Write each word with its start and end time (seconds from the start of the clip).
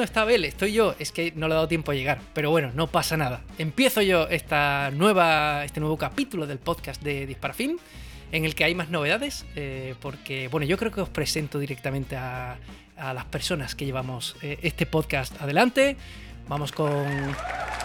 no 0.00 0.04
está 0.04 0.24
Bel, 0.24 0.46
estoy 0.46 0.72
yo, 0.72 0.94
es 0.98 1.12
que 1.12 1.30
no 1.36 1.46
le 1.46 1.52
he 1.52 1.56
dado 1.56 1.68
tiempo 1.68 1.92
a 1.92 1.94
llegar, 1.94 2.20
pero 2.32 2.48
bueno, 2.48 2.72
no 2.74 2.86
pasa 2.86 3.18
nada. 3.18 3.42
Empiezo 3.58 4.00
yo 4.00 4.28
esta 4.28 4.90
nueva, 4.94 5.62
este 5.66 5.78
nuevo 5.78 5.98
capítulo 5.98 6.46
del 6.46 6.58
podcast 6.58 7.02
de 7.02 7.26
Disparafilm, 7.26 7.76
en 8.32 8.46
el 8.46 8.54
que 8.54 8.64
hay 8.64 8.74
más 8.74 8.88
novedades, 8.88 9.44
eh, 9.56 9.94
porque 10.00 10.48
bueno, 10.48 10.66
yo 10.66 10.78
creo 10.78 10.90
que 10.90 11.02
os 11.02 11.10
presento 11.10 11.58
directamente 11.58 12.16
a, 12.16 12.56
a 12.96 13.12
las 13.12 13.26
personas 13.26 13.74
que 13.74 13.84
llevamos 13.84 14.36
eh, 14.40 14.58
este 14.62 14.86
podcast 14.86 15.38
adelante. 15.42 15.98
Vamos 16.48 16.72
con 16.72 16.90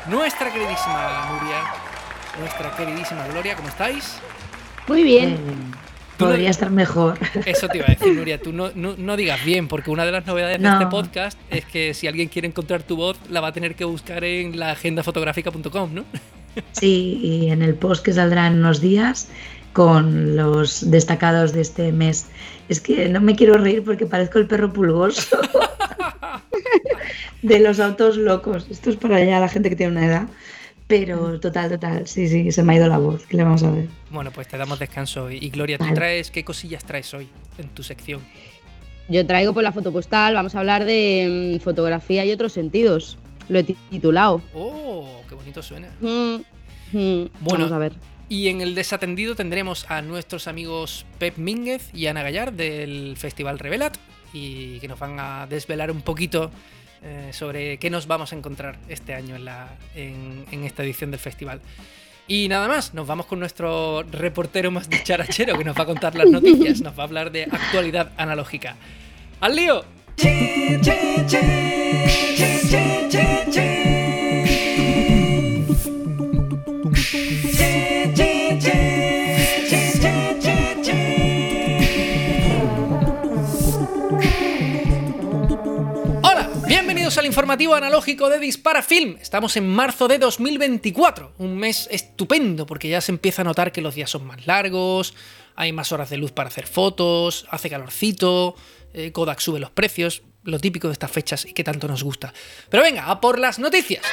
nuestra 0.08 0.54
queridísima 0.54 1.32
Nuria, 1.34 1.64
nuestra 2.40 2.76
queridísima 2.78 3.28
Gloria, 3.28 3.58
¿cómo 3.58 3.68
estáis? 3.68 4.20
Muy 4.88 5.04
bien. 5.04 5.85
Podría 6.18 6.50
estar 6.50 6.72
mejor. 6.72 7.18
Eso 7.46 7.68
te 7.68 7.78
iba 7.78 7.88
a 7.88 7.92
decir, 7.92 8.14
Nuria. 8.14 8.40
Tú 8.40 8.54
no, 8.54 8.72
no, 8.76 8.96
no 8.98 9.18
digas 9.18 9.44
bien, 9.44 9.68
porque 9.68 9.92
una 9.92 10.06
de 10.06 10.12
las 10.12 10.26
novedades 10.26 10.62
de 10.62 10.68
este 10.68 10.88
podcast 10.88 11.38
es 11.50 11.66
que 11.66 11.94
si 11.94 12.08
alguien 12.08 12.30
quiere 12.30 12.48
encontrar 12.48 12.84
tu 12.84 12.96
voz, 12.96 13.18
la 13.30 13.42
va 13.42 13.50
a 13.50 13.54
tener 13.54 13.76
que 13.76 13.86
buscar 13.86 14.24
en 14.24 14.60
la 14.60 14.72
agendafotográfica.com, 14.72 15.94
¿no? 15.94 16.06
Sí, 16.72 17.20
y 17.22 17.50
en 17.50 17.62
el 17.62 17.76
post 17.76 18.06
que 18.06 18.14
saldrá 18.14 18.48
en 18.48 18.60
unos 18.60 18.80
días 18.80 19.28
con 19.74 20.38
los 20.38 20.90
destacados 20.90 21.52
de 21.52 21.62
este 21.62 21.92
mes. 21.92 22.28
Es 22.70 22.80
que 22.80 23.10
no 23.10 23.20
me 23.20 23.36
quiero 23.36 23.56
reír 23.56 23.84
porque 23.84 24.06
parezco 24.06 24.40
el 24.40 24.48
perro 24.48 24.72
pulgoso 24.72 25.38
de 27.42 27.60
los 27.60 27.82
autos 27.82 28.16
locos. 28.16 28.68
Esto 28.70 28.90
es 28.90 28.96
para 28.96 29.18
allá 29.18 29.40
la 29.42 29.50
gente 29.50 29.70
que 29.70 29.76
tiene 29.76 29.92
una 29.92 30.06
edad. 30.06 30.28
Pero 30.88 31.40
total, 31.40 31.72
total, 31.72 32.08
sí, 32.08 32.28
sí, 32.28 32.52
se 32.52 32.62
me 32.62 32.74
ha 32.74 32.76
ido 32.78 32.88
la 32.88 33.00
voz, 33.00 33.26
¿qué 33.26 33.38
le 33.38 33.44
vamos 33.44 33.64
a 33.64 33.72
ver? 33.72 33.88
Bueno, 34.12 34.32
pues 34.32 34.48
te 34.48 34.58
damos 34.58 34.78
descanso. 34.78 35.32
Y 35.32 35.50
Gloria, 35.50 35.80
¿tú 35.80 35.92
traes 35.96 36.30
qué 36.30 36.44
cosillas 36.44 36.86
traes 36.86 37.12
hoy 37.14 37.28
en 37.58 37.70
tu 37.70 37.82
sección? 37.82 38.22
Yo 39.10 39.26
traigo 39.26 39.54
por 39.54 39.64
la 39.64 39.72
foto 39.72 39.92
postal, 39.92 40.36
vamos 40.36 40.54
a 40.56 40.60
hablar 40.60 40.86
de 40.86 41.58
mm, 41.58 41.64
fotografía 41.64 42.24
y 42.26 42.32
otros 42.32 42.54
sentidos. 42.54 43.18
Lo 43.50 43.60
he 43.60 43.64
titulado. 43.64 44.42
¡Oh! 44.54 45.22
¡Qué 45.28 45.36
bonito 45.36 45.64
suena! 45.64 45.90
Mm, 46.02 46.36
mm, 46.92 47.30
bueno, 47.42 47.66
vamos 47.66 47.72
a 47.72 47.78
ver. 47.78 47.94
Y 48.30 48.50
en 48.50 48.62
el 48.62 48.74
desatendido 48.74 49.36
tendremos 49.36 49.90
a 49.90 50.02
nuestros 50.02 50.48
amigos 50.48 51.06
Pep 51.20 51.38
Mínguez 51.38 51.90
y 51.94 52.08
Ana 52.08 52.24
Gallar 52.24 52.54
del 52.54 53.16
Festival 53.18 53.60
Revelat 53.60 53.98
y 54.34 54.80
que 54.80 54.88
nos 54.88 55.00
van 55.00 55.20
a 55.20 55.48
desvelar 55.48 55.92
un 55.92 56.02
poquito 56.02 56.52
eh, 57.08 57.30
sobre 57.34 57.78
qué 57.78 57.92
nos 57.92 58.08
vamos 58.08 58.34
a 58.34 58.36
encontrar 58.36 58.78
este 58.90 59.14
año 59.14 59.36
en, 59.36 59.46
la, 59.46 59.70
en, 59.94 60.64
esta 60.64 60.84
edición 60.84 61.12
del 61.12 61.20
festival. 61.20 61.62
Y 62.28 62.48
nada 62.48 62.68
más, 62.68 62.96
nos 62.96 63.06
vamos 63.06 63.28
con 63.28 63.40
nuestro 63.40 64.02
reportero 64.02 64.72
más 64.72 64.90
dicharachero 64.90 65.56
que 65.56 65.64
nos 65.64 65.78
va 65.78 65.84
a 65.84 65.86
contar 65.86 66.16
las 66.16 66.28
noticias, 66.28 66.82
nos 66.82 66.98
va 66.98 67.04
a 67.04 67.06
hablar 67.06 67.32
de 67.32 67.44
actualidad 67.44 68.12
analógica. 68.18 68.76
¡Al 69.40 69.56
lío! 69.56 69.86
Informativo 87.36 87.76
analógico 87.76 88.30
de 88.30 88.40
Dispara 88.40 88.82
Film. 88.82 89.18
Estamos 89.22 89.58
en 89.58 89.68
marzo 89.68 90.08
de 90.08 90.20
2024, 90.20 91.34
un 91.38 91.58
mes 91.58 91.90
estupendo 91.92 92.66
porque 92.66 92.88
ya 92.88 93.02
se 93.02 93.12
empieza 93.12 93.42
a 93.42 93.46
notar 93.46 93.74
que 93.74 93.82
los 93.82 93.94
días 93.94 94.10
son 94.10 94.26
más 94.26 94.48
largos, 94.48 95.14
hay 95.54 95.74
más 95.74 95.92
horas 95.92 96.10
de 96.10 96.16
luz 96.16 96.32
para 96.32 96.48
hacer 96.48 96.66
fotos, 96.66 97.46
hace 97.50 97.70
calorcito, 97.70 98.56
eh, 98.94 99.12
Kodak 99.12 99.42
sube 99.42 99.60
los 99.60 99.70
precios, 99.70 100.22
lo 100.46 100.60
típico 100.60 100.88
de 100.88 100.94
estas 100.94 101.12
fechas 101.12 101.44
y 101.44 101.52
que 101.52 101.66
tanto 101.66 101.90
nos 101.90 102.06
gusta. 102.06 102.34
Pero 102.70 102.84
venga, 102.84 103.12
a 103.12 103.20
por 103.20 103.38
las 103.38 103.60
noticias. 103.60 104.06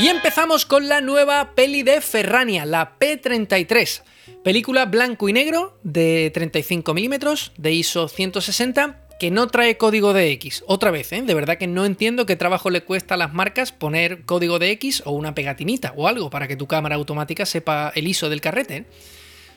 Y 0.00 0.08
empezamos 0.08 0.66
con 0.66 0.88
la 0.88 1.00
nueva 1.00 1.54
peli 1.54 1.84
de 1.84 2.00
Ferrania, 2.00 2.66
la 2.66 2.98
P33. 2.98 4.02
Película 4.42 4.86
blanco 4.86 5.28
y 5.28 5.32
negro 5.32 5.78
de 5.84 6.32
35 6.34 6.92
milímetros, 6.92 7.52
de 7.56 7.70
ISO 7.70 8.08
160 8.08 9.01
que 9.22 9.30
no 9.30 9.46
trae 9.46 9.76
código 9.76 10.14
de 10.14 10.32
X. 10.32 10.64
Otra 10.66 10.90
vez, 10.90 11.12
¿eh? 11.12 11.22
de 11.22 11.32
verdad 11.32 11.56
que 11.56 11.68
no 11.68 11.84
entiendo 11.84 12.26
qué 12.26 12.34
trabajo 12.34 12.70
le 12.70 12.82
cuesta 12.82 13.14
a 13.14 13.16
las 13.16 13.32
marcas 13.32 13.70
poner 13.70 14.22
código 14.22 14.58
de 14.58 14.72
X 14.72 15.04
o 15.06 15.12
una 15.12 15.32
pegatinita 15.32 15.92
o 15.94 16.08
algo 16.08 16.28
para 16.28 16.48
que 16.48 16.56
tu 16.56 16.66
cámara 16.66 16.96
automática 16.96 17.46
sepa 17.46 17.92
el 17.94 18.08
ISO 18.08 18.28
del 18.30 18.40
carrete. 18.40 18.76
¿eh? 18.78 18.84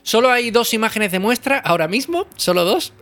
Solo 0.03 0.29
hay 0.29 0.51
dos 0.51 0.75
imágenes 0.75 1.11
de 1.11 1.17
muestra 1.17 1.57
ahora 1.57 1.87
mismo, 1.87 2.27
solo 2.35 2.63
dos. 2.63 2.93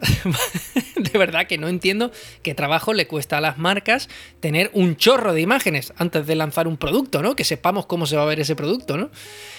de 0.96 1.20
verdad 1.20 1.48
que 1.48 1.58
no 1.58 1.68
entiendo 1.68 2.14
qué 2.44 2.56
trabajo 2.56 2.94
le 2.94 3.08
cuesta 3.08 3.40
a 3.40 3.42
las 3.42 3.58
marcas 3.58 4.08
tener 4.40 4.72
un 4.74 4.96
chorro 4.96 5.34
de 5.34 5.42
imágenes 5.42 5.92
antes 5.98 6.26
de 6.26 6.36
lanzar 6.36 6.70
un 6.70 6.78
producto, 6.78 7.22
¿no? 7.22 7.36
Que 7.36 7.44
sepamos 7.44 7.88
cómo 7.88 8.06
se 8.06 8.16
va 8.16 8.22
a 8.22 8.28
ver 8.28 8.40
ese 8.40 8.56
producto, 8.56 8.96
¿no? 8.96 9.12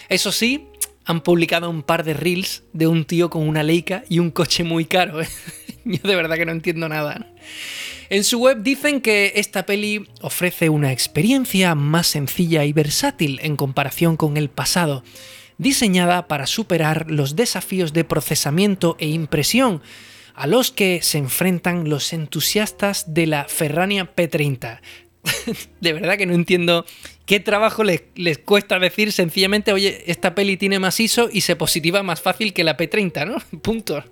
Eso 0.09 0.33
sí, 0.33 0.69
han 1.05 1.21
publicado 1.21 1.69
un 1.71 1.83
par 1.83 2.05
de 2.05 2.15
reels 2.15 2.63
de 2.73 2.87
un 2.87 3.05
tío 3.05 3.31
con 3.31 3.47
una 3.47 3.63
Leica 3.63 4.05
y 4.09 4.19
un 4.19 4.31
coche 4.31 4.65
muy 4.65 4.87
caro. 4.87 5.21
¿eh? 5.21 5.29
Yo 5.85 5.99
de 6.03 6.17
verdad 6.17 6.37
que 6.37 6.47
no 6.47 6.53
entiendo 6.53 6.89
nada. 6.89 7.27
En 8.11 8.25
su 8.25 8.39
web 8.39 8.63
dicen 8.63 9.01
que 9.01 9.33
esta 9.37 9.67
peli 9.67 10.07
ofrece 10.21 10.69
una 10.69 10.93
experiencia 10.93 11.75
más 11.75 12.07
sencilla 12.07 12.65
y 12.65 12.73
versátil 12.73 13.41
en 13.43 13.57
comparación 13.57 14.17
con 14.17 14.37
el 14.37 14.51
pasado, 14.51 15.05
diseñada 15.59 16.27
para 16.29 16.47
superar 16.47 17.11
los 17.11 17.37
desafíos 17.37 17.93
de 17.93 18.05
procesamiento 18.05 18.97
e 18.99 19.09
impresión 19.09 19.83
a 20.35 20.47
los 20.47 20.71
que 20.71 21.01
se 21.03 21.19
enfrentan 21.19 21.89
los 21.89 22.13
entusiastas 22.13 23.15
de 23.15 23.27
la 23.27 23.45
Ferrania 23.45 24.15
P30. 24.15 24.81
de 25.81 25.93
verdad 25.93 26.19
que 26.19 26.27
no 26.27 26.35
entiendo 26.35 26.85
qué 27.27 27.41
trabajo 27.41 27.85
les, 27.85 28.03
cuesta 28.45 28.79
decir 28.79 29.13
sencillamente, 29.13 29.73
oye, 29.73 30.05
esta 30.07 30.35
peli 30.35 30.57
tiene 30.57 30.79
más 30.79 31.01
ISO 31.01 31.29
y 31.33 31.43
se 31.43 31.57
positiva 31.57 32.03
más 32.03 32.21
fácil 32.21 32.53
que 32.53 32.65
la 32.65 32.77
P30, 32.77 33.27
¿no? 33.27 33.61
Punto. 33.61 34.05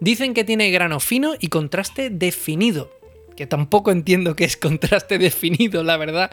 Dicen 0.00 0.34
que 0.34 0.44
tiene 0.44 0.70
grano 0.70 1.00
fino 1.00 1.34
y 1.38 1.48
contraste 1.48 2.10
definido. 2.10 2.92
Que 3.36 3.46
tampoco 3.46 3.90
entiendo 3.90 4.34
qué 4.34 4.44
es 4.44 4.56
contraste 4.56 5.18
definido, 5.18 5.82
la 5.82 5.96
verdad. 5.96 6.30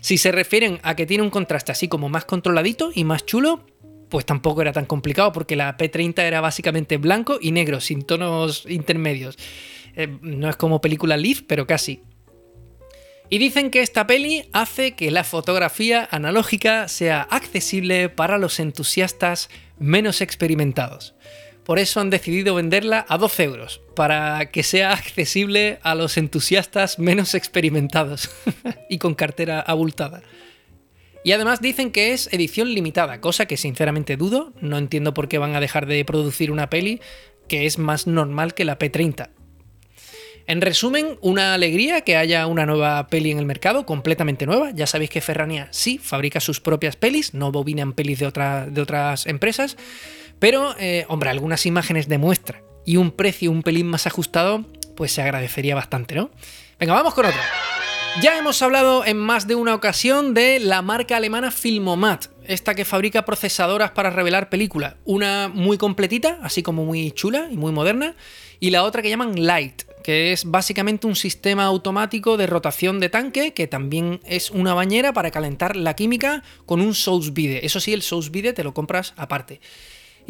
Si 0.00 0.18
se 0.18 0.32
refieren 0.32 0.78
a 0.82 0.94
que 0.94 1.06
tiene 1.06 1.22
un 1.22 1.30
contraste 1.30 1.72
así 1.72 1.88
como 1.88 2.08
más 2.08 2.24
controladito 2.24 2.90
y 2.94 3.04
más 3.04 3.26
chulo, 3.26 3.64
pues 4.08 4.24
tampoco 4.24 4.62
era 4.62 4.72
tan 4.72 4.86
complicado 4.86 5.32
porque 5.32 5.56
la 5.56 5.76
P30 5.76 6.22
era 6.22 6.40
básicamente 6.40 6.96
blanco 6.96 7.38
y 7.40 7.52
negro, 7.52 7.80
sin 7.80 8.02
tonos 8.02 8.64
intermedios. 8.68 9.36
Eh, 9.96 10.08
no 10.22 10.48
es 10.48 10.56
como 10.56 10.80
película 10.80 11.16
Leaf, 11.16 11.42
pero 11.46 11.66
casi. 11.66 12.02
Y 13.30 13.38
dicen 13.38 13.70
que 13.70 13.82
esta 13.82 14.06
peli 14.06 14.48
hace 14.52 14.92
que 14.92 15.10
la 15.10 15.22
fotografía 15.22 16.08
analógica 16.10 16.88
sea 16.88 17.22
accesible 17.22 18.08
para 18.08 18.38
los 18.38 18.58
entusiastas 18.58 19.50
menos 19.78 20.22
experimentados. 20.22 21.14
Por 21.64 21.78
eso 21.78 22.00
han 22.00 22.08
decidido 22.08 22.54
venderla 22.54 23.04
a 23.06 23.18
12 23.18 23.44
euros, 23.44 23.82
para 23.94 24.50
que 24.50 24.62
sea 24.62 24.92
accesible 24.92 25.78
a 25.82 25.94
los 25.94 26.16
entusiastas 26.16 26.98
menos 26.98 27.34
experimentados 27.34 28.30
y 28.88 28.96
con 28.96 29.14
cartera 29.14 29.60
abultada. 29.60 30.22
Y 31.22 31.32
además 31.32 31.60
dicen 31.60 31.90
que 31.90 32.14
es 32.14 32.32
edición 32.32 32.72
limitada, 32.72 33.20
cosa 33.20 33.44
que 33.44 33.58
sinceramente 33.58 34.16
dudo, 34.16 34.54
no 34.62 34.78
entiendo 34.78 35.12
por 35.12 35.28
qué 35.28 35.36
van 35.36 35.54
a 35.54 35.60
dejar 35.60 35.84
de 35.84 36.02
producir 36.06 36.50
una 36.50 36.70
peli 36.70 37.02
que 37.48 37.66
es 37.66 37.76
más 37.76 38.06
normal 38.06 38.54
que 38.54 38.64
la 38.64 38.78
P30. 38.78 39.28
En 40.48 40.62
resumen, 40.62 41.18
una 41.20 41.52
alegría 41.52 42.00
que 42.00 42.16
haya 42.16 42.46
una 42.46 42.64
nueva 42.64 43.06
peli 43.08 43.30
en 43.30 43.38
el 43.38 43.44
mercado, 43.44 43.84
completamente 43.84 44.46
nueva. 44.46 44.70
Ya 44.70 44.86
sabéis 44.86 45.10
que 45.10 45.20
Ferrania 45.20 45.68
sí 45.72 45.98
fabrica 45.98 46.40
sus 46.40 46.58
propias 46.58 46.96
pelis, 46.96 47.34
no 47.34 47.52
bobinan 47.52 47.92
pelis 47.92 48.18
de, 48.18 48.32
de 48.70 48.80
otras 48.80 49.26
empresas. 49.26 49.76
Pero, 50.38 50.74
eh, 50.78 51.04
hombre, 51.08 51.28
algunas 51.28 51.66
imágenes 51.66 52.08
de 52.08 52.16
muestra 52.16 52.62
y 52.86 52.96
un 52.96 53.10
precio 53.10 53.50
un 53.50 53.62
pelín 53.62 53.88
más 53.88 54.06
ajustado, 54.06 54.64
pues 54.96 55.12
se 55.12 55.20
agradecería 55.20 55.74
bastante, 55.74 56.14
¿no? 56.14 56.30
Venga, 56.80 56.94
vamos 56.94 57.12
con 57.12 57.26
otra. 57.26 57.42
Ya 58.16 58.36
hemos 58.36 58.62
hablado 58.62 59.06
en 59.06 59.16
más 59.16 59.46
de 59.46 59.54
una 59.54 59.76
ocasión 59.76 60.34
de 60.34 60.58
la 60.58 60.82
marca 60.82 61.16
alemana 61.16 61.52
Filmomat, 61.52 62.26
esta 62.44 62.74
que 62.74 62.84
fabrica 62.84 63.24
procesadoras 63.24 63.92
para 63.92 64.10
revelar 64.10 64.48
películas. 64.48 64.96
Una 65.04 65.46
muy 65.46 65.78
completita, 65.78 66.40
así 66.42 66.64
como 66.64 66.84
muy 66.84 67.12
chula 67.12 67.46
y 67.48 67.56
muy 67.56 67.70
moderna, 67.70 68.16
y 68.58 68.70
la 68.70 68.82
otra 68.82 69.02
que 69.02 69.08
llaman 69.08 69.46
Light, 69.46 69.82
que 70.02 70.32
es 70.32 70.46
básicamente 70.46 71.06
un 71.06 71.14
sistema 71.14 71.64
automático 71.64 72.36
de 72.36 72.48
rotación 72.48 72.98
de 72.98 73.08
tanque, 73.08 73.54
que 73.54 73.68
también 73.68 74.18
es 74.24 74.50
una 74.50 74.74
bañera 74.74 75.12
para 75.12 75.30
calentar 75.30 75.76
la 75.76 75.94
química 75.94 76.42
con 76.66 76.80
un 76.80 76.94
Source 76.96 77.30
Vide. 77.30 77.64
Eso 77.64 77.78
sí, 77.78 77.92
el 77.92 78.02
Source 78.02 78.30
Vide 78.30 78.52
te 78.52 78.64
lo 78.64 78.74
compras 78.74 79.14
aparte. 79.16 79.60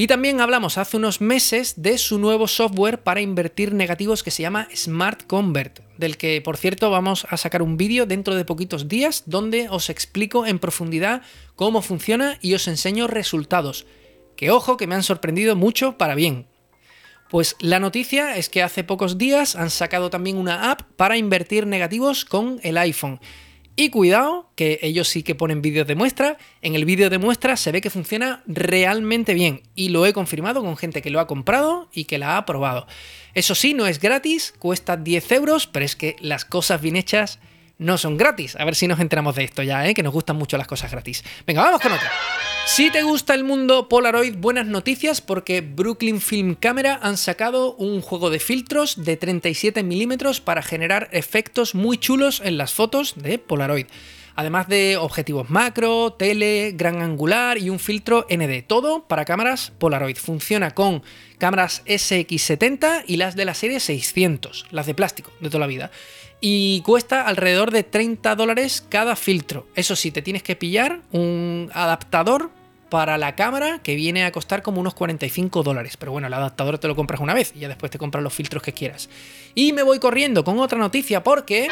Y 0.00 0.06
también 0.06 0.40
hablamos 0.40 0.78
hace 0.78 0.96
unos 0.96 1.20
meses 1.20 1.82
de 1.82 1.98
su 1.98 2.20
nuevo 2.20 2.46
software 2.46 3.02
para 3.02 3.20
invertir 3.20 3.74
negativos 3.74 4.22
que 4.22 4.30
se 4.30 4.42
llama 4.42 4.68
Smart 4.72 5.26
Convert, 5.26 5.80
del 5.96 6.16
que 6.16 6.40
por 6.40 6.56
cierto 6.56 6.88
vamos 6.88 7.26
a 7.28 7.36
sacar 7.36 7.62
un 7.62 7.76
vídeo 7.76 8.06
dentro 8.06 8.36
de 8.36 8.44
poquitos 8.44 8.86
días 8.86 9.24
donde 9.26 9.68
os 9.68 9.90
explico 9.90 10.46
en 10.46 10.60
profundidad 10.60 11.22
cómo 11.56 11.82
funciona 11.82 12.38
y 12.40 12.54
os 12.54 12.68
enseño 12.68 13.08
resultados. 13.08 13.86
Que 14.36 14.52
ojo 14.52 14.76
que 14.76 14.86
me 14.86 14.94
han 14.94 15.02
sorprendido 15.02 15.56
mucho 15.56 15.98
para 15.98 16.14
bien. 16.14 16.46
Pues 17.28 17.56
la 17.58 17.80
noticia 17.80 18.36
es 18.36 18.48
que 18.48 18.62
hace 18.62 18.84
pocos 18.84 19.18
días 19.18 19.56
han 19.56 19.70
sacado 19.70 20.10
también 20.10 20.36
una 20.36 20.70
app 20.70 20.82
para 20.94 21.16
invertir 21.16 21.66
negativos 21.66 22.24
con 22.24 22.60
el 22.62 22.78
iPhone. 22.78 23.18
Y 23.80 23.90
cuidado, 23.90 24.50
que 24.56 24.80
ellos 24.82 25.06
sí 25.06 25.22
que 25.22 25.36
ponen 25.36 25.62
vídeos 25.62 25.86
de 25.86 25.94
muestra. 25.94 26.36
En 26.62 26.74
el 26.74 26.84
vídeo 26.84 27.10
de 27.10 27.18
muestra 27.18 27.56
se 27.56 27.70
ve 27.70 27.80
que 27.80 27.90
funciona 27.90 28.42
realmente 28.48 29.34
bien. 29.34 29.62
Y 29.76 29.90
lo 29.90 30.04
he 30.04 30.12
confirmado 30.12 30.64
con 30.64 30.76
gente 30.76 31.00
que 31.00 31.10
lo 31.10 31.20
ha 31.20 31.28
comprado 31.28 31.88
y 31.92 32.06
que 32.06 32.18
la 32.18 32.36
ha 32.36 32.44
probado. 32.44 32.88
Eso 33.34 33.54
sí, 33.54 33.74
no 33.74 33.86
es 33.86 34.00
gratis, 34.00 34.52
cuesta 34.58 34.96
10 34.96 35.30
euros, 35.30 35.68
pero 35.68 35.84
es 35.84 35.94
que 35.94 36.16
las 36.18 36.44
cosas 36.44 36.82
bien 36.82 36.96
hechas 36.96 37.38
no 37.78 37.98
son 37.98 38.16
gratis. 38.16 38.56
A 38.56 38.64
ver 38.64 38.74
si 38.74 38.88
nos 38.88 38.98
enteramos 38.98 39.36
de 39.36 39.44
esto 39.44 39.62
ya, 39.62 39.86
¿eh? 39.86 39.94
que 39.94 40.02
nos 40.02 40.12
gustan 40.12 40.34
mucho 40.34 40.58
las 40.58 40.66
cosas 40.66 40.90
gratis. 40.90 41.22
Venga, 41.46 41.62
vamos 41.62 41.80
con 41.80 41.92
otra. 41.92 42.10
Si 42.68 42.90
te 42.90 43.02
gusta 43.02 43.34
el 43.34 43.44
mundo 43.44 43.88
Polaroid, 43.88 44.36
buenas 44.36 44.66
noticias 44.66 45.22
porque 45.22 45.62
Brooklyn 45.62 46.20
Film 46.20 46.54
Camera 46.54 47.00
han 47.02 47.16
sacado 47.16 47.74
un 47.74 48.02
juego 48.02 48.28
de 48.28 48.38
filtros 48.38 49.02
de 49.04 49.16
37 49.16 49.82
milímetros 49.82 50.40
para 50.42 50.62
generar 50.62 51.08
efectos 51.12 51.74
muy 51.74 51.96
chulos 51.96 52.42
en 52.44 52.58
las 52.58 52.74
fotos 52.74 53.14
de 53.16 53.38
Polaroid. 53.38 53.86
Además 54.36 54.68
de 54.68 54.98
objetivos 54.98 55.50
macro, 55.50 56.12
tele, 56.12 56.72
gran 56.76 57.00
angular 57.02 57.58
y 57.58 57.70
un 57.70 57.80
filtro 57.80 58.26
ND. 58.30 58.62
Todo 58.64 59.08
para 59.08 59.24
cámaras 59.24 59.72
Polaroid. 59.78 60.16
Funciona 60.16 60.74
con 60.74 61.02
cámaras 61.38 61.82
SX70 61.86 63.04
y 63.06 63.16
las 63.16 63.34
de 63.34 63.46
la 63.46 63.54
serie 63.54 63.80
600, 63.80 64.66
las 64.70 64.86
de 64.86 64.94
plástico 64.94 65.32
de 65.40 65.48
toda 65.48 65.60
la 65.60 65.66
vida 65.66 65.90
y 66.40 66.82
cuesta 66.82 67.22
alrededor 67.22 67.70
de 67.70 67.82
30 67.82 68.36
dólares 68.36 68.84
cada 68.88 69.16
filtro. 69.16 69.66
Eso 69.74 69.96
sí, 69.96 70.10
te 70.10 70.22
tienes 70.22 70.42
que 70.42 70.54
pillar 70.54 71.00
un 71.10 71.70
adaptador 71.74 72.50
para 72.88 73.18
la 73.18 73.34
cámara 73.34 73.80
que 73.82 73.94
viene 73.94 74.24
a 74.24 74.32
costar 74.32 74.62
como 74.62 74.80
unos 74.80 74.94
45 74.94 75.62
dólares. 75.62 75.96
Pero 75.96 76.12
bueno, 76.12 76.26
el 76.26 76.34
adaptador 76.34 76.78
te 76.78 76.88
lo 76.88 76.96
compras 76.96 77.20
una 77.20 77.34
vez 77.34 77.52
y 77.54 77.60
ya 77.60 77.68
después 77.68 77.90
te 77.90 77.98
compras 77.98 78.22
los 78.24 78.34
filtros 78.34 78.62
que 78.62 78.72
quieras. 78.72 79.08
Y 79.54 79.72
me 79.72 79.82
voy 79.82 79.98
corriendo 79.98 80.44
con 80.44 80.58
otra 80.58 80.78
noticia 80.78 81.22
porque... 81.22 81.68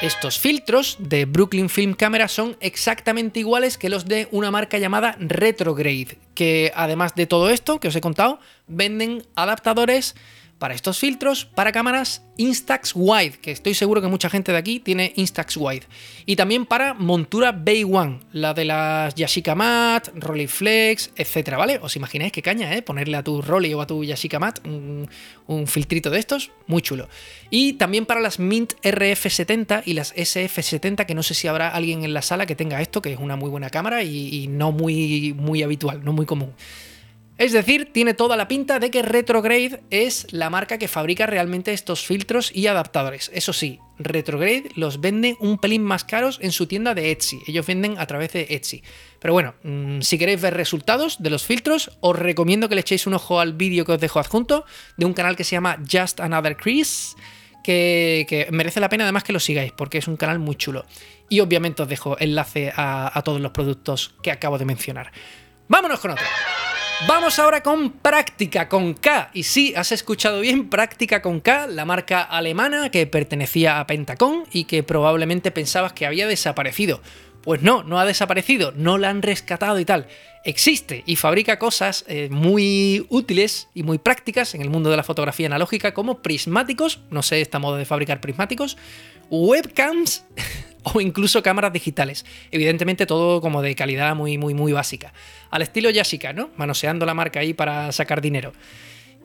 Estos 0.00 0.38
filtros 0.38 0.96
de 0.98 1.26
Brooklyn 1.26 1.68
Film 1.68 1.92
Camera 1.92 2.26
son 2.26 2.56
exactamente 2.60 3.40
iguales 3.40 3.76
que 3.76 3.90
los 3.90 4.06
de 4.06 4.28
una 4.30 4.50
marca 4.50 4.78
llamada 4.78 5.14
Retrograde, 5.20 6.16
que 6.32 6.72
además 6.74 7.14
de 7.16 7.26
todo 7.26 7.50
esto 7.50 7.80
que 7.80 7.88
os 7.88 7.96
he 7.96 8.00
contado, 8.00 8.40
venden 8.66 9.26
adaptadores 9.34 10.14
para 10.60 10.74
estos 10.74 10.98
filtros 10.98 11.46
para 11.46 11.72
cámaras 11.72 12.22
Instax 12.36 12.92
Wide, 12.94 13.38
que 13.42 13.50
estoy 13.50 13.74
seguro 13.74 14.00
que 14.00 14.08
mucha 14.08 14.30
gente 14.30 14.52
de 14.52 14.58
aquí 14.58 14.78
tiene 14.78 15.12
Instax 15.16 15.56
Wide. 15.56 15.82
Y 16.26 16.36
también 16.36 16.66
para 16.66 16.94
montura 16.94 17.52
Bay 17.52 17.82
One, 17.82 18.20
la 18.32 18.54
de 18.54 18.66
las 18.66 19.14
Yashica 19.14 19.54
Mat, 19.54 20.08
Rolleiflex, 20.14 21.12
etcétera, 21.16 21.56
¿vale? 21.56 21.78
Os 21.82 21.96
imagináis 21.96 22.30
qué 22.30 22.42
caña, 22.42 22.74
¿eh? 22.74 22.82
Ponerle 22.82 23.16
a 23.16 23.24
tu 23.24 23.42
Rolly 23.42 23.74
o 23.74 23.80
a 23.80 23.86
tu 23.86 24.04
Yashica 24.04 24.38
Mat 24.38 24.60
un, 24.66 25.08
filtrito 25.66 26.10
de 26.10 26.18
estos, 26.18 26.52
muy 26.66 26.82
chulo. 26.82 27.08
Y 27.48 27.74
también 27.74 28.06
para 28.06 28.20
las 28.20 28.38
Mint 28.38 28.74
RF70 28.82 29.82
y 29.86 29.94
las 29.94 30.14
SF70, 30.14 31.06
que 31.06 31.14
no 31.14 31.22
sé 31.22 31.34
si 31.34 31.48
habrá 31.48 31.68
alguien 31.68 32.04
en 32.04 32.14
la 32.14 32.22
sala 32.22 32.46
que 32.46 32.54
tenga 32.54 32.80
esto, 32.80 33.02
que 33.02 33.12
es 33.12 33.18
una 33.18 33.36
muy 33.36 33.50
buena 33.50 33.70
cámara 33.70 34.02
y, 34.02 34.28
y 34.34 34.46
no 34.46 34.72
muy, 34.72 35.34
muy 35.36 35.62
habitual, 35.62 36.04
no 36.04 36.12
muy 36.12 36.26
común. 36.26 36.52
Es 37.40 37.52
decir, 37.52 37.90
tiene 37.90 38.12
toda 38.12 38.36
la 38.36 38.48
pinta 38.48 38.78
de 38.78 38.90
que 38.90 39.00
Retrograde 39.00 39.82
es 39.88 40.26
la 40.30 40.50
marca 40.50 40.76
que 40.76 40.88
fabrica 40.88 41.24
realmente 41.24 41.72
estos 41.72 42.04
filtros 42.04 42.54
y 42.54 42.66
adaptadores. 42.66 43.30
Eso 43.32 43.54
sí, 43.54 43.78
Retrograde 43.98 44.64
los 44.74 45.00
vende 45.00 45.38
un 45.40 45.56
pelín 45.56 45.82
más 45.82 46.04
caros 46.04 46.38
en 46.42 46.52
su 46.52 46.66
tienda 46.66 46.92
de 46.92 47.10
Etsy. 47.10 47.40
Ellos 47.46 47.64
venden 47.64 47.98
a 47.98 48.04
través 48.04 48.34
de 48.34 48.46
Etsy. 48.50 48.82
Pero 49.20 49.32
bueno, 49.32 49.54
mm, 49.62 50.02
si 50.02 50.18
queréis 50.18 50.42
ver 50.42 50.52
resultados 50.52 51.22
de 51.22 51.30
los 51.30 51.46
filtros, 51.46 51.96
os 52.00 52.14
recomiendo 52.14 52.68
que 52.68 52.74
le 52.74 52.82
echéis 52.82 53.06
un 53.06 53.14
ojo 53.14 53.40
al 53.40 53.54
vídeo 53.54 53.86
que 53.86 53.92
os 53.92 54.00
dejo 54.00 54.20
adjunto 54.20 54.66
de 54.98 55.06
un 55.06 55.14
canal 55.14 55.34
que 55.34 55.44
se 55.44 55.56
llama 55.56 55.78
Just 55.90 56.20
Another 56.20 56.58
Crease. 56.58 57.16
Que, 57.64 58.48
merece 58.50 58.80
la 58.80 58.90
pena 58.90 59.04
además 59.04 59.24
que 59.24 59.32
lo 59.32 59.40
sigáis 59.40 59.72
porque 59.72 59.96
es 59.96 60.08
un 60.08 60.18
canal 60.18 60.40
muy 60.40 60.56
chulo. 60.56 60.84
Y 61.30 61.40
obviamente 61.40 61.82
os 61.82 61.88
dejo 61.88 62.18
enlace 62.20 62.70
a, 62.76 63.18
a 63.18 63.22
todos 63.22 63.40
los 63.40 63.52
productos 63.52 64.14
que 64.22 64.30
acabo 64.30 64.58
de 64.58 64.66
mencionar. 64.66 65.10
Vámonos 65.68 66.00
con 66.00 66.10
otro. 66.10 66.26
Vamos 67.08 67.38
ahora 67.38 67.62
con 67.62 67.92
Práctica 67.92 68.68
con 68.68 68.92
K. 68.92 69.30
Y 69.32 69.44
sí, 69.44 69.72
has 69.74 69.90
escuchado 69.90 70.40
bien, 70.40 70.68
Práctica 70.68 71.22
con 71.22 71.40
K, 71.40 71.66
la 71.66 71.86
marca 71.86 72.20
alemana 72.20 72.90
que 72.90 73.06
pertenecía 73.06 73.80
a 73.80 73.86
Pentacon 73.86 74.44
y 74.52 74.64
que 74.64 74.82
probablemente 74.82 75.50
pensabas 75.50 75.94
que 75.94 76.04
había 76.04 76.26
desaparecido. 76.26 77.00
Pues 77.42 77.62
no, 77.62 77.82
no 77.84 77.98
ha 77.98 78.04
desaparecido, 78.04 78.72
no 78.76 78.98
la 78.98 79.08
han 79.08 79.22
rescatado 79.22 79.80
y 79.80 79.86
tal. 79.86 80.08
Existe 80.44 81.02
y 81.06 81.16
fabrica 81.16 81.58
cosas 81.58 82.04
eh, 82.06 82.28
muy 82.30 83.06
útiles 83.08 83.68
y 83.74 83.82
muy 83.82 83.96
prácticas 83.96 84.54
en 84.54 84.60
el 84.60 84.68
mundo 84.68 84.90
de 84.90 84.98
la 84.98 85.02
fotografía 85.02 85.46
analógica 85.46 85.94
como 85.94 86.20
prismáticos, 86.20 87.00
no 87.10 87.22
sé 87.22 87.40
esta 87.40 87.58
moda 87.58 87.78
de 87.78 87.86
fabricar 87.86 88.20
prismáticos, 88.20 88.76
webcams 89.30 90.24
o 90.82 91.00
incluso 91.00 91.42
cámaras 91.42 91.72
digitales. 91.72 92.24
Evidentemente 92.50 93.06
todo 93.06 93.40
como 93.40 93.62
de 93.62 93.74
calidad 93.74 94.14
muy, 94.14 94.38
muy, 94.38 94.54
muy 94.54 94.72
básica. 94.72 95.12
Al 95.50 95.62
estilo 95.62 95.90
Yashica, 95.90 96.32
¿no? 96.32 96.50
Manoseando 96.56 97.06
la 97.06 97.14
marca 97.14 97.40
ahí 97.40 97.54
para 97.54 97.92
sacar 97.92 98.20
dinero. 98.20 98.52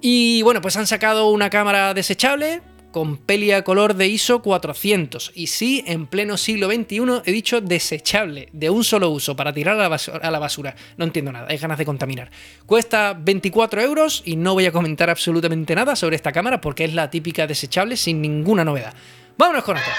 Y 0.01 0.41
bueno, 0.43 0.61
pues 0.61 0.77
han 0.77 0.87
sacado 0.87 1.29
una 1.29 1.49
cámara 1.49 1.93
desechable 1.93 2.61
con 2.95 3.17
pelia 3.17 3.65
color 3.65 3.95
de 3.95 4.07
ISO 4.07 4.41
400. 4.41 5.33
Y 5.35 5.47
sí, 5.47 5.83
en 5.85 6.07
pleno 6.07 6.37
siglo 6.37 6.67
XXI 6.67 7.23
he 7.25 7.31
dicho 7.33 7.59
desechable, 7.59 8.47
de 8.53 8.69
un 8.69 8.85
solo 8.85 9.09
uso, 9.09 9.35
para 9.35 9.51
tirar 9.51 9.75
a 9.75 9.81
la, 9.81 9.89
basura, 9.89 10.19
a 10.19 10.31
la 10.31 10.39
basura. 10.39 10.75
No 10.95 11.03
entiendo 11.03 11.33
nada, 11.33 11.47
hay 11.49 11.57
ganas 11.57 11.77
de 11.77 11.85
contaminar. 11.85 12.31
Cuesta 12.65 13.13
24 13.19 13.81
euros 13.81 14.23
y 14.23 14.37
no 14.37 14.53
voy 14.53 14.65
a 14.65 14.71
comentar 14.71 15.09
absolutamente 15.09 15.75
nada 15.75 15.97
sobre 15.97 16.15
esta 16.15 16.31
cámara 16.31 16.61
porque 16.61 16.85
es 16.85 16.93
la 16.93 17.09
típica 17.09 17.47
desechable 17.47 17.97
sin 17.97 18.21
ninguna 18.21 18.63
novedad. 18.63 18.93
Vámonos 19.37 19.65
con 19.65 19.75
esto. 19.75 19.91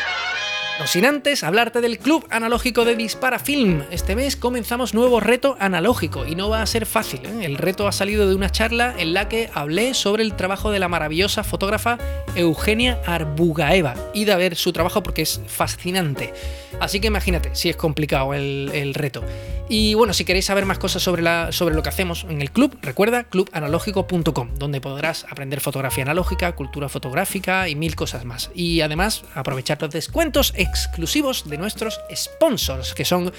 No 0.78 0.87
sin 0.87 1.06
antes 1.06 1.42
hablarte 1.42 1.80
del 1.80 1.99
Club 1.99 2.26
Analógico 2.28 2.85
de 2.85 2.97
Dispara 2.97 3.38
Film. 3.38 3.83
Este 3.90 4.14
mes 4.14 4.37
comenzamos 4.37 4.92
nuevo 4.92 5.21
reto 5.21 5.56
analógico 5.59 6.26
y 6.26 6.35
no 6.35 6.50
va 6.50 6.61
a 6.61 6.66
ser 6.66 6.85
fácil. 6.85 7.21
¿eh? 7.25 7.47
El 7.47 7.56
reto 7.56 7.88
ha 7.88 7.92
salido 7.92 8.28
de 8.28 8.35
una 8.35 8.50
charla 8.50 8.95
en 8.99 9.14
la 9.14 9.26
que 9.26 9.49
hablé 9.54 9.95
sobre 9.95 10.23
el 10.23 10.35
trabajo 10.35 10.71
de 10.71 10.78
la 10.78 10.88
maravillosa 10.88 11.45
fotógrafa 11.45 11.97
Eugenia 12.35 13.00
Arbugaeva. 13.06 13.95
Id 14.12 14.28
a 14.28 14.37
ver 14.37 14.54
su 14.54 14.75
trabajo 14.75 15.02
porque 15.02 15.23
es 15.23 15.40
fascinante. 15.47 16.35
Así 16.78 17.00
que 17.00 17.06
imagínate 17.06 17.54
si 17.54 17.71
es 17.71 17.76
complicado 17.76 18.35
el, 18.35 18.92
reto. 18.92 19.25
Y 19.68 19.95
bueno, 19.95 20.12
si 20.12 20.25
queréis 20.25 20.45
saber 20.45 20.66
más 20.66 20.78
cosas 20.78 21.02
sobre, 21.02 21.23
sobre 21.52 21.75
lo 21.75 21.83
que 21.83 21.88
hacemos 21.88 22.26
en 22.28 22.42
el 22.42 22.50
club, 22.50 22.76
recuerda 22.83 23.25
clubanalógico.com, 23.25 24.50
donde 24.59 24.80
podrás 24.83 25.25
aprender 25.30 25.61
fotografía 25.61 26.04
analógica, 26.04 26.54
cultura 26.54 26.90
fotográfica 26.90 27.68
y 27.68 27.76
mil 27.76 27.97
cosas 27.97 28.26
más. 28.26 28.50
Y 28.54 28.83
además 28.83 29.25
aprovechar 29.35 29.80
los 29.80 29.90
descuentos 29.90 30.52
exclusivos 30.66 31.49
de 31.49 31.58
nuestros 31.58 32.00
sponsors, 32.14 32.94
que 32.94 33.04
son 33.04 33.32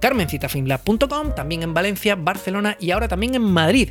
carmencitafilmlab.com, 0.00 1.34
también 1.34 1.62
en 1.62 1.74
Valencia, 1.74 2.16
Barcelona 2.16 2.76
y 2.80 2.90
ahora 2.90 3.08
también 3.08 3.34
en 3.34 3.42
Madrid. 3.42 3.90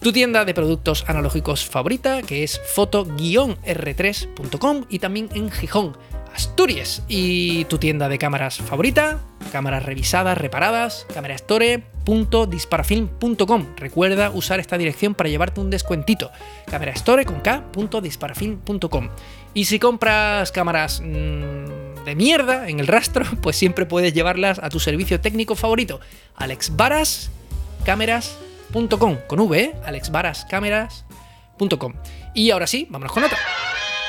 Tu 0.00 0.12
tienda 0.12 0.44
de 0.44 0.54
productos 0.54 1.04
analógicos 1.08 1.64
favorita, 1.64 2.22
que 2.22 2.44
es 2.44 2.60
foto-r3.com 2.60 4.84
y 4.88 4.98
también 4.98 5.28
en 5.34 5.50
Gijón 5.50 5.96
Asturias. 6.34 7.02
Y 7.08 7.64
tu 7.64 7.78
tienda 7.78 8.08
de 8.08 8.18
cámaras 8.18 8.58
favorita, 8.58 9.20
cámaras 9.50 9.84
revisadas, 9.84 10.36
reparadas, 10.36 11.06
camerastore.disparafilm.com. 11.14 13.66
Recuerda 13.76 14.30
usar 14.30 14.60
esta 14.60 14.76
dirección 14.76 15.14
para 15.14 15.30
llevarte 15.30 15.60
un 15.60 15.70
descuentito. 15.70 16.30
Camerastore 16.66 17.24
con 17.24 17.40
K.disparafilm.com. 17.40 19.08
Y 19.54 19.64
si 19.64 19.78
compras 19.78 20.52
cámaras 20.52 21.00
mmm, 21.02 21.95
de 22.06 22.14
mierda 22.14 22.70
en 22.70 22.80
el 22.80 22.86
rastro, 22.86 23.26
pues 23.42 23.56
siempre 23.56 23.84
puedes 23.84 24.14
llevarlas 24.14 24.58
a 24.60 24.70
tu 24.70 24.80
servicio 24.80 25.20
técnico 25.20 25.54
favorito, 25.54 26.00
alexvarascameras.com. 26.36 29.18
Con 29.26 29.40
V, 29.40 29.60
¿eh? 29.60 29.74
alexvarascameras.com. 29.84 31.92
Y 32.34 32.50
ahora 32.50 32.66
sí, 32.66 32.86
vámonos 32.88 33.12
con 33.12 33.24
otra. 33.24 33.36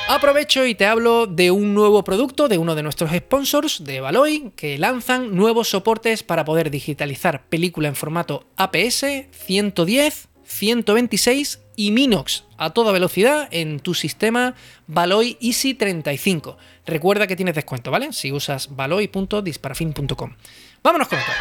Aprovecho 0.10 0.66
y 0.66 0.74
te 0.74 0.86
hablo 0.86 1.28
de 1.28 1.52
un 1.52 1.74
nuevo 1.74 2.06
producto 2.06 2.48
de 2.48 2.58
uno 2.58 2.76
de 2.76 2.84
nuestros 2.84 3.12
sponsors, 3.12 3.84
de 3.84 4.00
Valoy, 4.00 4.54
que 4.56 4.78
lanzan 4.78 5.36
nuevos 5.36 5.68
soportes 5.70 6.24
para 6.24 6.46
poder 6.46 6.72
digitalizar 6.72 7.44
película 7.50 7.90
en 7.90 7.96
formato 7.96 8.46
APS 8.56 9.06
110, 9.32 10.30
126 10.46 11.60
y 11.76 11.92
Minox 11.92 12.48
a 12.58 12.72
toda 12.72 12.92
velocidad 12.92 13.48
en 13.52 13.80
tu 13.80 13.94
sistema 13.94 14.56
Valoy 14.88 15.38
Easy 15.42 15.74
35. 15.74 16.58
Recuerda 16.88 17.28
que 17.28 17.36
tienes 17.36 17.54
descuento, 17.54 17.92
¿vale? 17.92 18.14
Si 18.14 18.32
usas 18.32 18.76
valoy.disparafin.com. 18.76 20.36
Vámonos 20.82 21.08
con 21.08 21.20
esto. 21.20 21.32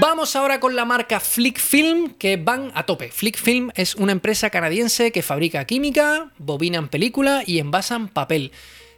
Vamos 0.00 0.34
ahora 0.34 0.58
con 0.58 0.74
la 0.74 0.84
marca 0.84 1.20
Flickfilm 1.20 2.14
que 2.14 2.36
van 2.36 2.72
a 2.74 2.84
tope. 2.84 3.10
Flickfilm 3.12 3.70
es 3.76 3.94
una 3.94 4.10
empresa 4.10 4.50
canadiense 4.50 5.12
que 5.12 5.22
fabrica 5.22 5.64
química, 5.64 6.32
bobinan 6.38 6.88
película 6.88 7.44
y 7.46 7.60
envasan 7.60 8.08
papel. 8.08 8.50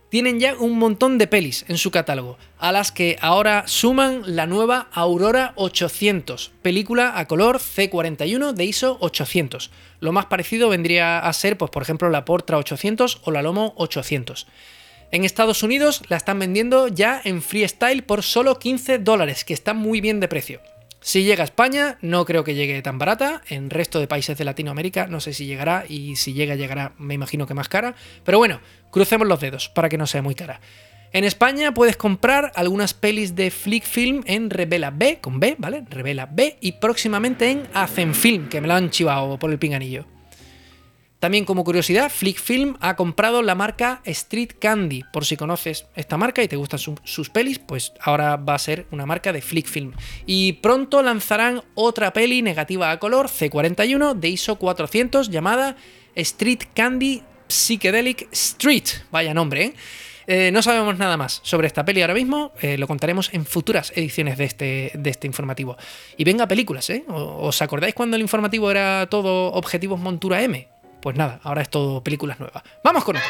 tienen 0.09 0.41
ya 0.41 0.55
un 0.55 0.79
montón 0.79 1.19
de 1.19 1.27
pelis 1.27 1.67
en 1.69 1.77
su 1.77 1.91
catálogo, 1.91 2.39
a 2.59 2.73
las 2.73 2.93
que 2.93 3.19
ahora 3.21 3.65
suman 3.67 4.23
la 4.25 4.47
nueva 4.47 4.89
Aurora 4.93 5.53
800, 5.57 6.53
película 6.63 7.19
a 7.19 7.27
color 7.27 7.59
C41 7.59 8.55
de 8.55 8.65
ISO 8.65 8.97
800. 9.01 9.71
Lo 10.01 10.13
más 10.13 10.25
parecido 10.25 10.71
vendría 10.71 11.19
a 11.19 11.31
ser, 11.35 11.59
pues 11.59 11.71
por 11.71 11.83
ejemplo, 11.83 12.09
la 12.09 12.25
Portra 12.25 12.57
800 12.57 13.21
o 13.25 13.31
la 13.31 13.43
Lomo 13.43 13.75
800. 13.77 14.47
En 15.11 15.25
Estados 15.25 15.63
Unidos 15.63 16.03
la 16.09 16.19
están 16.19 16.39
vendiendo 16.39 16.89
ya 16.89 17.21
en 17.25 17.41
freestyle 17.41 18.03
por 18.03 18.23
solo 18.23 18.59
15 18.59 18.99
dólares, 18.99 19.43
que 19.43 19.55
está 19.55 19.73
muy 19.73 20.03
bien 20.03 20.21
de 20.21 20.29
precio. 20.29 20.61
Si 21.01 21.25
llega 21.25 21.43
a 21.43 21.47
España, 21.47 21.97
no 22.03 22.27
creo 22.27 22.45
que 22.45 22.55
llegue 22.55 22.83
tan 22.83 22.99
barata. 22.99 23.41
En 23.49 23.71
resto 23.71 24.01
de 24.01 24.07
países 24.07 24.37
de 24.37 24.45
Latinoamérica 24.45 25.07
no 25.07 25.21
sé 25.21 25.33
si 25.33 25.47
llegará 25.47 25.85
y 25.89 26.17
si 26.17 26.35
llega 26.35 26.57
llegará 26.57 26.93
me 26.99 27.15
imagino 27.15 27.47
que 27.47 27.55
más 27.55 27.71
cara. 27.71 27.95
Pero 28.23 28.37
bueno, 28.37 28.61
crucemos 28.91 29.27
los 29.27 29.41
dedos 29.41 29.71
para 29.71 29.89
que 29.89 29.97
no 29.97 30.07
sea 30.07 30.21
muy 30.21 30.35
cara. 30.35 30.61
En 31.13 31.25
España 31.25 31.73
puedes 31.73 31.97
comprar 31.97 32.53
algunas 32.55 32.93
pelis 32.93 33.35
de 33.35 33.51
Flick 33.51 33.85
Film 33.85 34.23
en 34.27 34.51
Revela 34.51 34.91
B, 34.91 35.21
con 35.23 35.41
B, 35.41 35.57
¿vale? 35.59 35.85
Revela 35.89 36.27
B 36.27 36.59
y 36.61 36.73
próximamente 36.73 37.51
en 37.51 38.15
Film, 38.15 38.51
que 38.51 38.61
me 38.61 38.69
lo 38.69 38.75
han 38.75 38.91
chivado 38.91 39.39
por 39.39 39.51
el 39.51 39.59
pinganillo. 39.59 40.18
También 41.19 41.45
como 41.45 41.65
curiosidad, 41.65 42.11
Flick 42.11 42.39
Film 42.39 42.77
ha 42.81 42.95
comprado 42.95 43.43
la 43.43 43.57
marca 43.57 44.01
Street 44.05 44.53
Candy. 44.61 45.03
Por 45.13 45.25
si 45.25 45.37
conoces 45.37 45.87
esta 45.97 46.17
marca 46.17 46.45
y 46.45 46.49
te 46.49 46.55
gustan 46.55 46.79
sus 46.79 47.31
pelis, 47.31 47.59
pues 47.59 47.93
ahora 48.01 48.37
va 48.37 48.55
a 48.55 48.59
ser 48.59 48.87
una 48.93 49.05
marca 49.05 49.33
de 49.33 49.43
Flick 49.43 49.67
Film. 49.67 49.93
Y 50.27 50.55
pronto 50.55 51.03
lanzarán 51.03 51.63
otra 51.75 52.13
peli 52.13 52.43
negativa 52.43 52.93
a 52.93 53.01
color 53.01 53.27
C41 53.27 54.15
de 54.15 54.29
ISO 54.29 54.57
400 54.57 55.29
llamada 55.31 55.77
Street 56.15 56.63
Candy 56.73 57.23
Psychedelic 57.49 58.29
Street. 58.31 58.87
Vaya 59.11 59.35
nombre, 59.35 59.65
¿eh? 59.65 59.75
¿eh? 60.29 60.51
no 60.53 60.63
sabemos 60.63 60.99
nada 60.99 61.17
más 61.17 61.41
sobre 61.43 61.67
esta 61.67 61.85
peli 61.85 62.01
ahora 62.01 62.15
mismo, 62.15 62.53
eh, 62.61 62.79
lo 62.79 62.87
contaremos 62.87 63.35
en 63.35 63.45
futuras 63.45 63.93
ediciones 63.97 64.39
de 64.39 64.45
este, 64.45 64.93
de 64.95 65.11
este 65.11 65.27
informativo. 65.27 65.77
Y 66.17 66.23
venga 66.23 66.47
películas, 66.47 66.89
¿eh? 66.91 67.05
¿Os 67.09 67.61
acordáis 67.61 67.95
cuando 67.95 68.15
el 68.15 68.23
informativo 68.23 68.71
era 68.71 69.09
todo 69.11 69.53
objetivos 69.53 69.99
montura 69.99 70.43
M? 70.43 70.78
Pues 71.01 71.17
nada, 71.17 71.41
ahora 71.43 71.63
es 71.63 71.71
todo 71.71 72.03
películas 72.03 72.41
nuevas. 72.41 72.63
Vamos 72.83 73.05
con 73.05 73.17
otro. 73.17 73.29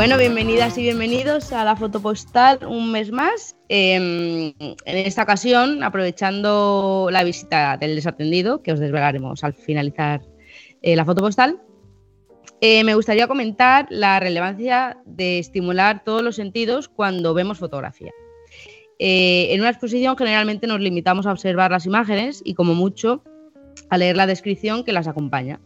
Bueno, 0.00 0.16
bienvenidas 0.16 0.78
y 0.78 0.82
bienvenidos 0.82 1.52
a 1.52 1.62
la 1.62 1.76
foto 1.76 2.00
postal 2.00 2.60
un 2.66 2.90
mes 2.90 3.12
más. 3.12 3.54
Em, 3.68 4.54
en 4.58 4.76
esta 4.86 5.24
ocasión, 5.24 5.82
aprovechando 5.82 7.10
la 7.12 7.22
visita 7.22 7.76
del 7.76 7.96
desatendido, 7.96 8.62
que 8.62 8.72
os 8.72 8.80
desvelaremos 8.80 9.44
al 9.44 9.52
finalizar 9.52 10.22
eh, 10.80 10.96
la 10.96 11.04
foto 11.04 11.20
postal, 11.20 11.60
eh, 12.62 12.82
me 12.82 12.94
gustaría 12.94 13.28
comentar 13.28 13.88
la 13.90 14.18
relevancia 14.20 14.96
de 15.04 15.38
estimular 15.38 16.02
todos 16.02 16.22
los 16.22 16.34
sentidos 16.34 16.88
cuando 16.88 17.34
vemos 17.34 17.58
fotografía. 17.58 18.12
Eh, 18.98 19.48
en 19.50 19.60
una 19.60 19.68
exposición 19.68 20.16
generalmente 20.16 20.66
nos 20.66 20.80
limitamos 20.80 21.26
a 21.26 21.32
observar 21.32 21.72
las 21.72 21.84
imágenes 21.84 22.40
y 22.42 22.54
como 22.54 22.72
mucho 22.72 23.22
a 23.90 23.98
leer 23.98 24.16
la 24.16 24.26
descripción 24.26 24.82
que 24.82 24.94
las 24.94 25.08
acompaña. 25.08 25.60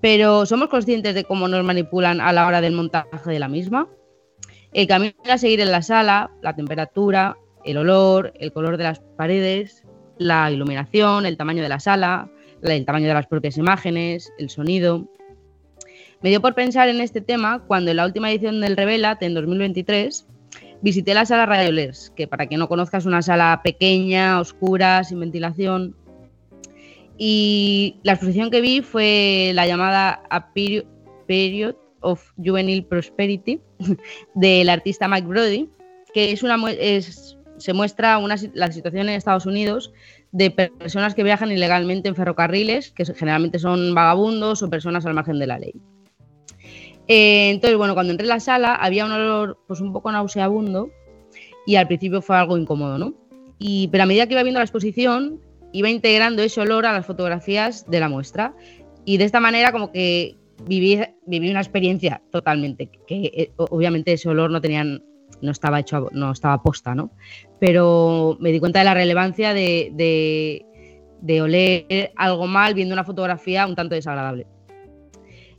Pero 0.00 0.46
¿somos 0.46 0.68
conscientes 0.68 1.14
de 1.14 1.24
cómo 1.24 1.48
nos 1.48 1.64
manipulan 1.64 2.20
a 2.20 2.32
la 2.32 2.46
hora 2.46 2.60
del 2.60 2.74
montaje 2.74 3.08
de 3.30 3.38
la 3.38 3.48
misma? 3.48 3.88
El 4.72 4.86
camino 4.86 5.14
a 5.28 5.38
seguir 5.38 5.60
en 5.60 5.72
la 5.72 5.82
sala, 5.82 6.30
la 6.42 6.54
temperatura, 6.54 7.36
el 7.64 7.78
olor, 7.78 8.32
el 8.38 8.52
color 8.52 8.76
de 8.76 8.84
las 8.84 9.00
paredes, 9.16 9.84
la 10.18 10.50
iluminación, 10.50 11.26
el 11.26 11.36
tamaño 11.36 11.62
de 11.62 11.68
la 11.68 11.80
sala, 11.80 12.30
el 12.62 12.84
tamaño 12.84 13.08
de 13.08 13.14
las 13.14 13.26
propias 13.26 13.56
imágenes, 13.56 14.32
el 14.38 14.50
sonido. 14.50 15.08
Me 16.20 16.30
dio 16.30 16.40
por 16.40 16.54
pensar 16.54 16.88
en 16.88 17.00
este 17.00 17.20
tema 17.20 17.64
cuando 17.66 17.90
en 17.90 17.96
la 17.96 18.06
última 18.06 18.30
edición 18.30 18.60
del 18.60 18.76
Revelat, 18.76 19.22
en 19.22 19.34
2023, 19.34 20.26
visité 20.82 21.14
la 21.14 21.26
sala 21.26 21.46
Radiolers, 21.46 22.10
que 22.16 22.26
para 22.26 22.46
quien 22.46 22.60
no 22.60 22.68
conozca 22.68 22.98
es 22.98 23.06
una 23.06 23.22
sala 23.22 23.60
pequeña, 23.62 24.40
oscura, 24.40 25.04
sin 25.04 25.20
ventilación. 25.20 25.96
Y 27.18 27.96
la 28.04 28.12
exposición 28.12 28.50
que 28.50 28.60
vi 28.60 28.80
fue 28.80 29.50
la 29.54 29.66
llamada 29.66 30.22
A 30.30 30.52
Period, 30.52 31.74
of 32.00 32.22
Juvenile 32.36 32.82
Prosperity 32.82 33.60
del 34.34 34.68
artista 34.68 35.08
Mike 35.08 35.26
Brody, 35.26 35.68
que 36.14 36.30
es 36.30 36.44
una, 36.44 36.56
se 37.58 37.72
muestra 37.72 38.18
una, 38.18 38.36
la 38.54 38.70
situación 38.70 39.08
en 39.08 39.16
Estados 39.16 39.46
Unidos 39.46 39.92
de 40.30 40.50
personas 40.50 41.16
que 41.16 41.24
viajan 41.24 41.50
ilegalmente 41.50 42.08
en 42.08 42.14
ferrocarriles, 42.14 42.92
que 42.92 43.04
generalmente 43.04 43.58
son 43.58 43.94
vagabundos 43.94 44.62
o 44.62 44.70
personas 44.70 45.04
al 45.06 45.14
margen 45.14 45.40
de 45.40 45.46
la 45.48 45.58
ley. 45.58 45.74
Eh, 47.08 47.50
entonces, 47.50 47.76
bueno, 47.76 47.94
cuando 47.94 48.12
entré 48.12 48.26
en 48.26 48.28
la 48.28 48.40
sala 48.40 48.74
había 48.74 49.06
un 49.06 49.12
olor 49.12 49.58
pues 49.66 49.80
un 49.80 49.92
poco 49.92 50.12
nauseabundo 50.12 50.90
y 51.66 51.76
al 51.76 51.86
principio 51.86 52.22
fue 52.22 52.36
algo 52.36 52.56
incómodo, 52.58 52.98
¿no? 52.98 53.14
Pero 53.90 54.04
a 54.04 54.06
medida 54.06 54.26
que 54.26 54.34
iba 54.34 54.42
viendo 54.42 54.60
la 54.60 54.64
exposición, 54.64 55.40
iba 55.72 55.90
integrando 55.90 56.42
ese 56.42 56.60
olor 56.60 56.86
a 56.86 56.92
las 56.92 57.06
fotografías 57.06 57.88
de 57.90 58.00
la 58.00 58.08
muestra 58.08 58.54
y 59.04 59.18
de 59.18 59.24
esta 59.24 59.40
manera 59.40 59.72
como 59.72 59.92
que 59.92 60.36
viví, 60.66 61.00
viví 61.26 61.50
una 61.50 61.60
experiencia 61.60 62.22
totalmente, 62.30 62.90
que 63.06 63.32
eh, 63.34 63.52
obviamente 63.56 64.12
ese 64.12 64.28
olor 64.28 64.50
no 64.50 64.60
tenían 64.60 65.02
no 65.40 65.52
estaba 65.52 65.78
hecho, 65.78 66.08
no 66.10 66.32
estaba 66.32 66.62
posta, 66.62 66.96
¿no? 66.96 67.12
Pero 67.60 68.36
me 68.40 68.50
di 68.50 68.58
cuenta 68.58 68.80
de 68.80 68.86
la 68.86 68.94
relevancia 68.94 69.54
de, 69.54 69.90
de, 69.92 70.66
de 71.20 71.42
oler 71.42 72.12
algo 72.16 72.48
mal 72.48 72.74
viendo 72.74 72.92
una 72.92 73.04
fotografía 73.04 73.66
un 73.66 73.76
tanto 73.76 73.94
desagradable. 73.94 74.46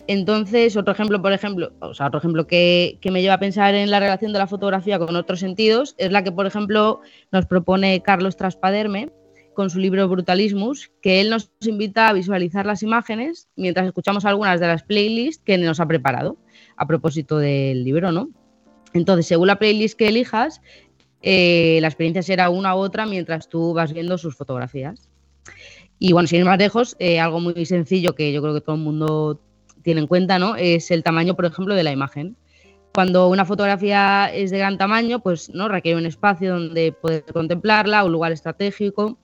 Entonces, 0.10 0.76
otro 0.76 0.92
ejemplo, 0.92 1.22
por 1.22 1.34
ejemplo, 1.34 1.72
o 1.82 1.94
sea, 1.94 2.08
otro 2.08 2.18
ejemplo 2.18 2.48
que, 2.48 2.98
me 3.12 3.22
lleva 3.22 3.36
a 3.36 3.40
pensar 3.40 3.76
en 3.76 3.92
la 3.92 4.00
relación 4.00 4.34
de 4.34 4.40
la 4.40 4.48
fotografía 4.48 4.98
con 4.98 5.16
otros 5.16 5.40
sentidos 5.40 5.94
es 6.00 6.12
la 6.12 6.24
que, 6.24 6.32
por 6.32 6.48
ejemplo, 6.48 7.02
nos 7.32 7.46
propone 7.46 8.02
Carlos 8.02 8.36
Traspaderme 8.36 9.12
con 9.60 9.70
su 9.70 9.78
libro 9.80 10.08
Brutalismus, 10.08 10.90
que 11.02 11.20
él 11.20 11.30
nos 11.30 11.52
invita 11.60 12.08
a 12.08 12.14
visualizar 12.14 12.66
las 12.66 12.82
imágenes 12.82 13.50
mientras 13.58 13.86
escuchamos 13.86 14.24
algunas 14.24 14.62
de 14.62 14.68
las 14.68 14.84
playlists 14.84 15.44
que 15.44 15.58
nos 15.58 15.82
ha 15.82 15.86
preparado 15.86 16.38
a 16.78 16.88
propósito 16.88 17.38
del 17.38 17.84
libro, 17.84 18.14
¿no? 18.14 18.30
Entonces, 18.94 19.28
según 19.28 19.48
la 19.48 19.60
playlist 19.60 20.00
que 20.00 20.08
elijas, 20.08 20.62
eh, 21.22 21.80
la 21.82 21.90
experiencia 21.90 22.24
será 22.24 22.50
una 22.50 22.74
u 22.74 22.78
otra 22.78 23.06
mientras 23.06 23.50
tú 23.50 23.74
vas 23.74 23.92
viendo 23.92 24.18
sus 24.18 24.34
fotografías. 24.34 25.10
Y 26.00 26.14
bueno, 26.14 26.28
sin 26.28 26.40
ir 26.40 26.46
más 26.46 26.58
lejos, 26.58 26.96
eh, 26.98 27.20
algo 27.20 27.42
muy 27.42 27.66
sencillo 27.66 28.16
que 28.16 28.32
yo 28.32 28.42
creo 28.42 28.54
que 28.54 28.62
todo 28.62 28.78
el 28.78 28.82
mundo 28.82 29.42
tiene 29.84 30.00
en 30.00 30.08
cuenta, 30.08 30.40
¿no? 30.40 30.56
Es 30.56 30.90
el 30.90 31.04
tamaño, 31.04 31.36
por 31.36 31.44
ejemplo, 31.44 31.76
de 31.76 31.84
la 31.84 31.92
imagen. 31.92 32.38
Cuando 32.94 33.28
una 33.28 33.44
fotografía 33.44 34.32
es 34.34 34.52
de 34.52 34.58
gran 34.60 34.78
tamaño, 34.78 35.20
pues 35.20 35.50
no 35.50 35.68
requiere 35.68 36.00
un 36.00 36.06
espacio 36.06 36.54
donde 36.54 36.94
poder 36.94 37.26
contemplarla, 37.26 38.06
un 38.06 38.14
lugar 38.14 38.32
estratégico 38.32 39.18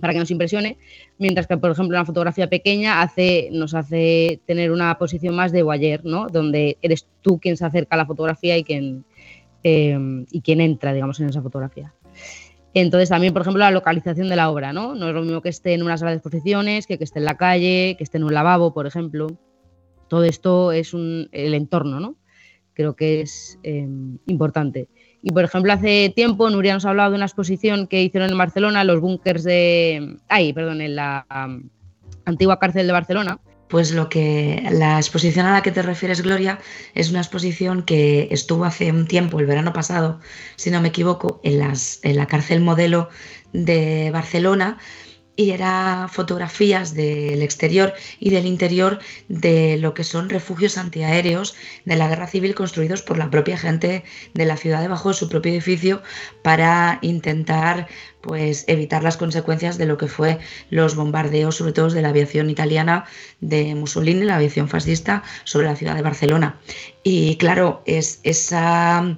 para 0.00 0.12
que 0.12 0.18
nos 0.18 0.30
impresione, 0.30 0.78
mientras 1.18 1.46
que, 1.46 1.56
por 1.56 1.70
ejemplo, 1.70 1.96
una 1.96 2.04
fotografía 2.04 2.48
pequeña 2.48 3.02
hace, 3.02 3.48
nos 3.52 3.74
hace 3.74 4.40
tener 4.46 4.72
una 4.72 4.96
posición 4.98 5.34
más 5.34 5.52
de 5.52 5.62
voyeur, 5.62 6.04
¿no? 6.04 6.26
Donde 6.28 6.78
eres 6.82 7.06
tú 7.22 7.38
quien 7.38 7.56
se 7.56 7.64
acerca 7.64 7.94
a 7.94 7.98
la 7.98 8.06
fotografía 8.06 8.56
y 8.56 8.64
quien, 8.64 9.04
eh, 9.62 10.24
y 10.30 10.40
quien 10.40 10.60
entra, 10.60 10.92
digamos, 10.92 11.20
en 11.20 11.28
esa 11.28 11.42
fotografía. 11.42 11.92
Entonces 12.72 13.08
también, 13.08 13.32
por 13.32 13.42
ejemplo, 13.42 13.60
la 13.60 13.70
localización 13.70 14.28
de 14.28 14.36
la 14.36 14.50
obra, 14.50 14.72
¿no? 14.72 14.94
No 14.94 15.08
es 15.08 15.14
lo 15.14 15.22
mismo 15.22 15.42
que 15.42 15.48
esté 15.48 15.74
en 15.74 15.82
una 15.82 15.96
sala 15.96 16.12
de 16.12 16.18
exposiciones, 16.18 16.86
que 16.86 16.98
esté 17.00 17.18
en 17.18 17.24
la 17.24 17.36
calle, 17.36 17.96
que 17.98 18.04
esté 18.04 18.18
en 18.18 18.24
un 18.24 18.34
lavabo, 18.34 18.72
por 18.72 18.86
ejemplo. 18.86 19.26
Todo 20.08 20.24
esto 20.24 20.70
es 20.72 20.94
un, 20.94 21.28
el 21.32 21.54
entorno, 21.54 21.98
¿no? 21.98 22.16
Creo 22.74 22.94
que 22.94 23.22
es 23.22 23.58
eh, 23.64 23.88
importante. 24.26 24.88
Y 25.22 25.32
por 25.32 25.44
ejemplo, 25.44 25.72
hace 25.72 26.12
tiempo 26.14 26.48
Nuria 26.48 26.74
nos 26.74 26.84
ha 26.84 26.90
hablado 26.90 27.10
de 27.10 27.16
una 27.16 27.26
exposición 27.26 27.86
que 27.86 28.02
hicieron 28.02 28.30
en 28.30 28.38
Barcelona, 28.38 28.84
los 28.84 29.00
búnkers 29.00 29.44
de. 29.44 30.16
Ay, 30.28 30.52
perdón, 30.52 30.80
en 30.80 30.96
la 30.96 31.26
um, 31.30 31.68
antigua 32.24 32.58
cárcel 32.58 32.86
de 32.86 32.92
Barcelona. 32.92 33.38
Pues 33.68 33.92
lo 33.92 34.08
que 34.08 34.66
la 34.72 34.96
exposición 34.96 35.46
a 35.46 35.52
la 35.52 35.62
que 35.62 35.70
te 35.70 35.82
refieres, 35.82 36.22
Gloria, 36.22 36.58
es 36.94 37.10
una 37.10 37.20
exposición 37.20 37.84
que 37.84 38.26
estuvo 38.32 38.64
hace 38.64 38.90
un 38.90 39.06
tiempo, 39.06 39.38
el 39.38 39.46
verano 39.46 39.72
pasado, 39.72 40.18
si 40.56 40.70
no 40.70 40.80
me 40.80 40.88
equivoco, 40.88 41.40
en, 41.44 41.60
las, 41.60 42.00
en 42.02 42.16
la 42.16 42.26
cárcel 42.26 42.62
modelo 42.62 43.10
de 43.52 44.10
Barcelona 44.12 44.78
y 45.40 45.52
era 45.52 46.06
fotografías 46.12 46.92
del 46.92 47.40
exterior 47.40 47.94
y 48.18 48.28
del 48.28 48.44
interior 48.44 48.98
de 49.28 49.78
lo 49.78 49.94
que 49.94 50.04
son 50.04 50.28
refugios 50.28 50.76
antiaéreos 50.76 51.54
de 51.86 51.96
la 51.96 52.08
guerra 52.08 52.26
civil 52.26 52.54
construidos 52.54 53.00
por 53.00 53.16
la 53.16 53.30
propia 53.30 53.56
gente 53.56 54.04
de 54.34 54.44
la 54.44 54.58
ciudad 54.58 54.82
debajo 54.82 55.08
de 55.08 55.14
su 55.14 55.30
propio 55.30 55.50
edificio 55.50 56.02
para 56.42 56.98
intentar 57.00 57.88
pues 58.20 58.64
evitar 58.66 59.02
las 59.02 59.16
consecuencias 59.16 59.78
de 59.78 59.86
lo 59.86 59.96
que 59.96 60.08
fue 60.08 60.38
los 60.68 60.94
bombardeos 60.94 61.56
sobre 61.56 61.72
todo 61.72 61.88
de 61.88 62.02
la 62.02 62.10
aviación 62.10 62.50
italiana 62.50 63.06
de 63.40 63.74
Mussolini, 63.74 64.24
la 64.24 64.36
aviación 64.36 64.68
fascista 64.68 65.22
sobre 65.44 65.68
la 65.68 65.76
ciudad 65.76 65.94
de 65.94 66.02
Barcelona. 66.02 66.60
Y 67.02 67.36
claro, 67.36 67.82
es 67.86 68.20
esa 68.24 69.16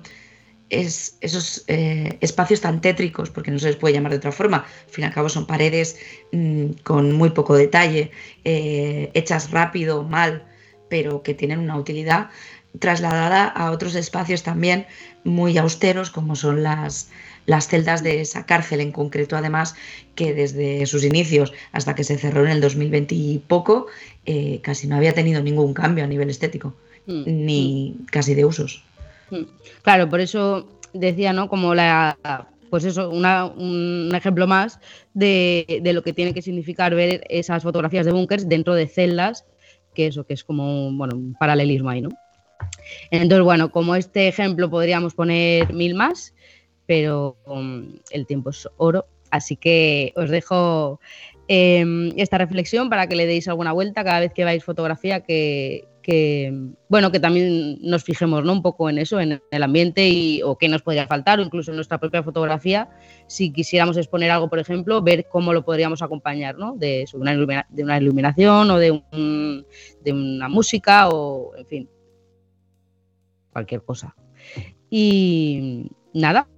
es 0.73 1.19
esos 1.21 1.65
eh, 1.69 2.17
espacios 2.21 2.63
tan 2.63 2.81
tétricos, 2.81 3.31
porque 3.31 3.51
no 3.51 3.59
se 3.59 3.67
les 3.67 3.77
puede 3.77 3.95
llamar 3.95 4.11
de 4.11 4.19
otra 4.19 4.33
forma, 4.33 4.57
al 4.57 4.91
fin 4.91 5.05
y 5.05 5.07
al 5.07 5.13
cabo 5.13 5.29
son 5.29 5.47
paredes 5.47 5.99
mmm, 6.33 6.71
con 6.83 7.13
muy 7.13 7.31
poco 7.31 7.55
detalle, 7.55 8.11
eh, 8.45 9.11
hechas 9.15 9.51
rápido, 9.51 10.03
mal, 10.03 10.45
pero 10.89 11.23
que 11.23 11.35
tienen 11.35 11.61
una 11.61 11.77
utilidad 11.77 12.31
trasladada 12.79 13.45
a 13.49 13.71
otros 13.71 13.95
espacios 13.95 14.43
también 14.43 14.87
muy 15.25 15.59
austeros, 15.59 16.11
como 16.11 16.37
son 16.37 16.63
las, 16.63 17.11
las 17.45 17.69
celdas 17.69 18.03
de 18.03 18.23
esa 18.23 18.47
cárcel 18.47 18.81
en 18.81 18.93
concreto, 18.93 19.37
además, 19.37 19.75
que 20.15 20.33
desde 20.33 20.87
sus 20.87 21.05
inicios 21.05 21.53
hasta 21.73 21.95
que 21.95 22.03
se 22.03 22.17
cerró 22.17 22.47
en 22.47 22.51
el 22.51 22.63
2020 22.63 23.15
y 23.15 23.39
poco, 23.47 23.89
eh, 24.25 24.61
casi 24.63 24.87
no 24.87 24.97
había 24.97 25.13
tenido 25.13 25.43
ningún 25.43 25.75
cambio 25.75 26.05
a 26.05 26.07
nivel 26.07 26.31
estético, 26.31 26.75
mm. 27.07 27.25
ni 27.27 27.97
mm. 27.99 28.07
casi 28.07 28.35
de 28.35 28.47
usos. 28.47 28.83
Claro, 29.83 30.09
por 30.09 30.21
eso 30.21 30.69
decía, 30.93 31.33
¿no? 31.33 31.49
Como 31.49 31.75
la, 31.75 32.17
pues 32.71 32.85
eso, 32.85 33.11
una, 33.11 33.47
un 33.47 34.11
ejemplo 34.15 34.47
más 34.47 34.81
de, 35.15 35.83
lo 35.85 36.03
que 36.03 36.13
tiene 36.13 36.35
que 36.35 36.43
significar 36.43 36.95
ver 36.95 37.25
esas 37.29 37.63
fotografías 37.63 38.07
de 38.07 38.13
búnkers 38.13 38.49
dentro 38.49 38.75
de 38.75 38.87
celdas, 38.87 39.45
que 39.95 40.07
eso, 40.07 40.25
que 40.25 40.35
es 40.35 40.45
como 40.45 40.91
bueno, 40.93 41.17
un 41.17 41.35
paralelismo 41.35 41.91
ahí, 41.91 42.01
¿no? 42.01 42.11
Entonces, 43.11 43.45
bueno, 43.45 43.71
como 43.71 43.97
este 43.97 44.29
ejemplo 44.29 44.71
podríamos 44.71 45.15
poner 45.15 45.73
mil 45.73 45.95
más, 45.95 46.35
pero 46.87 47.37
um, 47.47 47.97
el 48.11 48.27
tiempo 48.27 48.51
es 48.51 48.69
oro, 48.77 49.07
así 49.31 49.57
que 49.57 50.13
os 50.17 50.31
dejo 50.31 51.01
eh, 51.49 52.13
esta 52.17 52.39
reflexión 52.39 52.89
para 52.89 53.07
que 53.07 53.17
le 53.17 53.27
deis 53.27 53.49
alguna 53.49 53.73
vuelta 53.73 54.05
cada 54.05 54.21
vez 54.21 54.33
que 54.33 54.45
vais 54.45 54.65
fotografía, 54.65 55.21
que, 55.21 55.89
que 56.03 56.53
bueno 56.89 57.11
que 57.11 57.21
también 57.21 57.79
nos 57.81 58.05
fijemos 58.05 58.45
¿no? 58.45 58.53
un 58.53 58.63
poco 58.63 58.91
en 58.91 58.99
eso 58.99 59.21
en 59.21 59.41
el 59.51 59.63
ambiente 59.63 60.09
y 60.09 60.43
o 60.43 60.59
qué 60.59 60.69
nos 60.69 60.83
podría 60.83 61.07
faltar 61.07 61.39
o 61.39 61.43
incluso 61.43 61.71
en 61.71 61.77
nuestra 61.77 61.99
propia 61.99 62.23
fotografía 62.23 62.91
si 63.29 63.53
quisiéramos 63.53 63.97
exponer 63.97 64.31
algo 64.31 64.51
por 64.51 64.59
ejemplo 64.59 65.01
ver 65.01 65.27
cómo 65.31 65.53
lo 65.53 65.65
podríamos 65.65 66.03
acompañar 66.03 66.59
¿no? 66.59 66.75
de, 66.77 67.05
una, 67.15 67.99
iluminación 67.99 68.71
o 68.71 68.79
de 68.79 70.13
una 70.13 70.49
música 70.49 71.09
o 71.09 71.57
en 71.57 71.67
fin 71.67 71.91
cualquier 73.53 73.83
cosa 73.83 74.15
y 74.91 75.87
nada 76.13 76.49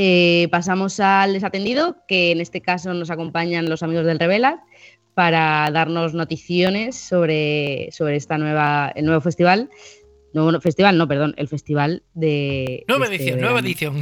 eh, 0.00 0.46
pasamos 0.52 1.00
al 1.00 1.32
desatendido 1.32 1.96
que 2.06 2.30
en 2.30 2.40
este 2.40 2.60
caso 2.60 2.94
nos 2.94 3.10
acompañan 3.10 3.68
los 3.68 3.82
amigos 3.82 4.06
del 4.06 4.20
Revelat 4.20 4.60
para 5.14 5.68
darnos 5.72 6.14
noticiones 6.14 6.94
sobre, 6.94 7.88
sobre 7.90 8.14
esta 8.14 8.38
nueva, 8.38 8.92
el 8.94 9.06
nuevo 9.06 9.20
festival. 9.20 9.70
No, 10.32 10.60
festival, 10.60 10.98
no, 10.98 11.08
perdón, 11.08 11.34
el 11.36 11.48
festival 11.48 12.04
de. 12.14 12.84
Nueva 12.86 13.06
este 13.06 13.16
edición, 13.16 13.40
nueva 13.40 13.58
edición. 13.60 14.00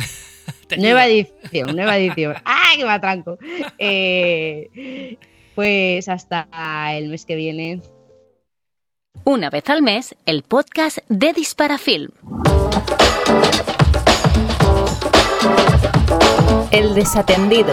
nueva 0.76 1.06
edición, 1.06 1.74
nueva 1.74 1.96
edición. 1.98 2.34
¡Ah, 2.44 2.72
qué 2.76 2.84
matranco! 2.84 3.38
Eh, 3.78 5.16
pues 5.54 6.10
hasta 6.10 6.46
el 6.92 7.08
mes 7.08 7.24
que 7.24 7.36
viene. 7.36 7.80
Una 9.24 9.48
vez 9.48 9.70
al 9.70 9.80
mes, 9.80 10.14
el 10.26 10.42
podcast 10.42 10.98
de 11.08 11.32
Disparafilm. 11.32 12.10
El 16.76 16.94
desatendido. 16.94 17.72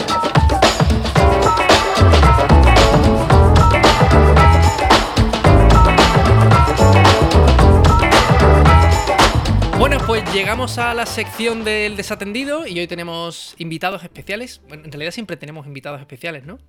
Bueno, 9.78 9.98
pues 10.08 10.24
llegamos 10.34 10.78
a 10.78 10.94
la 10.94 11.06
sección 11.06 11.66
del 11.66 11.98
desatendido 11.98 12.66
y 12.66 12.80
hoy 12.80 12.88
tenemos 12.88 13.56
invitados 13.58 14.06
especiales. 14.06 14.62
Bueno, 14.70 14.86
en 14.86 14.92
realidad 14.94 15.12
siempre 15.12 15.36
tenemos 15.36 15.68
invitados 15.68 16.00
especiales, 16.00 16.46
¿no? 16.46 16.60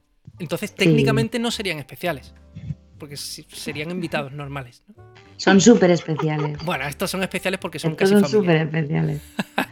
Entonces 0.40 0.74
técnicamente 0.74 1.38
sí. 1.38 1.42
no 1.42 1.52
serían 1.52 1.78
especiales, 1.78 2.34
porque 3.04 3.18
serían 3.18 3.90
invitados 3.90 4.32
normales, 4.32 4.82
¿no? 4.88 4.94
Son 5.36 5.60
súper 5.60 5.90
especiales. 5.90 6.56
Bueno, 6.64 6.86
estos 6.86 7.10
son 7.10 7.22
especiales 7.22 7.60
porque 7.60 7.78
son 7.78 7.90
estos 7.90 8.10
casi 8.10 8.18
son 8.22 8.30
súper 8.30 8.56
especiales. 8.62 9.20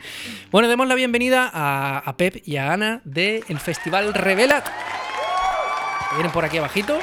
bueno, 0.53 0.69
demos 0.69 0.87
la 0.87 0.95
bienvenida 0.95 1.51
a, 1.51 1.97
a, 2.01 2.17
Pep 2.19 2.43
y 2.45 2.59
a 2.59 2.75
Ana 2.75 3.01
del 3.07 3.59
Festival 3.59 4.13
Revelat. 4.13 4.67
Que 4.67 6.17
vienen 6.17 6.31
por 6.31 6.45
aquí 6.45 6.59
abajito. 6.59 6.99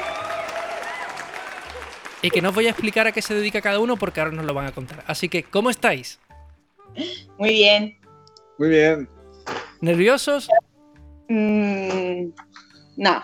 Y 2.22 2.30
que 2.30 2.40
no 2.40 2.50
os 2.50 2.54
voy 2.54 2.68
a 2.68 2.70
explicar 2.70 3.08
a 3.08 3.12
qué 3.12 3.22
se 3.22 3.34
dedica 3.34 3.60
cada 3.60 3.80
uno 3.80 3.96
porque 3.96 4.20
ahora 4.20 4.30
nos 4.30 4.44
lo 4.44 4.54
van 4.54 4.66
a 4.66 4.72
contar. 4.72 5.02
Así 5.08 5.28
que, 5.28 5.42
¿cómo 5.42 5.68
estáis? 5.68 6.20
Muy 7.38 7.54
bien. 7.54 7.98
Muy 8.56 8.68
bien. 8.68 9.08
¿Nerviosos? 9.80 10.48
Mm, 11.28 12.26
no. 12.98 13.20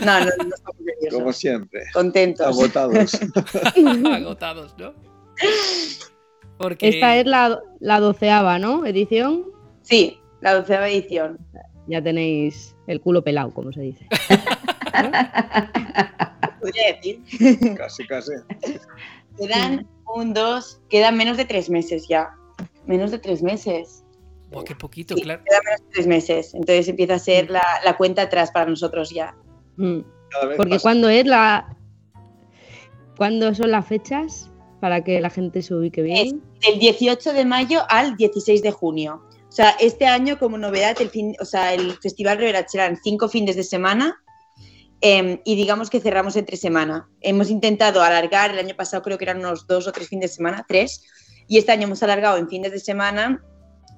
No, 0.00 0.20
no, 0.20 0.26
no 0.26 0.54
estamos 0.54 0.80
nerviosos. 0.80 1.18
Como 1.18 1.32
siempre. 1.32 1.82
Contentos. 1.92 2.46
Agotados. 2.46 3.12
Agotados, 4.12 4.74
¿no? 4.78 4.94
Porque... 6.58 6.88
Esta 6.88 7.16
es 7.16 7.26
la, 7.26 7.60
la 7.80 8.00
doceava, 8.00 8.58
¿no? 8.58 8.86
Edición. 8.86 9.44
Sí, 9.82 10.20
la 10.40 10.54
doceava 10.54 10.88
edición. 10.88 11.38
Ya 11.86 12.02
tenéis 12.02 12.74
el 12.86 13.00
culo 13.00 13.22
pelado, 13.22 13.52
como 13.52 13.72
se 13.72 13.82
dice. 13.82 14.06
Podría 16.60 16.94
decir. 16.94 17.76
Casi, 17.76 18.06
casi. 18.06 18.32
Quedan 19.38 19.86
un, 20.14 20.32
dos, 20.32 20.80
quedan 20.88 21.16
menos 21.16 21.36
de 21.36 21.44
tres 21.44 21.68
meses 21.68 22.06
ya. 22.08 22.30
Menos 22.86 23.10
de 23.10 23.18
tres 23.18 23.42
meses. 23.42 24.04
Oh, 24.52 24.62
qué 24.62 24.74
poquito, 24.74 25.14
sí, 25.14 25.22
claro. 25.22 25.42
Queda 25.44 25.60
menos 25.64 25.80
de 25.80 25.86
tres 25.92 26.06
meses. 26.06 26.54
Entonces 26.54 26.88
empieza 26.88 27.14
a 27.14 27.18
ser 27.18 27.50
la, 27.50 27.64
la 27.84 27.96
cuenta 27.96 28.22
atrás 28.22 28.50
para 28.50 28.70
nosotros 28.70 29.10
ya. 29.10 29.34
Mm. 29.76 30.00
Porque 30.56 30.78
cuando 30.80 31.08
es 31.08 31.26
la. 31.26 31.76
¿Cuándo 33.16 33.54
son 33.54 33.70
las 33.70 33.86
fechas? 33.86 34.50
Para 34.80 35.02
que 35.02 35.20
la 35.20 35.30
gente 35.30 35.62
se 35.62 35.74
ubique 35.74 36.02
bien. 36.02 36.42
Es 36.60 36.70
del 36.70 36.80
18 36.80 37.32
de 37.32 37.44
mayo 37.44 37.82
al 37.88 38.16
16 38.16 38.62
de 38.62 38.70
junio. 38.70 39.22
O 39.48 39.52
sea, 39.52 39.70
este 39.80 40.06
año, 40.06 40.38
como 40.38 40.58
novedad, 40.58 40.96
el, 41.00 41.10
fin, 41.10 41.36
o 41.40 41.44
sea, 41.44 41.72
el 41.72 41.92
Festival 41.98 42.38
Revelat 42.38 42.68
serán 42.68 42.98
cinco 43.02 43.28
fines 43.28 43.54
de 43.54 43.62
semana 43.62 44.20
eh, 45.00 45.40
y 45.44 45.54
digamos 45.54 45.90
que 45.90 46.00
cerramos 46.00 46.34
entre 46.34 46.56
semana. 46.56 47.08
Hemos 47.20 47.50
intentado 47.50 48.02
alargar, 48.02 48.50
el 48.50 48.58
año 48.58 48.74
pasado 48.74 49.02
creo 49.04 49.16
que 49.16 49.24
eran 49.24 49.38
unos 49.38 49.66
dos 49.68 49.86
o 49.86 49.92
tres 49.92 50.08
fines 50.08 50.30
de 50.30 50.36
semana, 50.36 50.64
tres, 50.66 51.02
y 51.46 51.58
este 51.58 51.70
año 51.70 51.84
hemos 51.84 52.02
alargado 52.02 52.36
en 52.36 52.48
fines 52.48 52.72
de 52.72 52.80
semana 52.80 53.44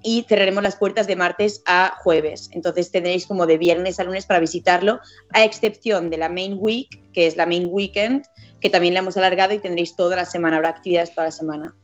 y 0.07 0.25
cerraremos 0.29 0.62
las 0.62 0.77
puertas 0.77 1.09
de 1.09 1.16
martes 1.16 1.62
a 1.66 1.97
jueves. 1.99 2.49
Entonces 2.53 2.92
tendréis 2.92 3.27
como 3.27 3.45
de 3.45 3.59
viernes 3.59 3.99
a 3.99 4.05
lunes 4.05 4.25
para 4.25 4.38
visitarlo, 4.38 5.01
a 5.33 5.42
excepción 5.42 6.11
de 6.11 6.16
la 6.16 6.29
Main 6.29 6.59
Week, 6.61 6.88
que 7.12 7.27
es 7.27 7.37
la 7.37 7.45
Main 7.45 7.66
Weekend, 7.69 8.25
que 8.61 8.71
también 8.71 8.95
la 8.95 9.01
hemos 9.01 9.16
alargado 9.16 9.53
y 9.53 9.59
tendréis 9.59 9.97
toda 9.97 10.14
la 10.14 10.25
semana, 10.25 10.59
habrá 10.59 10.69
actividades 10.69 11.12
toda 11.12 11.27
la 11.27 11.33
semana. 11.33 11.75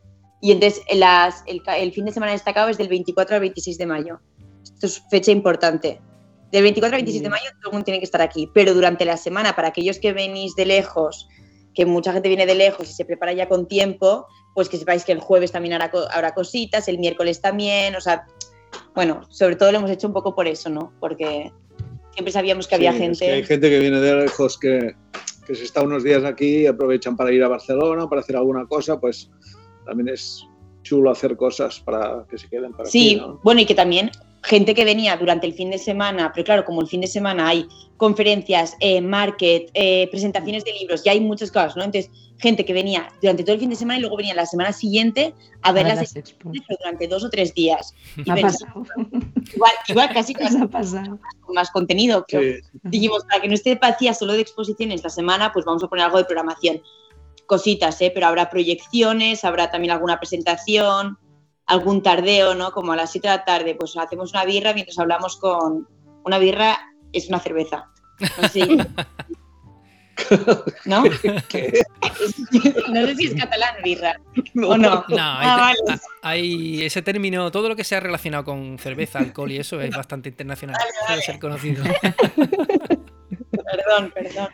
Y 0.41 0.53
entonces 0.53 0.85
las, 0.95 1.43
el, 1.49 1.63
el 1.77 1.93
fin 1.93 2.05
de 2.05 2.13
semana 2.13 2.31
destacado 2.31 2.69
es 2.69 2.79
del 2.79 2.87
24 2.87 3.35
al 3.35 3.41
26 3.41 3.77
de 3.77 3.87
mayo. 3.87 4.21
Esto 4.63 4.87
es 4.87 5.03
fecha 5.11 5.33
importante. 5.33 6.01
Del 6.53 6.63
24 6.63 6.95
al 6.95 7.03
26 7.03 7.25
de 7.25 7.29
mayo 7.29 7.51
todo 7.61 7.71
el 7.71 7.73
mundo 7.73 7.85
tiene 7.87 7.99
que 7.99 8.05
estar 8.05 8.23
aquí, 8.23 8.49
pero 8.55 8.73
durante 8.73 9.05
la 9.05 9.17
semana, 9.17 9.57
para 9.57 9.69
aquellos 9.69 9.99
que 9.99 10.13
venís 10.13 10.55
de 10.55 10.67
lejos, 10.67 11.27
que 11.75 11.87
mucha 11.87 12.13
gente 12.13 12.29
viene 12.29 12.47
de 12.47 12.55
lejos 12.55 12.89
y 12.89 12.93
se 12.93 13.05
prepara 13.05 13.33
ya 13.33 13.49
con 13.49 13.67
tiempo, 13.67 14.27
pues 14.55 14.69
que 14.69 14.77
sepáis 14.77 15.05
que 15.05 15.13
el 15.13 15.21
jueves 15.21 15.53
también 15.53 15.75
habrá, 15.75 15.91
habrá 16.11 16.35
cositas, 16.35 16.89
el 16.89 16.99
miércoles 16.99 17.41
también, 17.41 17.97
o 17.97 18.01
sea, 18.01 18.27
bueno, 18.95 19.23
sobre 19.31 19.57
todo 19.57 19.73
lo 19.73 19.79
hemos 19.79 19.91
hecho 19.91 20.07
un 20.07 20.13
poco 20.13 20.35
por 20.35 20.47
eso, 20.47 20.69
¿no? 20.69 20.93
Porque 21.01 21.51
siempre 22.13 22.33
sabíamos 22.33 22.69
que 22.69 22.75
había 22.75 22.91
es 22.91 22.99
gente... 22.99 23.27
que 23.27 23.33
hay 23.33 23.45
gente 23.45 23.71
que 23.71 23.79
viene 23.79 24.01
de 24.01 24.17
lejos 24.17 24.59
que, 24.59 24.95
que 25.47 25.55
se 25.55 25.65
está 25.65 25.83
unos 25.83 26.05
días 26.05 26.25
aquí 26.25 26.61
y 26.63 26.67
aprovechan 26.67 27.17
para 27.17 27.33
ir 27.33 27.43
a 27.43 27.49
Barcelona, 27.49 28.09
para 28.09 28.21
hacer 28.21 28.37
alguna 28.37 28.67
cosa, 28.67 29.01
pues 29.01 29.31
también 29.87 30.09
es 30.09 30.47
chulo 30.83 31.11
hacer 31.11 31.37
cosas 31.37 31.81
para 31.81 32.27
que 32.29 32.39
se 32.39 32.49
queden 32.49 32.73
para 32.73 32.89
Sí, 32.89 33.17
aquí, 33.17 33.21
¿no? 33.21 33.41
bueno, 33.43 33.61
y 33.61 33.67
que 33.67 33.75
también 33.75 34.11
gente 34.42 34.74
que 34.74 34.85
venía 34.85 35.16
durante 35.16 35.46
el 35.46 35.55
fin 35.55 35.70
de 35.70 35.78
semana, 35.78 36.33
pero 36.35 36.44
claro, 36.44 36.64
como 36.64 36.81
el 36.81 36.88
fin 36.88 37.00
de 37.00 37.07
semana 37.07 37.48
hay 37.48 37.66
conferencias, 37.96 38.74
eh, 38.81 39.00
market, 39.00 39.70
eh, 39.74 40.09
presentaciones 40.11 40.64
de 40.64 40.72
libros, 40.72 41.05
ya 41.05 41.12
hay 41.12 41.20
muchas 41.20 41.52
cosas, 41.52 41.76
¿no? 41.76 41.85
Entonces, 41.85 42.11
gente 42.38 42.64
que 42.64 42.72
venía 42.72 43.09
durante 43.20 43.44
todo 43.44 43.55
el 43.55 43.61
fin 43.61 43.70
de 43.70 43.76
semana 43.76 43.98
y 43.98 44.00
luego 44.00 44.16
venía 44.16 44.35
la 44.35 44.46
semana 44.46 44.72
siguiente 44.72 45.33
a 45.62 45.70
ver 45.70 45.85
Para 45.85 45.94
las 45.94 45.98
las 46.02 46.16
expos. 46.16 46.31
exposiciones, 46.33 46.64
pero 46.66 46.78
durante 46.83 47.07
dos 47.07 47.22
o 47.24 47.31
tres 47.31 47.55
días. 47.55 47.94
Y 48.16 48.28
Ha 48.28 48.37
igual, 48.37 49.72
igual 49.88 50.09
casi 50.12 50.35
Nos 50.40 50.57
ha 50.57 50.66
pasado. 50.66 51.20
con 51.40 51.55
más 51.55 51.70
contenido. 51.70 52.24
pero 52.28 52.42
Sí, 52.57 52.61
dijimos, 52.83 53.22
para 53.24 53.40
que 53.40 53.46
no 53.48 53.55
esté 53.55 53.76
vacía 53.76 54.12
solo 54.12 54.33
de 54.33 54.40
exposiciones 54.40 55.05
la 55.05 55.11
semana, 55.11 55.52
pues 55.52 55.64
vamos 55.64 55.85
a 55.85 55.88
poner 55.88 56.07
algo 56.07 56.18
de 56.18 56.24
programación. 56.24 56.83
Cositas, 57.46 58.00
¿eh? 58.00 58.11
Pero 58.12 58.26
habrá 58.26 58.50
proyecciones, 58.50 59.44
habrá 59.44 59.70
también 59.70 59.92
alguna 59.92 60.18
presentación, 60.18 61.18
algún 61.66 62.03
tardeo, 62.03 62.55
¿no? 62.55 62.72
Como 62.72 62.92
a 62.92 62.96
las 62.96 63.12
7 63.12 63.29
de 63.29 63.35
la 63.37 63.44
tarde, 63.44 63.75
pues 63.75 63.96
hacemos 63.96 64.33
una 64.33 64.44
birra 64.44 64.72
mientras 64.75 64.98
hablamos 64.98 65.37
con... 65.37 65.88
Una 66.25 66.38
birra 66.38 66.79
es 67.12 67.29
una 67.29 67.40
cerveza. 67.40 67.88
No 68.20 68.48
sé, 68.48 68.48
si- 68.48 68.79
¿No? 70.85 71.03
no 71.05 71.11
sé 73.07 73.14
si 73.16 73.27
es 73.27 73.35
catalán 73.35 73.75
birra 73.83 74.14
o 74.62 74.77
no. 74.77 75.05
No, 75.09 75.16
Ah, 75.18 75.68
hay, 75.68 75.77
vale. 75.85 75.98
a- 76.22 76.29
hay 76.29 76.85
ese 76.85 77.03
término, 77.03 77.51
todo 77.51 77.68
lo 77.68 77.77
que 77.77 77.83
sea 77.85 77.98
relacionado 78.01 78.44
con 78.44 78.79
cerveza, 78.79 79.18
alcohol 79.18 79.51
y 79.51 79.59
eso 79.59 79.81
es 79.81 79.94
bastante 79.96 80.29
internacional. 80.29 80.77
Vale. 81.09 81.22
ser 81.22 81.38
conocido. 81.40 81.83
Perdón, 83.53 84.12
perdón. 84.15 84.49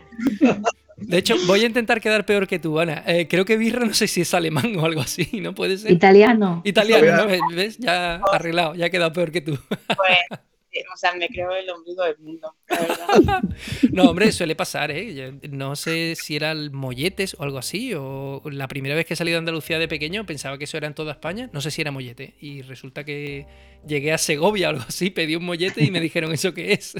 De 0.96 1.18
hecho, 1.18 1.36
voy 1.46 1.62
a 1.62 1.66
intentar 1.66 2.00
quedar 2.00 2.26
peor 2.26 2.46
que 2.46 2.58
tú, 2.58 2.78
Ana. 2.80 3.04
Eh, 3.06 3.28
creo 3.28 3.44
que 3.44 3.56
birra 3.56 3.84
no 3.84 3.94
sé 3.94 4.08
si 4.08 4.22
es 4.22 4.34
alemán 4.34 4.74
o 4.76 4.84
algo 4.84 5.00
así, 5.00 5.40
¿no 5.40 5.54
puede 5.54 5.78
ser? 5.78 5.92
Italiano. 5.92 6.60
Italiano, 6.64 7.24
¿no? 7.24 7.54
¿Ves? 7.54 7.78
Ya 7.78 8.16
arreglado, 8.16 8.74
ya 8.74 8.86
he 8.86 8.90
quedado 8.90 9.12
peor 9.12 9.30
que 9.30 9.40
tú. 9.40 9.58
O 10.92 10.96
sea, 10.96 11.14
me 11.14 11.28
creo 11.28 11.50
el 11.54 11.68
ombligo 11.70 12.04
del 12.04 12.18
mundo, 12.18 12.54
la 12.68 12.80
verdad. 12.80 13.42
No, 13.92 14.04
hombre, 14.10 14.30
suele 14.32 14.54
pasar, 14.54 14.90
¿eh? 14.90 15.14
Yo 15.14 15.48
no 15.50 15.76
sé 15.76 16.14
si 16.14 16.36
era 16.36 16.52
el 16.52 16.70
molletes 16.70 17.34
o 17.38 17.42
algo 17.42 17.58
así, 17.58 17.92
o 17.94 18.42
la 18.50 18.68
primera 18.68 18.94
vez 18.94 19.06
que 19.06 19.16
salí 19.16 19.30
de 19.30 19.38
Andalucía 19.38 19.78
de 19.78 19.88
pequeño 19.88 20.26
pensaba 20.26 20.58
que 20.58 20.64
eso 20.64 20.76
era 20.76 20.86
en 20.86 20.94
toda 20.94 21.12
España, 21.12 21.48
no 21.52 21.60
sé 21.60 21.70
si 21.70 21.80
era 21.80 21.90
mollete, 21.90 22.34
y 22.40 22.62
resulta 22.62 23.04
que 23.04 23.46
llegué 23.86 24.12
a 24.12 24.18
Segovia 24.18 24.68
o 24.68 24.70
algo 24.70 24.84
así, 24.86 25.10
pedí 25.10 25.36
un 25.36 25.44
mollete 25.44 25.84
y 25.84 25.90
me 25.90 26.00
dijeron 26.00 26.32
eso 26.32 26.52
qué 26.52 26.72
es. 26.72 26.94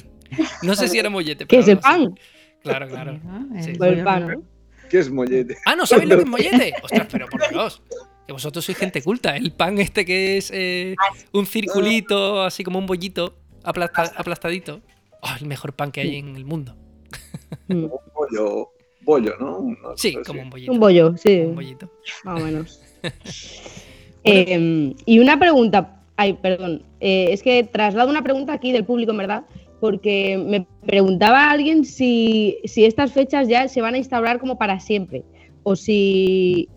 No 0.63 0.75
sé 0.75 0.89
si 0.89 0.99
era 0.99 1.11
mollete. 1.11 1.45
¿Qué 1.45 1.57
pero 1.57 1.63
es 1.63 1.69
el 1.69 1.79
pan? 1.79 2.15
Claro, 2.63 2.89
claro. 2.89 3.21
Ah, 3.27 3.45
Sí. 3.61 3.73
el 3.81 4.03
pan. 4.05 4.43
¿Qué 4.91 4.99
es 4.99 5.11
mollete? 5.11 5.57
Ah, 5.67 5.77
¿no 5.77 5.87
sabéis 5.87 6.09
lo 6.09 6.17
que 6.17 6.23
es 6.23 6.29
mollete? 6.29 6.75
Ostras, 6.83 7.07
pero 7.11 7.27
por 7.29 7.49
Dios. 7.51 7.83
Que 8.27 8.33
vosotros 8.33 8.65
sois 8.65 8.77
gente 8.77 9.03
culta. 9.03 9.37
El 9.37 9.53
pan 9.53 9.79
este 9.79 10.05
que 10.05 10.37
es 10.37 10.51
eh, 10.53 10.95
un 11.33 11.47
circulito, 11.47 12.43
así 12.43 12.63
como 12.63 12.79
un 12.79 12.87
bollito 12.87 13.39
aplasta- 13.69 14.13
aplastadito. 14.17 14.81
Oh, 15.21 15.29
el 15.41 15.47
mejor 15.47 15.73
pan 15.73 15.91
que 15.91 16.01
hay 16.01 16.17
en 16.17 16.37
el 16.37 16.45
mundo. 16.45 16.75
Mm. 17.69 17.85
Un 17.85 17.91
bollo, 18.15 18.71
bollo, 19.03 19.33
¿no? 19.41 19.59
Una 19.59 19.77
Sí, 19.97 20.15
como 20.27 20.41
así. 20.41 20.45
un 20.45 20.51
bollito. 20.51 20.73
Un 20.73 20.81
bollo, 20.81 21.17
sí. 21.17 21.39
Un 21.41 21.55
bollito. 21.55 21.91
Más 22.25 22.41
o 22.41 22.45
menos. 22.45 22.81
Eh, 24.25 24.95
y 25.07 25.19
una 25.21 25.39
pregunta, 25.39 26.03
ay, 26.17 26.35
perdón, 26.35 26.83
eh, 27.01 27.29
es 27.31 27.43
que 27.43 27.65
traslado 27.65 28.11
una 28.11 28.23
pregunta 28.23 28.53
aquí 28.53 28.73
del 28.73 28.85
público, 28.85 29.13
en 29.13 29.17
verdad, 29.19 29.45
porque 29.81 30.37
me 30.37 30.67
preguntaba 30.85 31.51
alguien 31.51 31.85
si, 31.85 32.59
si 32.65 32.85
estas 32.85 33.13
fechas 33.13 33.49
ya 33.49 33.69
se 33.69 33.81
van 33.81 33.95
a 33.95 33.99
instaurar 33.99 34.39
como 34.39 34.59
para 34.59 34.81
siempre, 34.81 35.23
o 35.63 35.77
si... 35.77 36.69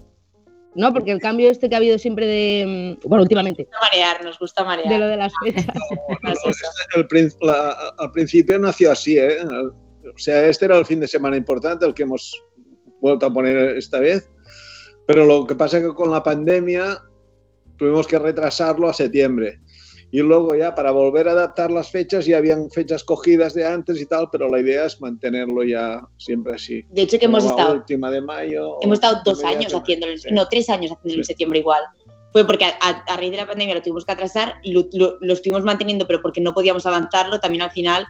No, 0.74 0.94
porque 0.94 1.12
el 1.12 1.20
cambio 1.20 1.50
este 1.52 1.68
que 1.68 1.76
ha 1.76 1.80
habido 1.80 1.98
siempre 2.00 2.26
de... 2.26 2.98
mm, 3.04 3.08
Bueno, 3.08 3.24
últimamente, 3.24 3.68
Nos 3.70 3.80
gusta 3.80 3.90
marear, 3.90 4.24
nos 4.24 4.40
gusta 4.40 4.64
marear. 4.64 4.90
de 4.90 4.98
lo 5.00 5.08
de 5.08 5.18
las 5.18 5.34
fechas. 5.44 5.66
No 6.24 6.32
eso. 6.32 6.50
El 6.96 7.32
la- 7.42 7.94
al 7.98 8.12
principio 8.12 8.58
nació 8.60 8.92
así, 8.92 9.18
¿eh? 9.18 9.38
O 9.44 10.18
sea, 10.18 10.46
este 10.48 10.66
era 10.66 10.78
el 10.78 10.86
fin 10.86 11.00
de 11.00 11.08
semana 11.08 11.36
importante, 11.38 11.86
el 11.86 11.94
que 11.94 12.04
hemos 12.04 12.42
vuelto 13.02 13.26
a 13.26 13.34
poner 13.34 13.78
esta 13.78 14.00
vez. 14.00 14.30
Pero 15.08 15.26
lo 15.26 15.46
que 15.46 15.56
pasa 15.56 15.78
es 15.78 15.84
que 15.84 15.94
con 15.94 16.10
la 16.12 16.24
pandemia 16.24 17.00
tuvimos 17.78 18.08
que 18.08 18.18
retrasarlo 18.20 18.88
a 18.88 18.94
septiembre. 18.94 19.60
Y 20.13 20.19
luego 20.19 20.54
ya 20.56 20.76
para 20.76 20.91
volver 20.91 21.30
a 21.30 21.32
adaptar 21.32 21.71
las 21.71 21.89
fechas 21.89 22.26
ya 22.26 22.38
habían 22.38 22.69
fechas 22.69 23.04
cogidas 23.04 23.54
de 23.54 23.65
antes 23.65 24.00
y 24.02 24.06
tal, 24.06 24.28
pero 24.30 24.50
la 24.50 24.60
idea 24.60 24.86
es 24.86 25.00
mantenerlo 25.00 25.63
ya 25.63 26.02
siempre 26.17 26.56
así. 26.56 26.84
De 26.89 27.04
hecho, 27.04 27.17
que 27.17 27.26
hemos 27.26 27.45
estado, 27.45 27.74
última 27.76 28.12
de 28.12 28.19
mayo. 28.21 28.78
hemos 28.82 28.95
estado 28.95 29.21
dos 29.24 29.41
años 29.45 29.74
haciéndolo, 29.74 30.17
sí. 30.17 30.28
no, 30.32 30.47
tres 30.50 30.69
años 30.69 30.91
haciéndolo 30.91 31.21
en 31.21 31.24
Sí. 31.24 31.28
septiembre 31.30 31.60
igual. 31.60 31.82
Fue 32.34 32.45
porque 32.45 32.65
a, 32.65 32.74
a- 32.82 33.04
a 33.13 33.17
raíz 33.17 33.32
de 33.32 33.38
la 33.38 33.47
pandemia 33.47 33.74
lo 33.76 33.82
tuvimos 33.82 34.04
que 34.06 34.12
atrasar, 34.12 34.56
lo, 34.65 34.86
lo- 34.93 35.17
lo 35.21 35.34
estuvimos 35.34 35.63
manteniendo, 35.63 36.06
pero 36.08 36.21
porque 36.21 36.41
no 36.41 36.54
podíamos 36.54 36.86
avanzarlo 36.86 37.39
también 37.39 37.62
al 37.62 37.71
final. 37.71 38.06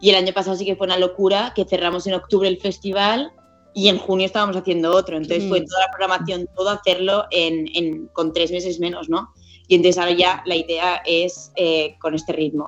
Y 0.00 0.10
el 0.10 0.16
año 0.16 0.32
pasado 0.32 0.56
sí 0.56 0.64
que 0.64 0.74
fue 0.76 0.86
una 0.86 0.98
locura, 0.98 1.52
que 1.54 1.64
cerramos 1.64 2.06
en 2.08 2.14
octubre 2.14 2.48
el 2.48 2.58
festival 2.60 3.30
y 3.74 3.88
en 3.88 3.98
junio 3.98 4.26
estábamos 4.26 4.56
haciendo 4.56 4.90
otro. 4.92 5.16
Entonces 5.16 5.44
Mm. 5.44 5.48
fue 5.48 5.60
toda 5.60 5.80
la 5.80 5.90
programación, 5.90 6.48
todo 6.56 6.70
hacerlo 6.70 7.24
en, 7.30 7.66
en- 7.74 8.06
con 8.08 8.32
tres 8.32 8.50
meses 8.50 8.78
menos, 8.80 9.08
¿no? 9.08 9.30
Y 9.68 9.76
entonces 9.76 9.98
ahora 9.98 10.12
ya 10.12 10.42
la 10.46 10.56
idea 10.56 11.02
es 11.06 11.52
eh, 11.56 11.96
con 12.00 12.14
este 12.14 12.32
ritmo. 12.32 12.64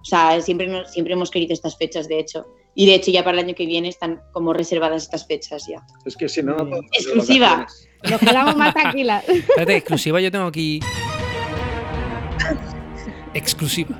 O 0.00 0.04
sea, 0.04 0.40
siempre, 0.40 0.86
siempre 0.86 1.14
hemos 1.14 1.30
querido 1.30 1.52
estas 1.52 1.76
fechas, 1.76 2.08
de 2.08 2.18
hecho. 2.18 2.46
Y 2.74 2.86
de 2.86 2.94
hecho 2.94 3.10
ya 3.10 3.24
para 3.24 3.38
el 3.38 3.44
año 3.46 3.54
que 3.54 3.66
viene 3.66 3.88
están 3.88 4.20
como 4.32 4.52
reservadas 4.52 5.02
estas 5.02 5.26
fechas 5.26 5.66
ya. 5.68 5.84
Es 6.04 6.16
que 6.16 6.28
si 6.28 6.42
no, 6.42 6.56
no 6.56 6.76
Exclusiva. 6.92 7.66
Nos 8.08 8.20
quedamos 8.20 8.56
más 8.56 8.72
tranquilas. 8.72 9.28
Espérate, 9.28 9.76
exclusiva 9.76 10.20
yo 10.20 10.30
tengo 10.30 10.46
aquí. 10.46 10.80
Exclusiva. 13.34 13.98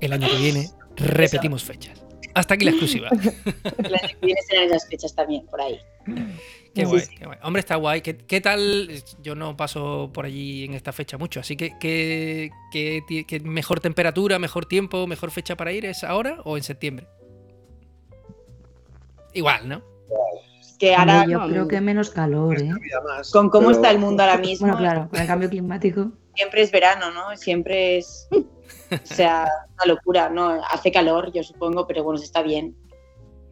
El 0.00 0.12
año 0.12 0.28
que 0.28 0.36
viene 0.36 0.70
repetimos 0.96 1.62
fechas. 1.62 2.03
Hasta 2.34 2.54
aquí 2.54 2.64
la 2.64 2.72
exclusiva. 2.72 3.08
El 3.78 3.94
año 3.94 4.08
que 4.20 4.26
viene 4.26 4.40
serán 4.42 4.64
esas 4.64 4.88
fechas 4.88 5.14
también, 5.14 5.46
por 5.46 5.60
ahí. 5.60 5.78
Qué 6.74 6.82
Sí, 6.82 6.84
guay, 6.84 7.00
sí. 7.02 7.14
qué 7.16 7.24
guay. 7.26 7.38
Hombre, 7.42 7.60
está 7.60 7.76
guay. 7.76 8.00
¿Qué, 8.02 8.16
qué 8.16 8.40
tal? 8.40 8.90
Yo 9.22 9.34
no 9.36 9.56
paso 9.56 10.10
por 10.12 10.24
allí 10.26 10.64
en 10.64 10.74
esta 10.74 10.92
fecha 10.92 11.16
mucho, 11.18 11.38
así 11.40 11.56
que 11.56 11.72
¿qué, 11.78 12.50
qué 12.72 13.02
ti- 13.06 13.24
qué 13.24 13.38
mejor 13.40 13.78
temperatura, 13.80 14.38
mejor 14.40 14.66
tiempo, 14.66 15.06
mejor 15.06 15.30
fecha 15.30 15.56
para 15.56 15.70
ir 15.72 15.86
es 15.86 16.02
ahora 16.02 16.38
o 16.44 16.56
en 16.56 16.64
septiembre? 16.64 17.06
Igual, 19.32 19.68
¿no? 19.68 19.82
Que 20.78 20.94
ahora, 20.94 21.24
yo 21.26 21.38
no, 21.38 21.48
creo 21.48 21.68
que 21.68 21.80
menos 21.80 22.10
calor, 22.10 22.60
¿eh? 22.60 22.70
Más, 23.06 23.30
con 23.30 23.48
cómo 23.48 23.68
pero- 23.68 23.76
está 23.78 23.90
el 23.92 23.98
mundo 24.00 24.22
ahora 24.24 24.38
mismo, 24.38 24.66
Bueno, 24.66 24.78
claro, 24.80 25.08
con 25.08 25.20
el 25.20 25.26
cambio 25.26 25.48
climático. 25.48 26.10
siempre 26.34 26.62
es 26.62 26.72
verano, 26.72 27.12
¿no? 27.12 27.36
Siempre 27.36 27.98
es. 27.98 28.28
O 28.92 29.06
sea, 29.14 29.48
una 29.74 29.94
locura, 29.94 30.28
¿no? 30.28 30.48
Hace 30.70 30.92
calor, 30.92 31.32
yo 31.32 31.42
supongo, 31.42 31.86
pero 31.86 32.04
bueno, 32.04 32.18
se 32.18 32.24
está 32.26 32.42
bien. 32.42 32.76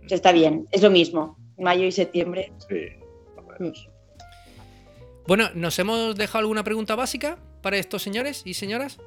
Se 0.07 0.15
está 0.15 0.33
bien. 0.33 0.67
Es 0.71 0.83
lo 0.83 0.91
mismo. 0.91 1.37
Mayo 1.59 1.85
y 1.85 1.93
septiembre. 1.93 2.53
Sí, 2.69 2.77
menos. 3.59 3.89
Bueno, 5.27 5.49
¿nos 5.55 5.79
hemos 5.79 6.17
dejado 6.17 6.41
alguna 6.41 6.65
pregunta 6.65 6.95
básica 6.95 7.39
para 7.63 7.77
estos 7.77 8.03
señores 8.03 8.43
y 8.45 8.55
señoras? 8.55 8.99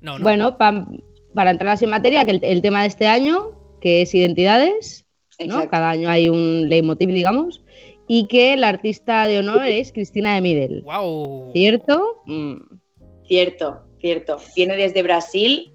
No, 0.00 0.18
no. 0.18 0.22
Bueno, 0.22 0.56
pa- 0.58 0.86
para 1.34 1.50
entrar 1.50 1.72
así 1.74 1.84
en 1.84 1.90
materia, 1.90 2.24
que 2.24 2.32
el, 2.32 2.40
el 2.44 2.62
tema 2.62 2.82
de 2.82 2.88
este 2.88 3.06
año, 3.06 3.52
que 3.80 4.02
es 4.02 4.14
identidades, 4.14 5.04
¿no? 5.38 5.44
Exacto. 5.46 5.70
Cada 5.70 5.90
año 5.90 6.08
hay 6.08 6.28
un 6.28 6.68
leitmotiv, 6.68 7.08
digamos, 7.08 7.64
y 8.08 8.26
que 8.26 8.56
la 8.56 8.68
artista 8.68 9.26
de 9.26 9.40
honor 9.40 9.64
es 9.66 9.92
Cristina 9.92 10.34
de 10.36 10.40
Midel. 10.40 10.82
¡Wow! 10.82 11.50
¿Cierto? 11.52 12.22
Mm. 12.26 12.54
Cierto, 13.26 13.82
cierto. 14.00 14.38
Viene 14.54 14.76
desde 14.76 15.02
Brasil, 15.02 15.72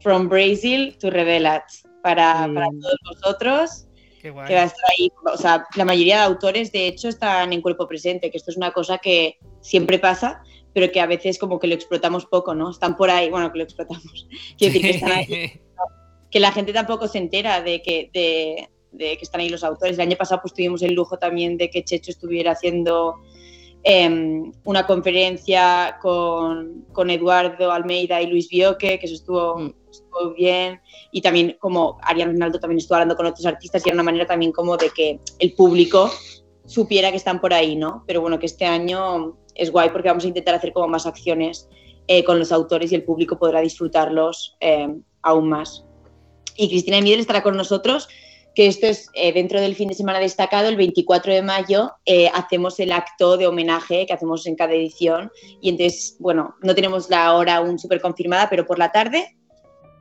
from 0.00 0.28
Brazil 0.28 0.96
to 0.98 1.10
Revelat. 1.10 1.64
Para, 2.02 2.48
para 2.54 2.66
todos 2.80 2.96
vosotros. 3.14 3.86
¡Qué 4.22 4.30
guay! 4.30 4.48
que 4.48 4.54
va 4.54 4.62
a 4.62 4.64
estar 4.64 4.84
ahí. 4.98 5.10
O 5.32 5.36
sea, 5.36 5.66
la 5.76 5.84
mayoría 5.84 6.16
de 6.16 6.22
autores, 6.22 6.72
de 6.72 6.86
hecho, 6.86 7.08
están 7.08 7.52
en 7.52 7.62
cuerpo 7.62 7.86
presente, 7.86 8.30
que 8.30 8.38
esto 8.38 8.50
es 8.50 8.56
una 8.56 8.72
cosa 8.72 8.98
que 8.98 9.38
siempre 9.60 9.98
pasa, 9.98 10.42
pero 10.72 10.90
que 10.90 11.00
a 11.00 11.06
veces 11.06 11.38
como 11.38 11.58
que 11.58 11.66
lo 11.66 11.74
explotamos 11.74 12.26
poco, 12.26 12.54
¿no? 12.54 12.70
Están 12.70 12.96
por 12.96 13.10
ahí, 13.10 13.30
bueno, 13.30 13.50
que 13.52 13.58
lo 13.58 13.64
explotamos. 13.64 14.28
Quiero 14.58 14.74
decir 14.74 14.90
que 14.90 14.96
están 14.96 15.12
ahí, 15.12 15.60
que 16.30 16.40
la 16.40 16.52
gente 16.52 16.72
tampoco 16.72 17.08
se 17.08 17.18
entera 17.18 17.60
de 17.60 17.82
que, 17.82 18.10
de, 18.12 18.68
de 18.92 19.16
que 19.16 19.22
están 19.22 19.40
ahí 19.40 19.48
los 19.48 19.64
autores. 19.64 19.96
El 19.96 20.02
año 20.02 20.16
pasado 20.16 20.40
pues 20.42 20.54
tuvimos 20.54 20.82
el 20.82 20.94
lujo 20.94 21.18
también 21.18 21.56
de 21.56 21.70
que 21.70 21.84
Checho 21.84 22.10
estuviera 22.10 22.52
haciendo 22.52 23.16
em, 23.82 24.52
una 24.64 24.86
conferencia 24.86 25.98
con, 26.00 26.86
con, 26.92 27.10
Eduardo 27.10 27.72
Almeida 27.72 28.20
y 28.20 28.26
Luis 28.26 28.48
Bioque, 28.48 28.98
que 28.98 29.06
eso 29.06 29.14
estuvo, 29.14 29.58
mm. 29.58 29.74
estuvo, 29.90 30.34
bien. 30.34 30.80
Y 31.12 31.20
también 31.20 31.56
como 31.58 31.98
Ariana 32.02 32.32
Ronaldo 32.32 32.60
también 32.60 32.78
estuvo 32.78 32.96
hablando 32.96 33.16
con 33.16 33.26
otros 33.26 33.46
artistas 33.46 33.82
y 33.84 33.88
era 33.88 33.96
una 33.96 34.02
manera 34.02 34.26
también 34.26 34.52
como 34.52 34.76
de 34.76 34.90
que 34.90 35.18
el 35.38 35.54
público 35.54 36.10
supiera 36.66 37.10
que 37.10 37.16
están 37.16 37.40
por 37.40 37.52
ahí, 37.52 37.74
¿no? 37.76 38.04
Pero 38.06 38.20
bueno, 38.20 38.38
que 38.38 38.46
este 38.46 38.64
año 38.64 39.36
es 39.54 39.70
guay 39.70 39.90
porque 39.90 40.08
vamos 40.08 40.24
a 40.24 40.28
intentar 40.28 40.54
hacer 40.54 40.72
como 40.72 40.88
más 40.88 41.06
acciones 41.06 41.68
eh, 42.06 42.24
con 42.24 42.38
los 42.38 42.52
autores 42.52 42.92
y 42.92 42.94
el 42.94 43.04
público 43.04 43.38
podrá 43.38 43.60
disfrutarlos 43.60 44.56
eh, 44.60 44.88
aún 45.22 45.48
más. 45.48 45.84
Y 46.56 46.68
Cristina 46.68 47.00
Miedel 47.00 47.20
estará 47.20 47.42
con 47.42 47.56
nosotros, 47.56 48.08
que 48.54 48.66
esto 48.66 48.86
es 48.86 49.08
eh, 49.14 49.32
dentro 49.32 49.60
del 49.60 49.74
fin 49.74 49.88
de 49.88 49.94
semana 49.94 50.18
destacado, 50.18 50.68
el 50.68 50.76
24 50.76 51.32
de 51.32 51.42
mayo 51.42 51.92
hacemos 52.34 52.80
el 52.80 52.92
acto 52.92 53.36
de 53.36 53.46
homenaje 53.46 54.06
que 54.06 54.12
hacemos 54.12 54.46
en 54.46 54.56
cada 54.56 54.74
edición 54.74 55.30
y 55.60 55.68
entonces, 55.68 56.16
bueno, 56.18 56.56
no 56.62 56.74
tenemos 56.74 57.08
la 57.10 57.34
hora 57.34 57.56
aún 57.56 57.78
súper 57.78 58.00
confirmada, 58.00 58.48
pero 58.50 58.66
por 58.66 58.78
la 58.78 58.92
tarde 58.92 59.36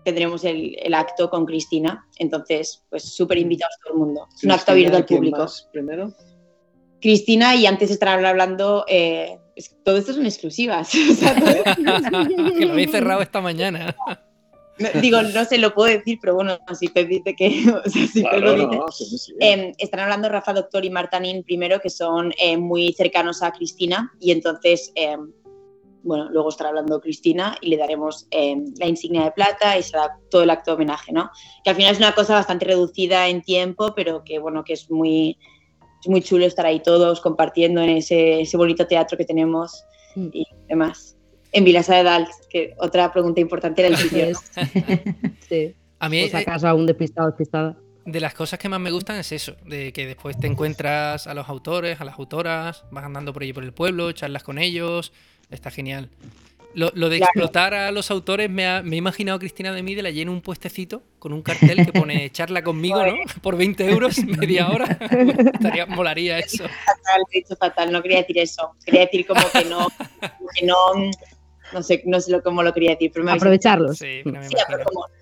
tendremos 0.03 0.43
el, 0.43 0.75
el 0.81 0.93
acto 0.93 1.29
con 1.29 1.45
Cristina, 1.45 2.07
entonces, 2.17 2.83
pues 2.89 3.03
súper 3.03 3.37
invitados 3.37 3.75
todo 3.83 3.93
el 3.93 3.99
mundo. 3.99 4.27
Es 4.35 4.43
un 4.43 4.51
acto 4.51 4.71
abierto 4.71 4.97
al 4.97 5.05
público. 5.05 5.45
primero? 5.71 6.13
Cristina 7.01 7.55
y 7.55 7.65
antes 7.65 7.91
estarán 7.91 8.25
hablando, 8.25 8.85
eh, 8.87 9.37
todo 9.83 9.97
esto 9.97 10.13
son 10.13 10.25
exclusivas. 10.25 10.91
que 12.57 12.65
lo 12.65 12.73
habéis 12.73 12.91
cerrado 12.91 13.21
esta 13.21 13.41
mañana. 13.41 13.95
Digo, 15.01 15.21
no 15.21 15.45
se 15.45 15.57
lo 15.57 15.73
puedo 15.73 15.89
decir, 15.89 16.19
pero 16.21 16.35
bueno, 16.35 16.57
si 16.77 16.87
te 16.87 17.05
dice 17.05 17.35
que. 17.35 17.49
O 17.85 17.89
sea, 17.89 18.07
si 18.07 18.21
claro, 18.21 18.57
lo 18.57 18.67
no, 18.67 18.87
sí, 18.89 19.05
sí. 19.17 19.33
Eh, 19.39 19.73
están 19.77 20.01
hablando 20.01 20.29
Rafa 20.29 20.53
Doctor 20.53 20.83
y 20.85 20.89
Martanín 20.89 21.43
primero, 21.43 21.79
que 21.79 21.89
son 21.89 22.33
eh, 22.39 22.57
muy 22.57 22.93
cercanos 22.93 23.41
a 23.41 23.51
Cristina, 23.51 24.11
y 24.19 24.31
entonces, 24.31 24.91
eh, 24.95 25.17
bueno, 26.03 26.29
luego 26.29 26.49
estará 26.49 26.69
hablando 26.69 27.01
Cristina 27.01 27.57
y 27.61 27.69
le 27.69 27.77
daremos 27.77 28.27
la 28.31 28.87
insignia 28.87 29.23
de 29.25 29.31
plata 29.31 29.77
y 29.77 29.83
será 29.83 30.17
todo 30.29 30.43
el 30.43 30.49
acto 30.49 30.71
de 30.71 30.75
homenaje, 30.75 31.11
¿no? 31.11 31.29
Que 31.63 31.71
al 31.71 31.75
final 31.75 31.91
es 31.91 31.97
una 31.97 32.15
cosa 32.15 32.35
bastante 32.35 32.65
reducida 32.65 33.27
en 33.27 33.41
tiempo, 33.41 33.93
pero 33.95 34.23
que, 34.23 34.39
bueno, 34.39 34.63
que 34.63 34.73
es 34.73 34.89
muy 34.89 35.37
es 36.01 36.07
muy 36.07 36.21
chulo 36.21 36.45
estar 36.45 36.65
ahí 36.65 36.79
todos 36.79 37.19
compartiendo 37.19 37.81
en 37.81 37.89
ese, 37.89 38.41
ese 38.41 38.57
bonito 38.57 38.87
teatro 38.87 39.17
que 39.17 39.25
tenemos 39.25 39.83
mm. 40.15 40.29
y 40.31 40.45
demás. 40.67 41.18
En 41.51 41.63
Vilasa 41.63 41.95
de 41.95 42.03
Dalt, 42.03 42.29
que 42.49 42.75
otra 42.77 43.11
pregunta 43.11 43.41
importante 43.41 43.81
era 43.81 43.89
el 43.89 43.97
sitio. 43.97 44.27
sí. 45.49 45.75
A 45.99 46.09
mí, 46.09 46.29
¿O 46.31 46.37
acaso 46.37 46.67
a 46.67 46.73
un 46.73 46.85
despistado 46.85 47.27
despistada? 47.27 47.75
De 48.05 48.19
las 48.19 48.33
cosas 48.33 48.59
que 48.59 48.69
más 48.69 48.79
me 48.79 48.91
gustan 48.91 49.17
es 49.17 49.31
eso, 49.31 49.55
de 49.65 49.91
que 49.91 50.07
después 50.07 50.39
te 50.39 50.47
encuentras 50.47 51.27
a 51.27 51.33
los 51.33 51.49
autores, 51.49 51.99
a 51.99 52.05
las 52.05 52.17
autoras, 52.17 52.85
vas 52.91 53.03
andando 53.03 53.33
por 53.33 53.43
allí 53.43 53.53
por 53.53 53.63
el 53.63 53.73
pueblo, 53.73 54.11
charlas 54.13 54.43
con 54.43 54.57
ellos, 54.57 55.11
está 55.49 55.69
genial. 55.69 56.09
Lo, 56.75 56.91
de 57.09 57.17
explotar 57.17 57.73
a 57.73 57.91
los 57.91 58.11
autores, 58.11 58.47
me, 58.47 58.63
he 58.63 58.95
imaginado 58.95 59.37
a 59.37 59.39
Cristina 59.39 59.73
de 59.73 59.81
Mide 59.81 60.07
allí 60.07 60.21
en 60.21 60.29
un 60.29 60.41
puestecito 60.41 61.01
con 61.17 61.33
un 61.33 61.41
cartel 61.41 61.83
que 61.83 61.91
pone 61.91 62.29
charla 62.31 62.63
conmigo, 62.63 63.03
¿no? 63.03 63.15
Por 63.41 63.57
20 63.57 63.89
euros, 63.89 64.23
media 64.23 64.69
hora. 64.69 64.85
Estaría, 65.53 65.87
molaría 65.87 66.37
eso. 66.37 66.65
Fatal, 66.85 67.23
dicho 67.33 67.55
fatal, 67.55 67.91
no 67.91 68.03
quería 68.03 68.19
decir 68.19 68.37
eso. 68.37 68.75
Quería 68.85 69.01
decir 69.01 69.25
como 69.25 69.41
que 69.51 69.65
no, 69.65 69.87
que 70.53 70.65
no, 70.65 70.75
no 71.73 71.83
sé, 71.83 72.01
no 72.05 72.19
sé 72.19 72.41
cómo 72.41 72.63
lo 72.63 72.73
quería 72.73 72.91
decir. 72.91 73.11
Pero 73.13 73.29
Aprovecharlos. 73.29 73.97
Sí, 73.97 74.21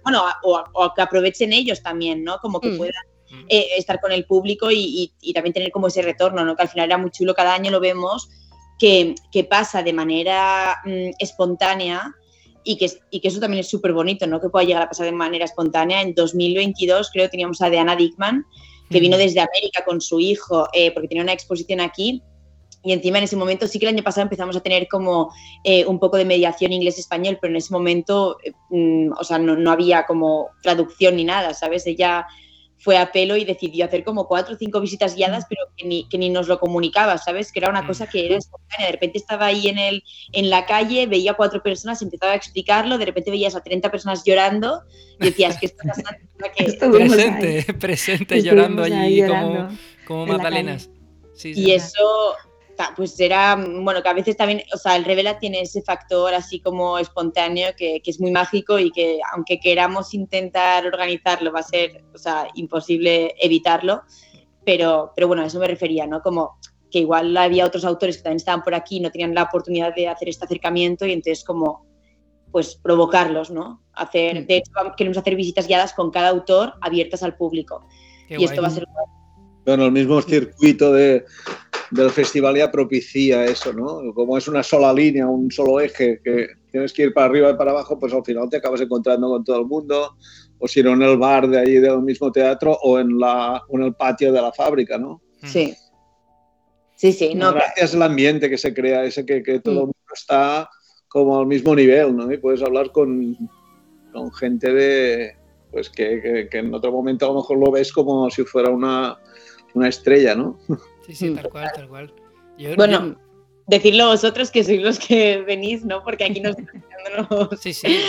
bueno, 0.04 0.24
o, 0.44 0.94
que 0.96 1.02
aprovechen 1.02 1.54
ellos 1.54 1.82
también, 1.82 2.24
¿no? 2.24 2.38
Como 2.40 2.60
que 2.60 2.70
mm. 2.70 2.78
puedan 2.78 3.04
mm. 3.30 3.46
eh, 3.50 3.68
estar 3.78 4.00
con 4.00 4.12
el 4.12 4.26
público 4.26 4.72
y, 4.72 5.12
y, 5.22 5.34
también 5.34 5.54
tener 5.54 5.72
como 5.72 5.88
ese 5.88 6.02
retorno, 6.02 6.46
¿no? 6.46 6.56
Que 6.56 6.64
al 6.64 6.70
final 6.70 6.88
era 6.88 6.98
muy 6.98 7.12
chulo, 7.12 7.34
cada 7.34 7.54
año 7.54 7.72
lo 7.72 7.80
vemos 7.80 8.30
que, 8.78 9.48
pasa 9.50 9.84
de 9.84 9.94
manera 9.94 10.78
mm, 10.86 11.12
espontánea 11.20 12.16
y 12.64 12.78
que, 12.78 12.92
y 13.12 13.20
que, 13.20 13.28
eso 13.28 13.40
también 13.40 13.62
es 13.62 13.70
súper 13.70 13.94
bonito, 13.94 14.28
¿no? 14.28 14.42
Que 14.42 14.50
pueda 14.50 14.66
llegar 14.66 14.84
a 14.84 14.90
pasar 14.90 15.06
de 15.06 15.12
manera 15.12 15.46
espontánea. 15.46 16.02
En 16.02 16.14
2022 16.14 17.10
creo 17.12 17.26
que 17.26 17.32
teníamos 17.32 17.62
a 17.62 17.70
Diana 17.70 17.96
Dickman, 17.96 18.46
que 18.90 19.00
vino 19.00 19.18
desde 19.18 19.40
América 19.40 19.84
con 19.86 20.00
su 20.00 20.20
hijo, 20.20 20.68
eh, 20.74 20.92
porque 20.92 21.08
tenía 21.08 21.24
una 21.24 21.34
exposición 21.34 21.82
aquí. 21.82 22.22
Y 22.88 22.94
encima 22.94 23.18
en 23.18 23.26
ese 23.26 23.36
momento 23.36 23.68
sí 23.68 23.80
que 23.80 23.86
el 23.86 23.94
año 23.94 24.04
pasado 24.04 24.24
empezamos 24.24 24.56
a 24.56 24.62
tener 24.62 24.88
como 24.88 25.34
eh, 25.66 25.86
un 25.86 26.00
poco 26.00 26.16
de 26.16 26.24
mediación 26.24 26.72
inglés-español, 26.72 27.38
pero 27.42 27.52
en 27.52 27.58
ese 27.58 27.74
momento, 27.74 28.38
eh, 28.46 28.54
mm, 28.70 29.12
o 29.20 29.24
sea, 29.26 29.38
no, 29.40 29.58
no, 29.58 29.72
había 29.72 30.06
como 30.06 30.52
traducción 30.62 31.18
ni 31.18 31.26
nada, 31.26 31.54
¿sabes? 31.54 31.86
Ella 31.86 32.26
fue 32.80 32.98
a 32.98 33.12
pelo 33.12 33.36
y 33.36 33.44
decidió 33.44 33.84
hacer 33.84 34.06
como 34.06 34.26
cuatro 34.26 34.56
o 34.56 34.58
cinco 34.58 34.80
visitas 34.80 35.18
guiadas, 35.18 35.46
pero 35.50 35.64
que 35.76 35.86
ni, 35.86 36.08
que 36.08 36.18
ni 36.18 36.30
nos 36.30 36.48
lo 36.48 36.62
comunicaba, 36.62 37.18
¿sabes? 37.18 37.52
Que 37.52 37.60
era 37.60 37.70
una 37.70 37.86
cosa 37.86 38.08
que 38.08 38.26
era 38.26 38.38
espontánea. 38.38 38.86
De 38.86 38.92
repente 38.94 39.18
estaba 39.18 39.48
ahí 39.48 39.68
en, 39.68 39.80
el, 39.80 40.02
en 40.32 40.50
la 40.50 40.66
calle, 40.66 41.08
veía 41.08 41.34
cuatro 41.34 41.62
personas, 41.62 42.02
empezaba 42.02 42.32
a 42.32 42.36
explicarlo, 42.36 42.98
de 42.98 43.04
repente 43.04 43.32
veías 43.32 43.56
a 43.56 43.62
30 43.62 43.92
personas 43.92 44.24
llorando 44.24 44.84
y 45.20 45.26
decías, 45.26 45.58
¿qué 45.60 45.66
está 45.66 45.84
pasando? 45.84 46.20
presente, 46.98 47.74
presente, 47.80 48.42
llorando 48.42 48.84
allí 48.84 49.28
como, 49.28 49.68
como 50.06 50.26
magdalenas. 50.26 50.90
y 51.44 51.72
eso, 51.72 52.36
pues 52.96 53.20
era, 53.20 53.56
bueno, 53.56 54.02
que 54.02 54.10
a 54.10 54.14
veces 54.14 54.38
también, 54.38 54.64
o 54.74 54.78
sea, 54.78 54.96
el 54.96 55.06
Revela 55.06 55.40
tiene 55.40 55.62
ese 55.62 55.82
factor 55.82 56.34
así 56.34 56.60
como 56.60 56.98
espontáneo 57.00 57.70
que, 57.78 58.02
que, 58.02 58.12
es 58.12 58.20
muy 58.20 58.32
mágico 58.32 58.80
y 58.80 58.92
que 58.92 59.20
aunque 59.34 59.60
queramos 59.60 60.14
intentar 60.14 60.86
organizarlo 60.86 61.52
va 61.52 61.60
a 61.60 61.64
ser, 61.64 62.04
o 62.14 62.18
sea, 62.18 62.48
imposible 62.56 63.36
evitarlo, 63.40 64.04
pero, 64.64 65.12
pero 65.16 65.28
bueno, 65.28 65.44
a 65.44 65.46
eso 65.46 65.60
me 65.60 65.68
refería, 65.68 66.08
¿no? 66.08 66.22
Como 66.22 66.58
que 66.92 67.00
igual 67.00 67.36
había 67.38 67.66
otros 67.66 67.86
autores 67.86 68.18
que 68.18 68.24
también 68.24 68.38
estaban 68.38 68.64
por 68.64 68.76
aquí 68.76 68.98
y 68.98 69.00
no 69.00 69.12
tenían 69.12 69.34
la 69.34 69.44
oportunidad 69.44 69.94
de 69.96 70.08
hacer 70.08 70.30
este 70.30 70.46
acercamiento 70.46 71.06
y 71.06 71.14
entonces 71.14 71.44
como, 71.44 71.86
pues 72.52 72.76
provocarlos, 72.76 73.52
¿no? 73.52 73.82
Hacer, 73.94 74.44
mm. 74.44 74.46
de 74.48 74.58
hecho, 74.58 74.72
queremos 74.96 75.18
hacer 75.18 75.36
visitas 75.36 75.68
guiadas 75.68 75.94
con 75.94 76.12
cada 76.12 76.30
autor 76.30 76.74
abiertas 76.82 77.24
al 77.24 77.36
público. 77.36 77.88
y 78.30 78.44
esto 78.44 78.62
va 78.62 78.68
a 78.68 78.72
ser... 78.72 78.86
Bueno, 79.68 79.88
el 79.88 79.92
mismo 79.92 80.22
circuito 80.22 80.94
de, 80.94 81.26
del 81.92 82.10
festival 82.10 82.56
ya 82.56 82.72
propicia 82.72 83.44
eso, 83.44 83.74
¿no? 83.74 84.14
Como 84.14 84.38
es 84.38 84.48
una 84.48 84.64
sola 84.64 84.94
línea, 84.94 85.28
un 85.28 85.52
solo 85.52 85.82
eje, 85.82 86.22
que 86.24 86.48
tienes 86.72 86.94
que 86.94 87.04
ir 87.04 87.14
para 87.14 87.28
arriba 87.28 87.50
y 87.50 87.56
para 87.56 87.72
abajo, 87.72 88.00
pues 88.00 88.14
al 88.14 88.24
final 88.24 88.50
te 88.50 88.56
acabas 88.56 88.80
encontrando 88.80 89.28
con 89.28 89.44
todo 89.44 89.60
el 89.60 89.66
mundo, 89.66 90.16
o 90.58 90.68
si 90.70 90.82
no 90.82 90.94
en 90.94 91.02
el 91.02 91.18
bar 91.18 91.50
de 91.50 91.60
ahí 91.60 91.74
del 91.80 92.02
mismo 92.02 92.32
teatro 92.32 92.78
o 92.82 92.98
en, 92.98 93.20
la, 93.20 93.62
en 93.70 93.84
el 93.84 93.94
patio 93.94 94.32
de 94.32 94.42
la 94.42 94.54
fábrica, 94.54 94.98
¿no? 94.98 95.22
Mm. 95.42 95.48
Sí. 95.48 95.76
Sí, 96.96 97.12
sí. 97.12 97.36
No, 97.36 97.52
Gracias 97.52 97.94
al 97.94 98.04
ambiente 98.04 98.50
que 98.50 98.58
se 98.58 98.74
crea, 98.74 99.04
ese 99.04 99.26
que, 99.26 99.44
que 99.44 99.60
todo 99.60 99.74
el 99.74 99.80
mm. 99.80 99.82
mundo 99.82 100.14
está 100.16 100.70
como 101.10 101.38
al 101.38 101.46
mismo 101.46 101.76
nivel, 101.76 102.16
¿no? 102.16 102.32
Y 102.32 102.38
puedes 102.38 102.62
hablar 102.62 102.94
con, 102.94 103.36
con 104.14 104.32
gente 104.32 104.72
de, 104.72 105.36
pues 105.72 105.90
que, 105.90 106.22
que, 106.22 106.48
que, 106.50 106.58
en 106.60 106.74
otro 106.74 106.94
momento 106.94 107.26
a 107.26 107.34
lo 107.34 107.42
mejor 107.42 107.58
lo 107.58 107.70
ves 107.70 107.92
como 107.92 108.30
si 108.30 108.46
fuera 108.46 108.70
una, 108.70 109.20
una 109.74 109.90
estrella, 109.90 110.36
¿no? 110.36 110.58
Sí, 111.06 111.16
sí, 111.16 111.36
tal 111.36 111.50
cual, 111.50 111.72
tal 111.74 111.88
cual. 111.88 112.14
bueno, 112.76 113.16
decirlo 113.68 114.08
vosotros 114.08 114.52
que 114.52 114.64
sois 114.64 114.82
los 114.82 115.00
que 115.00 115.42
venís, 115.42 115.86
¿no? 115.86 116.04
Porque 116.04 116.26
aquí 116.26 116.42
nos 116.42 116.56
Sí, 117.60 117.74
sí. 117.74 118.00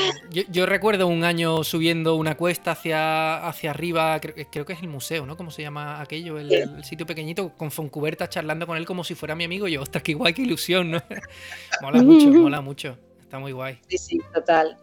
Yo, 0.51 0.66
recuerdo 0.66 1.07
un 1.07 1.25
año 1.25 1.62
subiendo 1.64 2.16
una 2.16 2.37
cuesta 2.37 2.73
hacia, 2.73 3.47
hacia 3.47 3.71
arriba, 3.71 4.21
creo, 4.21 4.66
que 4.66 4.73
es 4.73 4.83
el 4.83 4.88
museo, 4.88 5.27
¿no? 5.27 5.37
¿Cómo 5.37 5.51
se 5.51 5.62
llama 5.62 6.01
aquello? 6.01 6.38
El, 6.38 6.85
sitio 6.85 7.07
pequeñito, 7.07 7.53
con 7.57 7.71
Foncuberta 7.71 8.29
charlando 8.29 8.66
con 8.66 8.77
él 8.77 8.87
como 8.87 9.05
si 9.05 9.14
fuera 9.14 9.35
mi 9.35 9.44
amigo. 9.44 9.68
Y 9.68 9.73
yo, 9.73 9.83
ostras, 9.83 10.03
qué 10.03 10.14
guay, 10.14 10.35
qué 10.35 10.42
ilusión, 10.42 10.90
¿no? 10.90 10.99
mola 11.83 12.03
mucho, 12.03 12.29
mola 12.31 12.61
mucho. 12.61 12.99
Está 13.21 13.38
muy 13.38 13.53
guay. 13.53 13.79
Sí, 13.88 13.99
sí, 13.99 14.21
total. 14.33 14.77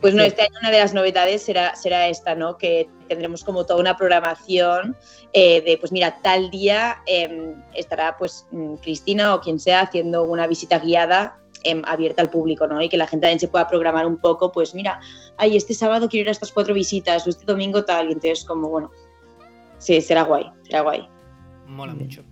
Pues 0.00 0.14
no, 0.14 0.22
este 0.22 0.42
año 0.42 0.52
una 0.60 0.70
de 0.70 0.78
las 0.78 0.92
novedades 0.92 1.42
será, 1.42 1.74
será 1.74 2.08
esta, 2.08 2.34
¿no? 2.34 2.58
Que 2.58 2.88
tendremos 3.08 3.42
como 3.42 3.64
toda 3.64 3.80
una 3.80 3.96
programación 3.96 4.96
eh, 5.32 5.62
de, 5.62 5.78
pues 5.78 5.90
mira, 5.90 6.18
tal 6.22 6.50
día 6.50 6.98
em, 7.06 7.54
estará 7.74 8.16
pues 8.18 8.46
mm, 8.50 8.74
Cristina 8.76 9.34
o 9.34 9.40
quien 9.40 9.58
sea 9.58 9.82
haciendo 9.82 10.24
una 10.24 10.46
visita 10.46 10.78
guiada 10.78 11.38
em, 11.64 11.82
abierta 11.86 12.20
al 12.20 12.30
público, 12.30 12.66
¿no? 12.66 12.82
Y 12.82 12.88
que 12.88 12.98
la 12.98 13.06
gente 13.06 13.24
también 13.24 13.40
se 13.40 13.48
pueda 13.48 13.68
programar 13.68 14.06
un 14.06 14.18
poco, 14.18 14.52
pues 14.52 14.74
mira, 14.74 15.00
ay, 15.38 15.56
este 15.56 15.72
sábado 15.72 16.08
quiero 16.08 16.22
ir 16.22 16.28
a 16.28 16.32
estas 16.32 16.52
cuatro 16.52 16.74
visitas, 16.74 17.26
o 17.26 17.30
este 17.30 17.46
domingo 17.46 17.84
tal, 17.84 18.10
y 18.10 18.12
entonces 18.12 18.44
como, 18.44 18.68
bueno, 18.68 18.90
sí, 19.78 20.00
será 20.02 20.22
guay, 20.22 20.50
será 20.64 20.82
guay. 20.82 21.08
Mola 21.66 21.94
mucho. 21.94 22.22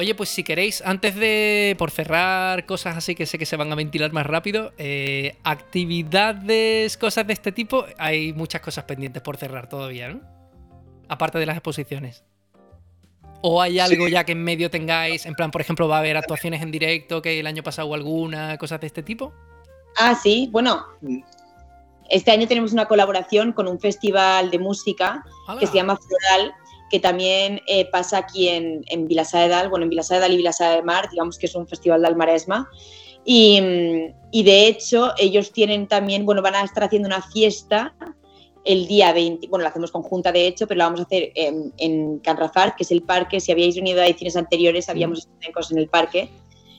Oye, 0.00 0.14
pues 0.14 0.28
si 0.28 0.44
queréis, 0.44 0.80
antes 0.86 1.16
de, 1.16 1.74
por 1.76 1.90
cerrar 1.90 2.66
cosas 2.66 2.96
así 2.96 3.16
que 3.16 3.26
sé 3.26 3.36
que 3.36 3.46
se 3.46 3.56
van 3.56 3.72
a 3.72 3.74
ventilar 3.74 4.12
más 4.12 4.26
rápido, 4.26 4.72
eh, 4.78 5.36
actividades, 5.42 6.96
cosas 6.96 7.26
de 7.26 7.32
este 7.32 7.50
tipo, 7.50 7.84
hay 7.98 8.32
muchas 8.32 8.60
cosas 8.60 8.84
pendientes 8.84 9.20
por 9.22 9.36
cerrar 9.36 9.68
todavía, 9.68 10.10
¿no? 10.10 10.20
Aparte 11.08 11.40
de 11.40 11.46
las 11.46 11.56
exposiciones. 11.56 12.22
¿O 13.42 13.60
hay 13.60 13.80
algo 13.80 14.06
ya 14.06 14.22
que 14.22 14.30
en 14.30 14.44
medio 14.44 14.70
tengáis? 14.70 15.26
En 15.26 15.34
plan, 15.34 15.50
por 15.50 15.62
ejemplo, 15.62 15.88
¿va 15.88 15.96
a 15.96 15.98
haber 15.98 16.16
actuaciones 16.16 16.62
en 16.62 16.70
directo 16.70 17.20
que 17.20 17.40
el 17.40 17.48
año 17.48 17.64
pasado 17.64 17.88
hubo 17.88 17.96
alguna, 17.96 18.56
cosas 18.56 18.80
de 18.80 18.86
este 18.86 19.02
tipo? 19.02 19.32
Ah, 19.96 20.14
sí, 20.14 20.48
bueno. 20.52 20.86
Este 22.08 22.30
año 22.30 22.46
tenemos 22.46 22.72
una 22.72 22.86
colaboración 22.86 23.52
con 23.52 23.66
un 23.66 23.80
festival 23.80 24.52
de 24.52 24.60
música 24.60 25.24
que 25.58 25.66
se 25.66 25.74
llama 25.74 25.96
Floral, 25.96 26.54
que 26.90 27.00
también 27.00 27.60
eh, 27.66 27.86
pasa 27.90 28.18
aquí 28.18 28.48
en, 28.48 28.82
en 28.86 29.06
Vilassar 29.06 29.42
de 29.42 29.48
Dalt, 29.48 29.70
bueno, 29.70 29.84
en 29.84 29.90
Vilassar 29.90 30.16
de 30.16 30.20
Dalt 30.22 30.34
y 30.34 30.38
Vilassar 30.38 30.76
de 30.76 30.82
Mar, 30.82 31.08
digamos 31.10 31.38
que 31.38 31.46
es 31.46 31.54
un 31.54 31.66
festival 31.66 32.02
del 32.02 32.16
Maresma. 32.16 32.68
Y, 33.24 33.60
mm, 33.60 34.14
y 34.30 34.42
de 34.42 34.66
hecho, 34.66 35.12
ellos 35.18 35.52
tienen 35.52 35.86
también, 35.86 36.24
bueno, 36.24 36.42
van 36.42 36.54
a 36.54 36.62
estar 36.62 36.84
haciendo 36.84 37.06
una 37.06 37.22
fiesta 37.22 37.94
el 38.64 38.86
día 38.86 39.12
20, 39.12 39.48
bueno, 39.48 39.62
la 39.62 39.70
hacemos 39.70 39.90
conjunta 39.90 40.30
de 40.30 40.46
hecho, 40.46 40.66
pero 40.66 40.78
la 40.78 40.84
vamos 40.84 41.00
a 41.00 41.04
hacer 41.04 41.32
en, 41.34 41.72
en 41.78 42.18
Can 42.18 42.36
Rafart, 42.36 42.76
que 42.76 42.82
es 42.82 42.90
el 42.90 43.02
parque. 43.02 43.40
Si 43.40 43.50
habíais 43.50 43.76
venido 43.76 44.02
a 44.02 44.06
ediciones 44.06 44.36
anteriores, 44.36 44.88
habíamos 44.88 45.20
estado 45.20 45.52
cosas 45.54 45.72
en 45.72 45.78
el 45.78 45.88
parque. 45.88 46.28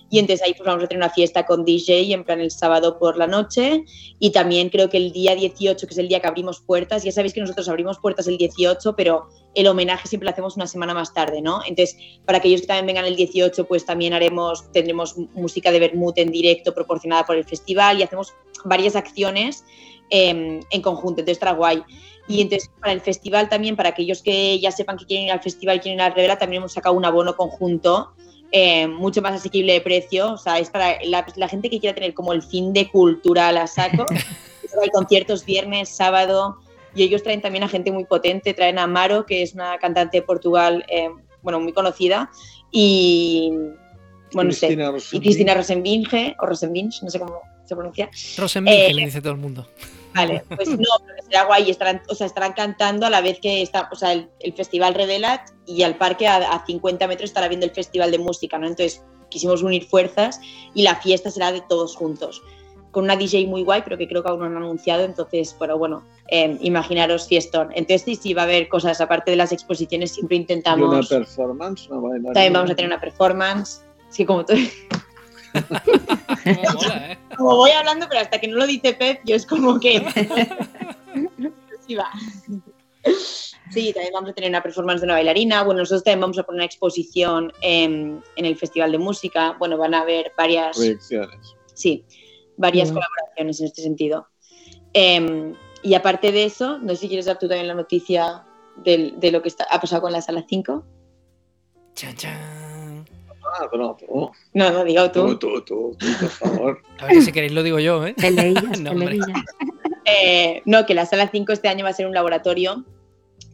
Y 0.09 0.19
entonces 0.19 0.45
ahí 0.45 0.53
pues 0.53 0.65
vamos 0.65 0.83
a 0.83 0.87
tener 0.87 1.03
una 1.03 1.13
fiesta 1.13 1.45
con 1.45 1.63
DJ 1.65 2.13
en 2.13 2.23
plan 2.23 2.39
el 2.41 2.51
sábado 2.51 2.97
por 2.97 3.17
la 3.17 3.27
noche 3.27 3.83
y 4.17 4.31
también 4.31 4.69
creo 4.69 4.89
que 4.89 4.97
el 4.97 5.11
día 5.11 5.35
18, 5.35 5.85
que 5.85 5.93
es 5.93 5.97
el 5.97 6.07
día 6.07 6.19
que 6.19 6.27
abrimos 6.27 6.61
puertas, 6.61 7.03
ya 7.03 7.11
sabéis 7.11 7.33
que 7.33 7.41
nosotros 7.41 7.69
abrimos 7.69 7.99
puertas 7.99 8.27
el 8.27 8.37
18, 8.37 8.95
pero 8.95 9.29
el 9.53 9.67
homenaje 9.67 10.07
siempre 10.07 10.25
lo 10.25 10.31
hacemos 10.31 10.55
una 10.55 10.67
semana 10.67 10.93
más 10.93 11.13
tarde, 11.13 11.41
¿no? 11.41 11.61
Entonces, 11.67 11.97
para 12.25 12.39
aquellos 12.39 12.61
que 12.61 12.67
también 12.67 12.87
vengan 12.87 13.05
el 13.05 13.15
18, 13.15 13.65
pues 13.65 13.85
también 13.85 14.13
haremos, 14.13 14.71
tendremos 14.71 15.15
música 15.33 15.71
de 15.71 15.79
Bermud 15.79 16.13
en 16.17 16.31
directo 16.31 16.73
proporcionada 16.73 17.25
por 17.25 17.35
el 17.35 17.45
festival 17.45 17.99
y 17.99 18.03
hacemos 18.03 18.33
varias 18.65 18.95
acciones 18.95 19.63
eh, 20.09 20.59
en 20.69 20.81
conjunto, 20.81 21.21
entonces 21.21 21.37
estará 21.37 21.53
guay. 21.53 21.83
Y 22.27 22.41
entonces 22.41 22.69
para 22.79 22.93
el 22.93 23.01
festival 23.01 23.49
también, 23.49 23.75
para 23.75 23.89
aquellos 23.89 24.21
que 24.21 24.59
ya 24.59 24.71
sepan 24.71 24.97
que 24.97 25.05
quieren 25.05 25.27
ir 25.27 25.31
al 25.31 25.41
festival 25.41 25.77
y 25.77 25.79
quieren 25.79 25.99
ir 25.99 26.03
al 26.03 26.13
Revela, 26.13 26.37
también 26.37 26.61
hemos 26.61 26.73
sacado 26.73 26.95
un 26.95 27.05
abono 27.05 27.35
conjunto 27.35 28.11
eh, 28.51 28.87
mucho 28.87 29.21
más 29.21 29.33
asequible 29.33 29.73
de 29.73 29.81
precio. 29.81 30.33
O 30.33 30.37
sea, 30.37 30.59
es 30.59 30.69
para 30.69 30.97
la, 31.03 31.25
la, 31.35 31.47
gente 31.47 31.69
que 31.69 31.79
quiera 31.79 31.93
tener 31.93 32.13
como 32.13 32.33
el 32.33 32.41
fin 32.41 32.73
de 32.73 32.89
cultural 32.89 33.57
a 33.57 33.67
saco. 33.67 34.05
Hay 34.81 34.89
conciertos 34.89 35.45
viernes, 35.45 35.89
sábado. 35.89 36.57
Y 36.95 37.03
ellos 37.03 37.21
traen 37.23 37.41
también 37.41 37.63
a 37.63 37.67
gente 37.67 37.91
muy 37.91 38.05
potente. 38.05 38.53
Traen 38.53 38.79
a 38.79 38.87
Maro, 38.87 39.25
que 39.25 39.43
es 39.43 39.53
una 39.53 39.77
cantante 39.77 40.17
de 40.17 40.23
Portugal, 40.23 40.85
eh, 40.89 41.09
bueno, 41.41 41.59
muy 41.59 41.73
conocida. 41.73 42.29
Y. 42.71 43.51
Bueno, 44.31 44.49
Cristina 44.49 44.91
no 44.91 44.99
sé. 44.99 45.17
Y 45.17 45.19
Cristina 45.21 45.53
Rosenbinge, 45.55 46.35
o 46.39 46.45
Rosenbinge, 46.45 46.99
no 47.03 47.09
sé 47.09 47.19
cómo 47.19 47.41
se 47.65 47.75
pronuncia. 47.75 48.09
Rosenbinge, 48.37 48.89
eh, 48.89 48.93
le 48.93 49.05
dice 49.05 49.21
todo 49.21 49.33
el 49.33 49.39
mundo. 49.39 49.67
Vale, 50.13 50.43
pues 50.55 50.69
no, 50.69 50.89
pero 51.05 51.23
será 51.23 51.45
guay. 51.45 51.69
Estarán, 51.69 52.01
o 52.09 52.15
sea, 52.15 52.27
estarán 52.27 52.53
cantando 52.53 53.05
a 53.05 53.09
la 53.09 53.21
vez 53.21 53.39
que 53.39 53.61
está, 53.61 53.89
o 53.91 53.95
sea, 53.95 54.13
el, 54.13 54.29
el 54.39 54.53
Festival 54.53 54.93
Revelat 54.93 55.49
y 55.65 55.83
al 55.83 55.95
parque 55.95 56.27
a, 56.27 56.37
a, 56.37 56.65
50 56.65 57.07
metros 57.07 57.29
estará 57.29 57.47
viendo 57.47 57.65
el 57.65 57.71
Festival 57.71 58.11
de 58.11 58.19
Música, 58.19 58.57
¿no? 58.57 58.67
Entonces 58.67 59.03
quisimos 59.29 59.63
unir 59.63 59.85
fuerzas 59.85 60.41
y 60.73 60.81
la 60.81 60.95
fiesta 60.95 61.31
será 61.31 61.51
de 61.51 61.61
todos 61.61 61.95
juntos. 61.95 62.41
Con 62.91 63.03
una 63.03 63.15
DJ 63.15 63.45
muy 63.45 63.63
guay, 63.63 63.83
pero 63.83 63.99
que 63.99 64.07
creo 64.07 64.23
que 64.23 64.29
aún 64.29 64.39
no 64.39 64.47
han 64.47 64.57
anunciado, 64.57 65.03
entonces, 65.03 65.55
pero 65.59 65.77
bueno, 65.77 66.03
eh, 66.29 66.57
imaginaros 66.61 67.27
fiestón. 67.27 67.69
Entonces 67.75 68.01
sí, 68.01 68.15
sí 68.15 68.33
va 68.33 68.41
a 68.41 68.45
haber 68.45 68.67
cosas, 68.67 68.99
aparte 68.99 69.29
de 69.29 69.37
las 69.37 69.51
exposiciones, 69.51 70.13
siempre 70.13 70.37
intentamos... 70.37 70.91
¿Y 71.09 71.13
una 71.13 71.23
performance? 71.25 71.87
No, 71.87 72.01
vale, 72.01 72.23
también 72.23 72.53
vamos 72.53 72.71
a 72.71 72.75
tener 72.75 72.89
una 72.89 72.99
performance. 72.99 73.83
Sí, 74.09 74.25
como 74.25 74.43
tú... 74.43 74.53
Como, 76.43 76.73
mola, 76.73 77.11
¿eh? 77.11 77.17
como 77.37 77.55
voy 77.55 77.71
hablando, 77.71 78.07
pero 78.09 78.21
hasta 78.21 78.39
que 78.39 78.47
no 78.47 78.57
lo 78.57 78.65
dice 78.65 78.93
Pep, 78.93 79.21
yo 79.25 79.35
es 79.35 79.45
como 79.45 79.79
que. 79.79 79.99
sí, 81.87 81.95
va. 81.95 82.09
Sí, 83.71 83.93
también 83.93 84.13
vamos 84.13 84.31
a 84.31 84.33
tener 84.33 84.49
una 84.49 84.63
performance 84.63 85.01
de 85.01 85.05
una 85.05 85.15
bailarina. 85.15 85.63
Bueno, 85.63 85.81
nosotros 85.81 86.03
también 86.03 86.21
vamos 86.21 86.39
a 86.39 86.43
poner 86.43 86.59
una 86.59 86.65
exposición 86.65 87.51
en, 87.61 88.23
en 88.35 88.45
el 88.45 88.55
Festival 88.55 88.91
de 88.91 88.97
Música. 88.97 89.55
Bueno, 89.59 89.77
van 89.77 89.93
a 89.93 90.01
haber 90.01 90.31
varias. 90.37 90.77
Proyecciones. 90.77 91.55
Sí, 91.73 92.05
varias 92.57 92.91
mm. 92.91 92.93
colaboraciones 92.93 93.59
en 93.59 93.65
este 93.67 93.81
sentido. 93.81 94.27
Eh, 94.93 95.53
y 95.81 95.93
aparte 95.93 96.31
de 96.31 96.45
eso, 96.45 96.77
no 96.79 96.89
sé 96.89 97.01
si 97.01 97.07
quieres 97.07 97.25
dar 97.25 97.39
tú 97.39 97.47
también 97.47 97.67
la 97.67 97.73
noticia 97.73 98.43
de, 98.77 99.13
de 99.17 99.31
lo 99.31 99.41
que 99.41 99.49
está, 99.49 99.65
ha 99.69 99.79
pasado 99.79 100.01
con 100.01 100.11
la 100.11 100.21
sala 100.21 100.45
5. 100.47 100.85
Chan, 101.95 102.15
chan. 102.15 102.58
Ah, 103.53 103.67
no, 103.71 103.95
tú. 103.95 104.31
No, 104.53 104.71
no, 104.71 104.83
digo 104.83 105.11
tú. 105.11 105.37
Tú, 105.37 105.37
tú, 105.37 105.61
tú, 105.61 105.97
tú 105.97 106.05
por 106.19 106.29
favor. 106.29 106.81
A 106.99 107.05
ver, 107.07 107.21
si 107.21 107.31
queréis 107.31 107.53
lo 107.53 107.63
digo 107.63 107.79
yo, 107.79 108.05
¿eh? 108.05 108.13
Peleillas, 108.15 108.63
No, 108.81 108.91
hombre. 108.91 109.07
peleillas. 109.07 109.43
Eh, 110.05 110.61
no, 110.65 110.85
que 110.85 110.93
la 110.93 111.05
sala 111.05 111.29
5 111.31 111.51
este 111.51 111.67
año 111.67 111.83
va 111.83 111.91
a 111.91 111.93
ser 111.93 112.07
un 112.07 112.13
laboratorio 112.13 112.85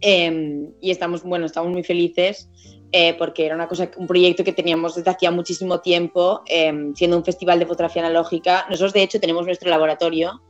eh, 0.01 0.69
y 0.81 0.91
estamos, 0.91 1.23
bueno, 1.23 1.45
estamos 1.45 1.71
muy 1.71 1.83
felices 1.83 2.49
eh, 2.97 3.13
porque 3.17 3.45
era 3.45 3.55
una 3.55 3.67
cosa, 3.67 3.91
un 3.97 4.07
proyecto 4.07 4.45
que 4.45 4.53
teníamos 4.53 4.95
desde 4.95 5.11
hacía 5.11 5.29
muchísimo 5.29 5.81
tiempo, 5.81 6.43
eh, 6.47 6.71
siendo 6.95 7.17
un 7.17 7.25
festival 7.25 7.59
de 7.59 7.65
fotografía 7.65 8.01
analógica. 8.05 8.65
Nosotros, 8.69 8.93
de 8.93 9.03
hecho, 9.03 9.19
tenemos 9.19 9.45
nuestro 9.45 9.69
laboratorio, 9.69 10.41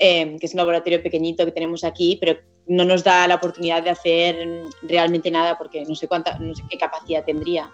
eh, 0.00 0.36
que 0.40 0.46
es 0.46 0.54
un 0.54 0.58
laboratorio 0.58 1.00
pequeñito 1.00 1.44
que 1.44 1.52
tenemos 1.52 1.84
aquí, 1.84 2.16
pero 2.18 2.40
no 2.66 2.84
nos 2.84 3.04
da 3.04 3.28
la 3.28 3.36
oportunidad 3.36 3.84
de 3.84 3.90
hacer 3.90 4.64
realmente 4.82 5.30
nada 5.30 5.56
porque 5.56 5.84
no 5.84 5.94
sé, 5.94 6.08
cuánta, 6.08 6.36
no 6.40 6.56
sé 6.56 6.64
qué 6.68 6.76
capacidad 6.76 7.24
tendría. 7.24 7.70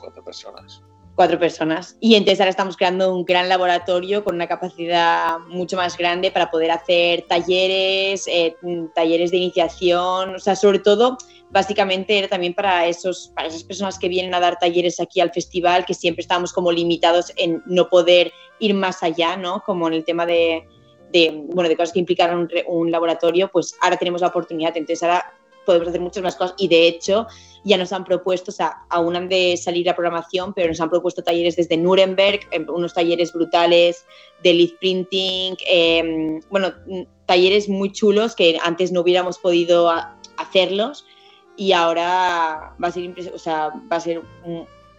Cuatro 0.00 0.24
personas. 0.24 0.82
cuatro 1.14 1.38
personas. 1.38 1.96
Y 2.00 2.14
entonces 2.14 2.40
ahora 2.40 2.50
estamos 2.50 2.76
creando 2.78 3.14
un 3.14 3.26
gran 3.26 3.48
laboratorio 3.48 4.24
con 4.24 4.36
una 4.36 4.46
capacidad 4.46 5.38
mucho 5.48 5.76
más 5.76 5.98
grande 5.98 6.30
para 6.30 6.50
poder 6.50 6.70
hacer 6.70 7.26
talleres, 7.28 8.26
eh, 8.26 8.56
talleres 8.94 9.30
de 9.30 9.36
iniciación, 9.36 10.36
o 10.36 10.38
sea, 10.38 10.56
sobre 10.56 10.78
todo, 10.78 11.18
básicamente 11.50 12.16
era 12.16 12.28
también 12.28 12.54
para, 12.54 12.86
esos, 12.86 13.32
para 13.34 13.48
esas 13.48 13.64
personas 13.64 13.98
que 13.98 14.08
vienen 14.08 14.32
a 14.34 14.40
dar 14.40 14.58
talleres 14.58 14.98
aquí 14.98 15.20
al 15.20 15.30
festival, 15.30 15.84
que 15.84 15.92
siempre 15.92 16.22
estábamos 16.22 16.54
como 16.54 16.72
limitados 16.72 17.32
en 17.36 17.62
no 17.66 17.90
poder 17.90 18.32
ir 18.58 18.72
más 18.72 19.02
allá, 19.02 19.36
¿no? 19.36 19.62
Como 19.66 19.88
en 19.88 19.94
el 19.94 20.04
tema 20.04 20.24
de, 20.24 20.66
bueno, 21.52 21.68
de 21.68 21.76
cosas 21.76 21.92
que 21.92 21.98
implicaran 21.98 22.38
un, 22.38 22.48
un 22.66 22.90
laboratorio, 22.90 23.50
pues 23.52 23.74
ahora 23.82 23.98
tenemos 23.98 24.22
la 24.22 24.28
oportunidad, 24.28 24.74
entonces 24.74 25.02
ahora 25.02 25.34
podemos 25.70 25.88
hacer 25.88 26.00
muchas 26.00 26.22
más 26.22 26.36
cosas 26.36 26.54
y 26.58 26.68
de 26.68 26.88
hecho 26.88 27.26
ya 27.64 27.76
nos 27.76 27.92
han 27.92 28.04
propuesto, 28.04 28.50
o 28.50 28.54
sea, 28.54 28.78
aún 28.88 29.16
han 29.16 29.28
de 29.28 29.56
salir 29.56 29.86
la 29.86 29.94
programación, 29.94 30.54
pero 30.54 30.68
nos 30.68 30.80
han 30.80 30.90
propuesto 30.90 31.22
talleres 31.22 31.56
desde 31.56 31.76
Nuremberg, 31.76 32.40
eh, 32.50 32.64
unos 32.68 32.94
talleres 32.94 33.32
brutales 33.32 34.04
de 34.42 34.54
lead 34.54 34.70
printing, 34.80 35.56
eh, 35.66 36.40
bueno, 36.50 36.72
talleres 37.26 37.68
muy 37.68 37.92
chulos 37.92 38.34
que 38.34 38.58
antes 38.62 38.92
no 38.92 39.00
hubiéramos 39.00 39.38
podido 39.38 39.92
hacerlos 40.36 41.04
y 41.56 41.72
ahora 41.72 42.74
va 42.82 42.88
a 42.88 42.92
ser, 42.92 43.14
o 43.34 43.38
sea, 43.38 43.70
va 43.90 43.96
a 43.96 44.00
ser 44.00 44.22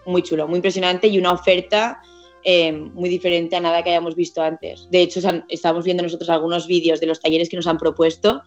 muy 0.05 0.21
chulo, 0.21 0.47
muy 0.47 0.57
impresionante 0.57 1.07
y 1.07 1.17
una 1.17 1.31
oferta 1.31 2.01
eh, 2.43 2.71
muy 2.71 3.09
diferente 3.09 3.55
a 3.55 3.59
nada 3.59 3.83
que 3.83 3.91
hayamos 3.91 4.15
visto 4.15 4.41
antes. 4.41 4.87
De 4.89 5.01
hecho, 5.01 5.19
estamos 5.49 5.85
viendo 5.85 6.03
nosotros 6.03 6.29
algunos 6.29 6.67
vídeos 6.67 6.99
de 6.99 7.05
los 7.05 7.19
talleres 7.19 7.49
que 7.49 7.55
nos 7.55 7.67
han 7.67 7.77
propuesto 7.77 8.41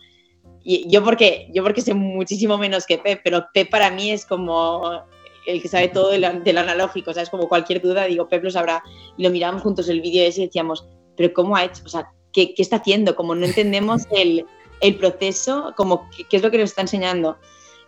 yo 0.64 1.05
porque, 1.05 1.48
yo 1.53 1.62
porque 1.62 1.83
sé 1.83 1.94
muchísimo 1.94 2.57
menos 2.59 2.87
que 2.87 2.98
Pep, 2.98 3.20
pero 3.22 3.46
Pep 3.53 3.70
para 3.70 3.90
mí 3.90 4.11
es 4.11 4.24
como 4.24 5.05
el 5.46 5.61
que 5.61 5.68
sabe 5.68 5.88
todo 5.88 6.11
del, 6.11 6.42
del 6.42 6.59
analógico, 6.59 7.11
o 7.11 7.14
sea, 7.14 7.22
es 7.22 7.31
como 7.31 7.48
cualquier 7.48 7.83
duda, 7.83 8.07
digo, 8.07 8.29
Pep 8.29 8.42
lo 8.42 8.50
sabrá. 8.50 8.83
Y 9.16 9.22
lo 9.22 9.31
mirábamos 9.31 9.62
juntos 9.62 9.88
el 9.88 10.00
vídeo 10.00 10.24
ese 10.24 10.42
y 10.42 10.46
decíamos, 10.46 10.87
pero 11.16 11.33
¿cómo 11.33 11.57
ha 11.57 11.64
hecho? 11.64 11.83
O 11.85 11.88
sea, 11.88 12.09
¿qué, 12.33 12.55
qué 12.55 12.62
está 12.62 12.77
haciendo? 12.77 13.14
Como 13.14 13.35
no 13.35 13.44
entendemos 13.44 14.03
el, 14.11 14.46
el 14.81 14.96
proceso, 14.96 15.72
como 15.77 16.09
qué, 16.29 16.37
es 16.37 16.42
lo 16.42 16.50
que 16.50 16.59
nos 16.59 16.70
está 16.70 16.83
enseñando. 16.83 17.37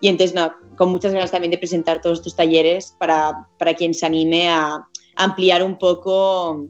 Y 0.00 0.08
entonces, 0.08 0.34
no, 0.34 0.52
con 0.76 0.90
muchas 0.90 1.12
ganas 1.12 1.30
también 1.30 1.50
de 1.50 1.58
presentar 1.58 2.02
todos 2.02 2.18
estos 2.18 2.36
talleres 2.36 2.94
para, 2.98 3.48
para 3.58 3.74
quien 3.74 3.94
se 3.94 4.04
anime 4.04 4.48
a 4.50 4.86
ampliar 5.16 5.62
un 5.62 5.78
poco, 5.78 6.66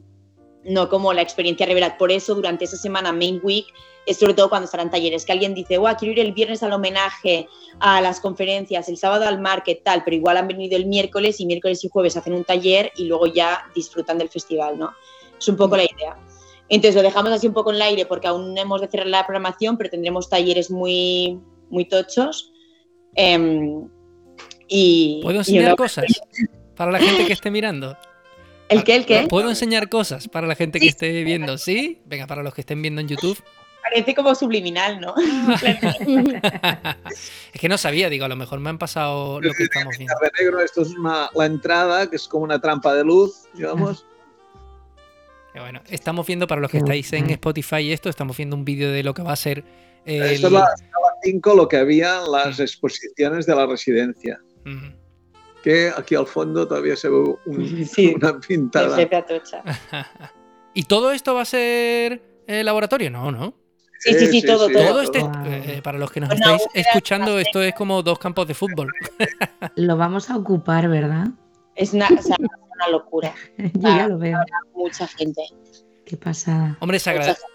no 0.63 0.89
como 0.89 1.11
la 1.11 1.21
experiencia 1.21 1.65
Revelat. 1.65 1.97
Por 1.97 2.11
eso, 2.11 2.35
durante 2.35 2.65
esa 2.65 2.77
semana 2.77 3.11
Main 3.11 3.41
Week, 3.43 3.65
sobre 4.13 4.33
todo 4.33 4.49
cuando 4.49 4.65
estarán 4.65 4.89
talleres, 4.89 5.25
que 5.25 5.31
alguien 5.31 5.53
dice, 5.53 5.77
wow, 5.77 5.95
quiero 5.97 6.13
ir 6.13 6.19
el 6.19 6.31
viernes 6.31 6.63
al 6.63 6.73
homenaje, 6.73 7.47
a 7.79 8.01
las 8.01 8.19
conferencias, 8.19 8.87
el 8.89 8.97
sábado 8.97 9.25
al 9.25 9.39
market, 9.39 9.83
tal, 9.83 10.03
pero 10.03 10.15
igual 10.15 10.37
han 10.37 10.47
venido 10.47 10.77
el 10.77 10.85
miércoles 10.85 11.39
y 11.39 11.45
miércoles 11.45 11.83
y 11.83 11.89
jueves 11.89 12.15
hacen 12.17 12.33
un 12.33 12.43
taller 12.43 12.91
y 12.95 13.05
luego 13.05 13.27
ya 13.27 13.65
disfrutan 13.75 14.17
del 14.17 14.29
festival, 14.29 14.77
¿no? 14.79 14.93
Es 15.37 15.47
un 15.47 15.57
poco 15.57 15.77
la 15.77 15.83
idea. 15.83 16.17
Entonces 16.69 16.95
lo 16.95 17.01
dejamos 17.01 17.31
así 17.31 17.47
un 17.47 17.53
poco 17.53 17.71
en 17.71 17.77
el 17.77 17.81
aire 17.83 18.05
porque 18.05 18.27
aún 18.27 18.53
no 18.53 18.61
hemos 18.61 18.81
de 18.81 18.87
cerrar 18.87 19.07
la 19.07 19.25
programación, 19.25 19.77
pero 19.77 19.89
tendremos 19.89 20.29
talleres 20.29 20.69
muy, 20.69 21.39
muy 21.69 21.85
tochos. 21.85 22.51
Eh, 23.15 23.81
y, 24.67 25.21
¿Puedo 25.23 25.39
enseñar 25.39 25.73
y 25.73 25.75
cosas 25.75 26.05
para 26.75 26.91
la 26.91 26.99
gente 26.99 27.25
que 27.25 27.33
esté 27.33 27.51
mirando? 27.51 27.97
¿El 28.69 28.83
qué? 28.83 28.95
¿El 28.95 29.05
qué? 29.05 29.27
¿Puedo 29.29 29.49
enseñar 29.49 29.87
cosas 29.89 30.27
para 30.27 30.45
la 30.45 30.55
gente 30.55 30.79
que 30.79 30.87
esté 30.87 31.23
viendo? 31.23 31.57
¿Sí? 31.57 32.01
Venga, 32.05 32.27
para 32.27 32.43
los 32.43 32.53
que 32.53 32.61
estén 32.61 32.81
viendo 32.81 32.99
en 32.99 33.07
YouTube. 33.07 33.41
Parece 33.89 34.15
como 34.15 34.35
subliminal, 34.35 34.99
¿no? 34.99 35.13
es 37.53 37.59
que 37.61 37.69
no 37.69 37.77
sabía, 37.77 38.09
digo, 38.09 38.25
a 38.25 38.27
lo 38.27 38.35
mejor 38.35 38.59
me 38.59 38.69
han 38.69 38.77
pasado 38.77 39.39
lo 39.41 39.53
que 39.53 39.63
estamos 39.63 39.97
viendo. 39.97 40.13
Negro, 40.39 40.59
esto 40.61 40.81
es 40.81 40.89
una, 40.89 41.29
la 41.33 41.45
entrada, 41.45 42.09
que 42.09 42.15
es 42.17 42.27
como 42.27 42.43
una 42.43 42.59
trampa 42.59 42.93
de 42.93 43.03
luz, 43.03 43.43
digamos. 43.53 44.05
Bueno, 45.59 45.81
estamos 45.89 46.27
viendo, 46.27 46.45
para 46.45 46.61
los 46.61 46.69
que 46.69 46.77
estáis 46.77 47.11
en 47.13 47.31
Spotify 47.31 47.77
y 47.77 47.91
esto, 47.91 48.09
estamos 48.09 48.37
viendo 48.37 48.55
un 48.55 48.63
vídeo 48.63 48.91
de 48.91 49.01
lo 49.01 49.15
que 49.15 49.23
va 49.23 49.31
a 49.31 49.35
ser. 49.35 49.63
El... 50.05 50.21
Esto 50.21 50.47
es 50.47 50.53
la 50.53 50.59
sala 50.67 51.15
5, 51.23 51.55
lo 51.55 51.67
que 51.67 51.77
había 51.77 52.21
en 52.23 52.31
las 52.31 52.59
exposiciones 52.59 53.47
de 53.47 53.55
la 53.55 53.65
residencia. 53.65 54.39
Mm. 54.65 54.89
que 55.63 55.91
aquí 55.97 56.13
al 56.13 56.27
fondo 56.27 56.67
todavía 56.67 56.95
se 56.95 57.09
ve 57.09 57.15
un- 57.47 57.85
Sí. 57.87 58.13
una 58.15 58.39
pintada. 58.39 58.95
¿Y 60.75 60.83
todo 60.83 61.11
esto 61.11 61.33
va 61.33 61.41
a 61.41 61.45
ser 61.45 62.21
eh, 62.45 62.63
laboratorio? 62.63 63.09
No, 63.09 63.31
¿no? 63.31 63.55
Sí, 63.99 64.13
sí, 64.13 64.27
sí, 64.27 64.41
todo, 64.45 64.69
todo. 64.69 64.87
Todo 64.87 65.01
este, 65.01 65.19
Wow. 65.19 65.31
eh, 65.45 65.81
para 65.83 65.97
los 65.97 66.11
que 66.11 66.19
nos 66.19 66.31
estáis 66.31 66.61
escuchando, 66.73 67.39
esto 67.39 67.61
es 67.61 67.73
como 67.73 68.03
dos 68.03 68.19
campos 68.19 68.47
de 68.47 68.53
fútbol. 68.53 68.91
Lo 69.75 69.97
vamos 69.97 70.29
a 70.29 70.37
ocupar, 70.37 70.87
¿verdad? 70.87 71.27
Es 71.75 71.93
una, 71.93 72.07
o 72.07 72.21
sea, 72.21 72.35
una 72.39 72.87
locura. 72.89 73.33
Yo 73.57 73.81
ya 73.81 74.07
lo 74.07 74.17
veo. 74.17 74.39
Mucha 74.75 75.07
gente. 75.07 75.41
Qué 76.05 76.15
pasada. 76.15 76.77
Hombre, 76.79 76.99
se, 76.99 77.11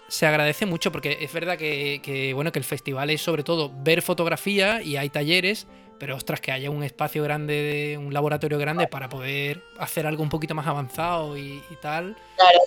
se 0.09 0.25
agradece 0.27 0.65
mucho 0.65 0.91
porque 0.91 1.17
es 1.21 1.33
verdad 1.33 1.57
que, 1.57 2.01
que, 2.03 2.33
bueno, 2.33 2.51
que 2.51 2.59
el 2.59 2.65
festival 2.65 3.09
es 3.09 3.21
sobre 3.21 3.43
todo 3.43 3.71
ver 3.83 4.01
fotografía 4.03 4.81
y 4.83 4.95
hay 4.97 5.09
talleres, 5.09 5.65
pero 5.97 6.15
ostras, 6.15 6.39
que 6.39 6.51
haya 6.51 6.69
un 6.69 6.83
espacio 6.83 7.23
grande, 7.23 7.53
de- 7.53 7.97
un 7.97 8.13
laboratorio 8.13 8.59
grande 8.59 8.85
para 8.87 9.09
poder 9.09 9.63
hacer 9.79 10.05
algo 10.05 10.21
un 10.21 10.29
poquito 10.29 10.53
más 10.53 10.67
avanzado 10.67 11.35
y, 11.37 11.63
y 11.71 11.75
tal. 11.81 12.15
Claro. 12.35 12.59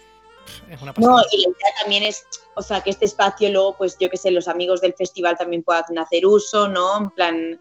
Es 0.70 0.82
una 0.82 0.92
No, 0.92 0.94
pasada. 0.94 1.22
y 1.32 1.36
la 1.36 1.42
idea 1.42 1.72
también 1.82 2.02
es, 2.04 2.26
o 2.58 2.62
sea, 2.62 2.80
que 2.80 2.90
este 2.90 3.04
espacio 3.04 3.50
luego, 3.50 3.76
pues 3.76 3.96
yo 4.00 4.08
que 4.08 4.16
sé, 4.16 4.30
los 4.30 4.48
amigos 4.48 4.80
del 4.80 4.94
festival 4.94 5.36
también 5.36 5.62
puedan 5.62 5.98
hacer 5.98 6.24
uso, 6.26 6.68
¿no? 6.68 6.98
En 6.98 7.10
plan, 7.10 7.60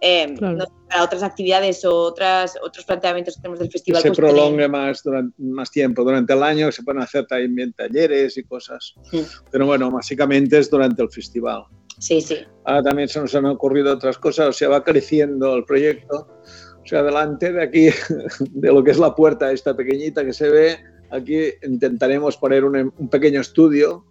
eh, 0.00 0.34
Claro. 0.36 0.56
no 0.56 0.64
para 0.88 1.04
otras 1.04 1.22
actividades 1.22 1.84
o 1.84 1.96
otras, 1.96 2.58
otros 2.60 2.84
planteamientos 2.84 3.36
que 3.36 3.42
tenemos 3.42 3.60
del 3.60 3.68
Que 3.68 3.72
festival. 3.72 4.02
se 4.02 4.08
pues, 4.08 4.18
prolongue 4.18 4.68
más, 4.68 5.00
durante, 5.04 5.40
más 5.40 5.70
tiempo. 5.70 6.02
Durante 6.02 6.32
el 6.32 6.42
año 6.42 6.72
se 6.72 6.82
pueden 6.82 7.02
hacer 7.02 7.24
también 7.26 7.72
talleres 7.72 8.36
y 8.36 8.42
cosas. 8.42 8.94
Sí. 9.10 9.24
Pero 9.52 9.64
bueno, 9.66 9.92
básicamente 9.92 10.58
es 10.58 10.68
durante 10.68 11.00
el 11.02 11.08
festival. 11.10 11.62
Sí, 12.00 12.20
sí. 12.20 12.38
Ahora 12.64 12.82
también 12.82 13.08
se 13.08 13.20
nos 13.20 13.32
han 13.36 13.46
ocurrido 13.46 13.94
otras 13.94 14.18
cosas, 14.18 14.48
o 14.48 14.52
sea, 14.52 14.68
va 14.70 14.82
creciendo 14.82 15.54
el 15.54 15.64
proyecto. 15.64 16.26
O 16.82 16.86
sea, 16.86 17.04
delante 17.04 17.52
de 17.52 17.62
aquí, 17.62 17.90
de 18.50 18.72
lo 18.72 18.82
que 18.82 18.90
es 18.90 18.98
la 18.98 19.14
puerta 19.14 19.52
esta 19.52 19.76
pequeñita 19.76 20.24
que 20.24 20.32
se 20.32 20.50
ve, 20.50 20.78
aquí 21.10 21.38
intentaremos 21.62 22.36
poner 22.38 22.64
un, 22.64 22.92
un 22.98 23.08
pequeño 23.08 23.40
estudio 23.40 24.04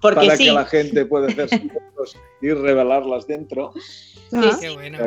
Porque 0.00 0.26
para 0.26 0.36
sí, 0.36 0.44
que 0.44 0.52
la 0.52 0.64
gente 0.64 1.06
pueda 1.06 1.28
hacer 1.28 1.48
sus 1.48 1.72
fotos 1.72 2.16
y 2.42 2.50
revelarlas 2.50 3.26
dentro. 3.26 3.72
Ah, 4.32 4.56
Qué 4.60 4.70
bueno. 4.74 4.98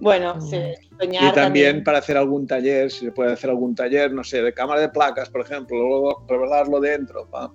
bueno, 0.00 0.40
sí, 0.40 0.56
Y 0.56 0.96
soñar 0.96 1.34
también 1.34 1.84
para 1.84 1.98
hacer 1.98 2.16
algún 2.16 2.46
taller, 2.46 2.90
si 2.90 3.06
se 3.06 3.12
puede 3.12 3.32
hacer 3.32 3.50
algún 3.50 3.74
taller, 3.74 4.12
no 4.12 4.24
sé, 4.24 4.42
de 4.42 4.52
cámara 4.52 4.80
de 4.80 4.88
placas, 4.88 5.30
por 5.30 5.40
ejemplo, 5.40 5.76
luego 5.76 6.24
revelarlo 6.28 6.80
dentro. 6.80 7.28
pa. 7.30 7.52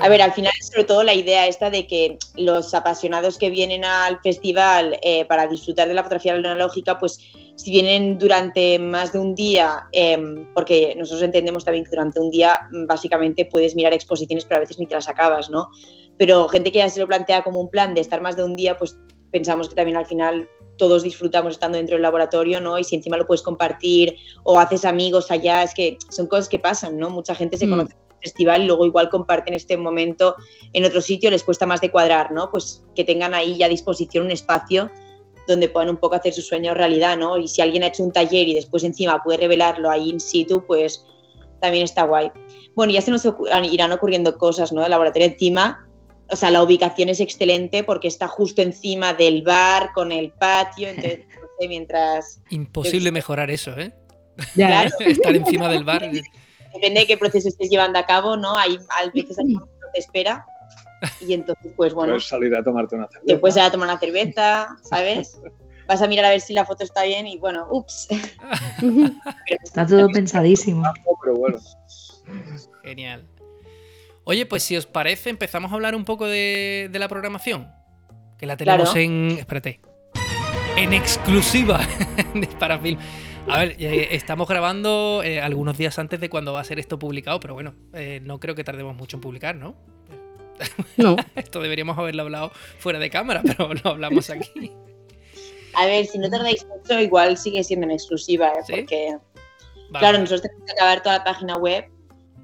A 0.00 0.08
ver, 0.08 0.22
al 0.22 0.32
final 0.32 0.52
es 0.60 0.68
sobre 0.68 0.84
todo 0.84 1.02
la 1.02 1.14
idea 1.14 1.46
esta 1.46 1.70
de 1.70 1.86
que 1.86 2.18
los 2.36 2.74
apasionados 2.74 3.38
que 3.38 3.50
vienen 3.50 3.84
al 3.84 4.20
festival 4.20 4.98
eh, 5.02 5.24
para 5.24 5.46
disfrutar 5.46 5.88
de 5.88 5.94
la 5.94 6.02
fotografía 6.02 6.34
analógica, 6.34 6.98
pues 6.98 7.18
si 7.56 7.70
vienen 7.70 8.18
durante 8.18 8.78
más 8.78 9.12
de 9.12 9.18
un 9.18 9.34
día, 9.34 9.86
em, 9.92 10.46
porque 10.54 10.94
nosotros 10.96 11.22
entendemos 11.22 11.64
también 11.64 11.84
que 11.84 11.90
durante 11.90 12.20
un 12.20 12.30
día 12.30 12.68
mm, 12.70 12.86
básicamente 12.86 13.46
puedes 13.46 13.74
mirar 13.74 13.92
exposiciones, 13.94 14.44
pero 14.44 14.58
a 14.58 14.60
veces 14.60 14.78
ni 14.78 14.86
te 14.86 14.94
las 14.94 15.08
acabas, 15.08 15.48
¿no? 15.50 15.70
Pero 16.18 16.48
gente 16.48 16.70
que 16.70 16.78
ya 16.78 16.88
se 16.88 17.00
lo 17.00 17.06
plantea 17.06 17.42
como 17.42 17.60
un 17.60 17.70
plan 17.70 17.94
de 17.94 18.00
estar 18.02 18.20
más 18.20 18.36
de 18.36 18.44
un 18.44 18.52
día, 18.52 18.76
pues 18.76 18.96
pensamos 19.30 19.68
que 19.68 19.74
también 19.74 19.96
al 19.96 20.06
final 20.06 20.48
todos 20.76 21.02
disfrutamos 21.02 21.54
estando 21.54 21.78
dentro 21.78 21.94
del 21.94 22.02
laboratorio, 22.02 22.60
¿no? 22.60 22.78
Y 22.78 22.84
si 22.84 22.96
encima 22.96 23.16
lo 23.16 23.26
puedes 23.26 23.42
compartir 23.42 24.16
o 24.44 24.58
haces 24.60 24.84
amigos 24.84 25.30
allá, 25.30 25.62
es 25.62 25.72
que 25.72 25.96
son 26.10 26.26
cosas 26.26 26.48
que 26.50 26.58
pasan, 26.58 26.98
¿no? 26.98 27.08
Mucha 27.08 27.34
gente 27.34 27.56
se 27.56 27.66
Mm. 27.66 27.70
conoce 27.70 27.94
festival 28.22 28.62
y 28.62 28.66
luego 28.66 28.86
igual 28.86 29.08
comparten 29.08 29.54
este 29.54 29.76
momento 29.76 30.34
en 30.72 30.84
otro 30.84 31.00
sitio, 31.00 31.30
les 31.30 31.42
cuesta 31.44 31.66
más 31.66 31.80
de 31.80 31.90
cuadrar, 31.90 32.32
¿no? 32.32 32.50
Pues 32.50 32.84
que 32.94 33.04
tengan 33.04 33.34
ahí 33.34 33.56
ya 33.58 33.66
a 33.66 33.68
disposición 33.68 34.24
un 34.26 34.30
espacio 34.30 34.90
donde 35.46 35.68
puedan 35.68 35.90
un 35.90 35.96
poco 35.98 36.16
hacer 36.16 36.32
sus 36.32 36.46
sueños 36.48 36.76
realidad, 36.76 37.16
¿no? 37.16 37.38
Y 37.38 37.46
si 37.46 37.62
alguien 37.62 37.84
ha 37.84 37.86
hecho 37.88 38.02
un 38.02 38.12
taller 38.12 38.48
y 38.48 38.54
después 38.54 38.82
encima 38.82 39.22
puede 39.22 39.38
revelarlo 39.38 39.88
ahí 39.90 40.10
in 40.10 40.18
situ, 40.20 40.64
pues 40.66 41.04
también 41.60 41.84
está 41.84 42.02
guay. 42.02 42.30
Bueno, 42.74 42.92
ya 42.92 43.00
se 43.00 43.10
nos 43.12 43.24
ocu- 43.24 43.48
irán 43.72 43.92
ocurriendo 43.92 44.36
cosas, 44.38 44.72
¿no? 44.72 44.82
El 44.84 44.90
laboratorio 44.90 45.28
encima, 45.28 45.86
o 46.28 46.34
sea, 46.36 46.50
la 46.50 46.62
ubicación 46.62 47.08
es 47.10 47.20
excelente 47.20 47.84
porque 47.84 48.08
está 48.08 48.26
justo 48.26 48.60
encima 48.60 49.14
del 49.14 49.42
bar, 49.42 49.92
con 49.94 50.10
el 50.10 50.32
patio, 50.32 50.88
entonces, 50.88 51.20
no 51.40 51.46
sé, 51.60 51.68
mientras... 51.68 52.40
Imposible 52.50 53.12
mejorar 53.12 53.48
eso, 53.50 53.70
¿eh? 53.78 53.94
ya, 54.56 54.66
Claro. 54.66 54.90
Estar 55.00 55.36
encima 55.36 55.68
del 55.68 55.84
bar. 55.84 56.10
Depende 56.76 57.00
de 57.00 57.06
qué 57.06 57.16
proceso 57.16 57.48
estés 57.48 57.68
llevando 57.70 57.98
a 57.98 58.06
cabo, 58.06 58.36
¿no? 58.36 58.56
Hay 58.56 58.78
a 58.90 59.10
veces 59.12 59.38
hay 59.38 59.46
no 59.54 59.66
te 59.92 60.00
espera 60.00 60.44
y 61.20 61.34
entonces, 61.34 61.72
pues 61.76 61.92
bueno, 61.94 62.12
Puedes 62.14 62.28
salir 62.28 62.56
a 62.56 62.62
tomarte 62.64 62.96
una 62.96 63.06
te 63.06 63.18
cerveza. 63.18 63.40
puedes 63.40 63.56
ir 63.56 63.62
a 63.62 63.70
tomar 63.70 63.88
una 63.88 63.98
cerveza, 63.98 64.76
¿sabes? 64.82 65.40
Vas 65.86 66.02
a 66.02 66.08
mirar 66.08 66.24
a 66.24 66.30
ver 66.30 66.40
si 66.40 66.52
la 66.52 66.64
foto 66.64 66.82
está 66.84 67.04
bien 67.04 67.26
y 67.28 67.38
bueno, 67.38 67.66
ups. 67.70 68.08
Está 69.62 69.86
todo 69.86 70.08
pensadísimo. 70.08 70.82
Pero 71.22 71.36
bueno, 71.36 71.58
Genial. 72.82 73.26
Oye, 74.24 74.46
pues 74.46 74.64
si 74.64 74.76
os 74.76 74.86
parece, 74.86 75.30
empezamos 75.30 75.70
a 75.70 75.74
hablar 75.74 75.94
un 75.94 76.04
poco 76.04 76.26
de, 76.26 76.88
de 76.90 76.98
la 76.98 77.08
programación. 77.08 77.70
Que 78.38 78.46
la 78.46 78.56
tenemos 78.56 78.90
Claro. 78.90 79.00
en. 79.00 79.30
Espérate. 79.38 79.80
En 80.76 80.92
exclusiva 80.92 81.80
de 82.34 82.46
Parafilm. 82.48 82.98
A 83.48 83.60
ver, 83.60 83.76
eh, 83.78 84.08
estamos 84.10 84.48
grabando 84.48 85.22
eh, 85.24 85.40
algunos 85.40 85.78
días 85.78 85.98
antes 85.98 86.20
de 86.20 86.28
cuando 86.28 86.52
va 86.52 86.60
a 86.60 86.64
ser 86.64 86.78
esto 86.78 86.98
publicado, 86.98 87.38
pero 87.38 87.54
bueno, 87.54 87.74
eh, 87.94 88.20
no 88.22 88.40
creo 88.40 88.54
que 88.54 88.64
tardemos 88.64 88.96
mucho 88.96 89.16
en 89.16 89.20
publicar, 89.20 89.54
¿no? 89.54 89.76
no. 90.96 91.16
Esto 91.36 91.60
deberíamos 91.60 91.96
haberlo 91.98 92.22
hablado 92.22 92.50
fuera 92.78 92.98
de 92.98 93.10
cámara, 93.10 93.42
pero 93.44 93.72
lo 93.84 93.90
hablamos 93.90 94.30
aquí. 94.30 94.72
A 95.74 95.86
ver, 95.86 96.06
si 96.06 96.18
no 96.18 96.28
tardáis 96.28 96.66
mucho, 96.66 97.00
igual 97.00 97.36
sigue 97.36 97.62
siendo 97.62 97.86
en 97.86 97.92
exclusiva, 97.92 98.48
¿eh? 98.48 98.62
¿Sí? 98.66 98.72
porque, 98.72 99.16
Vale. 99.90 99.98
claro, 99.98 100.18
nosotros 100.18 100.42
tenemos 100.42 100.64
que 100.66 100.72
acabar 100.72 101.02
toda 101.02 101.18
la 101.18 101.24
página 101.24 101.56
web, 101.56 101.84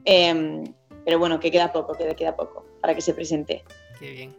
em, 0.05 0.65
pero 1.05 1.19
bueno, 1.19 1.41
que 1.41 1.51
queda 1.51 1.73
poco, 1.73 1.95
que 1.95 2.15
queda 2.15 2.37
poco 2.37 2.65
para 2.81 2.95
que 2.95 3.01
se 3.01 3.15
presente. 3.15 3.65
Qué 3.99 4.11
bien. 4.11 4.37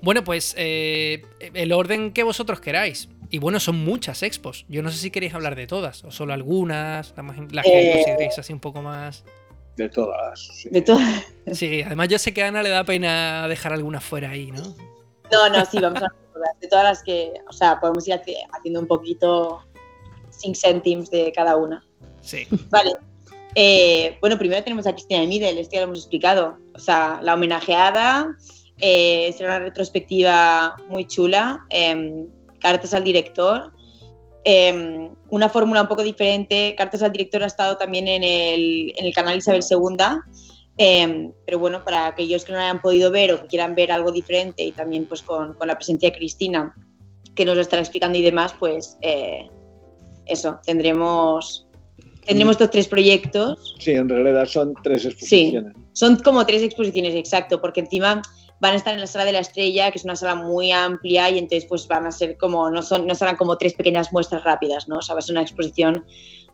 Bueno, 0.00 0.24
pues 0.24 0.54
eh, 0.56 1.22
el 1.40 1.72
orden 1.72 2.12
que 2.12 2.22
vosotros 2.22 2.60
queráis. 2.60 3.08
Y 3.30 3.38
bueno, 3.38 3.58
son 3.60 3.76
muchas 3.84 4.22
expos. 4.22 4.64
Yo 4.68 4.82
no 4.82 4.90
sé 4.90 4.98
si 4.98 5.10
queréis 5.10 5.34
hablar 5.34 5.56
de 5.56 5.66
todas 5.66 6.04
o 6.04 6.10
solo 6.10 6.32
algunas, 6.32 7.12
la, 7.16 7.22
más, 7.22 7.36
la 7.52 7.62
que 7.62 7.90
Eh. 7.90 7.92
consideréis 7.94 8.38
así 8.38 8.52
un 8.52 8.60
poco 8.60 8.82
más. 8.82 9.24
de 9.76 9.88
todas. 9.90 10.40
sí. 10.54 10.68
De 10.70 10.80
todo. 10.80 10.98
Sí, 11.52 11.82
además 11.82 12.08
yo 12.08 12.18
sé 12.18 12.32
que 12.32 12.42
a 12.42 12.48
Ana 12.48 12.62
le 12.62 12.70
da 12.70 12.84
pena 12.84 13.46
dejar 13.48 13.72
algunas 13.74 14.02
fuera 14.02 14.30
ahí, 14.30 14.50
¿no? 14.50 14.62
No, 15.30 15.48
no, 15.50 15.64
sí, 15.66 15.78
vamos 15.80 16.00
a 16.02 16.06
hablar 16.06 16.12
de 16.12 16.32
todas, 16.32 16.60
de 16.60 16.68
todas 16.68 16.84
las 16.84 17.02
que, 17.02 17.32
o 17.48 17.52
sea, 17.52 17.78
podemos 17.80 18.06
ir 18.08 18.14
haci- 18.14 18.36
haciendo 18.52 18.80
un 18.80 18.86
poquito 18.86 19.60
sin 20.30 20.54
céntimos 20.54 21.10
de 21.10 21.30
cada 21.32 21.56
una. 21.56 21.84
Sí. 22.22 22.46
Vale. 22.70 22.92
Eh, 23.54 24.16
bueno, 24.20 24.38
primero 24.38 24.62
tenemos 24.62 24.86
a 24.86 24.92
Cristina 24.92 25.20
de 25.20 25.26
Midel, 25.26 25.58
esto 25.58 25.74
ya 25.74 25.80
lo 25.80 25.84
hemos 25.88 25.98
explicado. 26.00 26.58
O 26.74 26.78
sea, 26.78 27.20
la 27.22 27.34
homenajeada, 27.34 28.34
eh, 28.78 29.34
será 29.36 29.56
una 29.56 29.58
retrospectiva 29.60 30.76
muy 30.88 31.06
chula, 31.06 31.64
em, 31.70 32.26
cartas 32.60 32.94
al 32.94 33.04
director, 33.04 33.72
em, 34.44 35.10
una 35.30 35.48
fórmula 35.48 35.82
un 35.82 35.88
poco 35.88 36.02
diferente. 36.02 36.74
Cartas 36.76 37.02
al 37.02 37.12
director 37.12 37.42
ha 37.42 37.46
estado 37.46 37.76
también 37.76 38.08
en 38.08 38.22
el, 38.22 38.92
en 38.96 39.06
el 39.06 39.14
canal 39.14 39.38
Isabel 39.38 39.64
II, 39.68 39.96
em, 40.78 41.32
pero 41.44 41.58
bueno, 41.58 41.84
para 41.84 42.06
aquellos 42.06 42.44
que 42.44 42.52
no 42.52 42.58
lo 42.58 42.64
hayan 42.64 42.80
podido 42.80 43.10
ver 43.10 43.32
o 43.32 43.42
que 43.42 43.48
quieran 43.48 43.74
ver 43.74 43.90
algo 43.92 44.12
diferente 44.12 44.62
y 44.62 44.72
también 44.72 45.06
pues 45.06 45.22
con, 45.22 45.54
con 45.54 45.68
la 45.68 45.76
presencia 45.76 46.10
de 46.10 46.16
Cristina, 46.16 46.74
que 47.34 47.44
nos 47.44 47.54
lo 47.54 47.62
estará 47.62 47.82
explicando 47.82 48.18
y 48.18 48.22
demás, 48.22 48.54
pues 48.58 48.96
eh, 49.02 49.48
eso, 50.26 50.58
tendremos, 50.64 51.66
tendremos 52.24 52.52
estos 52.52 52.70
tres 52.70 52.88
proyectos. 52.88 53.76
Sí, 53.78 53.92
en 53.92 54.08
realidad 54.08 54.46
son 54.46 54.74
tres 54.82 55.04
exposiciones. 55.04 55.72
Son 55.92 56.16
como 56.16 56.44
tres 56.44 56.62
exposiciones, 56.62 57.14
exacto, 57.14 57.60
porque 57.60 57.80
encima 57.80 58.22
van 58.60 58.72
a 58.72 58.76
estar 58.76 58.94
en 58.94 59.00
la 59.00 59.06
sala 59.06 59.24
de 59.24 59.32
la 59.32 59.40
estrella, 59.40 59.90
que 59.90 59.98
es 59.98 60.04
una 60.04 60.16
sala 60.16 60.34
muy 60.34 60.72
amplia 60.72 61.30
y 61.30 61.38
entonces 61.38 61.66
pues 61.68 61.86
van 61.86 62.06
a 62.06 62.12
ser 62.12 62.36
como, 62.38 62.70
no, 62.70 62.82
son, 62.82 63.06
no 63.06 63.14
serán 63.14 63.36
como 63.36 63.58
tres 63.58 63.74
pequeñas 63.74 64.12
muestras 64.12 64.44
rápidas, 64.44 64.88
¿no? 64.88 64.98
O 64.98 65.02
sea, 65.02 65.14
va 65.14 65.18
a 65.18 65.22
ser 65.22 65.34
una 65.34 65.42
exposición 65.42 66.04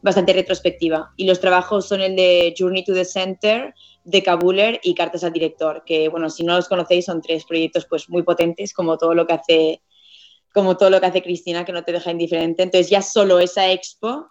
bastante 0.03 0.32
retrospectiva. 0.32 1.12
Y 1.16 1.26
los 1.26 1.40
trabajos 1.40 1.86
son 1.86 2.00
el 2.00 2.16
de 2.16 2.55
Journey 2.59 2.84
to 2.84 2.92
the 2.92 3.05
Center, 3.05 3.72
de 4.05 4.22
Kabuler 4.22 4.80
y 4.82 4.94
Cartas 4.94 5.22
al 5.22 5.32
Director, 5.32 5.84
que 5.86 6.09
bueno, 6.09 6.28
si 6.28 6.42
no 6.42 6.57
los 6.57 6.68
conocéis 6.68 7.05
son 7.05 7.22
tres 7.22 7.44
proyectos 7.44 7.86
pues 7.86 8.09
muy 8.09 8.22
potentes, 8.22 8.74
como 8.74 8.98
todo 8.98 9.14
lo 9.14 9.26
que 9.26 9.32
hace 9.34 9.82
como 10.53 10.76
todo 10.76 10.90
lo 10.90 11.00
que 11.00 11.07
hace 11.07 11.22
Cristina, 11.22 11.64
que 11.64 11.72
no 11.72 11.82
te 11.82 11.92
deja 11.92 12.11
indiferente. 12.11 12.62
Entonces 12.62 12.90
ya 12.90 13.00
solo 13.00 13.38
esa 13.38 13.72
expo 13.72 14.26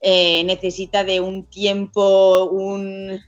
eh, 0.00 0.42
necesita 0.42 1.04
de 1.04 1.20
un 1.20 1.44
tiempo, 1.48 2.46
un, 2.46 3.20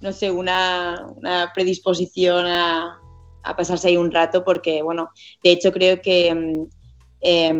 no 0.00 0.12
sé, 0.12 0.30
una, 0.30 1.08
una 1.16 1.50
predisposición 1.52 2.46
a, 2.46 3.00
a, 3.46 3.56
pasarse 3.56 3.88
ahí 3.88 3.96
un 3.96 4.10
rato, 4.10 4.44
porque, 4.44 4.82
bueno, 4.82 5.10
de 5.42 5.50
hecho 5.50 5.72
creo 5.72 6.00
que... 6.00 6.52
Eh, 7.20 7.54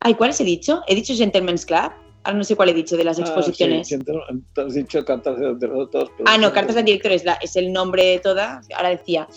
ay, 0.00 0.14
¿cuáles 0.14 0.40
he 0.40 0.44
dicho? 0.44 0.82
He 0.86 0.94
dicho 0.94 1.14
Gentleman's 1.14 1.66
Club. 1.66 1.92
Ahora 2.24 2.38
no 2.38 2.44
sé 2.44 2.54
cuál 2.54 2.68
he 2.68 2.74
dicho 2.74 2.96
de 2.96 3.04
las 3.04 3.18
exposiciones. 3.18 3.92
Ah, 3.92 3.98
sí, 3.98 4.60
has 4.60 4.74
dicho 4.74 5.04
cartas 5.04 5.38
de 5.38 5.54
director. 5.56 6.10
Ah, 6.24 6.38
no, 6.38 6.52
cartas 6.52 6.76
de 6.76 6.84
director 6.84 7.12
es, 7.12 7.56
el 7.56 7.72
nombre 7.72 8.04
de 8.04 8.18
todas. 8.20 8.66
Ahora 8.76 8.90
decía. 8.90 9.28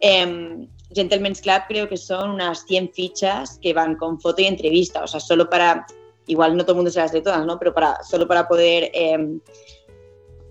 Eh, 0.00 0.66
Gentleman's 0.94 1.40
Club 1.40 1.62
creo 1.68 1.88
que 1.88 1.96
son 1.96 2.30
unas 2.30 2.64
100 2.66 2.92
fichas 2.92 3.58
que 3.60 3.72
van 3.72 3.96
con 3.96 4.20
foto 4.20 4.42
y 4.42 4.46
entrevista, 4.46 5.02
o 5.02 5.06
sea, 5.06 5.20
solo 5.20 5.48
para 5.48 5.86
igual 6.26 6.56
no 6.56 6.62
todo 6.62 6.72
el 6.72 6.76
mundo 6.76 6.90
se 6.90 7.00
las 7.00 7.12
lee 7.12 7.22
todas, 7.22 7.44
¿no? 7.44 7.58
Pero 7.58 7.74
para, 7.74 8.02
solo 8.04 8.28
para 8.28 8.46
poder, 8.46 8.90
em, 8.94 9.40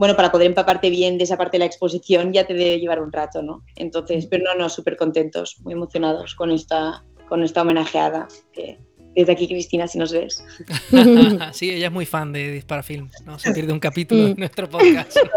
bueno, 0.02 0.16
para 0.16 0.32
poder 0.32 0.48
empaparte 0.48 0.90
bien 0.90 1.20
de 1.20 1.26
esa 1.26 1.38
parte 1.38 1.58
de 1.58 1.60
la 1.60 1.66
exposición 1.66 2.34
ya 2.34 2.48
te 2.48 2.56
debe 2.56 2.80
llevar 2.80 3.04
un 3.04 3.12
rato, 3.12 3.44
¿no? 3.44 3.64
Entonces, 3.76 4.26
pero 4.26 4.44
no, 4.46 4.56
no, 4.56 4.68
súper 4.68 4.98
contentos, 4.98 5.58
muy 5.60 5.74
emocionados 5.74 6.34
con 6.34 6.50
esta, 6.50 7.04
con 7.30 7.44
esta 7.44 7.62
homenajeada. 7.62 8.28
Que, 8.52 8.80
desde 9.16 9.32
aquí, 9.32 9.48
Cristina, 9.48 9.88
si 9.88 10.00
nos 10.00 10.12
ves. 10.12 10.44
sí, 11.52 11.70
ella 11.70 11.86
es 11.86 11.94
muy 11.94 12.08
fan 12.08 12.34
de 12.34 12.52
Dispara 12.52 12.82
Film, 12.82 13.12
¿no? 13.28 13.38
Se 13.38 13.54
pierde 13.54 13.74
un 13.74 13.80
capítulo 13.80 14.24
de 14.24 14.34
nuestro 14.34 14.68
podcast. 14.68 15.18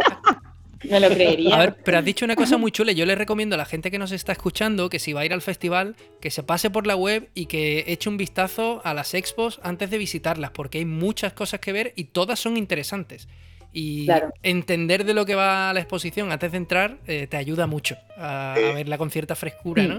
No 0.91 1.01
lo 1.01 1.09
creería. 1.09 1.55
A 1.55 1.59
ver, 1.61 1.77
pero 1.83 1.97
has 1.97 2.05
dicho 2.05 2.27
una 2.27 2.37
cosa 2.37 2.59
muy 2.59 2.71
chula. 2.71 2.93
Yo 2.93 3.07
le 3.07 3.15
recomiendo 3.15 3.55
a 3.55 3.57
la 3.57 3.65
gente 3.65 3.91
que 3.91 3.99
nos 3.99 4.13
está 4.13 4.33
escuchando 4.33 4.91
que 4.91 4.99
si 4.99 5.15
va 5.15 5.23
a 5.23 5.25
ir 5.25 5.33
al 5.33 5.41
festival, 5.41 5.97
que 6.21 6.31
se 6.31 6.43
pase 6.43 6.69
por 6.69 6.87
la 6.87 6.95
web 6.95 7.31
y 7.33 7.47
que 7.47 7.85
eche 7.87 8.11
un 8.11 8.19
vistazo 8.19 8.83
a 8.85 8.93
las 8.93 9.15
expos 9.15 9.61
antes 9.63 9.89
de 9.89 9.97
visitarlas, 9.97 10.51
porque 10.51 10.77
hay 10.77 10.85
muchas 10.85 11.33
cosas 11.33 11.61
que 11.61 11.73
ver 11.73 11.95
y 11.97 12.05
todas 12.05 12.39
son 12.39 12.59
interesantes. 12.59 13.29
Y 13.77 14.07
entender 14.43 15.05
de 15.05 15.15
lo 15.15 15.27
que 15.27 15.35
va 15.35 15.73
la 15.73 15.81
exposición 15.81 16.31
antes 16.31 16.53
de 16.53 16.59
entrar 16.59 16.99
eh, 17.07 17.27
te 17.27 17.37
ayuda 17.37 17.67
mucho 17.67 17.97
a, 18.17 18.55
a, 18.55 18.73
verla 18.73 18.97
con 18.97 19.11
cierta 19.11 19.35
frescura, 19.35 19.83
¿no? 19.83 19.99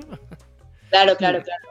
Claro, 0.89 1.15
claro, 1.17 1.43
claro. 1.43 1.63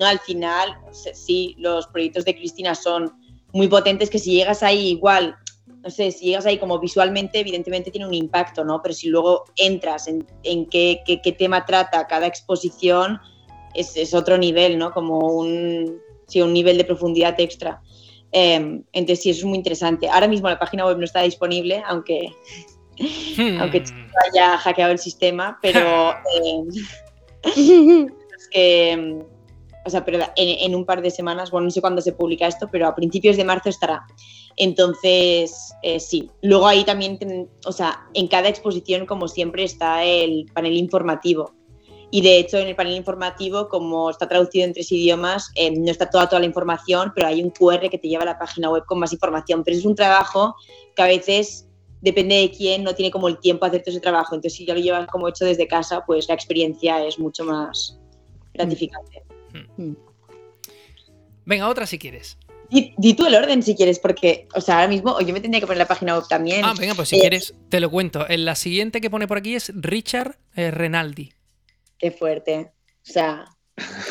No, 0.00 0.06
al 0.06 0.18
final, 0.18 0.76
sí, 1.14 1.54
los 1.58 1.86
proyectos 1.86 2.24
de 2.24 2.34
Cristina 2.34 2.74
son 2.74 3.12
muy 3.52 3.68
potentes 3.68 4.10
que 4.10 4.18
si 4.18 4.32
llegas 4.32 4.62
ahí 4.62 4.88
igual 4.88 5.36
no 5.82 5.90
sé, 5.90 6.12
si 6.12 6.26
llegas 6.26 6.46
ahí 6.46 6.58
como 6.58 6.78
visualmente, 6.78 7.40
evidentemente 7.40 7.90
tiene 7.90 8.06
un 8.06 8.14
impacto, 8.14 8.64
¿no? 8.64 8.80
Pero 8.82 8.94
si 8.94 9.08
luego 9.08 9.44
entras 9.56 10.06
en, 10.06 10.24
qué, 10.66 11.34
tema 11.38 11.66
trata 11.66 12.06
cada 12.06 12.26
exposición, 12.26 13.20
es, 13.74 14.14
otro 14.14 14.38
nivel, 14.38 14.78
¿no? 14.78 14.92
Como 14.92 15.18
un, 15.18 15.98
sí, 16.28 16.40
un 16.40 16.52
nivel 16.52 16.78
de 16.78 16.84
profundidad 16.84 17.38
extra. 17.40 17.82
Em, 18.32 18.82
entonces 18.92 19.22
sí, 19.22 19.30
eso 19.30 19.40
es 19.40 19.44
muy 19.44 19.58
interesante. 19.58 20.08
Ahora 20.08 20.28
mismo 20.28 20.48
la 20.48 20.58
página 20.58 20.86
web 20.86 20.98
no 20.98 21.04
está 21.04 21.22
disponible, 21.22 21.82
aunque, 21.86 22.32
hmm. 23.36 23.60
aunque 23.60 23.84
haya 24.32 24.56
hackeado 24.58 24.92
el 24.92 24.98
sistema, 24.98 25.58
pero 25.60 26.14
em, 26.42 26.68
es 27.44 28.48
que, 28.50 28.90
em, 28.90 29.22
o 29.84 29.90
sea, 29.90 30.04
pero 30.04 30.18
en, 30.36 30.70
en, 30.70 30.74
un 30.74 30.86
par 30.86 31.02
de 31.02 31.10
semanas, 31.10 31.50
bueno, 31.50 31.66
no 31.66 31.70
sé 31.70 31.80
cuándo 31.80 32.00
se 32.00 32.12
publica 32.12 32.46
esto, 32.46 32.68
pero 32.70 32.86
a 32.86 32.94
principios 32.94 33.36
de 33.36 33.44
marzo 33.44 33.68
estará. 33.68 34.06
Entonces, 34.56 35.74
eh, 35.82 36.00
sí. 36.00 36.30
Luego 36.42 36.66
ahí 36.66 36.84
también, 36.84 37.18
o 37.66 37.72
sea, 37.72 38.06
en 38.14 38.28
cada 38.28 38.48
exposición, 38.48 39.06
como 39.06 39.28
siempre, 39.28 39.64
está 39.64 40.04
el 40.04 40.46
panel 40.52 40.76
informativo. 40.76 41.52
Y 42.14 42.20
de 42.20 42.38
hecho, 42.38 42.58
en 42.58 42.68
el 42.68 42.76
panel 42.76 42.94
informativo, 42.94 43.70
como 43.70 44.10
está 44.10 44.28
traducido 44.28 44.66
en 44.66 44.74
tres 44.74 44.92
idiomas, 44.92 45.50
eh, 45.54 45.70
no 45.70 45.90
está 45.90 46.10
toda, 46.10 46.28
toda 46.28 46.40
la 46.40 46.46
información, 46.46 47.10
pero 47.14 47.26
hay 47.26 47.42
un 47.42 47.48
QR 47.48 47.88
que 47.88 47.96
te 47.96 48.06
lleva 48.06 48.22
a 48.22 48.26
la 48.26 48.38
página 48.38 48.68
web 48.68 48.84
con 48.84 48.98
más 48.98 49.14
información. 49.14 49.64
Pero 49.64 49.78
es 49.78 49.86
un 49.86 49.94
trabajo 49.94 50.54
que 50.94 51.02
a 51.02 51.06
veces 51.06 51.66
depende 52.02 52.34
de 52.34 52.50
quién, 52.50 52.84
no 52.84 52.94
tiene 52.94 53.10
como 53.10 53.28
el 53.28 53.38
tiempo 53.38 53.64
a 53.64 53.68
hacer 53.68 53.80
todo 53.80 53.92
ese 53.92 54.00
trabajo. 54.00 54.34
Entonces, 54.34 54.58
si 54.58 54.66
ya 54.66 54.74
lo 54.74 54.80
llevas 54.80 55.06
como 55.06 55.26
hecho 55.26 55.46
desde 55.46 55.66
casa, 55.66 56.04
pues 56.04 56.28
la 56.28 56.34
experiencia 56.34 57.02
es 57.02 57.18
mucho 57.18 57.46
más 57.46 57.98
gratificante. 58.52 59.22
Hmm. 59.78 59.94
Venga, 61.46 61.66
otra 61.66 61.86
si 61.86 61.98
quieres. 61.98 62.36
Di, 62.68 63.14
tú 63.14 63.24
el 63.24 63.34
orden 63.34 63.62
si 63.62 63.74
quieres, 63.74 63.98
porque, 63.98 64.48
o 64.54 64.60
sea, 64.60 64.76
ahora 64.76 64.88
mismo 64.88 65.18
yo 65.20 65.32
me 65.32 65.40
tendría 65.40 65.60
que 65.60 65.66
poner 65.66 65.78
la 65.78 65.88
página 65.88 66.14
web 66.14 66.28
también. 66.28 66.62
Ah, 66.62 66.74
venga, 66.78 66.94
pues 66.94 67.08
si 67.08 67.16
eh, 67.16 67.20
quieres, 67.20 67.54
te 67.70 67.80
lo 67.80 67.90
cuento. 67.90 68.28
En 68.28 68.44
la 68.44 68.54
siguiente 68.54 69.00
que 69.00 69.08
pone 69.08 69.26
por 69.26 69.38
aquí 69.38 69.54
es 69.54 69.72
Richard 69.74 70.36
eh, 70.56 70.70
Renaldi. 70.70 71.32
Qué 72.02 72.10
fuerte. 72.10 72.72
O 73.08 73.12
sea, 73.12 73.44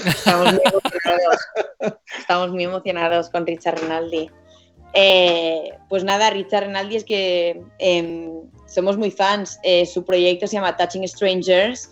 estamos 0.05 0.53
muy 0.53 0.61
emocionados. 0.65 1.37
estamos 2.17 2.51
muy 2.51 2.63
emocionados 2.63 3.29
con 3.29 3.45
Richard 3.45 3.81
Renaldi. 3.81 4.31
Eh, 4.93 5.73
pues 5.89 6.05
nada, 6.05 6.29
Richard 6.29 6.63
Renaldi 6.63 6.95
es 6.95 7.03
que 7.03 7.61
em, 7.79 8.49
somos 8.65 8.97
muy 8.97 9.11
fans. 9.11 9.59
su 9.91 10.05
proyecto 10.05 10.47
se 10.47 10.55
llama 10.55 10.77
Touching 10.77 11.05
Strangers 11.05 11.89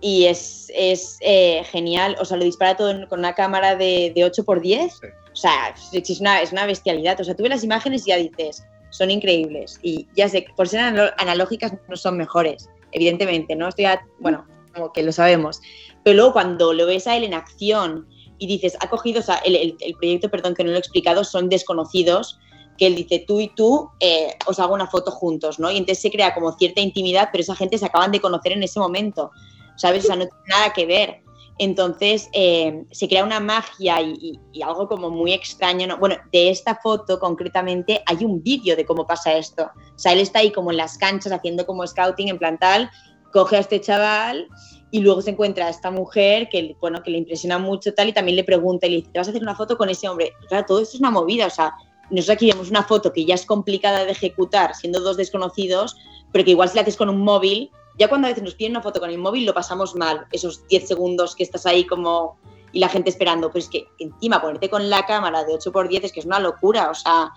y 0.00 0.26
es, 0.26 0.72
es 0.74 1.18
eh, 1.20 1.62
genial, 1.70 2.16
o 2.20 2.24
sea, 2.24 2.36
lo 2.36 2.44
dispara 2.44 2.76
todo 2.76 3.08
con 3.08 3.20
una 3.20 3.34
cámara 3.34 3.76
de, 3.76 4.12
de 4.14 4.22
8x10, 4.30 5.12
o 5.32 5.36
sea, 5.36 5.74
es 5.92 6.20
una, 6.20 6.40
es 6.40 6.52
una 6.52 6.66
bestialidad, 6.66 7.20
o 7.20 7.24
sea, 7.24 7.34
tú 7.34 7.42
ves 7.42 7.50
las 7.50 7.64
imágenes 7.64 8.06
y 8.06 8.10
ya 8.10 8.16
dices, 8.16 8.64
son 8.90 9.10
increíbles, 9.10 9.78
y 9.82 10.06
ya 10.14 10.28
sé, 10.28 10.46
por 10.56 10.68
ser 10.68 10.80
analógicas 11.18 11.72
no 11.88 11.96
son 11.96 12.16
mejores, 12.16 12.68
evidentemente, 12.92 13.56
¿no? 13.56 13.68
Estoy, 13.68 13.86
bueno, 14.20 14.46
como 14.74 14.92
que 14.92 15.02
lo 15.02 15.12
sabemos, 15.12 15.60
pero 16.04 16.16
luego 16.16 16.32
cuando 16.32 16.72
lo 16.72 16.86
ves 16.86 17.06
a 17.06 17.16
él 17.16 17.24
en 17.24 17.34
acción 17.34 18.08
y 18.38 18.46
dices, 18.46 18.76
ha 18.80 18.88
cogido, 18.88 19.20
o 19.20 19.22
sea, 19.22 19.36
el, 19.44 19.76
el, 19.80 19.94
proyecto, 19.94 20.30
perdón 20.30 20.54
que 20.54 20.64
no 20.64 20.70
lo 20.70 20.76
he 20.76 20.80
explicado, 20.80 21.24
son 21.24 21.48
desconocidos, 21.48 22.38
que 22.76 22.86
él 22.86 22.94
dice, 22.94 23.24
tú 23.26 23.40
y 23.40 23.48
tú 23.48 23.90
eh, 23.98 24.34
os 24.46 24.60
hago 24.60 24.74
una 24.74 24.86
foto 24.86 25.10
juntos, 25.10 25.58
¿no? 25.58 25.70
Y 25.70 25.76
entonces 25.76 26.00
se 26.00 26.10
crea 26.10 26.32
como 26.34 26.52
cierta 26.52 26.80
intimidad, 26.80 27.30
pero 27.32 27.42
esa 27.42 27.56
gente 27.56 27.76
se 27.76 27.86
acaban 27.86 28.12
de 28.12 28.20
conocer 28.20 28.52
en 28.52 28.62
ese 28.62 28.78
momento. 28.78 29.32
¿sabes? 29.78 30.04
O 30.04 30.06
sea, 30.08 30.16
no 30.16 30.26
tiene 30.26 30.44
nada 30.46 30.72
que 30.72 30.84
ver. 30.84 31.22
Entonces 31.58 32.28
eh, 32.32 32.84
se 32.90 33.08
crea 33.08 33.24
una 33.24 33.40
magia 33.40 34.00
y, 34.00 34.40
algo 34.62 34.88
como 34.88 35.10
muy 35.10 35.32
extraño. 35.32 35.96
Bueno, 35.98 36.16
de 36.32 36.50
esta 36.50 36.76
foto 36.76 37.18
concretamente 37.18 38.02
hay 38.06 38.24
un 38.24 38.42
vídeo 38.42 38.76
de 38.76 38.84
cómo 38.84 39.06
pasa 39.06 39.34
esto. 39.34 39.70
O 39.94 39.98
sea, 39.98 40.12
él 40.12 40.20
está 40.20 40.40
ahí 40.40 40.52
como 40.52 40.70
en 40.70 40.76
las 40.76 40.98
canchas 40.98 41.32
haciendo 41.32 41.66
como 41.66 41.86
scouting 41.86 42.28
en 42.28 42.38
plan 42.38 42.58
tal, 42.58 42.90
coge 43.32 43.56
a 43.56 43.60
este 43.60 43.80
chaval 43.80 44.48
y 44.90 45.00
luego 45.00 45.20
se 45.20 45.30
encuentra 45.30 45.66
a 45.66 45.70
esta 45.70 45.90
mujer 45.90 46.48
que, 46.48 46.76
bueno, 46.80 47.02
que 47.02 47.10
le 47.10 47.18
impresiona 47.18 47.58
mucho 47.58 47.92
tal 47.92 48.08
y 48.08 48.12
también 48.12 48.36
le 48.36 48.44
pregunta 48.44 48.86
y 48.86 48.90
le 48.90 48.96
dice, 48.96 49.10
¿te 49.12 49.18
vas 49.18 49.28
a 49.28 49.30
hacer 49.30 49.42
una 49.42 49.54
foto 49.54 49.76
con 49.76 49.88
ese 49.90 50.08
hombre? 50.08 50.32
Claro, 50.48 50.64
todo 50.66 50.80
esto 50.80 50.96
es 50.96 51.00
una 51.00 51.10
movida, 51.10 51.46
o 51.46 51.50
sea, 51.50 51.74
nosotros 52.10 52.36
aquí 52.36 52.46
vemos 52.50 52.70
una 52.70 52.82
foto 52.82 53.12
que 53.12 53.24
ya 53.24 53.34
es 53.34 53.44
complicada 53.44 54.04
de 54.04 54.12
ejecutar 54.12 54.74
siendo 54.74 55.00
dos 55.00 55.16
desconocidos, 55.16 55.96
pero 56.32 56.44
que 56.44 56.52
igual 56.52 56.68
si 56.68 56.76
la 56.76 56.82
haces 56.82 56.96
con 56.96 57.10
un 57.10 57.20
móvil 57.20 57.70
ya 57.98 58.08
cuando 58.08 58.26
a 58.26 58.30
veces 58.30 58.44
nos 58.44 58.54
piden 58.54 58.72
una 58.72 58.82
foto 58.82 59.00
con 59.00 59.10
el 59.10 59.18
móvil 59.18 59.44
lo 59.44 59.54
pasamos 59.54 59.94
mal, 59.94 60.26
esos 60.32 60.66
10 60.68 60.88
segundos 60.88 61.34
que 61.34 61.42
estás 61.42 61.66
ahí 61.66 61.84
como 61.84 62.38
y 62.72 62.80
la 62.80 62.88
gente 62.88 63.10
esperando, 63.10 63.48
pero 63.48 63.60
es 63.60 63.68
que 63.68 63.86
encima 63.98 64.40
ponerte 64.40 64.68
con 64.68 64.88
la 64.90 65.04
cámara 65.06 65.44
de 65.44 65.54
8x10 65.54 66.04
es 66.04 66.12
que 66.12 66.20
es 66.20 66.26
una 66.26 66.38
locura, 66.38 66.90
o 66.90 66.94
sea, 66.94 67.30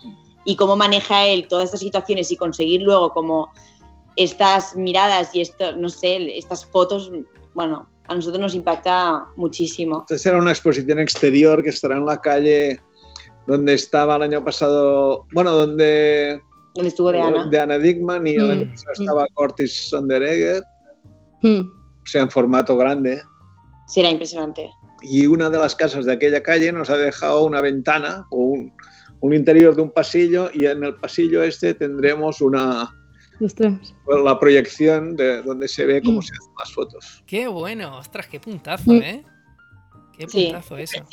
y 0.43 0.55
cómo 0.55 0.75
maneja 0.75 1.25
él 1.25 1.47
todas 1.47 1.65
estas 1.65 1.79
situaciones 1.79 2.31
y 2.31 2.37
conseguir 2.37 2.81
luego 2.81 3.11
como 3.11 3.49
estas 4.15 4.75
miradas 4.75 5.33
y 5.33 5.41
esto, 5.41 5.75
no 5.77 5.89
sé, 5.89 6.37
estas 6.37 6.65
fotos, 6.65 7.11
bueno, 7.53 7.87
a 8.07 8.15
nosotros 8.15 8.41
nos 8.41 8.55
impacta 8.55 9.25
muchísimo. 9.37 10.01
Esta 10.01 10.17
será 10.17 10.37
una 10.37 10.51
exposición 10.51 10.99
exterior 10.99 11.63
que 11.63 11.69
estará 11.69 11.95
en 11.95 12.05
la 12.05 12.19
calle 12.19 12.81
donde 13.47 13.73
estaba 13.73 14.17
el 14.17 14.23
año 14.23 14.43
pasado, 14.43 15.25
bueno, 15.33 15.51
donde 15.51 16.41
donde 16.75 16.89
estuvo 16.89 17.11
de 17.11 17.21
Ana. 17.21 17.47
De 17.47 17.59
Ana 17.59 17.77
Dickman 17.77 18.25
y 18.27 18.35
donde 18.35 18.65
mm. 18.65 18.73
estaba 18.99 19.27
Cortis 19.33 19.89
Sonderegger. 19.89 20.63
Mm. 21.41 21.61
O 21.61 22.05
sea, 22.05 22.23
en 22.23 22.29
formato 22.29 22.77
grande. 22.77 23.21
Sí, 23.87 23.99
era 23.99 24.09
impresionante. 24.09 24.69
Y 25.01 25.25
una 25.25 25.49
de 25.49 25.57
las 25.57 25.75
casas 25.75 26.05
de 26.05 26.13
aquella 26.13 26.41
calle 26.43 26.71
nos 26.71 26.89
ha 26.89 26.97
dejado 26.97 27.45
una 27.45 27.61
ventana 27.61 28.25
o 28.29 28.37
un, 28.37 28.73
un 29.19 29.33
interior 29.33 29.75
de 29.75 29.81
un 29.81 29.91
pasillo 29.91 30.49
y 30.53 30.65
en 30.65 30.83
el 30.83 30.95
pasillo 30.95 31.43
este 31.43 31.73
tendremos 31.73 32.41
una, 32.41 32.93
la 34.23 34.39
proyección 34.39 35.15
de 35.15 35.41
donde 35.41 35.67
se 35.67 35.85
ve 35.85 36.01
cómo 36.01 36.19
mm. 36.19 36.23
se 36.23 36.33
hacen 36.33 36.53
las 36.59 36.73
fotos. 36.73 37.23
Qué 37.25 37.47
bueno, 37.47 37.97
ostras, 37.97 38.27
qué 38.27 38.39
puntazo, 38.39 38.93
¿eh? 38.93 39.23
Qué 40.17 40.27
puntazo 40.27 40.77
eso. 40.77 41.03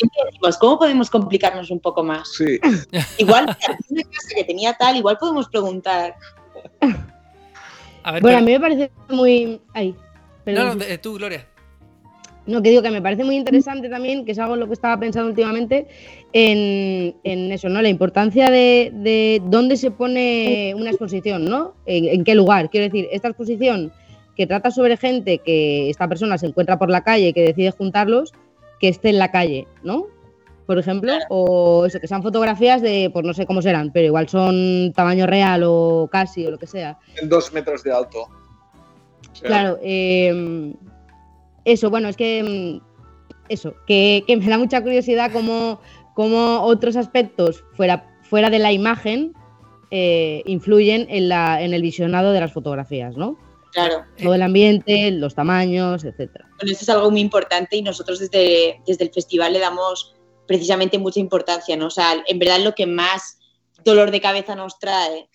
¿cómo 0.60 0.78
podemos 0.78 1.08
complicarnos 1.10 1.70
un 1.70 1.80
poco 1.80 2.02
más? 2.02 2.32
Sí. 2.32 2.58
Igual, 3.18 3.44
una 3.88 4.02
casa 4.02 4.34
que 4.34 4.44
tenía 4.44 4.74
tal, 4.74 4.96
igual 4.96 5.16
podemos 5.18 5.48
preguntar. 5.48 6.14
bueno, 8.20 8.38
a 8.38 8.40
mí 8.40 8.52
me 8.52 8.60
parece 8.60 8.90
muy. 9.08 9.60
Ahí. 9.72 9.94
No, 10.46 10.74
no, 10.74 10.84
tú, 11.00 11.14
Gloria. 11.14 11.46
No, 12.48 12.62
que 12.62 12.70
digo 12.70 12.80
que 12.80 12.90
me 12.90 13.02
parece 13.02 13.24
muy 13.24 13.36
interesante 13.36 13.90
también, 13.90 14.24
que 14.24 14.32
es 14.32 14.38
algo 14.38 14.54
en 14.54 14.60
lo 14.60 14.66
que 14.66 14.72
estaba 14.72 14.98
pensando 14.98 15.28
últimamente, 15.28 15.86
en, 16.32 17.14
eso, 17.52 17.68
¿no? 17.68 17.82
La 17.82 17.90
importancia 17.90 18.50
de, 18.50 19.42
dónde 19.44 19.76
se 19.76 19.90
pone 19.90 20.72
una 20.74 20.88
exposición, 20.88 21.44
¿no? 21.44 21.74
en, 21.84 22.24
qué 22.24 22.34
lugar. 22.34 22.70
Quiero 22.70 22.84
decir, 22.84 23.06
esta 23.12 23.28
exposición 23.28 23.92
que 24.34 24.46
trata 24.46 24.70
sobre 24.70 24.96
gente 24.96 25.38
que 25.38 25.90
esta 25.90 26.08
persona 26.08 26.38
se 26.38 26.46
encuentra 26.46 26.78
por 26.78 26.88
la 26.88 27.02
calle 27.04 27.28
y 27.28 27.32
que 27.34 27.42
decide 27.42 27.70
juntarlos, 27.70 28.32
que 28.80 28.88
esté 28.88 29.10
en 29.10 29.18
la 29.18 29.30
calle, 29.30 29.66
¿no? 29.82 30.06
Por 30.66 30.78
ejemplo, 30.78 31.14
o 31.30 31.86
eso, 31.86 31.98
que 31.98 32.06
sean 32.06 32.22
fotografías 32.22 32.82
de, 32.82 33.08
pues 33.10 33.24
no 33.24 33.32
sé 33.32 33.46
cómo 33.46 33.62
serán, 33.62 33.90
pero 33.90 34.06
igual 34.06 34.28
son 34.28 34.92
tamaño 34.94 35.26
real 35.26 35.62
o 35.64 36.08
casi 36.12 36.46
o 36.46 36.50
lo 36.50 36.58
que 36.58 36.66
sea. 36.66 36.98
En 37.16 37.28
dos 37.28 37.52
metros 37.54 37.82
de 37.82 37.92
alto. 37.92 38.28
claro, 39.40 39.78
em, 39.82 40.74
eso, 41.64 41.88
bueno, 41.88 42.08
es 42.08 42.16
que 42.18 42.80
eso, 43.48 43.74
que, 43.86 44.24
me 44.28 44.46
da 44.46 44.58
mucha 44.58 44.82
curiosidad 44.82 45.32
cómo, 45.32 45.80
cómo 46.14 46.60
otros 46.60 46.96
aspectos 46.96 47.64
fuera, 47.74 48.04
fuera 48.22 48.50
de 48.50 48.58
la 48.58 48.70
imagen 48.70 49.32
eh, 49.90 50.42
influyen 50.44 51.06
en, 51.08 51.30
la, 51.30 51.62
en 51.62 51.72
el 51.72 51.80
visionado 51.80 52.32
de 52.32 52.40
las 52.40 52.52
fotografías, 52.52 53.16
¿no? 53.16 53.38
Claro. 53.72 54.04
Todo 54.22 54.34
el 54.34 54.42
ambiente, 54.42 55.10
los 55.10 55.34
tamaños, 55.34 56.04
etcétera. 56.04 56.48
Bueno, 56.56 56.72
eso 56.72 56.82
es 56.82 56.88
algo 56.88 57.10
muy 57.10 57.20
importante 57.20 57.76
y 57.76 57.82
nosotros 57.82 58.18
desde, 58.18 58.80
desde 58.86 59.04
el 59.04 59.12
festival 59.12 59.52
le 59.52 59.58
damos 59.58 60.14
precisamente 60.46 60.98
mucha 60.98 61.20
importancia, 61.20 61.76
¿no? 61.76 61.86
O 61.86 61.90
sea, 61.90 62.24
en 62.26 62.38
verdad 62.38 62.60
lo 62.60 62.74
que 62.74 62.86
más 62.86 63.38
dolor 63.84 64.10
de 64.10 64.20
cabeza 64.20 64.56
nos 64.56 64.78
trae 64.78 65.28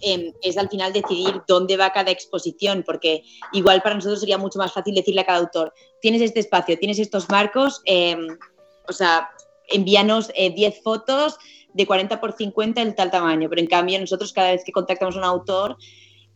em, 0.00 0.32
es 0.42 0.56
al 0.56 0.68
final 0.68 0.92
decidir 0.92 1.42
dónde 1.48 1.76
va 1.76 1.92
cada 1.92 2.10
exposición, 2.10 2.84
porque 2.86 3.24
igual 3.52 3.82
para 3.82 3.96
nosotros 3.96 4.20
sería 4.20 4.38
mucho 4.38 4.58
más 4.58 4.72
fácil 4.72 4.94
decirle 4.94 5.22
a 5.22 5.26
cada 5.26 5.38
autor, 5.38 5.72
tienes 6.00 6.22
este 6.22 6.40
espacio, 6.40 6.78
tienes 6.78 6.98
estos 6.98 7.28
marcos, 7.30 7.80
em, 7.86 8.38
o 8.86 8.92
sea, 8.92 9.30
envíanos 9.68 10.28
10 10.28 10.74
eh, 10.74 10.80
fotos 10.82 11.38
de 11.72 11.86
40 11.86 12.20
por 12.20 12.32
50 12.32 12.80
en 12.80 12.94
tal 12.94 13.10
tamaño, 13.10 13.48
pero 13.48 13.60
en 13.60 13.66
cambio 13.66 13.98
nosotros 14.00 14.32
cada 14.32 14.52
vez 14.52 14.62
que 14.64 14.72
contactamos 14.72 15.16
a 15.16 15.18
un 15.18 15.24
autor, 15.24 15.76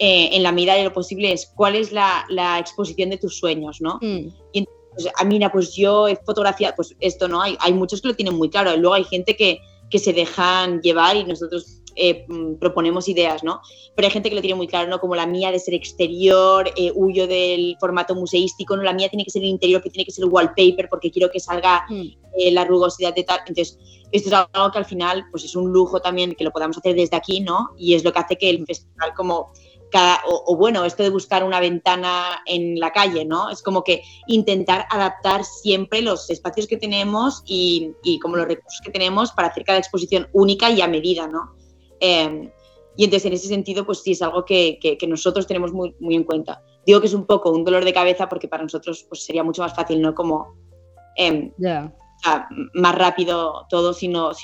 eh, 0.05 0.31
en 0.33 0.43
la 0.43 0.51
medida 0.51 0.75
de 0.75 0.83
lo 0.83 0.93
posible 0.93 1.31
es 1.31 1.47
cuál 1.55 1.77
es 1.77 1.93
la, 1.93 2.27
exposición 2.59 3.11
de 3.11 3.19
tus 3.19 3.39
sueños, 3.39 3.81
¿no? 3.81 4.01
Mm. 4.03 4.35
Y 4.53 4.59
entonces, 4.59 5.13
ah, 5.17 5.25
mira, 5.25 5.53
pues 5.53 5.77
yo 5.77 6.09
he 6.09 6.17
fotografiado, 6.17 6.75
pues 6.75 6.97
esto 6.99 7.29
no, 7.29 7.41
hay, 7.41 7.57
hay 7.61 7.73
muchos 7.73 8.03
que 8.03 8.09
lo 8.09 8.17
tienen 8.17 8.35
muy 8.35 8.51
claro, 8.51 8.77
luego 8.77 8.95
hay 8.95 9.05
gente 9.05 9.37
que, 9.37 9.61
que 9.91 10.01
se 10.01 10.13
dejan 10.13 10.81
llevar 10.81 11.15
y 11.15 11.23
nosotros 11.23 11.83
eh, 11.95 12.25
mm, 12.27 12.55
proponemos 12.55 13.09
ideas, 13.09 13.45
¿no? 13.45 13.61
Pero 13.95 14.07
hay 14.07 14.13
gente 14.13 14.29
que 14.29 14.35
lo 14.35 14.41
tiene 14.41 14.57
muy 14.57 14.67
claro, 14.67 14.89
¿no? 14.89 14.99
Como 14.99 15.15
la 15.15 15.27
mía 15.27 15.53
de 15.53 15.61
ser 15.61 15.75
exterior, 15.75 16.69
eh, 16.77 16.91
huyo 16.95 17.29
del 17.29 17.77
formato 17.79 18.17
museístico, 18.17 18.77
¿no? 18.77 18.83
La 18.83 18.95
mía 18.95 19.09
tiene 19.09 19.25
que 19.25 19.31
ser 19.31 19.45
interior, 19.45 19.83
que 19.83 19.91
tiene 19.91 20.05
que 20.05 20.11
ser 20.11 20.25
wallpaper 20.25 20.89
porque 20.89 21.13
quiero 21.13 21.31
que 21.31 21.39
salga 21.39 21.85
mm. 21.89 22.03
eh, 22.39 22.51
la 22.51 22.65
rugosidad 22.65 23.15
de 23.15 23.23
tal. 23.23 23.41
Entonces, 23.47 23.79
esto 24.11 24.29
es 24.29 24.35
algo 24.35 24.73
que 24.73 24.79
al 24.79 24.85
final, 24.85 25.25
pues 25.31 25.45
es 25.45 25.55
un 25.55 25.73
lujo 25.73 26.01
también 26.01 26.35
que 26.35 26.45
lo 26.45 26.51
podamos 26.51 26.79
hacer 26.79 26.95
desde 26.95 27.17
aquí, 27.17 27.41
¿no? 27.41 27.71
Y 27.77 27.95
es 27.95 28.05
lo 28.05 28.13
que 28.13 28.19
hace 28.19 28.37
que 28.37 28.51
el 28.51 28.65
festival 28.67 29.13
como 29.15 29.53
o, 30.27 30.57
bueno, 30.57 30.85
esto 30.85 31.03
de 31.03 31.11
buscar 31.11 31.45
una 31.45 31.61
ventana 31.61 32.43
en 32.47 32.79
la 32.79 32.93
calle, 32.93 33.25
¿no? 33.25 33.51
Es 33.51 33.63
como 33.63 33.85
que 33.85 34.03
intentar 34.27 34.87
adaptar 34.91 35.45
siempre 35.45 36.03
los 36.03 36.31
espacios 36.31 36.67
que 36.67 36.77
tenemos 36.77 37.43
y, 37.47 37.93
y 38.03 38.19
como 38.19 38.37
los 38.37 38.47
recursos 38.47 38.81
que 38.83 38.91
tenemos 38.91 39.33
para 39.33 39.49
hacer 39.49 39.65
cada 39.65 39.79
exposición 39.79 40.29
única 40.33 40.71
y 40.71 40.81
a 40.81 40.89
medida, 40.89 41.27
¿no? 41.27 41.55
Em, 42.01 42.51
y 42.97 43.05
entonces, 43.05 43.27
en 43.27 43.33
ese 43.33 43.49
sentido, 43.49 43.87
pues 43.87 44.03
sí 44.03 44.13
es 44.13 44.23
algo 44.23 44.45
que, 44.45 44.79
que, 44.81 45.07
nosotros 45.07 45.47
tenemos 45.47 45.73
muy, 45.73 45.95
muy, 45.99 46.15
en 46.15 46.25
cuenta. 46.25 46.63
Digo 46.85 47.01
que 47.01 47.07
es 47.07 47.15
un 47.15 47.25
poco 47.25 47.51
un 47.51 47.65
dolor 47.65 47.85
de 47.85 47.93
cabeza 47.93 48.29
porque 48.29 48.49
para 48.49 48.63
nosotros 48.63 49.07
pues, 49.09 49.25
sería 49.25 49.43
mucho 49.43 49.63
más 49.63 49.75
fácil, 49.75 50.03
¿no? 50.03 50.15
Como 50.15 50.57
eh, 51.17 51.53
más 52.75 52.95
rápido 52.95 53.67
todo 53.69 53.93
si 53.93 54.09
no, 54.09 54.35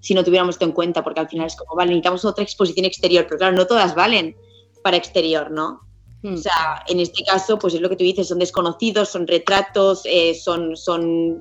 si, 0.00 0.14
no, 0.14 0.24
tuviéramos 0.24 0.54
esto 0.54 0.64
en 0.64 0.72
cuenta, 0.72 1.02
porque 1.02 1.20
al 1.20 1.28
final 1.28 1.46
es 1.46 1.56
como, 1.56 1.74
vale, 1.74 1.90
necesitamos 1.90 2.24
otra 2.24 2.44
exposición 2.44 2.86
exterior, 2.86 3.24
pero 3.26 3.38
claro, 3.38 3.56
no 3.56 3.66
todas 3.66 3.94
valen 3.94 4.36
para 4.82 4.96
exterior, 4.96 5.50
¿no? 5.50 5.80
Hmm. 6.22 6.34
O 6.34 6.36
sea, 6.36 6.82
en 6.88 7.00
este 7.00 7.24
caso, 7.24 7.58
pues 7.58 7.74
es 7.74 7.80
lo 7.80 7.88
que 7.88 7.96
tú 7.96 8.04
dices, 8.04 8.28
son 8.28 8.38
desconocidos, 8.38 9.08
son 9.08 9.26
retratos, 9.26 10.02
eh, 10.04 10.34
son, 10.34 10.76
son, 10.76 11.40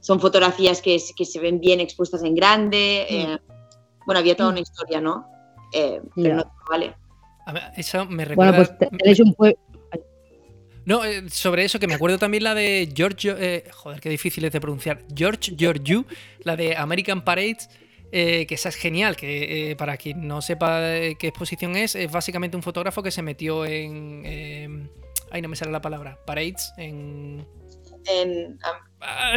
son 0.00 0.20
fotografías 0.20 0.82
que, 0.82 0.98
que, 1.16 1.24
se 1.24 1.40
ven 1.40 1.60
bien 1.60 1.80
expuestas 1.80 2.22
en 2.22 2.34
grande. 2.34 3.06
Hmm. 3.08 3.14
Eh, 3.14 3.38
bueno, 4.06 4.20
había 4.20 4.36
toda 4.36 4.50
una 4.50 4.60
historia, 4.60 5.00
¿no? 5.00 5.26
Eh, 5.72 6.00
pero 6.16 6.36
no 6.36 6.52
vale. 6.68 6.94
eso 7.76 8.06
me 8.06 8.24
recuerda. 8.24 8.52
Bueno, 8.52 8.76
pues 8.78 8.90
tenéis 8.90 9.20
un 9.20 9.34
pueblo. 9.34 9.58
No, 10.88 11.02
sobre 11.28 11.64
eso, 11.64 11.78
que 11.78 11.86
me 11.86 11.92
acuerdo 11.92 12.16
también 12.16 12.44
la 12.44 12.54
de 12.54 12.90
George. 12.96 13.34
Eh, 13.38 13.64
joder, 13.70 14.00
qué 14.00 14.08
difícil 14.08 14.42
es 14.46 14.52
de 14.52 14.60
pronunciar. 14.60 15.04
George 15.14 15.54
Georgiou, 15.54 16.06
la 16.40 16.56
de 16.56 16.74
American 16.74 17.22
Parades. 17.22 17.68
Que 18.10 18.46
esa 18.50 18.68
es 18.68 18.76
genial, 18.76 19.16
que 19.16 19.74
para 19.78 19.96
quien 19.96 20.26
no 20.26 20.40
sepa 20.42 20.80
qué 21.18 21.28
exposición 21.28 21.76
es, 21.76 21.94
es 21.94 22.10
básicamente 22.10 22.56
un 22.56 22.62
fotógrafo 22.62 23.02
que 23.02 23.10
se 23.10 23.22
metió 23.22 23.64
en. 23.66 24.22
Eh, 24.24 24.88
ay, 25.30 25.42
no 25.42 25.48
me 25.48 25.56
sale 25.56 25.72
la 25.72 25.80
palabra. 25.80 26.18
Parades, 26.26 26.72
en. 26.76 27.46
En. 28.06 28.58
Ah, 29.00 29.34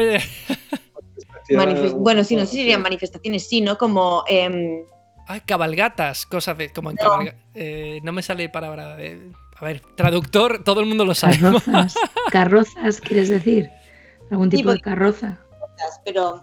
bueno, 1.96 2.24
sí, 2.24 2.36
no 2.36 2.42
sé 2.42 2.52
si 2.52 2.58
serían 2.58 2.82
manifestaciones, 2.82 3.48
sí, 3.48 3.62
¿no? 3.62 3.78
Como... 3.78 4.24
Eh... 4.28 4.84
Ay, 5.28 5.42
cabalgatas, 5.42 6.26
cosas 6.26 6.58
de... 6.58 6.72
Como 6.72 6.92
en 6.92 6.98
no. 6.98 7.20
Eh, 7.54 8.00
no 8.04 8.12
me 8.12 8.22
sale 8.22 8.50
palabra 8.50 8.96
de... 8.96 9.32
A 9.56 9.66
ver, 9.66 9.82
traductor, 9.96 10.64
todo 10.64 10.80
el 10.80 10.88
mundo 10.88 11.06
lo 11.06 11.14
sabe. 11.14 11.38
Carrozas, 11.38 11.96
carrozas 12.32 13.02
¿quieres 13.02 13.30
decir? 13.30 13.70
¿Algún 14.32 14.50
tipo 14.50 14.72
de 14.72 14.80
carroza? 14.80 15.40
Pero 16.04 16.42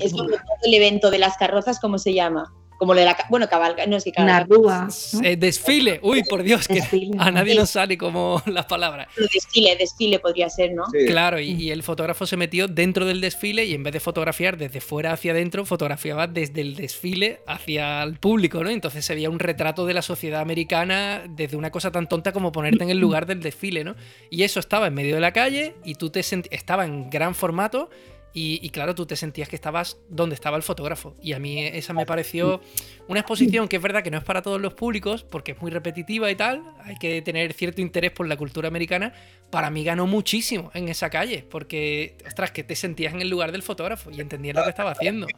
es 0.00 0.12
como 0.12 0.30
el 0.62 0.74
evento 0.74 1.10
de 1.10 1.18
las 1.18 1.36
carrozas, 1.36 1.80
¿cómo 1.80 1.98
se 1.98 2.14
llama? 2.14 2.52
como 2.78 2.94
de 2.94 3.04
la 3.04 3.16
bueno 3.30 3.48
cabalga 3.48 3.86
no 3.86 3.96
es 3.96 4.04
que 4.04 4.12
cabalga 4.12 4.88
eh, 5.22 5.36
desfile. 5.36 6.00
Uy 6.02 6.22
por 6.24 6.42
Dios 6.42 6.68
que 6.68 6.80
a 7.18 7.30
nadie 7.30 7.54
nos 7.54 7.70
sale 7.70 7.96
como 7.96 8.42
las 8.46 8.66
palabras 8.66 9.08
desfile 9.16 9.76
desfile 9.76 10.18
podría 10.18 10.48
ser 10.50 10.72
no 10.72 10.84
claro 11.06 11.40
y, 11.40 11.70
el 11.70 11.82
fotógrafo 11.82 12.26
se 12.26 12.36
metió 12.36 12.68
dentro 12.68 13.06
del 13.06 13.20
desfile 13.20 13.64
y 13.64 13.74
en 13.74 13.82
vez 13.82 13.92
de 13.92 14.00
fotografiar 14.00 14.56
desde 14.56 14.80
fuera 14.80 15.12
hacia 15.12 15.32
adentro 15.32 15.64
fotografiaba 15.64 16.26
desde 16.26 16.60
el 16.60 16.76
desfile 16.76 17.40
hacia 17.46 18.02
el 18.02 18.18
público 18.18 18.62
no 18.62 18.70
entonces 18.70 19.04
se 19.04 19.14
veía 19.14 19.30
un 19.30 19.38
retrato 19.38 19.86
de 19.86 19.94
la 19.94 20.02
sociedad 20.02 20.40
americana 20.40 21.24
desde 21.28 21.56
una 21.56 21.70
cosa 21.70 21.90
tan 21.90 22.08
tonta 22.08 22.32
como 22.32 22.52
ponerte 22.52 22.84
en 22.84 22.90
el 22.90 22.98
lugar 22.98 23.26
del 23.26 23.40
desfile 23.40 23.84
no 23.84 23.94
y 24.30 24.42
eso 24.42 24.60
estaba 24.60 24.88
en 24.88 24.94
medio 24.94 25.14
de 25.14 25.20
la 25.20 25.32
calle 25.32 25.74
y 25.84 25.94
tú 25.94 26.10
te 26.10 26.20
estaba 26.20 26.84
en 26.84 27.10
gran 27.10 27.34
formato 27.34 27.88
y, 28.36 28.68
claro, 28.70 28.96
tú 28.96 29.06
te 29.06 29.14
sentías 29.14 29.48
que 29.48 29.54
estabas 29.54 29.96
donde 30.08 30.34
estaba 30.34 30.56
el 30.56 30.64
fotógrafo. 30.64 31.14
Y 31.22 31.34
a 31.34 31.38
mí 31.38 31.64
esa 31.64 31.92
me 31.92 32.04
pareció 32.04 32.60
una 33.06 33.20
exposición 33.20 33.68
que 33.68 33.76
es 33.76 33.82
verdad 33.82 34.02
que 34.02 34.10
no 34.10 34.18
es 34.18 34.24
para 34.24 34.42
todos 34.42 34.60
los 34.60 34.74
públicos, 34.74 35.22
porque 35.22 35.52
es 35.52 35.62
muy 35.62 35.70
repetitiva 35.70 36.28
y 36.28 36.34
tal. 36.34 36.64
Hay 36.82 36.96
que 36.96 37.22
tener 37.22 37.52
cierto 37.52 37.80
interés 37.80 38.10
por 38.10 38.26
la 38.26 38.36
cultura 38.36 38.66
americana. 38.66 39.12
Para 39.50 39.70
mí 39.70 39.84
ganó 39.84 40.08
muchísimo 40.08 40.72
en 40.74 40.88
esa 40.88 41.10
calle, 41.10 41.46
porque, 41.48 42.16
ostras, 42.26 42.50
que 42.50 42.64
te 42.64 42.74
sentías 42.74 43.14
en 43.14 43.22
el 43.22 43.28
lugar 43.28 43.52
del 43.52 43.62
fotógrafo 43.62 44.10
y 44.10 44.20
entendías 44.20 44.56
lo 44.56 44.64
que 44.64 44.70
estaba 44.70 44.90
haciendo. 44.90 45.28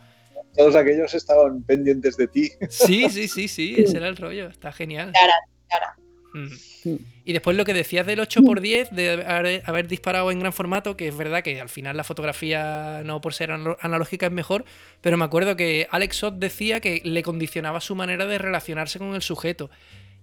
Todos 0.56 0.74
aquellos 0.74 1.12
estaban 1.12 1.62
pendientes 1.64 2.16
de 2.16 2.28
ti. 2.28 2.52
Sí, 2.70 3.10
sí, 3.10 3.28
sí, 3.28 3.46
sí, 3.46 3.74
ese 3.76 3.96
era 3.98 4.08
el 4.08 4.16
rollo. 4.16 4.48
Está 4.48 4.72
genial. 4.72 5.12
Cara, 5.12 5.34
cara. 5.68 5.98
Mm. 6.36 6.96
Y 7.24 7.32
después 7.32 7.56
lo 7.56 7.64
que 7.64 7.72
decías 7.72 8.06
del 8.06 8.20
8x10, 8.20 8.90
de 8.90 9.62
haber, 9.64 9.88
disparado 9.88 10.30
en 10.30 10.38
gran 10.38 10.52
formato, 10.52 10.96
que 10.96 11.08
es 11.08 11.16
verdad 11.16 11.42
que 11.42 11.60
al 11.60 11.68
final 11.68 11.96
la 11.96 12.04
fotografía, 12.04 13.02
no 13.04 13.20
por 13.20 13.34
ser 13.34 13.50
analógica, 13.50 14.26
es 14.26 14.32
mejor, 14.32 14.64
pero 15.00 15.16
me 15.16 15.24
acuerdo 15.24 15.56
que 15.56 15.88
Alex 15.90 16.22
Ott 16.24 16.34
decía 16.36 16.80
que 16.80 17.00
le 17.04 17.22
condicionaba 17.22 17.80
su 17.80 17.94
manera 17.94 18.26
de 18.26 18.38
relacionarse 18.38 18.98
con 18.98 19.14
el 19.14 19.22
sujeto. 19.22 19.70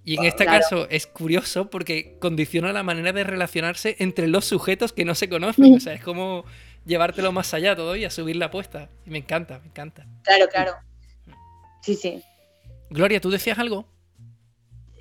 Y 0.05 0.17
en 0.17 0.25
este 0.25 0.45
caso 0.45 0.87
es 0.89 1.07
curioso 1.07 1.69
porque 1.69 2.17
condiciona 2.19 2.73
la 2.73 2.83
manera 2.83 3.13
de 3.13 3.23
relacionarse 3.23 3.95
entre 3.99 4.27
los 4.27 4.43
sujetos 4.45 4.91
que 4.91 5.05
no 5.05 5.15
se 5.15 5.29
conocen. 5.29 5.73
O 5.73 5.79
sea, 5.79 5.93
es 5.93 6.03
como 6.03 6.43
llevártelo 6.85 7.31
más 7.31 7.53
allá 7.53 7.75
todavía, 7.75 8.09
subir 8.09 8.35
la 8.35 8.47
apuesta. 8.47 8.89
Y 9.05 9.11
me 9.11 9.19
encanta, 9.19 9.59
me 9.59 9.67
encanta. 9.67 10.05
Claro, 10.23 10.47
claro. 10.51 10.73
Sí, 11.81 11.95
sí. 11.95 12.21
Gloria, 12.89 13.21
¿tú 13.21 13.31
decías 13.31 13.57
algo? 13.57 13.92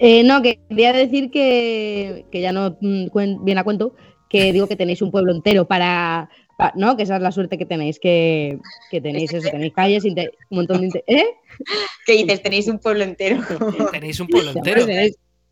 Eh, 0.05 0.24
no, 0.24 0.42
quería 0.42 0.92
decir 0.92 1.30
que, 1.30 2.26
que 2.32 2.40
ya 2.40 2.50
no 2.50 2.76
mm, 2.80 3.44
viene 3.44 3.61
a 3.61 3.64
cuento, 3.64 3.94
que 4.28 4.53
digo 4.53 4.66
que 4.66 4.74
tenéis 4.74 5.00
un 5.00 5.12
pueblo 5.12 5.32
entero 5.32 5.68
para, 5.68 6.28
¿no? 6.74 6.96
Que 6.96 7.05
esa 7.05 7.16
es 7.16 7.22
la 7.22 7.30
suerte 7.30 7.57
que 7.57 7.66
tenéis, 7.66 8.00
que, 8.00 8.59
que 8.90 9.00
tenéis 9.00 9.32
eso, 9.32 9.48
tenéis 9.48 9.72
calles, 9.72 10.05
un 10.05 10.16
montón 10.50 10.88
de... 10.88 11.05
¿Eh? 11.07 11.26
¿Qué 12.07 12.14
dices? 12.14 12.42
Tenéis 12.42 12.66
un 12.66 12.80
pueblo 12.80 13.05
entero. 13.05 13.42
tenéis 13.92 14.18
un 14.18 14.26
pueblo 14.26 14.50
entero. 14.50 14.84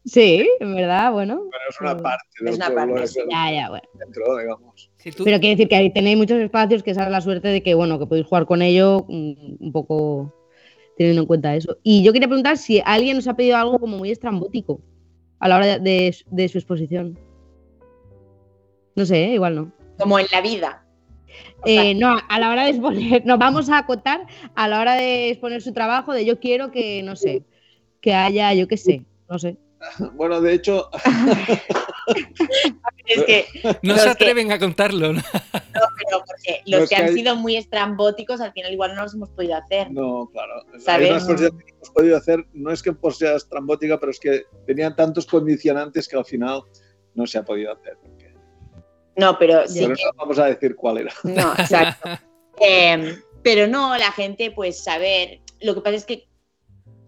Sí, 0.04 0.48
en 0.58 0.74
verdad, 0.74 1.12
bueno. 1.12 1.42
Pero 1.48 1.64
es 1.68 1.80
una 1.80 1.96
parte. 1.96 2.24
Es 2.44 2.56
una 2.56 2.74
parte. 2.74 3.04
Ya, 3.30 3.52
ya, 3.52 3.68
bueno. 3.68 3.88
Dentro, 3.94 4.36
digamos. 4.36 4.90
Pero 5.04 5.38
quiere 5.38 5.50
decir 5.50 5.68
que 5.68 5.76
ahí 5.76 5.92
tenéis 5.92 6.16
muchos 6.16 6.38
espacios, 6.38 6.82
que 6.82 6.90
esa 6.90 7.04
es 7.04 7.10
la 7.10 7.20
suerte 7.20 7.48
de 7.48 7.62
que, 7.62 7.74
bueno, 7.74 8.00
que 8.00 8.06
podéis 8.06 8.26
jugar 8.26 8.46
con 8.46 8.62
ello 8.62 9.04
mm, 9.08 9.58
un 9.60 9.72
poco 9.72 10.39
teniendo 11.00 11.22
en 11.22 11.26
cuenta 11.26 11.56
eso. 11.56 11.78
Y 11.82 12.02
yo 12.02 12.12
quería 12.12 12.28
preguntar 12.28 12.58
si 12.58 12.82
alguien 12.84 13.16
nos 13.16 13.26
ha 13.26 13.32
pedido 13.32 13.56
algo 13.56 13.78
como 13.78 13.96
muy 13.96 14.10
estrambótico 14.10 14.82
a 15.38 15.48
la 15.48 15.56
hora 15.56 15.78
de, 15.78 16.12
su 16.12 16.58
exposición. 16.58 17.18
No 18.96 19.06
sé, 19.06 19.24
¿eh? 19.24 19.32
igual 19.32 19.54
no. 19.54 19.72
Como 19.98 20.18
en 20.18 20.26
la 20.30 20.42
vida. 20.42 20.84
Eh, 21.64 21.94
no, 21.94 22.18
a 22.28 22.38
la 22.38 22.50
hora 22.50 22.64
de 22.64 22.72
exponer, 22.72 23.24
nos 23.24 23.38
vamos 23.38 23.70
a 23.70 23.78
acotar 23.78 24.26
a 24.54 24.68
la 24.68 24.78
hora 24.78 24.94
de 24.96 25.30
exponer 25.30 25.62
su 25.62 25.72
trabajo, 25.72 26.12
de 26.12 26.26
yo 26.26 26.38
quiero 26.38 26.70
que, 26.70 27.02
no 27.02 27.16
sé, 27.16 27.44
que 28.02 28.12
haya, 28.12 28.52
yo 28.52 28.68
qué 28.68 28.76
sé, 28.76 29.06
no 29.26 29.38
sé. 29.38 29.56
Bueno, 30.14 30.40
de 30.40 30.54
hecho. 30.54 30.90
es 33.06 33.24
que 33.24 33.46
no 33.82 33.96
se 33.96 34.08
atreven 34.08 34.52
a 34.52 34.58
contarlo. 34.58 35.12
¿no? 35.12 35.22
pero 35.52 36.24
porque 36.26 36.62
los, 36.66 36.88
que, 36.88 36.96
han 36.96 37.14
sido 37.14 37.36
muy 37.36 37.56
estrambóticos 37.56 38.40
al 38.40 38.52
final 38.52 38.72
igual 38.72 38.94
no 38.94 39.02
los 39.02 39.14
hemos 39.14 39.30
podido 39.30 39.56
hacer. 39.56 39.90
No, 39.90 40.28
claro. 40.32 40.62
¿Sabes? 40.78 41.24
que 41.24 41.46
hemos 41.46 41.90
podido 41.94 42.16
hacer, 42.16 42.46
no 42.52 42.70
es 42.70 42.82
que 42.82 42.92
por 42.92 43.14
sea 43.14 43.36
estrambótica, 43.36 43.98
pero 43.98 44.10
es 44.10 44.20
que 44.20 44.44
tenían 44.66 44.94
tantos 44.96 45.26
condicionantes 45.26 46.08
que 46.08 46.16
al 46.16 46.24
final 46.24 46.62
no 47.14 47.26
se 47.26 47.38
ha 47.38 47.44
podido 47.44 47.72
hacer. 47.72 47.98
No, 49.16 49.38
pero 49.38 49.66
sí. 49.66 49.86
no 49.86 49.94
vamos 50.16 50.38
a 50.38 50.46
decir 50.46 50.76
cuál 50.76 50.98
era. 50.98 51.12
No, 51.24 51.52
exacto. 51.52 52.08
Em, 52.62 53.18
pero 53.42 53.66
no, 53.66 53.96
la 53.96 54.12
gente, 54.12 54.50
pues 54.50 54.84
saber. 54.84 55.40
Lo 55.62 55.74
que 55.74 55.80
pasa 55.80 55.96
es 55.96 56.04
que 56.04 56.28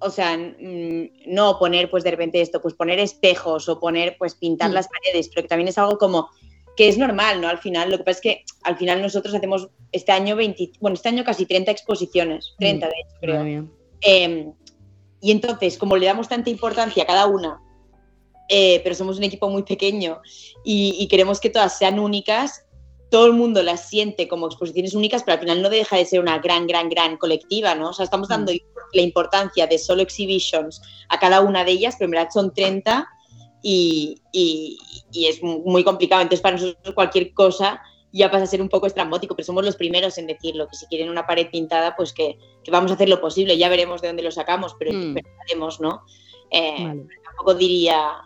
o 0.03 0.11
sea, 0.11 0.37
mm, 0.37 1.11
no 1.27 1.59
poner 1.59 1.91
pues 1.91 2.05
de 2.05 2.11
repente 2.11 2.41
esto, 2.41 2.61
pues 2.61 2.75
poner 2.75 2.99
espejos 2.99 3.69
o 3.69 3.81
poner, 3.81 4.17
pues 4.19 4.35
pintar 4.35 4.71
mm. 4.71 4.75
las 4.75 4.89
paredes, 4.89 5.29
pero 5.29 5.43
que 5.43 5.49
también 5.49 5.69
es 5.69 5.79
algo 5.79 5.99
como 5.99 6.29
que 6.77 6.89
es 6.89 6.99
normal, 6.99 7.41
¿no? 7.41 7.49
Al 7.49 7.59
final, 7.59 7.91
lo 7.91 7.99
que 7.99 8.05
pasa 8.05 8.19
es 8.19 8.23
que 8.23 8.45
al 8.63 8.77
final 8.77 9.03
nosotros 9.03 9.35
hacemos 9.35 9.69
este 9.93 10.13
año 10.13 10.37
20, 10.37 10.73
bueno, 10.81 10.95
este 10.95 11.09
año 11.09 11.25
casi 11.25 11.47
30 11.47 11.71
exposiciones, 11.71 12.55
30 12.59 12.87
de 12.87 12.93
hecho, 12.93 13.17
creo. 13.21 13.69
Eh, 14.01 14.51
y 15.21 15.31
entonces, 15.31 15.79
como 15.79 15.97
le 15.97 16.07
damos 16.07 16.29
tanta 16.29 16.51
importancia 16.51 17.03
a 17.03 17.07
cada 17.07 17.27
una, 17.27 17.61
eh, 18.49 18.81
pero 18.83 18.95
somos 18.95 19.19
un 19.19 19.25
equipo 19.25 19.49
muy 19.49 19.63
pequeño 19.63 20.21
y, 20.65 20.97
y 20.99 21.09
queremos 21.09 21.41
que 21.41 21.51
todas 21.51 21.79
sean 21.79 21.99
únicas, 21.99 22.65
todo 23.13 23.27
el 23.27 23.35
mundo 23.35 23.63
las 23.63 23.89
siente 23.89 24.27
como 24.27 24.47
exposiciones 24.47 24.95
únicas, 24.95 25.23
pero 25.23 25.35
al 25.35 25.41
final 25.41 25.63
no 25.63 25.69
deja 25.69 25.97
de 25.97 26.05
ser 26.07 26.19
una 26.19 26.39
gran, 26.39 26.67
gran, 26.67 26.89
gran 26.89 27.17
colectiva, 27.19 27.75
¿no? 27.77 27.91
O 27.91 27.93
sea, 27.93 28.05
estamos 28.05 28.29
dando 28.29 28.53
la 28.95 29.03
importancia 29.03 29.67
de 29.67 29.79
solo 29.79 30.03
exhibitions 30.03 30.81
a 31.09 31.19
cada 31.21 31.43
una 31.43 31.63
de 31.65 31.73
ellas, 31.73 31.95
pero 31.99 32.07
en 32.07 32.11
verdad 32.13 32.31
son 32.33 32.53
30 32.55 33.07
y, 33.63 34.17
y- 34.33 34.79
y 35.13 35.27
es 35.27 35.43
muy 35.43 35.85
complicado. 35.85 36.23
Entonces, 36.23 36.41
para 36.41 36.57
nosotros 36.57 36.95
cualquier 36.95 37.33
cosa 37.35 37.81
ya 38.13 38.31
pasa 38.31 38.45
a 38.45 38.47
ser 38.47 38.61
un 38.63 38.69
poco 38.69 38.87
estrambótico, 38.87 39.35
pero 39.37 39.47
somos 39.47 39.65
los 39.65 39.77
primeros 39.77 40.19
en 40.19 40.27
decirlo, 40.27 40.67
que 40.69 40.77
si 40.77 40.87
quieren 40.87 41.09
una 41.11 41.27
pared 41.27 41.49
pintada, 41.51 41.95
pues 41.97 42.13
que, 42.13 42.39
que 42.65 42.71
vamos 42.71 42.91
a 42.91 42.95
hacer 42.95 43.09
lo 43.09 43.21
posible, 43.21 43.57
ya 43.57 43.69
veremos 43.69 44.01
de 44.03 44.09
dónde 44.09 44.23
lo 44.23 44.31
sacamos, 44.31 44.75
pero, 44.79 44.93
Mm. 44.93 45.15
pero 45.15 45.29
haremos, 45.47 45.81
¿no? 45.81 46.03
Eh, 46.51 46.77
Vale. 46.79 47.07
tampoco 47.25 47.55
diría, 47.55 48.23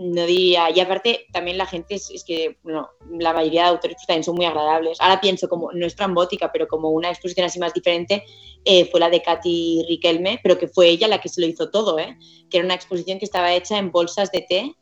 no 0.00 0.26
diría, 0.26 0.70
y 0.70 0.78
aparte 0.78 1.26
también 1.32 1.58
la 1.58 1.66
gente 1.66 1.96
es, 1.96 2.08
es 2.10 2.22
que, 2.22 2.56
bueno, 2.62 2.88
la 3.18 3.32
mayoría 3.32 3.62
de 3.64 3.68
autores 3.70 3.96
pues, 3.96 4.06
también 4.06 4.22
son 4.22 4.36
muy 4.36 4.44
agradables. 4.46 4.96
Ahora 5.00 5.20
pienso 5.20 5.48
como, 5.48 5.72
no 5.72 5.84
estrambótica, 5.86 6.52
pero 6.52 6.68
como 6.68 6.90
una 6.90 7.10
exposición 7.10 7.46
así 7.46 7.58
más 7.58 7.74
diferente, 7.74 8.22
eh, 8.64 8.84
fue 8.86 9.00
la 9.00 9.10
de 9.10 9.22
Katy 9.22 9.86
Riquelme, 9.88 10.38
pero 10.40 10.56
que 10.56 10.68
fue 10.68 10.88
ella 10.88 11.08
la 11.08 11.20
que 11.20 11.28
se 11.28 11.40
lo 11.40 11.48
hizo 11.48 11.70
todo, 11.70 11.98
¿eh? 11.98 12.16
Que 12.48 12.58
era 12.58 12.64
una 12.64 12.74
exposición 12.74 13.18
que 13.18 13.24
estaba 13.24 13.52
hecha 13.52 13.76
en 13.76 13.90
bolsas 13.90 14.30
de 14.30 14.42
té 14.42 14.72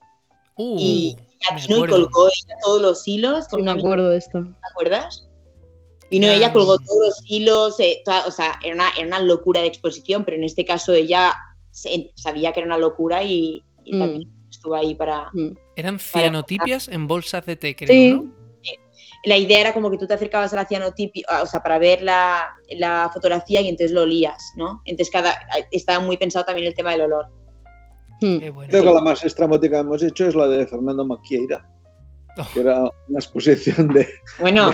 Uh, 0.58 0.76
y 0.78 1.16
ya 1.42 1.54
me 1.54 1.60
vino 1.60 1.84
y 1.84 1.88
colgó 1.88 2.28
ella 2.28 2.56
todos 2.62 2.80
los 2.80 3.06
hilos. 3.06 3.44
Sí, 3.44 3.50
con 3.50 3.64
me 3.64 3.70
una 3.72 3.80
acuerdo 3.80 4.08
de 4.10 4.16
esto. 4.18 4.42
¿te 4.42 4.68
acuerdas? 4.70 5.28
Vino 6.10 6.28
ella, 6.30 6.52
colgó 6.52 6.78
todos 6.78 7.06
los 7.08 7.22
hilos, 7.26 7.78
eh, 7.80 8.00
toda- 8.04 8.26
o 8.26 8.30
sea, 8.30 8.58
era 8.62 8.74
una, 8.74 8.88
era 8.96 9.06
una 9.06 9.20
locura 9.20 9.60
de 9.60 9.66
exposición, 9.66 10.24
pero 10.24 10.36
en 10.38 10.44
este 10.44 10.64
caso 10.64 10.92
ella 10.94 11.34
se- 11.70 12.10
sabía 12.16 12.52
que 12.52 12.60
era 12.60 12.66
una 12.66 12.78
locura 12.78 13.22
y, 13.22 13.62
y 13.84 13.94
Mm. 13.94 14.00
Estuvo 14.66 14.74
ahí 14.74 14.94
para... 14.94 15.30
Mm. 15.32 15.56
Eran 15.76 15.98
cianotipias 15.98 16.88
en 16.88 17.06
bolsas 17.06 17.46
de 17.46 17.56
té, 17.56 17.76
creo, 17.76 17.88
Sí. 17.88 18.12
¿no? 18.12 18.36
La 19.24 19.36
idea 19.36 19.60
era 19.60 19.72
como 19.74 19.90
que 19.90 19.98
tú 19.98 20.06
te 20.06 20.14
acercabas 20.14 20.52
a 20.52 20.56
la 20.56 20.66
cianotipia, 20.66 21.24
o 21.42 21.46
sea, 21.46 21.60
para 21.60 21.78
ver 21.78 22.00
la, 22.02 22.54
la 22.70 23.10
fotografía 23.12 23.60
y 23.60 23.68
entonces 23.68 23.90
lo 23.92 24.02
olías, 24.02 24.52
¿no? 24.56 24.82
Entonces 24.84 25.10
cada, 25.12 25.36
estaba 25.72 25.98
muy 26.04 26.16
pensado 26.16 26.44
también 26.44 26.68
el 26.68 26.74
tema 26.74 26.92
del 26.92 27.00
olor. 27.02 27.26
Mm. 28.20 28.38
Qué 28.38 28.50
bueno. 28.50 28.70
Creo 28.70 28.84
que 28.84 28.92
la 28.94 29.00
más 29.00 29.24
extramótica 29.24 29.76
que 29.76 29.80
hemos 29.80 30.02
hecho 30.02 30.28
es 30.28 30.34
la 30.34 30.46
de 30.46 30.66
Fernando 30.66 31.04
Maquieira, 31.04 31.66
Oh. 32.38 32.46
que 32.52 32.60
era 32.60 32.80
una 33.08 33.18
exposición 33.18 33.88
de, 33.88 34.06
Bueno, 34.38 34.70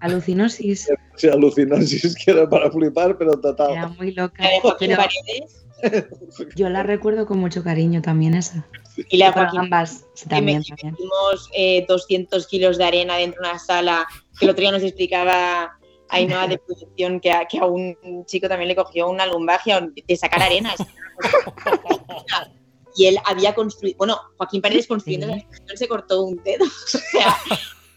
Alucinosis. 0.00 0.90
de 1.22 1.30
alucinosis 1.30 2.14
que 2.16 2.32
era 2.32 2.48
para 2.48 2.70
flipar, 2.72 3.16
pero 3.16 3.40
total. 3.40 3.70
Era 3.70 3.88
muy 3.88 4.12
loca. 4.12 4.42
la 4.42 4.50
de 4.50 4.60
Joaquín 4.60 4.88
Pero 4.88 4.96
Paredes 5.02 5.63
yo 6.56 6.68
la 6.68 6.82
recuerdo 6.82 7.26
con 7.26 7.38
mucho 7.38 7.62
cariño 7.62 8.02
también 8.02 8.34
esa. 8.34 8.66
y 8.96 9.16
la 9.16 9.32
Joaquín 9.32 9.60
ambas 9.60 10.04
sí, 10.14 10.24
que 10.24 10.30
también, 10.30 10.62
metimos 10.70 11.48
eh, 11.52 11.84
200 11.88 12.46
kilos 12.46 12.78
de 12.78 12.84
arena 12.84 13.16
dentro 13.16 13.42
de 13.42 13.48
una 13.50 13.58
sala, 13.58 14.06
que 14.38 14.44
el 14.46 14.50
otro 14.50 14.62
día 14.62 14.72
nos 14.72 14.82
explicaba 14.82 15.78
Ainhoa 16.10 16.46
de 16.46 16.58
producción 16.58 17.18
que 17.18 17.32
a, 17.32 17.46
que 17.46 17.58
a 17.58 17.66
un 17.66 17.96
chico 18.26 18.48
también 18.48 18.68
le 18.68 18.76
cogió 18.76 19.08
una 19.08 19.26
lumbagia 19.26 19.88
de 20.06 20.16
sacar 20.16 20.42
arena. 20.42 20.74
y 22.96 23.06
él 23.06 23.18
había 23.24 23.54
construido, 23.54 23.96
bueno, 23.98 24.20
Joaquín 24.36 24.62
Paredes 24.62 24.86
construyendo 24.86 25.26
Sí. 25.26 25.46
la 25.66 25.76
se 25.76 25.88
cortó 25.88 26.22
un 26.22 26.42
dedo. 26.42 26.64
O 26.94 26.98
sea, 27.18 27.36
que 27.48 27.56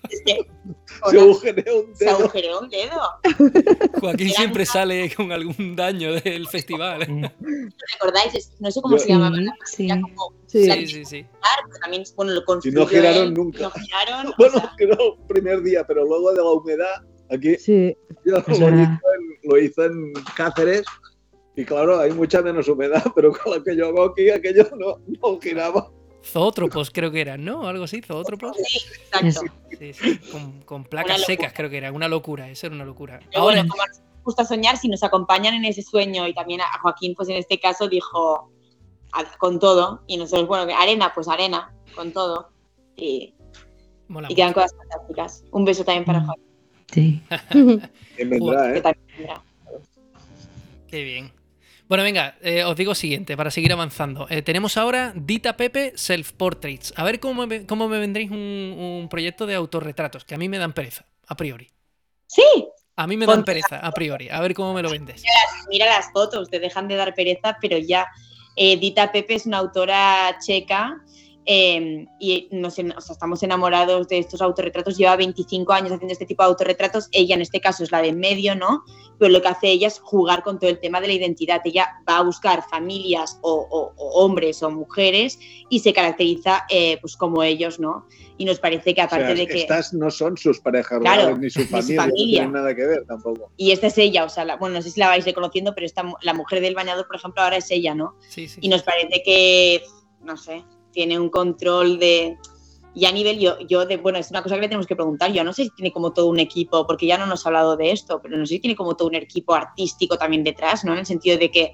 Se 0.10 1.18
agujereó 1.20 1.82
un 1.84 1.96
se 1.96 2.06
dedo. 2.06 2.18
agujereó 2.18 2.60
un 2.62 2.70
dedo. 2.70 3.02
Joaquín 4.00 4.30
siempre 4.30 4.62
unas- 4.64 4.70
sale 4.74 5.14
con 5.16 5.32
algún 5.32 5.76
daño 5.76 6.14
del 6.14 6.48
festival. 6.48 7.32
¿Recordáis? 7.94 8.52
No 8.60 8.72
sé 8.72 8.82
cómo 8.82 8.98
Yo- 8.98 9.04
se 9.04 9.10
llamaba. 9.10 9.36
Sí, 9.66 9.86
Era 9.86 9.96
sí. 9.96 10.02
como 10.02 10.34
Sí. 10.48 10.68
la 10.68 10.76
Sí, 10.76 11.06
sí, 11.06 11.26
también, 11.82 12.04
bueno, 12.16 12.32
lo 12.34 12.42
Y 12.64 12.72
no 12.72 12.86
giraron 12.88 13.28
él, 13.28 13.34
nunca. 13.34 13.60
No 13.62 13.72
giraron. 13.72 14.28
o 14.32 14.34
Bueno, 14.38 14.60
sea, 14.60 14.72
que 14.78 14.88
no 14.88 14.94
el 14.94 15.28
primer 15.28 15.62
día, 15.62 15.86
pero 15.86 16.06
luego 16.06 16.32
de 16.32 16.38
la 16.38 16.50
humedad, 16.52 17.02
aquí 17.30 17.56
Sí. 17.58 17.96
yo 18.26 18.34
lo 18.34 18.40
hice, 18.40 18.66
en, 18.66 19.00
lo 19.44 19.58
hice 19.58 19.86
en 19.86 20.14
Cáceres 20.36 20.84
y 21.56 21.66
claro, 21.66 22.00
hay 22.00 22.12
mucha 22.12 22.42
menos 22.42 22.68
humedad, 22.68 23.04
pero 23.16 23.32
con 23.32 23.54
la 23.58 23.64
que 23.64 23.76
yo 23.76 23.88
hago 23.88 24.04
aquí, 24.06 24.30
aquello 24.30 24.68
no, 24.78 25.00
no 25.22 25.40
giraba. 25.40 25.92
Zoótropos 26.32 26.92
creo 26.92 27.12
que 27.12 27.22
eran, 27.22 27.44
¿no? 27.46 27.68
Algo 27.68 27.86
así, 27.86 28.02
zoótropos. 28.02 28.56
sí, 28.58 28.80
exacto. 29.22 29.52
Sí, 29.80 29.94
sí, 29.94 30.20
con, 30.32 30.62
con 30.64 30.84
placas 30.86 31.22
secas 31.24 31.54
creo 31.54 31.70
que 31.70 31.78
era, 31.78 31.92
una 31.92 32.08
locura, 32.08 32.50
eso 32.50 32.68
era 32.68 32.76
una 32.76 32.86
locura. 32.86 33.20
Pero 33.32 33.44
Ahora, 33.44 33.58
bueno, 33.58 33.70
como 33.72 33.84
nos 33.86 34.02
gusta 34.24 34.44
soñar, 34.46 34.78
si 34.78 34.88
nos 34.90 35.04
acompañan 35.04 35.54
en 35.54 35.66
ese 35.66 35.82
sueño 35.84 36.28
y 36.28 36.34
también 36.34 36.62
a 36.62 36.80
Joaquín, 36.82 37.14
pues 37.16 37.30
en 37.30 37.36
este 37.38 37.60
caso 37.60 37.88
dijo 37.88 38.52
a- 39.14 39.38
con 39.38 39.60
todo 39.60 40.02
y 40.08 40.18
nosotros, 40.18 40.48
bueno, 40.48 40.72
arena, 40.78 41.12
pues 41.14 41.28
arena, 41.28 41.74
con 41.96 42.12
todo 42.12 42.50
y, 42.96 43.34
mola 44.08 44.28
y 44.32 44.36
quedan 44.36 44.54
cosas 44.54 44.74
fantásticas. 44.76 45.44
Un 45.52 45.64
beso 45.66 45.86
también 45.86 46.06
para 46.06 46.20
Mm. 46.22 46.26
Joaquín, 46.26 46.44
Sí. 46.92 47.22
Vendrá, 48.18 48.74
que 48.74 48.80
¿eh? 48.80 48.94
Qué 50.90 51.04
bien. 51.04 51.32
Bueno, 51.88 52.04
venga, 52.04 52.36
eh, 52.42 52.64
os 52.66 52.76
digo 52.76 52.94
siguiente 52.96 53.38
para 53.38 53.50
seguir 53.50 53.72
avanzando. 53.72 54.28
Eh, 54.30 54.42
tenemos 54.42 54.76
ahora 54.78 55.14
Dita 55.16 55.56
Pepe 55.56 55.94
Self 55.96 56.34
Portraits. 56.34 56.94
A 56.98 57.04
ver 57.04 57.20
cómo 57.20 57.48
me, 57.48 57.66
cómo 57.66 57.88
me 57.88 57.98
vendréis 58.00 58.30
un, 58.30 58.38
un 58.38 59.08
proyecto 59.10 59.46
de 59.46 59.56
autorretratos, 59.56 60.26
que 60.26 60.36
a 60.36 60.38
mí 60.38 60.50
me 60.50 60.58
dan 60.58 60.74
pereza, 60.74 61.06
a 61.28 61.36
priori. 61.38 61.70
Sí, 62.26 62.44
A 62.98 63.08
mí 63.08 63.16
me 63.16 63.26
dan 63.26 63.46
pereza, 63.46 63.78
a 63.80 63.92
priori. 63.92 64.28
A 64.30 64.42
ver 64.42 64.54
cómo 64.54 64.74
me 64.74 64.82
lo 64.82 64.90
vendes. 64.90 65.24
mira 65.70 65.86
las 65.86 66.12
fotos, 66.12 66.50
te 66.50 66.60
dejan 66.60 66.88
de 66.90 66.96
dar 66.96 67.14
pereza, 67.16 67.58
pero 67.62 67.78
ya. 67.78 68.06
Eh, 68.58 68.76
Dita 68.78 69.12
Pepe 69.12 69.36
es 69.36 69.46
una 69.46 69.60
autora 69.60 70.36
checa 70.44 71.00
eh, 71.48 72.06
y 72.20 72.50
nos, 72.52 72.74
o 72.78 73.02
sea, 73.02 73.14
estamos 73.14 73.42
enamorados 73.42 74.08
de 74.10 74.18
estos 74.20 74.42
autorretratos. 74.42 74.98
Lleva 74.98 75.16
25 75.16 75.72
años 75.74 75.92
haciendo 75.94 76.12
este 76.14 76.26
tipo 76.26 76.44
de 76.44 76.50
autorretratos. 76.50 77.08
Ella, 77.12 77.36
en 77.36 77.42
este 77.42 77.62
caso, 77.62 77.84
es 77.84 77.92
la 77.92 78.02
de 78.02 78.10
en 78.10 78.20
medio, 78.20 78.54
¿no? 78.56 78.84
Pero 79.18 79.32
lo 79.32 79.42
que 79.42 79.48
hace 79.48 79.70
ella 79.70 79.88
es 79.88 80.00
jugar 80.00 80.44
con 80.44 80.60
todo 80.60 80.70
el 80.70 80.80
tema 80.80 81.02
de 81.02 81.08
la 81.08 81.14
identidad. 81.14 81.62
Ella 81.66 81.88
va 82.08 82.18
a 82.18 82.24
buscar 82.24 82.64
familias 82.70 83.40
o, 83.42 83.52
o- 83.72 83.94
o 83.98 84.24
hombres 84.26 84.62
o 84.62 84.70
mujeres 84.70 85.40
y 85.70 85.80
se 85.80 85.94
caracteriza 85.94 86.66
eh, 86.70 86.98
pues 87.02 87.16
como 87.18 87.42
ellos, 87.42 87.80
¿no? 87.80 88.06
Y 88.38 88.46
nos 88.46 88.60
parece 88.60 88.94
que 88.94 89.02
O 89.02 89.06
aparte 89.06 89.26
sea, 89.28 89.36
de 89.36 89.48
que... 89.48 89.62
estas 89.62 89.94
no 89.94 90.12
son 90.12 90.38
sus 90.38 90.60
parejas 90.60 91.00
Claro, 91.00 91.36
ni 91.38 91.50
su 91.50 91.62
su 91.62 91.68
familia, 91.68 92.06
no 92.06 92.14
tienen 92.14 92.52
nada 92.52 92.76
que 92.76 92.86
ver 92.86 93.06
tampoco. 93.08 93.52
Y 93.58 93.72
esta 93.72 93.88
es 93.88 93.98
ella, 93.98 94.26
o 94.26 94.30
sea, 94.30 94.46
la- 94.46 94.58
bueno, 94.58 94.76
no 94.76 94.82
sé 94.82 94.92
si 94.92 95.00
la 95.00 95.08
vais 95.08 95.26
reconociendo, 95.26 95.74
pero 95.74 95.86
esta, 95.88 96.04
la 96.22 96.34
mujer 96.36 96.62
del 96.62 96.76
bañador, 96.76 97.08
por 97.08 97.16
ejemplo, 97.16 97.42
ahora 97.42 97.58
es 97.58 97.72
ella, 97.72 97.96
¿no? 97.96 98.16
Sí, 98.30 98.48
sí. 98.48 98.60
y 98.62 98.68
nos 98.70 98.84
parece 98.84 99.24
que, 99.24 99.82
no 100.22 100.38
sé, 100.38 100.64
tiene 100.98 101.20
un 101.20 101.30
control 101.30 102.00
de... 102.00 102.40
Y 102.96 103.06
a 103.06 103.12
nivel, 103.12 103.38
yo, 103.38 103.60
yo 103.60 103.86
de, 103.86 103.98
bueno, 103.98 104.18
es 104.18 104.32
una 104.32 104.42
cosa 104.42 104.56
que 104.56 104.62
le 104.62 104.68
tenemos 104.68 104.88
que 104.88 104.96
preguntar, 104.96 105.32
yo 105.32 105.44
no 105.44 105.54
sé 105.54 105.66
si 105.66 105.70
tiene 105.76 105.92
como 105.94 106.12
todo 106.12 106.26
un 106.26 106.40
equipo, 106.40 106.88
porque 106.88 107.06
ya 107.06 107.20
no 107.20 107.28
nos 107.28 107.46
ha 107.46 107.50
hablado 107.50 107.78
de 107.78 107.92
esto, 107.92 108.20
pero 108.24 108.36
no 108.36 108.48
sé 108.48 108.56
si 108.56 108.60
tiene 108.60 108.76
como 108.76 108.96
todo 108.96 109.08
un 109.08 109.14
equipo 109.14 109.54
artístico 109.54 110.18
también 110.18 110.44
detrás, 110.44 110.84
¿no? 110.84 110.94
En 110.94 111.00
el 111.00 111.06
sentido 111.06 111.38
de 111.38 111.52
que, 111.52 111.72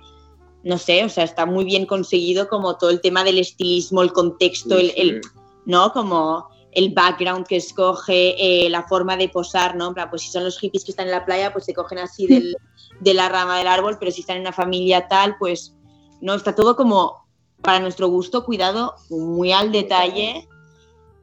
no 0.63 0.77
sé, 0.77 1.05
o 1.05 1.07
sea, 1.07 1.23
está 1.23 1.45
muy 1.45 1.63
bien 1.63 1.85
conseguido 1.85 2.49
como 2.49 2.75
todo 2.75 2.89
el 2.89 2.99
tema 2.99 3.23
del 3.23 3.37
estilismo, 3.37 4.01
el 4.01 4.11
contexto, 4.11 4.75
el, 4.77 4.87
Sí, 4.91 4.93
el- 4.97 5.21
sí. 5.23 5.29
¿no? 5.65 5.93
Como 5.93 6.49
el 6.73 6.89
background 6.93 7.47
que 7.47 7.55
escoge, 7.55 8.65
eh, 8.65 8.69
la 8.69 8.83
forma 8.83 9.15
de 9.15 9.29
posar, 9.29 9.77
¿no? 9.77 9.87
En 9.87 9.93
plan, 9.93 10.09
Pues 10.09 10.23
si 10.23 10.27
son 10.29 10.43
los 10.43 10.59
hippies 10.59 10.83
que 10.83 10.91
están 10.91 11.05
en 11.05 11.11
la 11.13 11.23
playa, 11.23 11.53
pues 11.53 11.63
se 11.63 11.73
cogen 11.73 11.99
así 11.99 12.27
del- 12.27 12.57
de 12.99 13.13
la 13.13 13.29
rama 13.29 13.57
del 13.59 13.67
árbol, 13.67 13.95
pero 13.97 14.11
si 14.11 14.19
están 14.19 14.35
en 14.35 14.41
una 14.41 14.51
familia 14.51 15.07
tal, 15.07 15.37
pues 15.39 15.73
no, 16.19 16.33
está 16.33 16.53
todo 16.53 16.75
como 16.75 17.22
para 17.63 17.79
nuestro 17.79 18.09
gusto, 18.09 18.43
cuidado, 18.43 18.95
muy 19.09 19.51
al 19.51 19.71
detalle 19.71 20.47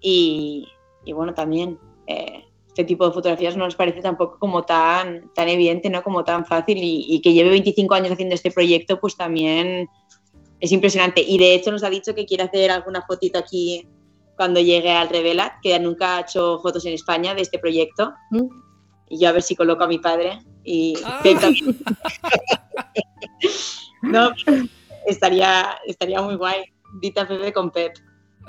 y, 0.01 0.67
y 1.05 1.13
bueno, 1.13 1.35
también 1.35 1.79
eh, 2.07 2.45
este 2.69 2.85
tipo 2.85 3.07
de 3.07 3.13
fotografías 3.13 3.57
no 3.57 3.67
nos 3.67 3.77
parece 3.77 4.01
tampoco 4.01 4.39
como 4.39 4.63
tan, 4.63 5.31
tan 5.35 5.49
evidente, 5.49 5.91
¿no? 5.91 6.03
Como 6.03 6.25
tan 6.25 6.47
fácil 6.47 6.79
y, 6.79 7.05
y 7.09 7.21
que 7.21 7.35
lleve 7.35 7.51
25 7.51 7.95
años 7.95 8.13
haciendo 8.13 8.35
este 8.35 8.51
proyecto, 8.51 8.99
pues 8.99 9.17
también 9.17 9.89
es 10.61 10.73
impresionante. 10.73 11.21
Y 11.21 11.37
de 11.37 11.55
hecho 11.55 11.71
nos 11.71 11.85
ha 11.85 11.91
dicho 11.91 12.15
que 12.15 12.25
quiere 12.25 12.45
hacer 12.45 12.71
alguna 12.71 13.03
fotito 13.03 13.39
aquí 13.39 13.87
cuando 14.37 14.61
llegue 14.61 14.93
al 14.93 15.11
Revelat, 15.11 15.61
que 15.63 15.79
nunca 15.79 16.17
ha 16.17 16.21
hecho 16.23 16.59
fotos 16.63 16.87
en 16.87 16.95
España 16.95 17.35
de 17.35 17.43
este 17.43 17.59
proyecto. 17.59 18.15
Mm. 18.31 18.49
Y 19.11 19.21
yo 19.21 19.29
a 19.29 19.33
ver 19.33 19.43
si 19.43 19.55
coloco 19.55 19.85
a 19.85 19.89
mi 19.89 19.99
padre 19.99 20.41
y 20.65 20.95
Ah. 21.05 21.21
No, 24.03 24.31
estaría, 25.07 25.79
estaría 25.87 26.21
muy 26.23 26.37
guay. 26.37 26.65
Dita 27.01 27.27
Pepe 27.27 27.53
con 27.53 27.71
Pep. 27.71 27.93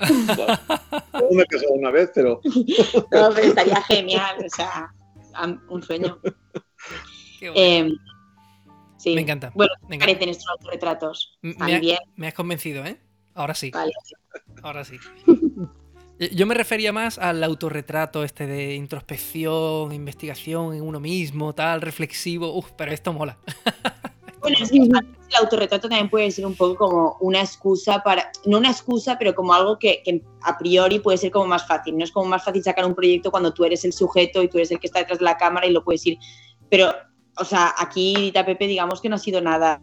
Yo 0.00 1.28
me 1.30 1.42
he 1.42 1.46
casado 1.46 1.72
una 1.74 1.90
vez, 1.90 2.10
pero 2.14 2.40
No, 3.12 3.30
pero 3.34 3.38
estaría 3.46 3.80
genial. 3.82 4.36
O 4.44 4.48
sea, 4.48 4.92
un 5.68 5.82
sueño. 5.82 6.18
Qué 7.38 7.50
bueno. 7.50 7.54
Eh, 7.60 7.90
sí. 8.98 9.14
me 9.14 9.20
encanta. 9.22 9.52
Bueno, 9.54 9.72
me, 9.82 9.88
¿qué 9.88 9.94
encanta. 9.96 10.12
parecen 10.14 10.28
estos 10.30 10.48
autorretratos? 10.50 11.38
Me, 11.42 11.52
ha- 11.52 11.56
También. 11.58 11.98
me 12.16 12.28
has 12.28 12.34
convencido, 12.34 12.84
¿eh? 12.84 12.98
Ahora 13.34 13.54
sí. 13.54 13.70
Vale. 13.70 13.92
Ahora 14.62 14.84
sí. 14.84 14.96
Yo 16.32 16.46
me 16.46 16.54
refería 16.54 16.92
más 16.92 17.18
al 17.18 17.42
autorretrato 17.42 18.22
este 18.22 18.46
de 18.46 18.74
introspección, 18.74 19.92
investigación 19.92 20.74
en 20.74 20.82
uno 20.82 21.00
mismo, 21.00 21.52
tal, 21.54 21.80
reflexivo. 21.80 22.54
Uf, 22.56 22.70
pero 22.76 22.92
esto 22.92 23.12
mola. 23.12 23.38
Bueno, 24.42 24.56
es 24.60 24.70
que 24.70 24.78
el 24.78 25.36
autorretrato 25.40 25.88
también 25.88 26.10
puede 26.10 26.30
ser 26.30 26.44
un 26.44 26.54
poco 26.54 26.76
como 26.76 27.16
una 27.20 27.40
excusa 27.40 28.02
para, 28.02 28.30
no 28.44 28.58
una 28.58 28.70
excusa, 28.70 29.16
pero 29.18 29.34
como 29.34 29.54
algo 29.54 29.78
que, 29.78 30.02
que, 30.04 30.20
a 30.42 30.58
priori 30.58 30.98
puede 30.98 31.16
ser 31.16 31.30
como 31.30 31.46
más 31.46 31.66
fácil. 31.66 31.96
No 31.96 32.04
es 32.04 32.10
como 32.10 32.26
más 32.26 32.44
fácil 32.44 32.62
sacar 32.62 32.84
un 32.84 32.94
proyecto 32.94 33.30
cuando 33.30 33.54
tú 33.54 33.64
eres 33.64 33.84
el 33.84 33.92
sujeto 33.92 34.42
y 34.42 34.48
tú 34.48 34.58
eres 34.58 34.72
el 34.72 34.80
que 34.80 34.88
está 34.88 34.98
detrás 34.98 35.20
de 35.20 35.24
la 35.24 35.36
cámara 35.36 35.66
y 35.66 35.70
lo 35.70 35.84
puedes 35.84 36.04
ir. 36.06 36.18
Pero, 36.68 36.92
o 37.38 37.44
sea, 37.44 37.72
aquí 37.78 38.14
Dita 38.16 38.44
Pepe, 38.44 38.66
digamos 38.66 39.00
que 39.00 39.08
no 39.08 39.14
ha 39.14 39.18
sido 39.18 39.40
nada 39.40 39.80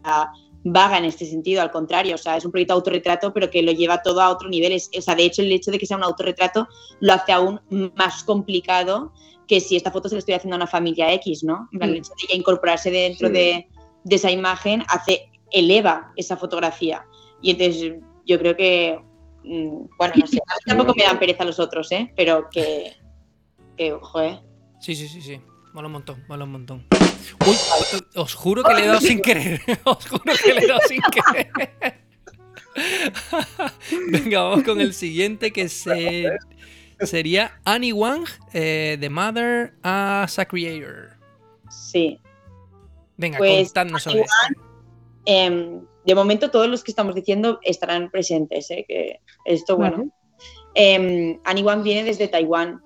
vaga 0.62 0.98
en 0.98 1.06
este 1.06 1.24
sentido, 1.24 1.62
al 1.62 1.70
contrario, 1.70 2.14
o 2.14 2.18
sea, 2.18 2.36
es 2.36 2.44
un 2.44 2.50
proyecto 2.50 2.74
de 2.74 2.78
autorretrato, 2.78 3.32
pero 3.32 3.50
que 3.50 3.62
lo 3.62 3.72
lleva 3.72 4.02
todo 4.02 4.20
a 4.20 4.30
otro 4.30 4.48
nivel. 4.48 4.72
Es, 4.72 4.90
o 4.96 5.00
sea, 5.00 5.14
de 5.14 5.24
hecho, 5.24 5.42
el 5.42 5.52
hecho 5.52 5.70
de 5.70 5.78
que 5.78 5.86
sea 5.86 5.96
un 5.96 6.04
autorretrato 6.04 6.68
lo 7.00 7.14
hace 7.14 7.32
aún 7.32 7.60
más 7.96 8.24
complicado 8.24 9.12
que 9.46 9.60
si 9.60 9.74
esta 9.76 9.90
foto 9.90 10.08
se 10.08 10.14
le 10.14 10.20
estoy 10.20 10.34
haciendo 10.34 10.54
a 10.54 10.58
una 10.58 10.66
familia 10.66 11.12
X, 11.14 11.42
¿no? 11.42 11.68
Plan, 11.72 11.90
el 11.90 11.96
hecho 11.96 12.12
de 12.28 12.36
incorporarse 12.36 12.90
dentro 12.90 13.28
sí. 13.28 13.34
de 13.34 13.68
de 14.04 14.16
esa 14.16 14.30
imagen 14.30 14.84
hace, 14.88 15.30
eleva 15.50 16.12
esa 16.16 16.36
fotografía. 16.36 17.06
Y 17.42 17.50
entonces 17.50 17.94
yo 18.26 18.38
creo 18.38 18.56
que, 18.56 18.98
mm, 19.44 19.84
bueno, 19.98 20.14
no 20.16 20.26
sé, 20.26 20.38
a 20.38 20.54
mí 20.54 20.60
tampoco 20.66 20.94
me 20.96 21.04
dan 21.04 21.18
pereza 21.18 21.44
los 21.44 21.58
otros, 21.58 21.90
¿eh? 21.92 22.12
Pero 22.16 22.48
que, 22.50 22.96
que 23.76 23.92
ojo, 23.92 24.20
¿eh? 24.20 24.40
Sí, 24.80 24.94
sí, 24.94 25.08
sí, 25.08 25.20
sí. 25.20 25.40
Mola 25.72 25.86
un 25.86 25.92
montón, 25.92 26.24
mola 26.28 26.44
un 26.44 26.52
montón. 26.52 26.86
Uy, 27.46 27.56
os 28.16 28.34
juro 28.34 28.64
que 28.64 28.74
le 28.74 28.84
he 28.84 28.86
dado 28.86 29.00
sin 29.00 29.20
querer. 29.20 29.60
Os 29.84 30.08
juro 30.08 30.32
que 30.42 30.54
le 30.54 30.60
he 30.64 30.66
dado 30.66 30.80
sin 30.88 31.00
querer. 31.02 32.00
Venga, 34.10 34.42
vamos 34.42 34.64
con 34.64 34.80
el 34.80 34.94
siguiente 34.94 35.52
que 35.52 35.68
se, 35.68 36.38
sería 37.00 37.60
Annie 37.64 37.92
Wang, 37.92 38.26
eh, 38.52 38.96
The 39.00 39.10
Mother 39.10 39.74
as 39.82 40.38
a 40.38 40.44
Creator. 40.44 41.10
Sí, 41.70 42.18
Venga, 43.20 43.38
pues, 43.38 43.68
contadnos 43.68 44.02
sobre 44.02 44.22
esto. 44.22 44.36
Eh, 45.26 45.80
de 46.06 46.14
momento 46.14 46.50
todos 46.50 46.68
los 46.68 46.82
que 46.82 46.90
estamos 46.90 47.14
diciendo 47.14 47.60
estarán 47.62 48.10
presentes, 48.10 48.70
¿eh? 48.70 48.84
que 48.88 49.20
esto, 49.44 49.76
bueno. 49.76 49.96
Uh 49.98 50.04
-huh. 50.04 50.12
eh, 50.74 51.38
Annie 51.44 51.62
Wang 51.62 51.82
viene 51.82 52.02
desde 52.04 52.28
Taiwán 52.28 52.80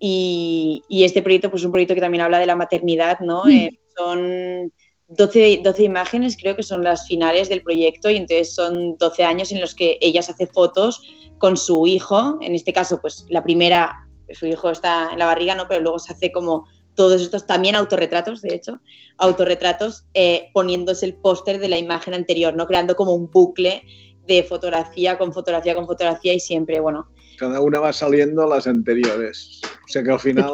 y, 0.00 0.82
y, 0.88 1.04
este 1.04 1.22
proyecto 1.22 1.50
pues, 1.50 1.62
es 1.62 1.66
un 1.66 1.72
proyecto 1.72 1.94
que 1.94 2.00
también 2.00 2.22
habla 2.22 2.40
de 2.40 2.46
la 2.46 2.56
maternidad, 2.56 3.20
¿no? 3.20 3.44
Mm. 3.44 3.68
son 3.96 4.72
12, 5.08 5.60
12, 5.62 5.84
imágenes, 5.84 6.36
creo 6.36 6.56
que 6.56 6.64
son 6.64 6.82
las 6.82 7.06
finales 7.06 7.48
del 7.48 7.62
proyecto 7.62 8.10
y 8.10 8.16
entonces 8.16 8.52
son 8.52 8.96
12 8.98 9.22
años 9.22 9.52
en 9.52 9.60
los 9.60 9.74
que 9.76 9.98
ella 10.00 10.20
se 10.20 10.32
hace 10.32 10.48
fotos 10.48 11.00
con 11.38 11.56
su 11.56 11.86
hijo, 11.86 12.38
en 12.40 12.54
este 12.56 12.72
caso 12.72 13.00
pues 13.00 13.24
la 13.28 13.44
primera, 13.44 14.08
su 14.32 14.46
hijo 14.46 14.70
está 14.70 15.10
en 15.12 15.20
la 15.20 15.26
barriga, 15.26 15.54
¿no? 15.54 15.68
Pero 15.68 15.80
luego 15.80 16.00
se 16.00 16.12
hace 16.12 16.32
como 16.32 16.66
todos 16.96 17.22
estos 17.22 17.46
también 17.46 17.76
autorretratos, 17.76 18.42
de 18.42 18.54
hecho, 18.54 18.80
autorretratos 19.18 20.06
eh, 20.14 20.50
poniéndose 20.52 21.06
el 21.06 21.14
póster 21.14 21.60
de 21.60 21.68
la 21.68 21.78
imagen 21.78 22.14
anterior, 22.14 22.56
¿no? 22.56 22.66
Creando 22.66 22.96
como 22.96 23.14
un 23.14 23.30
bucle 23.30 23.84
de 24.26 24.42
fotografía 24.42 25.16
con 25.16 25.32
fotografía 25.32 25.74
con 25.74 25.86
fotografía 25.86 26.34
y 26.34 26.40
siempre, 26.40 26.80
bueno. 26.80 27.08
Cada 27.38 27.60
una 27.60 27.78
va 27.78 27.92
saliendo 27.92 28.48
las 28.48 28.66
anteriores. 28.66 29.60
O 29.64 29.88
sea 29.88 30.02
que 30.02 30.10
al 30.10 30.18
final 30.18 30.52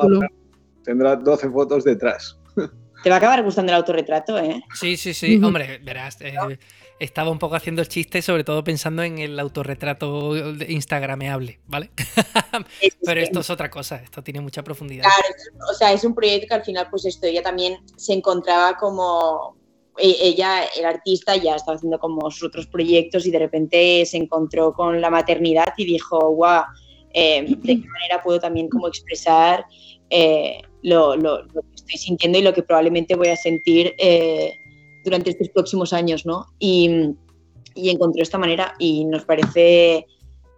tendrá 0.85 1.17
12 1.17 1.49
fotos 1.51 1.85
detrás. 1.85 2.37
Te 3.03 3.09
va 3.09 3.17
a 3.17 3.19
acabar 3.19 3.43
gustando 3.43 3.73
el 3.73 3.79
autorretrato, 3.79 4.39
¿eh? 4.39 4.63
Sí, 4.75 4.97
sí, 4.97 5.15
sí. 5.15 5.41
Hombre, 5.43 5.81
verás. 5.83 6.21
Eh, 6.21 6.35
estaba 7.03 7.31
un 7.31 7.39
poco 7.39 7.57
haciendo 7.57 7.83
el 7.83 7.89
chiste, 7.89 8.23
sobre 8.23 8.45
todo 8.45 8.63
pensando 8.63 9.03
en 9.03 9.19
el 9.19 9.39
autorretrato 9.39 10.37
instagrameable, 10.69 11.59
¿vale? 11.67 11.91
Pero 13.05 13.21
esto 13.21 13.41
es 13.41 13.51
otra 13.51 13.71
cosa, 13.71 13.97
esto 13.97 14.23
tiene 14.23 14.41
mucha 14.41 14.63
profundidad. 14.63 15.03
Claro, 15.03 15.69
o 15.71 15.75
sea, 15.75 15.93
es 15.93 16.05
un 16.05 16.15
proyecto 16.15 16.47
que 16.49 16.55
al 16.55 16.65
final, 16.65 16.87
pues 16.91 17.05
esto, 17.05 17.27
ella 17.27 17.43
también 17.43 17.79
se 17.97 18.13
encontraba 18.13 18.77
como 18.77 19.57
e, 19.99 20.17
ella, 20.21 20.65
el 20.77 20.85
artista, 20.85 21.37
ya 21.37 21.57
estaba 21.57 21.77
haciendo 21.77 21.99
como 21.99 22.31
sus 22.31 22.45
otros 22.45 22.67
proyectos 22.67 23.27
y 23.27 23.31
de 23.31 23.39
repente 23.39 24.07
se 24.07 24.17
encontró 24.17 24.73
con 24.73 25.01
la 25.01 25.11
maternidad 25.11 25.75
y 25.77 25.85
dijo, 25.85 26.31
guau, 26.31 26.65
eh, 27.13 27.45
¿de 27.47 27.57
qué 27.83 27.89
manera 27.89 28.23
puedo 28.23 28.39
también 28.39 28.69
como 28.69 28.89
expresar 28.89 29.67
eh, 30.09 30.63
lo, 30.83 31.17
lo, 31.17 31.43
lo, 31.43 31.63
que 31.63 31.75
estoy 31.75 31.99
sintiendo 31.99 32.39
y 32.39 32.43
lo 32.43 32.55
que 32.55 32.63
probablemente 32.63 33.17
voy 33.17 33.29
a 33.29 33.37
sentir 33.37 33.95
eh, 33.99 34.59
durante 35.05 35.31
estos 35.31 35.49
próximos 35.49 35.93
años, 35.93 36.27
¿no? 36.27 36.47
Y, 36.59 37.15
y, 37.75 37.91
encontró 37.91 38.23
esta 38.23 38.39
manera 38.39 38.75
y 38.79 39.05
nos 39.05 39.25
parece, 39.25 40.07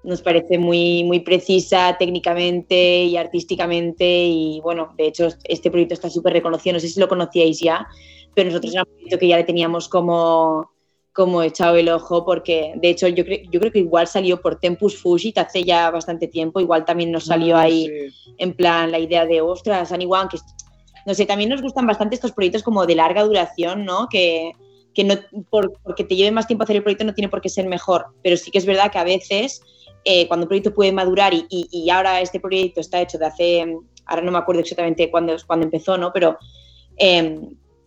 nos 0.03 0.23
parece 0.23 0.59
muy, 0.59 1.05
muy 1.05 1.21
precisa 1.21 1.97
técnicamente 1.99 3.05
y 3.05 3.17
artísticamente 3.17 4.05
y 4.05 4.61
bueno, 4.63 4.95
de 4.97 5.07
hecho 5.07 5.29
este 5.45 5.71
proyecto 5.71 5.95
está 5.95 6.11
súper 6.11 6.35
reconocido, 6.35 6.75
no 6.75 6.81
sé 6.81 6.89
si 6.89 7.01
lo 7.01 7.09
conocíais 7.09 7.61
ya, 7.61 7.87
pero 8.35 8.49
nosotros 8.51 8.73
era 8.73 8.83
un 8.83 8.93
proyecto 8.93 9.19
que 9.19 9.29
ya 9.29 9.37
le 9.37 9.45
teníamos 9.45 9.89
como, 9.89 10.71
como 11.13 11.43
echado 11.43 11.77
el 11.77 11.89
ojo 11.89 12.25
porque 12.25 12.75
de 12.77 12.91
hecho 12.91 13.09
yo, 13.09 13.25
cre 13.25 13.45
yo 13.51 13.61
creo 13.61 13.73
que 13.73 13.79
igual 13.79 14.07
salió 14.07 14.41
por 14.41 14.59
Tempus 14.59 14.99
Fugit 14.99 15.39
hace 15.39 15.63
ya 15.63 15.91
bastante 15.91 16.27
tiempo, 16.29 16.61
igual 16.61 16.85
también 16.85 17.11
nos 17.13 17.27
salió 17.27 17.57
ahí 17.57 17.87
sí. 17.87 18.35
en 18.39 18.55
plan 18.55 18.91
la 18.91 18.99
idea 18.99 19.25
de, 19.25 19.41
ostras, 19.41 19.93
Wang, 20.07 20.29
que 20.29 20.39
no 21.07 21.15
sé, 21.15 21.27
también 21.27 21.51
nos 21.51 21.63
gustan 21.63 21.87
bastante 21.87 22.15
estos 22.15 22.33
proyectos 22.33 22.63
como 22.63 22.87
de 22.87 22.95
larga 22.95 23.23
duración, 23.25 23.85
¿no? 23.85 24.09
Que, 24.09 24.53
que 24.95 25.05
no, 25.05 25.15
por, 25.51 25.73
porque 25.83 26.05
te 26.05 26.17
lleve 26.17 26.31
más 26.31 26.47
tiempo 26.47 26.65
hacer 26.65 26.77
el 26.77 26.83
proyecto 26.83 27.05
no 27.05 27.15
tiene 27.15 27.29
por 27.29 27.41
qué 27.41 27.49
ser 27.49 27.67
mejor, 27.67 28.07
pero 28.23 28.37
sí 28.37 28.51
que 28.51 28.59
es 28.59 28.67
verdad 28.67 28.91
que 28.91 28.99
a 28.99 29.05
veces 29.05 29.63
eh, 30.05 30.29
cuando 30.29 30.45
un 30.45 30.49
proyecto 30.49 30.75
puede 30.75 30.93
madurar 30.93 31.35
y, 31.35 31.47
y, 31.49 31.91
ahora 31.91 32.21
este 32.21 32.41
proyecto 32.41 32.81
está 32.81 33.01
hecho 33.01 33.19
de 33.19 33.27
hace, 33.27 33.77
ahora 34.07 34.23
no 34.23 34.33
me 34.33 34.39
acuerdo 34.39 34.61
exactamente 34.61 35.11
cuándo, 35.11 35.35
cuándo 35.47 35.65
empezó, 35.65 35.97
¿no? 35.97 36.13
Pero 36.13 36.39
eh, 36.97 37.41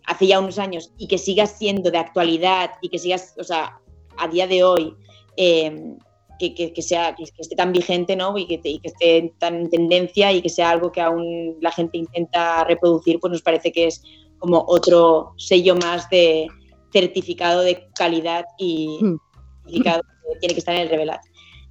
hace 0.04 0.26
ya 0.26 0.40
unos 0.40 0.58
años 0.58 0.90
y 0.98 1.06
que 1.06 1.18
siga 1.18 1.46
siendo 1.46 1.90
de 1.90 1.98
actualidad 1.98 2.72
y 2.82 2.88
que 2.88 2.98
sigas, 2.98 3.34
o 3.38 3.44
sea, 3.44 3.80
a 4.16 4.28
día 4.28 4.46
de 4.46 4.64
hoy, 4.64 4.94
eh, 5.36 5.96
que, 6.38 6.54
que, 6.54 6.72
que, 6.72 6.82
sea, 6.82 7.14
que, 7.14 7.24
esté 7.24 7.56
tan 7.56 7.72
vigente 7.72 8.16
¿no? 8.16 8.36
y, 8.38 8.46
que, 8.46 8.60
y 8.62 8.78
que 8.78 8.88
esté 8.88 9.34
tan 9.38 9.56
en 9.56 9.70
tendencia 9.70 10.32
y 10.32 10.40
que 10.42 10.48
sea 10.48 10.70
algo 10.70 10.92
que 10.92 11.00
aún 11.00 11.56
la 11.60 11.72
gente 11.72 11.98
intenta 11.98 12.64
reproducir, 12.64 13.18
pues 13.20 13.32
nos 13.32 13.42
parece 13.42 13.72
que 13.72 13.86
es 13.86 14.02
como 14.38 14.64
otro 14.68 15.34
sello 15.36 15.74
más 15.76 16.08
de 16.10 16.46
certificado 16.92 17.60
de 17.62 17.88
calidad 17.94 18.44
y 18.58 18.98
mm. 19.00 19.16
certificado 19.64 20.02
que 20.02 20.38
tiene 20.40 20.54
que 20.54 20.60
estar 20.60 20.74
en 20.74 20.82
el 20.82 20.88
Revelat. 20.88 21.20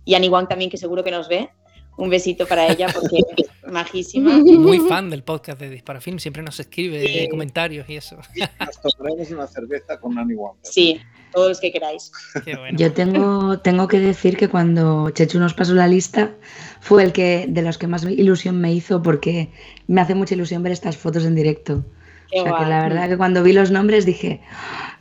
Y 0.05 0.15
Annie 0.15 0.30
Wang 0.30 0.47
también, 0.47 0.70
que 0.70 0.78
seguro 0.78 1.03
que 1.03 1.11
nos 1.11 1.28
ve. 1.28 1.49
Un 1.98 2.10
besito 2.10 2.45
para 2.45 2.68
ella 2.68 2.88
porque 2.93 3.18
es 3.38 3.72
majísima. 3.72 4.38
Muy 4.38 4.80
fan 4.80 5.10
del 5.10 5.24
podcast 5.24 5.60
de 5.60 5.70
Disparafilm, 5.70 6.20
siempre 6.20 6.43
nos 6.43 6.60
escribe 6.60 7.06
sí. 7.06 7.28
comentarios 7.30 7.89
y 7.89 7.98
eso. 7.98 8.18
Nos 8.60 8.82
tomaremos 8.82 9.32
una 9.32 9.48
cerveza 9.48 10.00
con 10.00 10.18
Annie 10.18 10.36
Wang. 10.36 10.56
Sí, 10.62 11.02
todos 11.34 11.50
los 11.50 11.60
que 11.60 11.72
queráis. 11.72 12.12
Bueno. 12.45 12.78
Yo 12.78 12.93
tengo, 12.93 13.60
tengo 13.60 13.88
que 13.88 14.00
decir 14.00 14.38
que 14.38 14.48
cuando 14.48 15.10
Chechu 15.10 15.39
nos 15.39 15.54
pasó 15.54 15.74
la 15.74 15.88
lista 15.88 16.36
fue 16.80 17.04
el 17.04 17.12
que 17.12 17.45
de 17.50 17.62
los 17.62 17.78
que 17.78 17.88
más 17.88 18.04
ilusión 18.04 18.62
me 18.62 18.72
hizo 18.74 19.02
porque 19.02 19.52
me 19.88 20.02
hace 20.02 20.16
mucha 20.16 20.36
ilusión 20.36 20.64
ver 20.64 20.72
estas 20.72 20.98
fotos 20.98 21.26
en 21.26 21.36
directo. 21.36 21.84
Qué 22.32 22.41
o 22.41 22.43
sea, 22.43 22.52
guay. 22.52 22.64
que 22.64 22.70
la 22.70 22.82
verdad 22.84 23.10
que 23.10 23.18
cuando 23.18 23.43
vi 23.43 23.54
los 23.54 23.72
nombres 23.72 24.06
dije, 24.06 24.41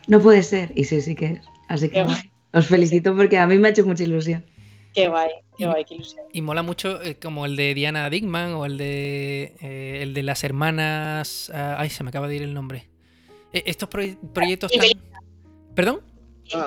no 0.07 0.20
puede 0.20 0.42
ser. 0.42 0.72
Y 0.74 0.84
sí, 0.84 1.01
sí 1.03 1.14
que 1.14 1.26
es. 1.26 1.40
Así 1.68 1.88
que 1.88 2.07
os 2.53 2.66
felicito 2.66 3.14
porque 3.14 3.38
a 3.38 3.47
mí 3.47 3.59
me 3.59 3.68
ha 3.68 3.70
hecho 3.70 3.84
mucha 3.84 4.05
ilusión. 4.05 4.44
Qué 4.97 5.09
guay, 5.09 5.30
qué 5.59 5.66
guay, 5.66 5.84
qué 5.84 5.94
ilusión. 5.97 6.24
Y 6.32 6.40
mola 6.40 6.62
mucho 6.62 7.03
eh, 7.03 7.18
como 7.18 7.44
el 7.44 7.55
de 7.55 7.74
Diana 7.74 8.09
Dickman 8.09 8.55
o 8.55 8.64
el 8.64 8.78
de 8.78 9.55
eh, 9.61 9.99
el 10.01 10.14
de 10.14 10.22
las 10.22 10.42
hermanas. 10.42 11.53
Uh, 11.53 11.74
ay, 11.76 11.90
se 11.90 12.03
me 12.03 12.09
acaba 12.09 12.28
de 12.28 12.36
ir 12.36 12.42
el 12.42 12.55
nombre. 12.55 12.88
Eh, 13.53 13.62
estos 13.66 13.90
pro 13.90 14.03
proyectos 14.32 14.72
tan... 14.72 14.88
¿Perdón? 15.74 16.01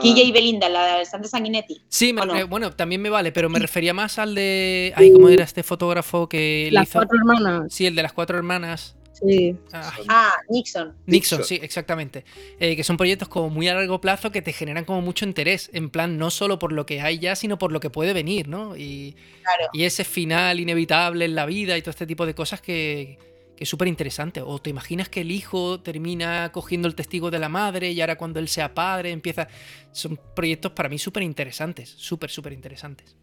Guille 0.04 0.26
y 0.26 0.32
Belinda, 0.32 0.70
la 0.70 0.98
de 0.98 1.06
Santa 1.06 1.28
Sanguinetti. 1.28 1.82
Sí, 1.88 2.14
me, 2.14 2.24
no? 2.24 2.36
eh, 2.36 2.44
bueno, 2.44 2.72
también 2.72 3.02
me 3.02 3.10
vale, 3.10 3.32
pero 3.32 3.50
me 3.50 3.58
refería 3.58 3.96
más 3.96 4.20
al 4.20 4.36
de. 4.36 4.94
Ay, 4.96 5.12
¿cómo 5.12 5.28
era 5.30 5.44
este 5.44 5.64
fotógrafo 5.64 6.30
que. 6.30 6.70
Las 6.72 6.90
hizo... 6.90 7.00
cuatro 7.00 7.18
hermanas. 7.18 7.74
Sí, 7.74 7.88
el 7.88 7.96
de 7.96 8.04
las 8.04 8.14
cuatro 8.14 8.38
hermanas. 8.38 8.96
Sí. 9.20 9.56
Ah, 9.74 10.38
Nixon. 10.50 10.96
Nixon. 11.06 11.44
sí, 11.44 11.60
exactamente. 11.62 12.24
Eh, 12.60 12.76
que 12.76 12.84
son 12.84 12.98
proyectos 12.98 13.28
como 13.28 13.50
muy 13.50 13.68
a 13.68 13.74
largo 13.74 14.00
plazo 14.00 14.32
que 14.32 14.42
te 14.42 14.54
generan 14.54 14.86
como 14.86 15.02
mucho 15.02 15.26
interés. 15.26 15.70
En 15.74 15.90
plan, 15.90 16.18
no 16.18 16.32
solo 16.32 16.60
por 16.60 16.72
lo 16.72 16.86
que 16.86 17.02
hay 17.02 17.20
ya, 17.20 17.36
sino 17.36 17.58
por 17.58 17.72
lo 17.72 17.80
que 17.80 17.90
puede 17.90 18.14
venir, 18.14 18.48
¿no? 18.48 18.78
Y, 18.78 19.16
claro. 19.42 19.66
y 19.74 19.84
ese 19.84 20.04
final 20.04 20.60
inevitable 20.60 21.26
en 21.26 21.36
la 21.36 21.46
vida 21.46 21.78
y 21.78 21.82
todo 21.82 21.92
este 21.92 22.08
tipo 22.08 22.26
de 22.26 22.34
cosas 22.34 22.62
que, 22.62 23.18
que 23.60 23.66
es 23.66 23.70
súper 23.70 23.90
interesante. 23.90 24.42
O 24.42 24.60
te 24.60 24.70
imaginas 24.70 25.10
que 25.10 25.20
el 25.20 25.32
hijo 25.32 25.82
termina 25.82 26.50
cogiendo 26.54 26.88
el 26.88 26.96
testigo 26.96 27.30
de 27.30 27.40
la 27.40 27.50
madre 27.50 27.92
y 27.92 28.00
ahora 28.00 28.18
cuando 28.18 28.40
él 28.40 28.48
sea 28.48 28.74
padre 28.74 29.12
empieza... 29.12 29.50
Son 29.92 30.18
proyectos 30.36 30.72
para 30.72 30.88
mí 30.88 30.98
súper 30.98 31.24
interesantes, 31.24 31.90
súper, 31.90 32.30
súper 32.30 32.54
interesantes. 32.54 33.18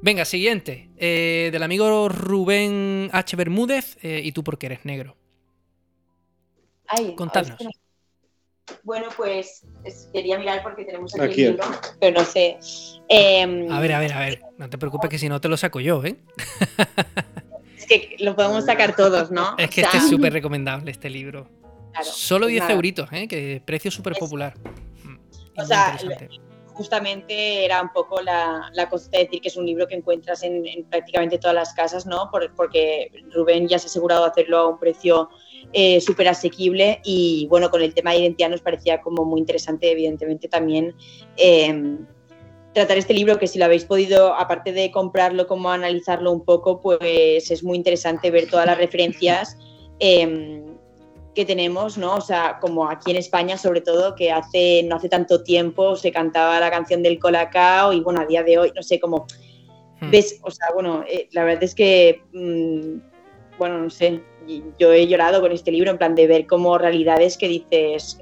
Venga, 0.00 0.24
siguiente. 0.24 0.88
Eh, 0.96 1.48
del 1.52 1.62
amigo 1.62 2.08
Rubén 2.08 3.10
H. 3.12 3.36
Bermúdez. 3.36 3.98
Eh, 4.02 4.20
¿Y 4.24 4.32
tú 4.32 4.44
por 4.44 4.58
qué 4.58 4.66
eres 4.66 4.84
negro? 4.84 5.16
Ay, 6.86 7.14
Contadnos. 7.16 7.58
Bueno, 8.82 9.08
pues 9.16 9.64
es- 9.84 10.08
quería 10.12 10.38
mirar 10.38 10.62
porque 10.62 10.84
tenemos 10.84 11.14
aquí, 11.14 11.24
Aquí. 11.24 11.42
el 11.44 11.50
libro, 11.52 11.64
pero 12.00 12.20
no 12.20 12.24
sé. 12.24 12.58
Em, 13.08 13.70
A 13.72 13.80
ver, 13.80 13.92
a 13.94 13.98
ver, 13.98 14.12
a 14.12 14.20
ver. 14.20 14.42
No 14.58 14.68
te 14.68 14.76
preocupes 14.78 15.08
que 15.10 15.18
si 15.18 15.28
no 15.28 15.40
te 15.40 15.48
lo 15.48 15.56
saco 15.56 15.80
yo, 15.80 16.04
¿eh? 16.04 16.16
Es 17.78 17.86
que 17.86 18.16
lo 18.18 18.36
podemos 18.36 18.66
sacar 18.66 18.94
todos, 18.94 19.30
¿no? 19.30 19.56
Es 19.56 19.70
que 19.70 19.82
O 19.82 19.84
este 19.86 19.96
es 19.96 20.08
súper 20.10 20.32
recomendable, 20.34 20.90
este 20.90 21.08
libro. 21.08 21.48
claro, 21.92 22.04
Solo 22.06 22.44
pues 22.44 22.52
10 22.52 22.62
nada. 22.64 22.74
euritos, 22.74 23.08
¿eh? 23.12 23.26
Que 23.26 23.62
precio 23.64 23.90
súper 23.90 24.14
popular. 24.14 24.54
Mm, 25.04 25.16
O 25.60 25.64
sea. 25.64 25.98
Justamente 26.78 27.64
era 27.64 27.82
un 27.82 27.92
poco 27.92 28.22
la, 28.22 28.70
la 28.72 28.88
cosa 28.88 29.10
de 29.10 29.24
decir 29.24 29.40
que 29.42 29.48
es 29.48 29.56
un 29.56 29.66
libro 29.66 29.86
que 29.86 29.96
encuentras 29.96 30.42
en, 30.42 30.64
en 30.66 30.84
prácticamente 30.84 31.36
todas 31.38 31.54
las 31.54 31.74
casas, 31.74 32.06
¿no? 32.06 32.30
Por- 32.30 32.54
porque 32.54 33.10
Rubén 33.34 33.68
ya 33.68 33.78
se 33.78 33.86
ha 33.86 33.90
asegurado 33.90 34.22
de 34.24 34.30
hacerlo 34.30 34.58
a 34.58 34.68
un 34.68 34.78
precio 34.78 35.28
eh, 35.72 36.00
súper 36.00 36.28
asequible 36.28 37.00
y 37.04 37.46
bueno, 37.50 37.68
con 37.68 37.82
el 37.82 37.92
tema 37.92 38.12
de 38.12 38.20
identidad 38.20 38.48
nos 38.48 38.62
parecía 38.62 39.00
como 39.02 39.24
muy 39.24 39.40
interesante, 39.40 39.90
evidentemente 39.90 40.48
también. 40.48 40.94
eh, 41.36 41.98
tratar 42.74 42.98
este 42.98 43.14
libro 43.14 43.38
que 43.38 43.48
si 43.48 43.58
lo 43.58 43.64
habéis 43.64 43.84
podido, 43.84 44.34
aparte 44.34 44.72
de 44.72 44.90
comprarlo, 44.92 45.46
como 45.48 45.70
analizarlo 45.70 46.30
un 46.30 46.44
poco, 46.44 46.80
pues 46.80 47.50
es 47.50 47.64
muy 47.64 47.76
interesante 47.76 48.30
ver 48.30 48.48
todas 48.48 48.66
las 48.66 48.78
referencias 48.78 49.56
eh, 49.98 50.62
que 51.38 51.44
tenemos, 51.44 51.96
¿no? 51.96 52.16
O 52.16 52.20
sea, 52.20 52.58
como 52.60 52.90
aquí 52.90 53.12
en 53.12 53.16
España, 53.16 53.56
sobre 53.56 53.80
todo, 53.80 54.16
que 54.16 54.32
hace 54.32 54.82
no 54.82 54.96
hace 54.96 55.08
tanto 55.08 55.44
tiempo 55.44 55.94
se 55.94 56.10
cantaba 56.10 56.58
la 56.58 56.68
canción 56.68 57.00
del 57.00 57.20
Colacao 57.20 57.92
y 57.92 58.00
bueno, 58.00 58.20
a 58.22 58.26
día 58.26 58.42
de 58.42 58.58
hoy, 58.58 58.72
no 58.74 58.82
sé, 58.82 58.98
como 58.98 59.24
Hmm. 60.00 60.10
ves, 60.10 60.40
o 60.42 60.50
sea, 60.50 60.68
bueno, 60.74 61.04
eh, 61.08 61.28
la 61.32 61.44
verdad 61.44 61.62
es 61.62 61.74
que, 61.76 62.22
mm, 62.32 63.56
bueno, 63.56 63.78
no 63.78 63.90
sé, 63.90 64.20
yo 64.78 64.92
he 64.92 65.06
llorado 65.06 65.40
con 65.40 65.52
este 65.52 65.70
libro 65.70 65.92
en 65.92 65.98
plan 65.98 66.16
de 66.16 66.26
ver 66.26 66.46
como 66.46 66.76
realidades 66.76 67.36
que 67.38 67.46
dices, 67.46 68.18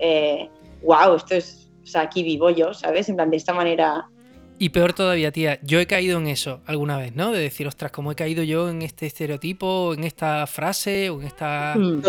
wow, 0.83 1.15
esto 1.15 1.37
es, 1.37 1.71
o 1.85 1.87
sea, 1.87 2.03
aquí 2.03 2.23
vivo 2.23 2.51
yo, 2.51 2.75
¿sabes? 2.75 3.09
En 3.09 3.17
plan 3.17 3.31
de 3.31 3.37
esta 3.39 3.55
manera. 3.55 4.11
Y 4.59 4.71
peor 4.71 4.93
todavía, 4.95 5.31
tía, 5.33 5.59
yo 5.63 5.81
he 5.81 5.87
caído 5.87 6.19
en 6.19 6.29
eso 6.29 6.61
alguna 6.67 6.97
vez, 6.97 7.15
¿no? 7.15 7.31
De 7.33 7.41
decir, 7.41 7.67
ostras, 7.67 7.91
¿cómo 7.93 8.13
he 8.13 8.15
caído 8.15 8.43
yo 8.43 8.69
en 8.71 8.81
este 8.83 9.07
estereotipo, 9.07 9.93
en 9.95 10.05
esta 10.05 10.47
frase 10.47 11.11
o 11.11 11.21
en 11.21 11.27
esta... 11.27 11.75
Mm. 11.77 12.03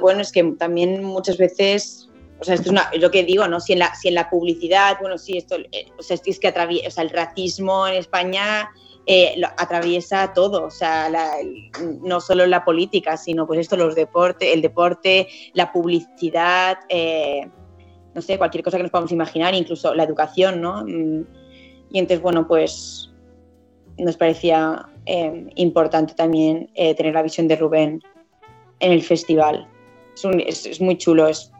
Bueno, 0.00 0.20
es 0.22 0.32
que 0.32 0.42
también 0.58 1.04
muchas 1.04 1.36
veces, 1.38 2.08
o 2.40 2.44
sea, 2.44 2.54
esto 2.54 2.66
es, 2.66 2.70
una- 2.72 2.88
es 2.92 3.00
lo 3.00 3.10
que 3.10 3.22
digo, 3.22 3.46
¿no? 3.46 3.60
Si 3.60 3.74
en 3.74 3.78
la, 3.80 3.94
si 3.94 4.08
en 4.08 4.14
la 4.14 4.28
publicidad, 4.30 4.96
bueno, 5.00 5.18
sí, 5.18 5.36
esto, 5.36 5.56
eh, 5.56 5.86
o 5.98 6.02
sea, 6.02 6.16
es 6.24 6.38
que 6.40 6.48
atraviesa, 6.48 6.88
o 6.88 6.90
sea, 6.90 7.04
el 7.04 7.10
racismo 7.10 7.86
en 7.86 7.94
España 7.94 8.70
eh, 9.06 9.34
lo- 9.36 9.48
atraviesa 9.58 10.32
todo, 10.32 10.64
o 10.64 10.70
sea, 10.70 11.10
la- 11.10 11.38
el- 11.38 11.70
no 12.02 12.20
solo 12.22 12.46
la 12.46 12.64
política, 12.64 13.16
sino 13.18 13.46
pues 13.46 13.60
esto, 13.60 13.76
los 13.76 13.94
deportes, 13.94 14.52
el 14.52 14.62
deporte, 14.62 15.28
la 15.52 15.70
publicidad, 15.70 16.78
eh, 16.88 17.46
no 18.14 18.22
sé, 18.22 18.38
cualquier 18.38 18.64
cosa 18.64 18.78
que 18.78 18.84
nos 18.84 18.90
podamos 18.92 19.12
imaginar, 19.12 19.54
incluso 19.54 19.94
la 19.94 20.04
educación, 20.04 20.60
¿no? 20.62 20.84
Y 21.94 22.00
entonces, 22.00 22.20
bueno, 22.22 22.48
pues 22.48 23.08
nos 23.98 24.16
parecía 24.16 24.84
eh, 25.06 25.46
importante 25.54 26.12
también 26.14 26.68
eh, 26.74 26.92
tener 26.96 27.14
la 27.14 27.22
visión 27.22 27.46
de 27.46 27.54
Rubén 27.54 28.02
en 28.80 28.90
el 28.92 29.00
festival. 29.00 29.68
Es, 30.16 30.24
un- 30.24 30.40
es- 30.40 30.66
es 30.66 30.80
muy 30.80 30.98
chulo. 30.98 31.28
Es, 31.28 31.52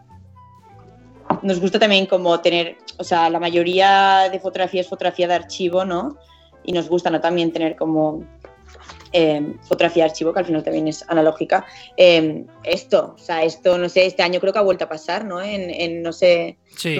nos 1.43 1.61
gusta 1.61 1.78
también 1.78 2.07
como 2.07 2.41
tener, 2.41 2.76
o 2.99 3.05
sea, 3.05 3.30
la 3.30 3.39
mayoría 3.39 4.28
de 4.32 4.41
fotografía 4.41 4.80
es 4.80 4.89
fotografía 4.89 5.28
de 5.28 5.35
archivo, 5.35 5.85
¿no? 5.85 6.18
Y 6.64 6.72
nos 6.72 6.89
gusta 6.89 7.11
¿no? 7.11 7.20
también 7.20 7.53
tener 7.53 7.76
como 7.76 8.24
eh, 9.12 9.55
fotografía 9.62 10.03
de 10.05 10.11
archivo, 10.11 10.32
que 10.32 10.41
al 10.41 10.47
final 10.47 10.64
también 10.64 10.89
es 10.89 11.09
analógica. 11.09 11.64
Eh, 11.97 12.45
esto, 12.64 13.14
o 13.14 13.18
sea, 13.18 13.45
esto, 13.45 13.78
no 13.78 13.89
sé, 13.89 14.07
este 14.07 14.24
año 14.24 14.41
creo 14.41 14.53
que 14.53 14.59
ha 14.59 14.62
vuelto 14.62 14.85
a 14.87 14.89
pasar, 14.89 15.24
¿no? 15.24 15.41
En, 15.41 15.70
en, 15.70 16.03
no 16.03 16.12
sé, 16.12 16.59
Sí. 16.74 16.97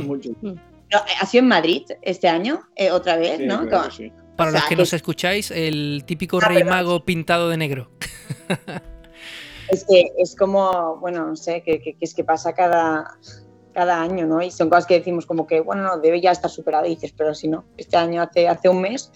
No, 0.95 1.03
ha 1.21 1.27
sido 1.27 1.43
en 1.43 1.49
Madrid 1.49 1.83
este 2.03 2.29
año, 2.29 2.61
eh, 2.77 2.91
otra 2.91 3.17
vez, 3.17 3.39
Sí, 3.39 3.47
¿no? 3.47 3.63
sí. 3.91 4.13
para 4.37 4.51
o 4.51 4.53
sea, 4.53 4.61
los 4.61 4.69
que 4.69 4.75
que- 4.75 4.81
nos 4.83 4.93
escucháis, 4.93 5.51
el 5.51 6.03
típico 6.07 6.39
Ah, 6.43 6.49
rey 6.49 6.59
perdón. 6.59 6.71
mago 6.75 7.05
pintado 7.05 7.49
de 7.49 7.57
negro. 7.57 7.91
Es 9.69 9.85
que 9.89 10.13
es 10.19 10.37
como, 10.37 10.99
bueno, 10.99 11.27
no 11.27 11.37
sé, 11.37 11.63
que, 11.63 11.81
que- 11.81 11.95
que 11.95 12.05
es 12.05 12.15
que 12.15 12.23
pasa 12.23 12.53
cada, 12.53 13.17
cada 13.73 14.01
año, 14.03 14.27
¿no? 14.27 14.43
Y 14.43 14.51
son 14.51 14.69
cosas 14.69 14.87
que 14.87 14.99
decimos 14.99 15.25
como 15.25 15.47
que, 15.47 15.61
bueno, 15.61 15.83
no, 15.83 15.99
debe 15.99 16.21
ya 16.21 16.33
estar 16.33 16.51
superado. 16.51 16.85
Y 16.87 16.91
dices, 16.91 17.15
pero 17.17 17.35
si 17.35 17.49
no, 17.49 17.65
este 17.79 17.97
año, 17.97 18.21
hace, 18.23 18.47
hace 18.47 18.69
un 18.69 18.83
mes, 18.83 19.11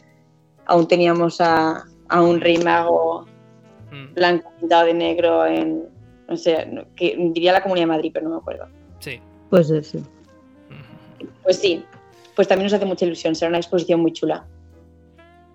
aún 0.65 0.89
teníamos 0.89 1.41
a, 1.43 1.85
a 2.09 2.23
un 2.23 2.41
rey 2.41 2.59
mago 2.59 3.27
Mm, 3.91 4.13
blanco 4.15 4.51
pintado 4.61 4.85
de 4.85 4.93
negro 4.95 5.47
en, 5.47 5.83
no 6.29 6.37
sé, 6.37 6.67
que 6.95 7.17
diría 7.33 7.53
la 7.55 7.63
Comunidad 7.63 7.85
de 7.85 7.93
Madrid, 7.93 8.11
pero 8.13 8.29
no 8.29 8.35
me 8.37 8.41
acuerdo. 8.41 8.67
Sí. 8.99 9.19
Pues. 9.49 9.71
Ujú. 9.71 10.03
Pues 11.43 11.59
sí, 11.59 11.85
pues 12.35 12.47
también 12.49 12.65
nos 12.67 12.73
hace 12.75 12.85
mucha 12.87 13.05
ilusión, 13.05 13.35
será 13.35 13.49
una 13.49 13.59
exposición 13.59 14.01
muy 14.01 14.13
chula. 14.13 14.47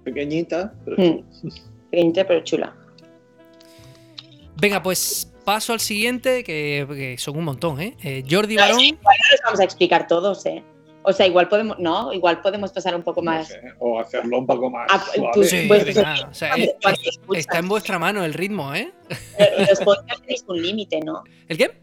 Pequeñita, 0.03 0.73
pero 0.85 0.97
Mm. 0.97 1.23
Pequeñita, 1.91 2.25
pero 2.27 2.43
chula. 2.43 2.75
Venga, 4.59 4.81
pues 4.81 5.31
paso 5.45 5.73
al 5.73 5.79
siguiente, 5.79 6.43
que, 6.43 6.85
que 6.89 7.17
son 7.17 7.37
un 7.37 7.43
montón, 7.45 7.81
¿eh? 7.81 7.95
Eh, 8.03 8.23
Jordi 8.29 8.55
No, 8.55 8.61
Barón. 8.61 8.79
sí, 8.79 8.85
igual 8.89 9.15
no 9.19 9.31
los 9.31 9.39
vamos 9.45 9.59
a 9.59 9.63
explicar 9.63 10.07
todos, 10.07 10.45
¿eh? 10.45 10.63
O 11.05 11.11
sea, 11.11 11.27
igual 11.27 11.49
podemos, 11.49 11.77
no, 11.79 12.13
igual 12.13 12.39
podemos 12.41 12.71
pasar 12.71 12.95
un 12.95 13.03
poco 13.03 13.21
no 13.21 13.31
más. 13.31 13.49
sé, 13.49 13.59
o 13.79 13.99
hacerlo 13.99 14.39
un 14.39 14.47
poco 14.47 14.69
más 14.69 14.87
Ah, 14.89 15.03
suave. 15.13 15.29
pues- 15.33 15.49
Sí, 15.49 15.65
pues- 15.67 15.85
venga, 15.85 16.27
o 16.29 16.33
sea, 16.33 16.55
eh, 16.55 16.63
eh, 16.81 16.93
está 17.35 17.59
en 17.59 17.67
vuestra 17.67 17.99
mano 17.99 18.23
el 18.23 18.33
ritmo, 18.33 18.73
¿eh? 18.73 18.91
Los 19.69 19.79
podcasts 19.81 20.21
tenéis 20.21 20.45
un 20.47 20.61
límite, 20.61 21.01
¿no? 21.01 21.23
¿El 21.49 21.57
qué? 21.57 21.82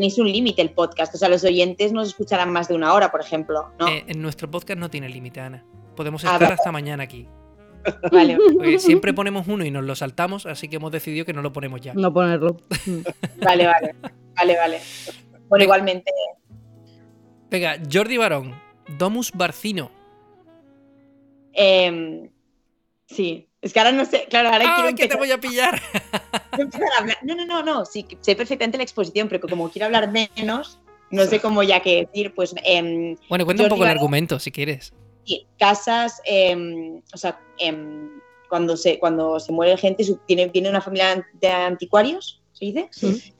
Tenéis 0.00 0.16
un 0.18 0.32
límite 0.32 0.62
el 0.62 0.70
podcast. 0.70 1.14
O 1.14 1.18
sea, 1.18 1.28
los 1.28 1.44
oyentes 1.44 1.92
nos 1.92 2.08
escucharán 2.08 2.50
más 2.50 2.68
de 2.68 2.74
una 2.74 2.94
hora, 2.94 3.10
por 3.10 3.20
ejemplo, 3.20 3.70
¿no? 3.78 3.86
Eh, 3.86 4.02
en 4.06 4.22
nuestro 4.22 4.50
podcast 4.50 4.80
no 4.80 4.88
tiene 4.88 5.10
límite, 5.10 5.40
Ana. 5.40 5.62
Podemos 5.94 6.24
Ah, 6.24 6.32
estar 6.32 6.54
hasta 6.54 6.72
mañana 6.72 7.02
aquí. 7.02 7.28
Vale, 8.10 8.38
Porque 8.54 8.78
siempre 8.78 9.12
ponemos 9.12 9.46
uno 9.46 9.62
y 9.62 9.70
nos 9.70 9.84
lo 9.84 9.94
saltamos, 9.94 10.46
así 10.46 10.68
que 10.68 10.76
hemos 10.76 10.90
decidido 10.90 11.26
que 11.26 11.34
no 11.34 11.42
lo 11.42 11.52
ponemos 11.52 11.82
ya. 11.82 11.92
No 11.92 12.10
ponerlo. 12.14 12.56
Vale, 13.44 13.66
vale. 13.66 13.94
Vale, 14.36 14.56
vale. 14.56 14.80
Bueno, 15.50 15.64
igualmente, 15.64 16.10
Venga, 17.50 17.76
Jordi 17.92 18.16
Barón, 18.16 18.54
Domus 18.96 19.32
Barcino. 19.34 19.90
em, 21.52 22.30
sí. 23.06 23.49
Es 23.62 23.74
que 23.74 23.78
ahora 23.78 23.92
no 23.92 24.04
sé, 24.06 24.26
claro, 24.30 24.48
ahora 24.48 24.64
¡Ah, 24.66 24.74
quiero 24.76 24.90
que 24.90 24.96
te 24.96 25.14
empezar, 25.14 25.18
voy 25.18 25.30
a 25.32 25.38
pillar! 25.38 25.82
quiero 26.50 26.64
empezar 26.64 26.88
a 26.96 27.00
hablar. 27.00 27.18
No, 27.22 27.34
no, 27.34 27.44
no, 27.44 27.62
no, 27.62 27.84
sí, 27.84 28.06
sé 28.20 28.34
perfectamente 28.34 28.78
la 28.78 28.84
exposición, 28.84 29.28
pero 29.28 29.46
como 29.46 29.70
quiero 29.70 29.86
hablar 29.86 30.10
menos, 30.10 30.78
no 31.10 31.26
sé 31.26 31.40
cómo 31.40 31.62
ya 31.62 31.80
qué 31.80 32.06
decir, 32.06 32.34
pues 32.34 32.54
em, 32.64 33.16
Bueno, 33.28 33.44
cuenta 33.44 33.64
un 33.64 33.68
poco 33.68 33.84
el 33.84 33.90
argumento, 33.90 34.38
si 34.38 34.50
quieres. 34.50 34.94
Sí, 35.26 35.46
casas, 35.58 36.22
em, 36.24 37.02
o 37.12 37.16
sea, 37.18 37.38
em, 37.58 38.20
cuando, 38.48 38.76
se, 38.76 38.98
cuando 38.98 39.38
se 39.38 39.52
muere 39.52 39.76
gente, 39.76 40.04
tiene, 40.26 40.48
viene 40.48 40.70
una 40.70 40.80
familia 40.80 41.26
de 41.34 41.48
anticuarios, 41.48 42.40
¿se 42.52 42.64
dice? 42.64 42.88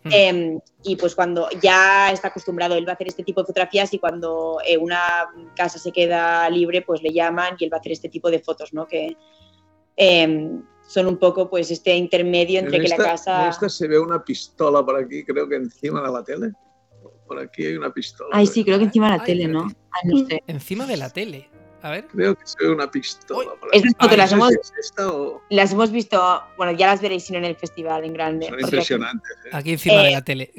Mm. 0.05 0.59
Y 0.83 0.97
pues 0.97 1.15
cuando 1.15 1.49
ya 1.63 2.13
está 2.13 2.29
acostumbrado, 2.29 2.75
él 2.75 2.87
va 2.87 2.93
a 2.93 2.95
hacer 2.95 3.09
este 3.09 3.25
tipo 3.25 3.41
de 3.41 3.47
fotografías 3.47 3.93
y 3.95 3.99
cuando 3.99 4.59
eh, 4.67 4.77
una 4.77 5.29
casa 5.57 5.79
se 5.79 5.93
queda 5.93 6.49
libre, 6.51 6.83
pues 6.83 7.03
le 7.03 7.13
llaman 7.13 7.57
y 7.59 7.65
él 7.65 7.73
va 7.73 7.79
a 7.79 7.81
hacer 7.81 7.93
este 7.93 8.09
tipo 8.09 8.31
de 8.31 8.41
fotos, 8.41 8.73
¿no? 8.73 8.87
Que 8.87 9.17
em, 10.03 10.63
son 10.89 11.07
un 11.07 11.19
poco 11.19 11.49
pues 11.51 11.71
este 11.71 11.95
intermedio 11.95 12.59
entre 12.59 12.77
En 12.79 12.83
que 12.83 12.89
la 12.89 12.95
esta- 12.97 13.11
casa... 13.11 13.43
en 13.45 13.51
esta 13.51 13.69
se 13.69 13.87
ve 13.87 13.99
una 13.99 14.25
pistola 14.25 14.83
por 14.85 14.97
aquí, 14.97 15.23
creo 15.25 15.47
que 15.47 15.57
encima 15.57 16.01
de 16.03 16.11
la 16.11 16.25
tele. 16.25 16.53
Por 17.27 17.39
aquí 17.39 17.67
hay 17.67 17.77
una 17.77 17.93
pistola. 17.93 18.31
Ay, 18.33 18.47
sí, 18.47 18.65
creo 18.65 18.79
que 18.79 18.85
encima 18.85 19.07
de 19.13 19.17
la 19.19 19.23
Ay, 19.23 19.27
tele, 19.27 19.47
¿no? 19.49 19.65
Ay, 19.93 20.03
no 20.11 20.27
sé. 20.27 20.43
Encima 20.49 20.87
de 20.87 20.97
la 20.97 21.11
tele. 21.11 21.49
A 21.83 21.91
ver. 21.91 22.07
Creo 22.09 22.35
que 22.35 22.45
se 22.47 22.57
ve 22.65 22.71
una 22.73 22.91
pistola. 22.91 23.39
Uy, 23.53 23.59
por 23.61 23.71
fotos 23.71 23.95
Ay, 24.11 24.17
las 24.17 24.31
No 24.33 24.37
hemos, 24.39 24.53
es 24.53 24.73
esta 24.81 25.13
o- 25.13 25.43
las 25.51 25.73
hemos 25.73 25.91
visto, 25.93 26.43
bueno, 26.57 26.73
ya 26.73 26.89
las 26.89 27.01
veréis 27.01 27.25
sino 27.25 27.39
en 27.39 27.45
el 27.45 27.57
festival 27.57 28.05
en 28.05 28.13
grande. 28.15 28.47
Son 28.49 28.59
impresionantes. 28.61 29.31
¿eh? 29.47 29.51
Aquí 29.53 29.71
encima 29.73 30.03
de 30.03 30.09
Eh, 30.09 30.13
la 30.13 30.25
tele. 30.25 30.53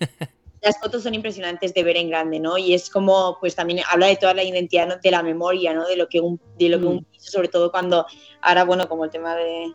las 0.64 0.78
fotos 0.80 1.02
son 1.02 1.14
impresionantes 1.14 1.74
de 1.74 1.84
ver 1.84 1.96
en 1.96 2.08
grande, 2.08 2.40
¿no? 2.40 2.56
Y 2.58 2.72
es 2.74 2.88
como, 2.90 3.36
pues 3.40 3.54
también 3.54 3.80
habla 3.90 4.06
de 4.06 4.16
toda 4.16 4.32
la 4.34 4.42
identidad 4.42 4.88
¿no? 4.88 4.96
de 4.96 5.10
la 5.10 5.22
memoria, 5.22 5.74
¿no? 5.74 5.86
De 5.86 5.96
lo 5.96 6.08
que 6.08 6.20
un, 6.20 6.40
de 6.58 6.68
lo 6.70 6.78
que 6.80 6.86
un 6.86 6.96
Mm. 6.96 7.04
piso, 7.12 7.30
sobre 7.30 7.48
todo 7.48 7.70
cuando 7.70 8.06
ahora, 8.40 8.64
bueno, 8.64 8.88
como 8.88 9.04
el 9.04 9.10
tema 9.10 9.36
de 9.36 9.72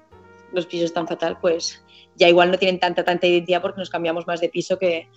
los 0.52 0.66
pisos 0.66 0.92
tan 0.94 1.08
fatal, 1.08 1.38
pues 1.40 1.84
ya 2.16 2.28
igual 2.28 2.50
no 2.52 2.58
tienen 2.58 2.80
tanta, 2.80 3.04
tanta 3.06 3.28
identidad 3.28 3.62
porque 3.62 3.80
nos 3.80 3.90
cambiamos 3.90 4.26
más 4.28 4.42
de 4.42 4.50
piso 4.50 4.78
que... 4.80 5.08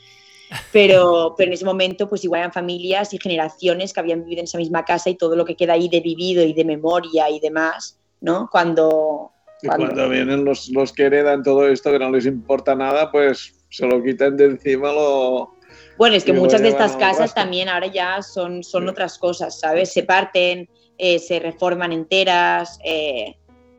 Pero, 0.72 1.34
pero 1.36 1.48
en 1.48 1.54
ese 1.54 1.64
momento, 1.64 2.08
pues 2.08 2.24
igual 2.24 2.40
eran 2.40 2.52
familias 2.52 3.14
y 3.14 3.18
generaciones 3.18 3.92
que 3.92 4.00
habían 4.00 4.22
vivido 4.24 4.40
en 4.40 4.44
esa 4.44 4.58
misma 4.58 4.84
casa 4.84 5.08
y 5.10 5.14
todo 5.16 5.36
lo 5.36 5.44
que 5.44 5.56
queda 5.56 5.72
ahí 5.72 5.88
de 5.88 6.00
vivido 6.00 6.44
y 6.44 6.52
de 6.52 6.64
memoria 6.64 7.30
y 7.30 7.40
demás, 7.40 7.98
¿no? 8.20 8.48
Cuando... 8.50 9.30
Y 9.62 9.68
cuando- 9.68 9.86
cuando 9.86 10.08
vienen 10.10 10.44
los, 10.44 10.68
los 10.70 10.92
que 10.92 11.04
heredan 11.04 11.42
todo 11.42 11.66
esto 11.68 11.90
que 11.92 11.98
no 11.98 12.10
les 12.10 12.26
importa 12.26 12.74
nada, 12.74 13.10
pues 13.12 13.54
se 13.70 13.86
lo 13.86 14.02
quitan 14.02 14.36
de 14.36 14.44
encima, 14.46 14.92
lo... 14.92 15.54
Bueno, 16.02 16.16
es 16.16 16.24
que 16.24 16.32
muchas 16.32 16.60
de 16.60 16.68
estas 16.70 16.96
casas 16.96 17.32
también 17.32 17.68
ahora 17.68 17.86
ya 17.86 18.22
son, 18.22 18.64
son 18.64 18.82
Sí. 18.82 18.88
otras 18.88 19.18
cosas, 19.18 19.60
¿sabes? 19.60 19.92
Se 19.92 20.02
parten, 20.02 20.68
eh, 20.98 21.20
se 21.20 21.38
reforman 21.38 21.92
enteras, 21.92 22.76
eh, 22.84 23.36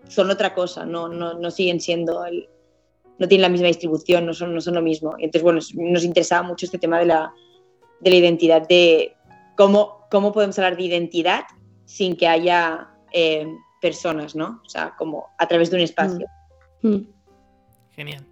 son 0.08 0.32
otra 0.32 0.54
cosa, 0.54 0.86
no, 0.86 1.10
no, 1.10 1.34
no 1.34 1.52
siguen 1.52 1.82
siendo, 1.82 2.24
el- 2.24 2.48
no 3.20 3.28
tienen 3.28 3.42
la 3.42 3.50
misma 3.50 3.68
distribución, 3.68 4.26
no 4.26 4.34
son, 4.34 4.56
no 4.56 4.62
son 4.62 4.76
lo 4.76 4.82
mismo. 4.82 5.16
Y 5.20 5.26
entonces, 5.26 5.44
bueno, 5.44 5.60
nos 5.92 6.04
interesaba 6.06 6.44
mucho 6.48 6.66
este 6.66 6.78
tema 6.80 6.98
de 7.00 7.08
la, 7.08 7.34
de 8.00 8.10
la 8.10 8.16
identidad 8.16 8.66
de 8.70 9.18
cómo, 9.58 10.08
cómo 10.10 10.32
podemos 10.32 10.58
hablar 10.58 10.78
de 10.78 10.84
identidad 10.84 11.42
sin 11.84 12.16
que 12.16 12.30
haya 12.30 12.88
eh, 13.12 13.46
personas, 13.82 14.34
¿no? 14.34 14.62
O 14.66 14.70
sea, 14.70 14.96
como 14.98 15.28
a 15.38 15.46
través 15.46 15.70
de 15.72 15.76
un 15.76 15.82
espacio. 15.84 16.26
Mm, 16.84 17.00
Genial. 17.92 18.26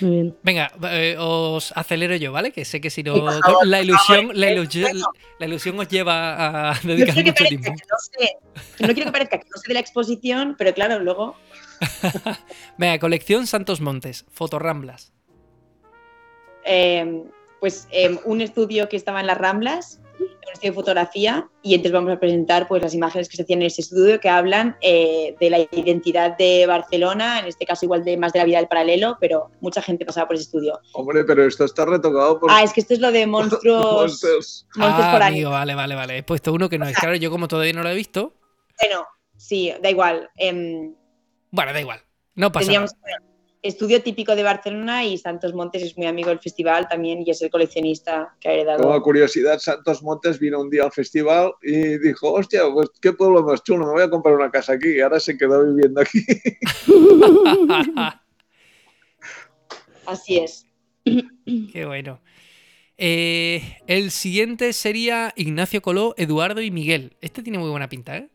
Muy 0.00 0.10
bien. 0.10 0.36
Venga, 0.42 0.72
eh, 0.90 1.16
os 1.18 1.72
acelero 1.76 2.16
yo, 2.16 2.32
¿vale? 2.32 2.52
Que 2.52 2.64
sé 2.64 2.80
que 2.80 2.90
si 2.90 3.02
no. 3.02 3.14
Favor, 3.16 3.66
la 3.66 3.80
ilusión, 3.82 4.20
favor. 4.20 4.36
la 4.36 4.50
ilusión, 4.52 4.90
bueno. 4.92 5.06
la 5.38 5.46
ilusión 5.46 5.78
os 5.80 5.88
lleva 5.88 6.70
a 6.70 6.80
dedicar 6.82 7.14
mucho 7.14 7.44
parezca 7.44 7.44
tiempo. 7.44 7.72
que 7.72 7.82
no, 7.90 7.98
sé, 7.98 8.36
que 8.76 8.86
no 8.86 8.94
quiero 8.94 9.08
que 9.08 9.12
parezca 9.12 9.38
que 9.38 9.48
no 9.48 9.56
sé 9.60 9.68
de 9.68 9.74
la 9.74 9.80
exposición, 9.80 10.54
pero 10.58 10.72
claro, 10.74 10.98
luego 11.00 11.36
Venga, 12.78 12.98
colección 12.98 13.46
Santos 13.46 13.80
Montes, 13.80 14.24
fotorramblas. 14.30 15.12
eh, 16.64 17.24
pues 17.60 17.88
eh, 17.92 18.18
un 18.24 18.40
estudio 18.42 18.88
que 18.90 18.96
estaba 18.96 19.20
en 19.20 19.26
las 19.26 19.38
Ramblas, 19.38 20.00
estudio 20.52 20.70
de 20.70 20.72
fotografía, 20.72 21.48
y 21.62 21.74
entonces 21.74 21.92
vamos 21.92 22.12
a 22.12 22.20
presentar 22.20 22.68
pues, 22.68 22.82
las 22.82 22.94
imágenes 22.94 23.28
que 23.28 23.36
se 23.36 23.42
hacían 23.42 23.60
en 23.62 23.66
ese 23.66 23.80
estudio 23.82 24.20
que 24.20 24.28
hablan 24.28 24.76
eh, 24.80 25.34
de 25.40 25.50
la 25.50 25.58
identidad 25.72 26.36
de 26.36 26.66
Barcelona, 26.66 27.40
en 27.40 27.46
este 27.46 27.66
caso 27.66 27.84
igual 27.84 28.04
de 28.04 28.16
más 28.16 28.32
de 28.32 28.38
la 28.40 28.44
vida 28.44 28.58
del 28.58 28.68
paralelo, 28.68 29.16
pero 29.20 29.50
mucha 29.60 29.82
gente 29.82 30.04
pasaba 30.06 30.26
por 30.26 30.36
ese 30.36 30.44
estudio. 30.44 30.78
Hombre, 30.92 31.24
pero 31.24 31.44
esto 31.44 31.64
está 31.64 31.84
retocado 31.84 32.38
por 32.40 32.50
Ah, 32.50 32.62
es 32.62 32.72
que 32.72 32.80
esto 32.80 32.94
es 32.94 33.00
lo 33.00 33.10
de 33.12 33.26
monstruos, 33.26 33.94
monstruos 33.94 34.66
Ah, 34.78 35.10
por 35.12 35.22
amigo, 35.22 35.48
año. 35.48 35.56
vale, 35.58 35.74
vale, 35.74 35.94
vale. 35.94 36.18
He 36.18 36.22
puesto 36.22 36.52
uno 36.52 36.68
que 36.68 36.78
no 36.78 36.86
es. 36.86 36.96
Claro, 36.96 37.14
yo 37.16 37.30
como 37.30 37.48
todavía 37.48 37.72
no 37.72 37.82
lo 37.82 37.88
he 37.90 37.94
visto. 37.94 38.34
Bueno, 38.80 39.06
sí, 39.36 39.72
da 39.82 39.90
igual. 39.90 40.30
em, 40.36 40.94
Bueno, 41.50 41.72
da 41.72 41.80
igual. 41.80 42.00
No 42.36 42.50
pasa 42.50 42.72
nada. 42.72 42.86
Estudio 43.64 44.02
típico 44.02 44.36
de 44.36 44.42
Barcelona 44.42 45.04
y 45.04 45.16
Santos 45.16 45.54
Montes 45.54 45.82
es 45.82 45.96
muy 45.96 46.06
amigo 46.06 46.28
del 46.28 46.38
festival 46.38 46.86
también 46.86 47.24
y 47.26 47.30
es 47.30 47.40
el 47.40 47.50
coleccionista 47.50 48.36
que 48.38 48.48
ha 48.48 48.52
heredado. 48.52 48.82
Como 48.82 49.00
curiosidad, 49.02 49.58
Santos 49.58 50.02
Montes 50.02 50.38
vino 50.38 50.60
un 50.60 50.68
día 50.68 50.84
al 50.84 50.92
festival 50.92 51.54
y 51.62 51.98
dijo, 51.98 52.30
hostia, 52.32 52.62
pues 52.72 52.90
qué 53.00 53.14
pueblo 53.14 53.42
más 53.42 53.62
chulo, 53.62 53.86
me 53.86 53.92
voy 53.92 54.02
a 54.02 54.10
comprar 54.10 54.34
una 54.34 54.50
casa 54.50 54.74
aquí. 54.74 54.90
Y 54.90 55.00
ahora 55.00 55.18
se 55.18 55.38
quedó 55.38 55.64
viviendo 55.64 56.02
aquí. 56.02 56.20
Así 60.06 60.38
es. 60.38 60.66
Qué 61.04 61.86
bueno. 61.86 62.20
Eh, 62.98 63.78
el 63.86 64.10
siguiente 64.10 64.74
sería 64.74 65.32
Ignacio 65.36 65.80
Coló, 65.80 66.14
Eduardo 66.18 66.60
y 66.60 66.70
Miguel. 66.70 67.16
Este 67.22 67.42
tiene 67.42 67.58
muy 67.58 67.70
buena 67.70 67.88
pinta, 67.88 68.18
¿eh? 68.18 68.28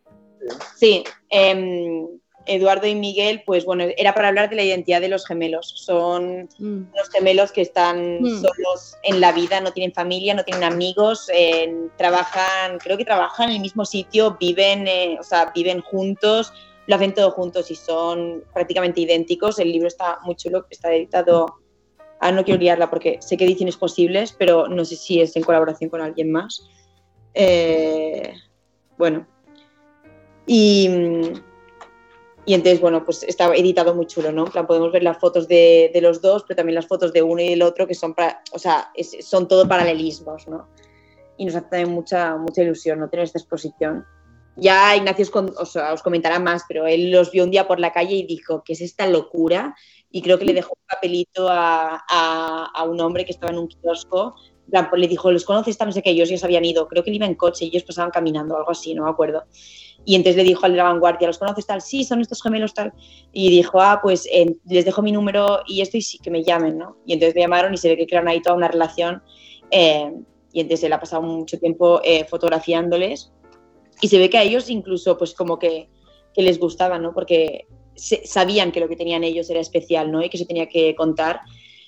Sí, 0.76 1.04
em, 1.30 2.08
Eduardo 2.46 2.88
y 2.88 2.96
Miguel, 2.96 3.44
pues 3.46 3.66
bueno, 3.66 3.86
era 3.98 4.14
para 4.14 4.30
hablar 4.30 4.50
de 4.50 4.56
la 4.56 4.64
identidad 4.64 5.02
de 5.02 5.10
los 5.10 5.26
gemelos. 5.26 5.72
Son 5.76 6.50
Mm, 6.58 6.92
unos 6.94 7.10
gemelos 7.12 7.52
que 7.52 7.62
están 7.62 8.22
Mm. 8.22 8.42
solos 8.42 8.96
en 9.04 9.22
la 9.22 9.32
vida, 9.32 9.62
no 9.62 9.72
tienen 9.72 9.94
familia, 9.94 10.34
no 10.34 10.44
tienen 10.44 10.64
amigos, 10.64 11.30
eh, 11.34 11.72
trabajan, 11.98 12.80
creo 12.80 12.98
que 12.98 13.06
trabajan 13.06 13.50
en 13.50 13.56
el 13.58 13.62
mismo 13.62 13.86
sitio, 13.86 14.38
viven, 14.40 14.88
eh, 14.88 15.18
o 15.20 15.24
sea, 15.24 15.52
viven 15.54 15.82
juntos, 15.82 16.52
lo 16.88 16.96
hacen 16.96 17.14
todo 17.14 17.30
juntos 17.32 17.70
y 17.70 17.76
son 17.76 18.44
prácticamente 18.52 19.02
idénticos. 19.02 19.60
El 19.60 19.72
libro 19.72 19.88
está 19.88 20.18
muy 20.24 20.36
chulo, 20.36 20.66
está 20.72 20.92
editado. 20.94 21.46
Ah, 22.20 22.32
no 22.32 22.44
quiero 22.44 22.60
liarla 22.60 22.90
porque 22.90 23.20
sé 23.22 23.38
que 23.38 23.46
ediciones 23.46 23.78
posibles, 23.78 24.34
pero 24.38 24.68
no 24.68 24.84
sé 24.84 24.96
si 24.96 25.22
es 25.22 25.36
en 25.36 25.44
colaboración 25.44 25.90
con 25.92 26.02
alguien 26.02 26.32
más. 26.32 26.64
Eh, 27.36 28.34
bueno. 28.98 29.28
Y, 30.48 30.90
y 32.50 32.56
entonces, 32.56 32.82
bueno, 32.82 33.06
pues 33.06 33.22
está 33.22 33.54
editado 33.56 33.94
muy 33.94 34.08
chulo, 34.08 34.32
¿no? 34.32 34.46
Plan, 34.46 34.66
podemos 34.66 34.92
ver 34.92 35.04
las 35.04 35.20
fotos 35.20 35.48
de, 35.48 35.92
de 35.94 36.02
los 36.02 36.20
dos, 36.20 36.44
pero 36.48 36.56
también 36.58 36.74
las 36.74 36.88
fotos 36.88 37.14
de 37.14 37.22
uno 37.22 37.40
y 37.44 37.50
del 37.50 37.62
otro, 37.62 37.86
que 37.86 37.94
son, 37.94 38.16
para, 38.16 38.42
o 38.52 38.58
sea, 38.58 38.90
es- 38.96 39.18
son 39.24 39.48
todo 39.48 39.68
paralelismos, 39.68 40.48
¿no? 40.48 40.68
Y 41.38 41.46
nos 41.46 41.54
hace 41.54 41.68
también 41.70 41.92
mucha, 41.92 42.36
mucha 42.38 42.64
ilusión, 42.64 43.00
¿no? 43.00 43.08
Tener 43.08 43.26
esta 43.26 43.38
exposición. 43.38 44.04
Ya 44.56 44.96
Ignacio 44.96 45.28
os, 45.60 45.76
os 45.76 46.02
comentará 46.02 46.40
más, 46.40 46.64
pero 46.68 46.88
él 46.88 47.12
los 47.12 47.30
vio 47.30 47.44
un 47.44 47.52
día 47.52 47.68
por 47.68 47.80
la 47.80 47.94
calle 47.94 48.16
y 48.16 48.24
dijo, 48.26 48.64
¿qué 48.66 48.74
es 48.74 48.82
esta 48.82 49.06
locura? 49.06 49.76
Y 50.10 50.24
creo 50.24 50.40
que 50.40 50.46
le 50.46 50.54
dejó 50.56 50.74
un 50.76 50.88
papelito 50.88 51.48
a, 51.50 52.04
a- 52.10 52.66
a 52.74 52.84
un 52.84 53.00
hombre 53.00 53.26
que 53.26 53.32
estaba 53.32 53.52
en 53.54 53.60
un 53.60 53.68
kiosco. 53.68 54.34
Plan, 54.72 54.90
pues 54.90 55.00
le 55.00 55.08
dijo, 55.08 55.32
¿los 55.32 55.46
conoces? 55.46 55.80
No 55.80 55.92
sé 55.92 56.02
qué, 56.02 56.10
ellos 56.10 56.30
ya 56.30 56.38
se 56.40 56.46
habían 56.46 56.66
ido. 56.66 56.88
Creo 56.88 57.04
que 57.04 57.12
él 57.12 57.18
iba 57.18 57.28
en 57.28 57.36
coche 57.36 57.66
y 57.66 57.68
ellos 57.70 57.84
pasaban 57.84 58.10
caminando, 58.12 58.58
algo 58.58 58.72
así, 58.72 58.94
no 58.96 59.04
me 59.04 59.10
acuerdo. 59.12 59.44
Y 60.06 60.16
entonces 60.16 60.38
le 60.38 60.44
dijo 60.44 60.66
al 60.66 60.72
de 60.72 60.78
la 60.78 60.86
vanguardia, 60.86 61.28
¿los 61.28 61.38
conoces 61.38 61.66
tal? 61.66 61.82
Sí, 61.82 62.04
son 62.04 62.22
estos 62.22 62.42
gemelos 62.42 62.74
tal. 62.74 62.94
Y 63.32 63.50
dijo, 63.50 63.80
ah, 63.82 64.00
pues 64.02 64.28
eh, 64.32 64.56
les 64.66 64.86
dejo 64.86 65.02
mi 65.02 65.12
número 65.12 65.60
y 65.68 65.82
esto 65.82 65.98
y 65.98 66.02
sí, 66.02 66.18
que 66.18 66.32
me 66.32 66.44
llamen, 66.44 66.78
¿no? 66.78 66.98
Y 67.06 67.14
entonces 67.14 67.36
me 67.36 67.42
llamaron 67.42 67.74
y 67.74 67.78
se 67.78 67.90
ve 67.90 67.98
que 67.98 68.08
crearon 68.08 68.28
ahí 68.28 68.42
toda 68.42 68.56
una 68.56 68.68
relación. 68.68 69.22
eh, 69.72 70.12
y 70.52 70.62
entonces 70.62 70.86
él 70.86 70.94
ha 70.94 71.00
pasado 71.00 71.22
mucho 71.22 71.60
tiempo 71.60 72.02
eh, 72.04 72.26
fotografiándoles. 72.26 73.32
Y 74.02 74.08
se 74.08 74.18
ve 74.18 74.30
que 74.30 74.38
a 74.38 74.44
ellos 74.44 74.70
incluso, 74.70 75.18
pues 75.18 75.34
como 75.34 75.60
que, 75.60 75.90
que 76.34 76.42
les 76.42 76.60
gustaba, 76.60 76.98
¿no? 76.98 77.14
Porque 77.14 77.68
sabían 77.96 78.72
que 78.72 78.80
lo 78.80 78.88
que 78.88 78.96
tenían 78.96 79.24
ellos 79.24 79.50
era 79.50 79.60
especial, 79.60 80.12
¿no? 80.12 80.24
Y 80.24 80.30
que 80.30 80.38
se 80.38 80.46
tenía 80.46 80.68
que 80.68 80.96
contar. 80.96 81.42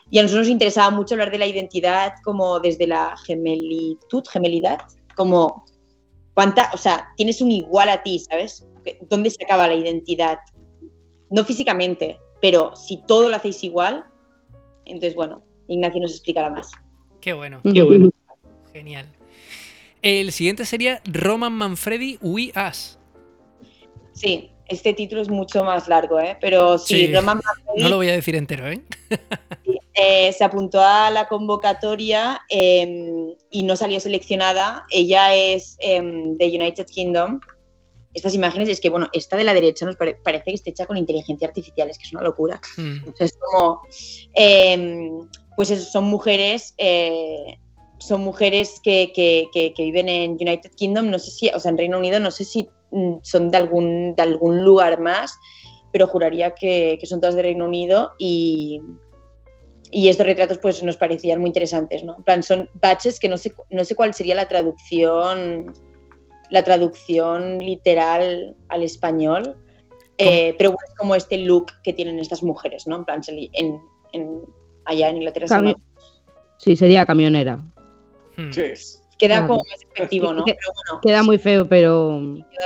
Y 0.09 0.19
a 0.19 0.23
nosotros 0.23 0.47
nos 0.47 0.51
interesaba 0.51 0.89
mucho 0.89 1.15
hablar 1.15 1.31
de 1.31 1.37
la 1.37 1.47
identidad 1.47 2.13
como 2.23 2.59
desde 2.59 2.85
la 2.85 3.15
gemelitud, 3.25 4.23
gemelidad, 4.29 4.79
como 5.15 5.65
cuánta, 6.33 6.69
o 6.73 6.77
sea, 6.77 7.09
tienes 7.17 7.41
un 7.41 7.51
igual 7.51 7.89
a 7.89 8.03
ti, 8.03 8.19
¿sabes? 8.19 8.65
¿Dónde 9.09 9.29
se 9.29 9.43
acaba 9.43 9.67
la 9.67 9.75
identidad? 9.75 10.39
No 11.29 11.45
físicamente, 11.45 12.19
pero 12.41 12.75
si 12.75 12.97
todo 13.05 13.29
lo 13.29 13.35
hacéis 13.35 13.63
igual, 13.63 14.05
entonces 14.85 15.15
bueno, 15.15 15.43
Ignacio 15.67 16.01
nos 16.01 16.11
explicará 16.11 16.49
más. 16.49 16.71
Qué 17.21 17.33
bueno, 17.33 17.61
qué 17.73 17.83
bueno. 17.83 18.09
Genial. 18.73 19.05
El 20.01 20.31
siguiente 20.31 20.65
sería 20.65 21.01
Roman 21.05 21.53
Manfredi, 21.53 22.17
We 22.21 22.51
Us. 22.69 22.97
Sí, 24.13 24.49
este 24.67 24.93
título 24.93 25.21
es 25.21 25.29
mucho 25.29 25.63
más 25.63 25.87
largo, 25.87 26.19
¿eh? 26.19 26.37
Pero 26.41 26.77
sí, 26.77 27.07
Sí. 27.07 27.13
Roman 27.13 27.39
Manfredi, 27.43 27.83
No 27.83 27.89
lo 27.89 27.97
voy 27.97 28.09
a 28.09 28.13
decir 28.13 28.35
entero, 28.35 28.67
¿eh? 28.67 28.81
eh, 30.01 30.33
se 30.33 30.43
apuntó 30.43 30.81
a 30.81 31.09
la 31.11 31.27
convocatoria 31.27 32.41
eh, 32.49 33.35
y 33.49 33.63
no 33.63 33.75
salió 33.75 33.99
seleccionada. 33.99 34.85
Ella 34.89 35.35
es 35.35 35.77
eh, 35.79 36.01
de 36.01 36.45
United 36.47 36.87
Kingdom. 36.87 37.39
Estas 38.13 38.33
imágenes 38.33 38.67
es 38.69 38.81
que, 38.81 38.89
bueno, 38.89 39.07
esta 39.13 39.37
de 39.37 39.43
la 39.43 39.53
derecha 39.53 39.85
nos 39.85 39.95
pare- 39.95 40.17
parece 40.23 40.45
que 40.45 40.53
está 40.53 40.69
hecha 40.69 40.85
con 40.85 40.97
inteligencia 40.97 41.47
artificial, 41.47 41.89
es 41.89 41.97
que 41.97 42.03
es 42.05 42.13
una 42.13 42.23
locura. 42.23 42.59
Mm. 42.77 43.09
O 43.09 43.15
sea, 43.15 43.25
es 43.25 43.37
como, 43.39 43.81
eh, 44.33 45.09
pues 45.55 45.71
eso, 45.71 45.89
son 45.89 46.05
mujeres, 46.05 46.73
eh, 46.77 47.57
son 47.99 48.21
mujeres 48.21 48.81
que, 48.83 49.11
que- 49.13 49.47
que- 49.53 49.73
que 49.73 49.83
viven 49.83 50.09
en 50.09 50.31
United 50.31 50.71
Kingdom, 50.75 51.09
no 51.09 51.19
sé 51.19 51.31
si, 51.31 51.49
o 51.49 51.59
sea, 51.59 51.69
en 51.71 51.77
Reino 51.77 51.97
Unido, 51.99 52.19
no 52.19 52.31
sé 52.31 52.43
si 52.43 52.67
mm, 52.91 53.17
son 53.23 53.49
de 53.51 53.57
algún, 53.57 54.15
de 54.15 54.23
algún 54.23 54.63
lugar 54.65 54.99
más, 54.99 55.37
pero 55.93 56.07
juraría 56.07 56.51
que, 56.55 56.97
que 56.99 57.05
son 57.05 57.21
todas 57.21 57.35
de 57.35 57.43
Reino 57.43 57.65
Unido 57.65 58.11
y, 58.17 58.81
y 59.91 60.07
estos 60.07 60.25
retratos 60.25 60.57
pues 60.57 60.81
nos 60.83 60.97
parecían 60.97 61.39
muy 61.41 61.49
interesantes, 61.49 62.03
¿no? 62.03 62.15
En 62.17 62.23
plan, 62.23 62.43
son 62.43 62.69
baches 62.75 63.19
que 63.19 63.27
no 63.29 63.37
sé, 63.37 63.53
no 63.69 63.83
sé 63.83 63.95
cuál 63.95 64.13
sería 64.13 64.35
la 64.35 64.47
traducción, 64.47 65.73
la 66.49 66.63
traducción 66.63 67.57
literal 67.59 68.55
al 68.69 68.83
español, 68.83 69.57
eh, 70.17 70.55
pero 70.57 70.71
bueno, 70.71 70.85
es 70.87 70.95
como 70.95 71.15
este 71.15 71.37
look 71.39 71.71
que 71.83 71.93
tienen 71.93 72.19
estas 72.19 72.41
mujeres, 72.43 72.87
¿no? 72.87 72.95
En 72.97 73.05
plan, 73.05 73.21
en, 73.27 73.79
en- 74.13 74.41
allá 74.85 75.09
en 75.09 75.17
Inglaterra 75.17 75.47
Sí, 76.57 76.75
sería 76.75 77.05
camionera. 77.05 77.57
Mm. 78.37 78.51
Sí. 78.51 78.61
queda 79.17 79.35
Claro. 79.37 79.47
como 79.47 79.59
más 79.69 79.81
efectivo, 79.93 80.33
¿no? 80.33 80.43
Que- 80.45 80.53
Pero 80.55 80.73
bueno, 80.73 81.01
Queda 81.01 81.23
muy 81.23 81.37
feo, 81.37 81.67
pero 81.67 82.21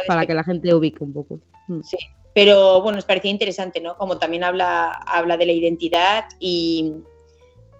para 0.08 0.26
que 0.26 0.34
la 0.34 0.44
gente 0.44 0.74
ubique 0.74 1.04
un 1.04 1.12
poco. 1.14 1.40
Mm. 1.68 1.82
Sí, 1.82 1.98
pero 2.34 2.82
bueno, 2.82 2.98
nos 2.98 3.06
parecía 3.06 3.32
interesante, 3.32 3.80
¿no? 3.82 3.98
Como 3.98 4.18
también 4.20 4.44
habla, 4.44 4.92
habla 5.08 5.38
de 5.38 5.46
la 5.46 5.52
identidad 5.54 6.26
y, 6.40 6.94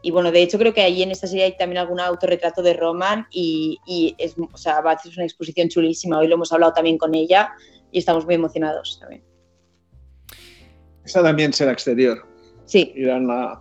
y 0.06 0.12
bueno, 0.12 0.32
de 0.32 0.44
hecho 0.44 0.60
creo 0.60 0.72
que 0.72 0.82
ahí 0.82 1.02
en 1.02 1.10
esta 1.10 1.26
serie 1.26 1.46
hay 1.46 1.58
también 1.58 1.80
algún 1.80 2.00
autorretrato 2.00 2.62
de 2.62 2.76
Roman 2.76 3.26
y, 3.32 3.80
y 3.88 4.14
es, 4.20 4.36
o 4.38 4.56
sea, 4.56 4.80
va 4.82 4.92
a 4.92 4.94
hacer 4.94 5.12
una 5.16 5.24
exposición 5.26 5.68
chulísima. 5.68 6.20
Hoy 6.20 6.28
lo 6.28 6.36
hemos 6.36 6.54
hablado 6.54 6.74
también 6.74 7.00
con 7.00 7.16
ella 7.16 7.52
y 7.92 7.98
estamos 7.98 8.24
muy 8.24 8.36
emocionados 8.36 9.00
también. 9.00 9.24
Esa 11.04 11.24
también 11.24 11.52
será 11.54 11.72
exterior. 11.72 12.24
Sí, 12.66 12.94
Irán 12.96 13.26
la, 13.26 13.60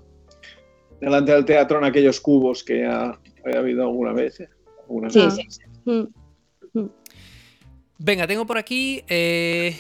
delante 1.01 1.33
del 1.33 1.47
teatro 1.47 1.79
en 1.79 1.85
aquellos 1.85 2.21
cubos 2.21 2.63
que 2.63 2.81
ya 2.83 3.19
había 3.43 3.61
habido 3.61 3.85
alguna 3.85 4.13
vez. 4.13 4.41
¿eh? 4.41 4.49
Alguna 4.83 5.09
sí, 5.09 5.21
vez. 5.21 5.35
sí. 5.37 5.47
sí. 5.49 5.61
Mm. 5.87 6.89
Venga, 8.01 8.27
tengo 8.27 8.45
por 8.45 8.59
aquí. 8.59 9.03
eh, 9.09 9.75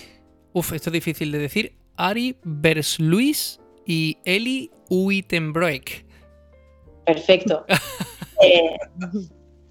Uf, 0.54 0.72
esto 0.72 0.88
es 0.88 0.94
difícil 0.94 1.30
de 1.30 1.38
decir. 1.38 1.74
Ari 1.96 2.36
Versluis 2.42 3.60
y 3.84 4.16
Eli 4.24 4.70
Uitenbroek. 4.88 6.13
Perfecto. 7.04 7.64
Eh, 8.42 8.76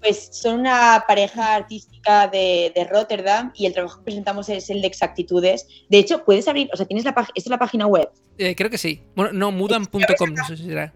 pues 0.04 0.28
son 0.32 0.60
una 0.60 1.04
pareja 1.08 1.54
artística 1.54 2.28
de, 2.28 2.72
de 2.74 2.84
Rotterdam 2.84 3.52
y 3.54 3.64
el 3.66 3.72
trabajo 3.72 3.98
que 3.98 4.04
presentamos 4.04 4.48
es 4.48 4.68
el 4.68 4.82
de 4.82 4.86
exactitudes. 4.86 5.66
De 5.88 5.98
hecho, 5.98 6.24
puedes 6.24 6.46
abrir, 6.46 6.68
o 6.72 6.76
sea, 6.76 6.86
tienes 6.86 7.04
la 7.04 7.14
página, 7.14 7.32
esta 7.36 7.48
es 7.48 7.50
la 7.50 7.58
página 7.58 7.86
web. 7.86 8.10
Eh, 8.36 8.54
creo 8.54 8.68
que 8.68 8.78
sí. 8.78 9.02
Bueno, 9.16 9.32
no, 9.32 9.50
mudan.com, 9.50 10.34
no 10.34 10.44
sé 10.46 10.56
si 10.58 10.64
será. 10.64 10.92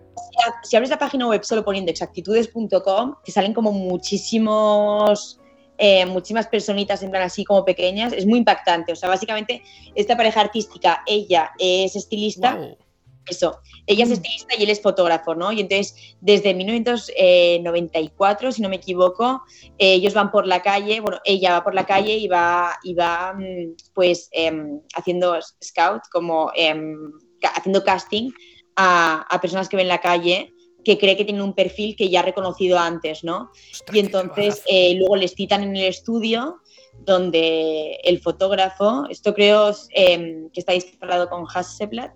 si 0.63 0.77
abres 0.77 0.91
la 0.91 0.99
página 0.99 1.27
web 1.27 1.43
solo 1.43 1.65
poniendo 1.65 1.91
exactitudes.com, 1.91 3.15
te 3.25 3.33
salen 3.33 3.55
como 3.55 3.73
muchísimos, 3.73 5.41
eh, 5.79 6.05
muchísimas 6.05 6.47
personitas 6.49 7.03
en 7.03 7.11
plan 7.11 7.23
así 7.23 7.45
como 7.45 7.65
pequeñas. 7.65 8.13
Es 8.13 8.27
muy 8.27 8.39
impactante. 8.39 8.93
O 8.93 8.97
sea, 8.97 9.09
básicamente, 9.09 9.63
esta 9.95 10.19
pareja 10.19 10.43
artística, 10.43 11.03
ella 11.07 11.53
es 11.59 11.97
estilista. 11.97 12.59
Eso, 13.29 13.61
ella 13.87 14.05
es 14.05 14.11
Mm. 14.11 14.15
estilista 14.15 14.55
y 14.57 14.63
él 14.65 14.71
es 14.71 14.81
fotógrafo, 14.81 15.35
¿no? 15.35 15.53
Y 15.53 15.61
entonces, 15.61 15.95
desde 16.21 16.55
1994, 16.55 18.53
si 18.53 18.63
no 18.63 18.69
me 18.69 18.77
equivoco, 18.77 19.43
eh, 19.79 19.95
ellos 19.95 20.15
van 20.15 20.31
por 20.31 20.47
la 20.47 20.63
calle, 20.63 21.01
bueno, 21.01 21.19
ella 21.25 21.53
va 21.53 21.65
por 21.65 21.75
la 21.75 21.87
calle 21.87 22.17
y 22.17 22.29
va, 22.29 22.79
y 22.83 22.95
va 22.95 23.35
mm, 23.35 23.75
pues, 23.95 24.29
em, 24.33 24.81
haciendo 24.95 25.39
scout, 25.63 26.03
como 26.11 26.51
em, 26.55 27.13
haciendo 27.55 27.85
casting 27.85 28.31
a, 28.77 29.27
a 29.29 29.41
personas 29.41 29.69
que 29.69 29.77
ven 29.77 29.89
la 29.89 30.01
calle 30.01 30.53
que 30.85 30.97
cree 30.97 31.17
que 31.17 31.25
tienen 31.25 31.43
un 31.43 31.55
perfil 31.55 31.97
que 31.97 32.09
ya 32.09 32.21
ha 32.21 32.23
reconocido 32.23 32.79
antes, 32.79 33.23
¿no? 33.23 33.51
Y 33.93 33.99
entonces 33.99 34.63
eh, 34.67 34.95
luego 34.95 35.17
les 35.17 35.35
citan 35.35 35.63
en 35.63 35.77
el 35.77 35.85
estudio 35.85 36.61
donde 37.01 37.97
el 38.05 38.21
fotógrafo, 38.21 39.05
esto 39.11 39.35
creo 39.35 39.73
em, 39.91 40.49
que 40.51 40.61
está 40.61 40.73
disparado 40.73 41.29
con 41.29 41.45
Hasselblad, 41.53 42.11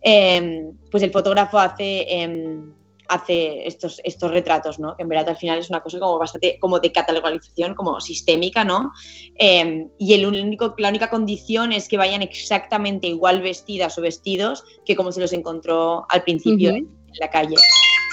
em, 0.00 0.72
pues 0.90 1.02
el 1.02 1.10
fotógrafo 1.10 1.58
hace, 1.58 2.06
em, 2.08 2.72
hace 3.08 3.66
estos, 3.66 4.00
estos 4.04 4.30
retratos, 4.30 4.78
¿no? 4.78 4.96
Que 4.96 5.02
en 5.02 5.08
verdad 5.08 5.28
al 5.30 5.36
final 5.36 5.58
es 5.58 5.70
una 5.70 5.80
cosa 5.80 5.98
como 5.98 6.18
bastante 6.18 6.58
como 6.58 6.80
de 6.80 6.92
catalogización, 6.92 7.74
como 7.74 8.00
sistémica, 8.00 8.64
¿no? 8.64 8.92
Em, 9.36 9.88
y 9.98 10.14
el 10.14 10.26
único, 10.26 10.74
la 10.78 10.88
única 10.88 11.08
condición 11.10 11.72
es 11.72 11.88
que 11.88 11.96
vayan 11.96 12.22
exactamente 12.22 13.06
igual 13.06 13.42
vestidas 13.42 13.96
o 13.98 14.02
vestidos 14.02 14.64
que 14.84 14.96
como 14.96 15.12
se 15.12 15.20
los 15.20 15.32
encontró 15.32 16.06
al 16.08 16.22
principio 16.22 16.70
Ujú. 16.70 16.78
en 16.78 16.88
la 17.20 17.30
calle. 17.30 17.56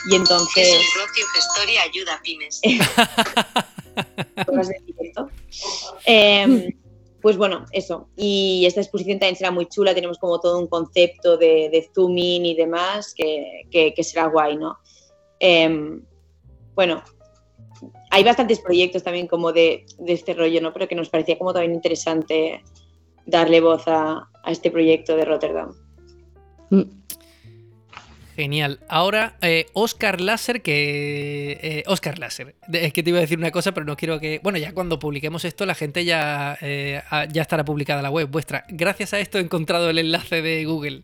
Y 0.10 0.16
entonces... 0.16 0.68
Es 0.68 0.74
un 0.74 1.04
propio 1.04 1.26
gestor 1.34 1.70
y 1.70 1.78
ayuda 1.78 2.16
a 2.16 2.22
pymes. 2.22 2.62
cosas 4.46 4.68
del 4.68 4.86
directo. 4.86 5.30
Pues 7.24 7.38
bueno, 7.38 7.66
eso. 7.72 8.10
Y 8.18 8.66
esta 8.68 8.82
exposición 8.82 9.18
también 9.18 9.38
será 9.38 9.50
muy 9.50 9.66
chula. 9.68 9.95
Tenemos 9.95 10.20
como 10.20 10.41
todo 10.41 10.60
un 10.60 10.68
concepto 10.68 11.38
de, 11.38 11.90
zooming 11.95 12.45
y 12.45 12.54
demás 12.54 13.16
que, 13.16 13.94
será 14.04 14.28
guay, 14.28 14.58
¿no? 14.58 14.78
Eh, 15.40 16.02
bueno, 16.76 17.02
hay 18.12 18.26
bastantes 18.26 18.60
proyectos 18.60 19.04
también 19.04 19.28
como 19.28 19.54
de, 19.54 19.86
este 20.06 20.34
rollo, 20.34 20.60
¿no? 20.60 20.74
Pero 20.74 20.90
que 20.90 20.95
nos 20.95 21.10
parecía 21.10 21.38
como 21.38 21.54
también 21.54 21.74
interesante 21.74 22.62
darle 23.26 23.62
voz 23.62 23.88
a, 23.88 24.30
a 24.44 24.52
este 24.52 24.70
proyecto 24.70 25.16
de 25.16 25.24
Rotterdam. 25.24 25.72
Mm. 26.72 27.03
Genial. 28.36 28.80
Ahora, 28.88 29.36
eh, 29.42 29.68
Oscar 29.74 30.20
Láser, 30.20 30.62
que. 30.62 31.60
eh, 31.62 31.84
Oscar 31.88 32.18
Láser. 32.18 32.56
De- 32.68 32.86
Es 32.86 32.94
que 32.94 33.04
te 33.04 33.10
iba 33.12 33.20
a 33.20 33.22
decir 33.22 33.38
una 33.38 33.52
cosa, 33.52 33.74
pero 33.74 33.86
no 33.86 33.96
quiero 33.96 34.20
que. 34.20 34.40
Bueno, 34.42 34.58
ya 34.58 34.74
cuando 34.74 34.98
publiquemos 35.00 35.46
esto, 35.46 35.66
la 35.66 35.76
gente 35.76 36.04
ya, 36.04 36.58
eh, 36.62 37.02
ya 37.32 37.42
estará 37.44 37.64
publicada 37.64 38.02
la 38.02 38.10
web 38.10 38.28
vuestra. 38.30 38.66
Gracias 38.70 39.14
a 39.14 39.20
esto 39.20 39.38
he 39.38 39.42
encontrado 39.42 39.90
el 39.90 40.00
enlace 40.00 40.42
de 40.42 40.66
Google. 40.66 41.04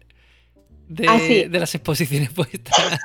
De, 0.88 1.06
Ah, 1.08 1.20
sí. 1.20 1.44
de 1.44 1.60
las 1.60 1.76
exposiciones 1.76 2.34
vuestras. 2.36 3.00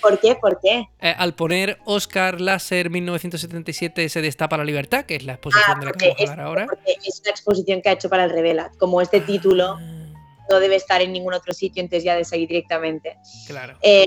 ¿Por 0.00 0.18
qué? 0.18 0.34
¿Por 0.34 0.58
qué? 0.60 0.86
Eh, 1.00 1.14
al 1.16 1.34
poner 1.36 1.78
Oscar 1.84 2.40
Láser 2.40 2.90
1977 2.90 4.08
se 4.08 4.20
destapa 4.20 4.56
la 4.56 4.64
libertad, 4.64 5.04
que 5.04 5.14
es 5.14 5.22
la 5.22 5.34
exposición 5.34 5.76
Ah, 5.76 5.78
de 5.78 5.86
la 5.86 5.92
que 5.92 6.08
vamos 6.08 6.18
a 6.28 6.32
hablar 6.32 6.40
ahora. 6.46 6.66
es 7.06 7.20
una 7.20 7.30
exposición 7.30 7.80
que 7.80 7.90
ha 7.90 7.92
hecho 7.92 8.08
para 8.10 8.24
el 8.24 8.30
Revela. 8.30 8.72
Como 8.78 9.00
este 9.00 9.20
título 9.20 9.76
Ah, 9.78 10.01
no 10.52 10.60
debe 10.60 10.76
estar 10.76 11.00
en 11.02 11.12
ningún 11.12 11.34
otro 11.34 11.52
sitio, 11.52 11.80
entonces 11.82 12.04
ya 12.04 12.16
de 12.16 12.24
seguir 12.24 12.48
directamente. 12.48 13.16
claro. 13.46 13.76
Eh, 13.82 14.06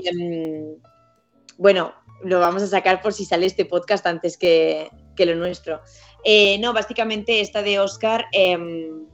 bueno, 1.58 1.92
lo 2.22 2.40
vamos 2.40 2.62
a 2.62 2.66
sacar 2.66 3.00
por 3.02 3.12
si 3.12 3.24
sale 3.24 3.46
este 3.46 3.64
podcast 3.64 4.06
antes 4.06 4.36
que, 4.36 4.90
que 5.14 5.26
lo 5.26 5.34
nuestro. 5.34 5.80
Eh, 6.24 6.58
no, 6.58 6.72
básicamente 6.72 7.40
esta 7.40 7.62
de 7.62 7.78
Oscar, 7.78 8.26
em, 8.32 9.06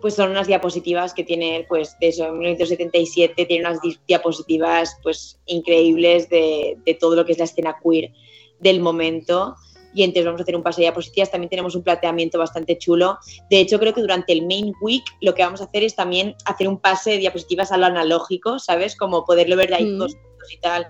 pues 0.00 0.14
son 0.14 0.30
unas 0.30 0.46
diapositivas 0.46 1.14
que 1.14 1.24
tiene, 1.24 1.64
pues, 1.68 1.96
de 1.98 2.08
eso, 2.08 2.26
en 2.26 2.38
1977, 2.38 3.46
tiene 3.46 3.66
unas 3.66 3.80
di- 3.80 3.98
diapositivas, 4.06 4.98
pues, 5.02 5.40
increíbles 5.46 6.28
de, 6.28 6.76
de 6.84 6.94
todo 6.94 7.16
lo 7.16 7.24
que 7.24 7.32
es 7.32 7.38
la 7.38 7.44
escena 7.44 7.76
queer 7.82 8.12
del 8.60 8.80
momento. 8.80 9.56
Y 9.94 10.02
entonces 10.02 10.24
vamos 10.26 10.40
a 10.40 10.42
hacer 10.42 10.56
un 10.56 10.62
pase 10.62 10.80
de 10.80 10.86
diapositivas. 10.86 11.30
También 11.30 11.48
tenemos 11.50 11.74
un 11.76 11.82
planteamiento 11.84 12.38
bastante 12.38 12.76
chulo. 12.78 13.18
De 13.48 13.60
hecho, 13.60 13.78
creo 13.78 13.94
que 13.94 14.00
durante 14.00 14.32
el 14.32 14.44
Main 14.46 14.72
Week 14.80 15.04
lo 15.20 15.34
que 15.34 15.42
vamos 15.44 15.60
a 15.60 15.64
hacer 15.64 15.84
es 15.84 15.94
también 15.94 16.34
hacer 16.44 16.66
un 16.68 16.78
pase 16.80 17.12
de 17.12 17.18
diapositivas 17.18 17.70
a 17.72 17.76
lo 17.76 17.86
analógico, 17.86 18.58
¿sabes? 18.58 18.96
Como 18.96 19.24
poderlo 19.24 19.56
ver 19.56 19.68
de 19.70 19.76
ahí 19.76 19.84
Mm. 19.84 19.98
dos 19.98 20.14
minutos 20.14 20.52
y 20.52 20.58
tal. 20.58 20.88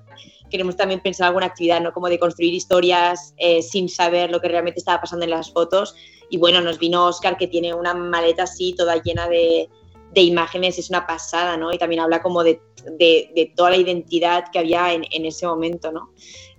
Queremos 0.51 0.77
también 0.77 1.01
pensar 1.01 1.27
alguna 1.29 1.47
actividad, 1.47 1.81
¿no? 1.81 1.93
Como 1.93 2.09
de 2.09 2.19
construir 2.19 2.55
historias 2.55 3.35
eh, 3.37 3.61
sin 3.63 3.89
saber 3.89 4.31
lo 4.31 4.41
que 4.41 4.49
realmente 4.49 4.79
estaba 4.79 5.01
pasando 5.01 5.25
en 5.25 5.31
las 5.31 5.53
fotos. 5.53 5.95
Y 6.31 6.39
bueno, 6.39 6.61
nos 6.61 6.79
vino 6.79 7.05
Oscar 7.07 7.37
que 7.37 7.47
tiene 7.49 7.75
una 7.75 7.93
maleta 7.95 8.45
así, 8.45 8.75
toda 8.75 9.03
llena 9.03 9.29
de, 9.29 9.69
de 10.13 10.21
imágenes, 10.23 10.79
es 10.79 10.89
una 10.91 11.07
pasada, 11.07 11.57
¿no? 11.57 11.73
Y 11.73 11.79
también 11.79 12.01
habla 12.01 12.23
como 12.23 12.43
de, 12.43 12.61
de- 12.99 13.31
de 13.35 13.53
toda 13.55 13.71
la 13.71 13.77
identidad 13.77 14.45
que 14.53 14.59
había 14.61 14.93
en, 14.95 15.05
en 15.11 15.27
ese 15.27 15.47
momento, 15.47 15.93
¿no? 15.93 16.11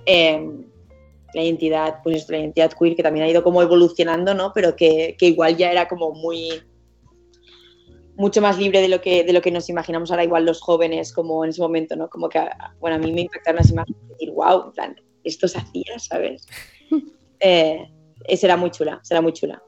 Eh, 0.06 0.46
la 1.36 1.44
identidad, 1.44 2.00
pues 2.02 2.30
la 2.30 2.40
identidad 2.40 2.72
queer 2.72 2.96
que 2.96 3.04
también 3.04 3.26
ha 3.26 3.30
ido 3.30 3.44
como 3.44 3.62
evolucionando, 3.62 4.34
¿no? 4.34 4.54
Pero 4.54 4.76
que, 4.76 5.16
que 5.20 5.28
igual 5.28 5.58
ya 5.58 5.70
era 5.70 5.88
como 5.88 6.12
muy 6.12 6.64
mucho 8.16 8.42
más 8.42 8.58
libre 8.58 8.80
de 8.80 8.88
lo 8.88 9.02
que 9.02 9.26
de 9.26 9.34
lo 9.34 9.42
que 9.42 9.52
nos 9.52 9.70
imaginamos 9.70 10.10
ahora 10.10 10.24
igual 10.24 10.46
los 10.46 10.62
jóvenes 10.62 11.12
como 11.12 11.44
en 11.44 11.50
ese 11.50 11.62
momento, 11.62 11.98
¿no? 11.98 12.10
Como 12.10 12.30
que 12.30 12.40
bueno, 12.80 12.96
a 12.96 13.00
mí 13.00 13.12
me 13.12 13.22
impactaron 13.22 13.58
las 13.58 13.70
imágenes 13.70 14.02
y 14.02 14.14
decir, 14.14 14.32
wow, 14.32 14.68
en 14.68 14.72
plan, 14.72 14.96
esto 15.26 15.48
se 15.48 15.60
hacía, 15.60 16.00
¿sabes? 16.00 16.48
Eh, 17.42 17.86
será 18.38 18.56
muy 18.56 18.72
chula, 18.72 19.02
será 19.04 19.22
muy 19.22 19.34
chula. 19.34 19.62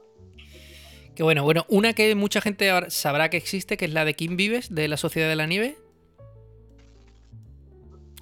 Que 1.14 1.22
bueno, 1.22 1.44
bueno, 1.44 1.66
una 1.68 1.92
que 1.92 2.14
mucha 2.14 2.40
gente 2.40 2.70
ahora 2.70 2.88
sabrá 2.88 3.28
que 3.28 3.36
existe, 3.36 3.76
que 3.76 3.84
es 3.84 3.92
la 3.92 4.06
de 4.06 4.14
Kim 4.14 4.38
Vives, 4.38 4.74
de 4.74 4.88
la 4.88 4.96
Sociedad 4.96 5.28
de 5.28 5.36
la 5.36 5.46
Nieve. 5.46 5.76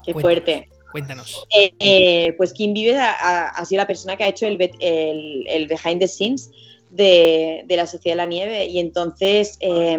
Qué 0.04 0.12
Cuéntanos. 0.12 0.22
fuerte. 0.22 0.68
Cuéntanos. 0.92 1.46
Eh, 1.50 1.72
eh, 1.78 2.34
pues 2.36 2.52
Kim 2.52 2.72
Vives 2.72 2.96
ha, 2.98 3.64
sido 3.64 3.82
la 3.82 3.86
persona 3.86 4.16
que 4.16 4.24
ha 4.24 4.28
hecho 4.28 4.46
el, 4.46 4.58
el, 4.80 5.66
behind 5.66 6.00
the 6.00 6.08
scenes 6.08 6.50
de, 6.90 7.64
de 7.66 7.76
la 7.76 7.86
Sociedad 7.86 8.14
de 8.14 8.22
la 8.22 8.26
Nieve 8.26 8.66
y 8.66 8.78
entonces, 8.78 9.58
eh, 9.60 9.98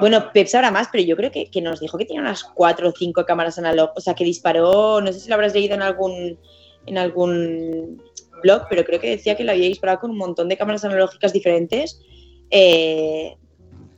bueno, 0.00 0.30
Pep 0.32 0.46
sabrá 0.46 0.70
más, 0.70 0.88
pero 0.90 1.04
yo 1.04 1.16
creo 1.16 1.30
que, 1.30 1.50
que 1.50 1.60
nos 1.60 1.80
dijo 1.80 1.98
que 1.98 2.06
tenía 2.06 2.22
unas 2.22 2.44
cuatro 2.44 2.88
o 2.88 2.92
cinco 2.92 3.24
cámaras 3.24 3.58
analógicas, 3.58 3.98
o 3.98 4.00
sea, 4.00 4.14
que 4.14 4.24
disparó, 4.24 5.00
no 5.00 5.12
sé 5.12 5.20
si 5.20 5.28
lo 5.28 5.34
habrás 5.34 5.54
leído 5.54 5.74
en 5.74 5.82
algún, 5.82 6.38
en 6.86 6.98
algún 6.98 8.02
blog, 8.42 8.62
pero 8.68 8.84
creo 8.84 9.00
que 9.00 9.10
decía 9.10 9.36
que 9.36 9.44
lo 9.44 9.52
había 9.52 9.68
disparado 9.68 10.00
con 10.00 10.10
un 10.10 10.18
montón 10.18 10.48
de 10.48 10.56
cámaras 10.56 10.84
analógicas 10.84 11.32
diferentes. 11.32 12.00
eh, 12.50 13.36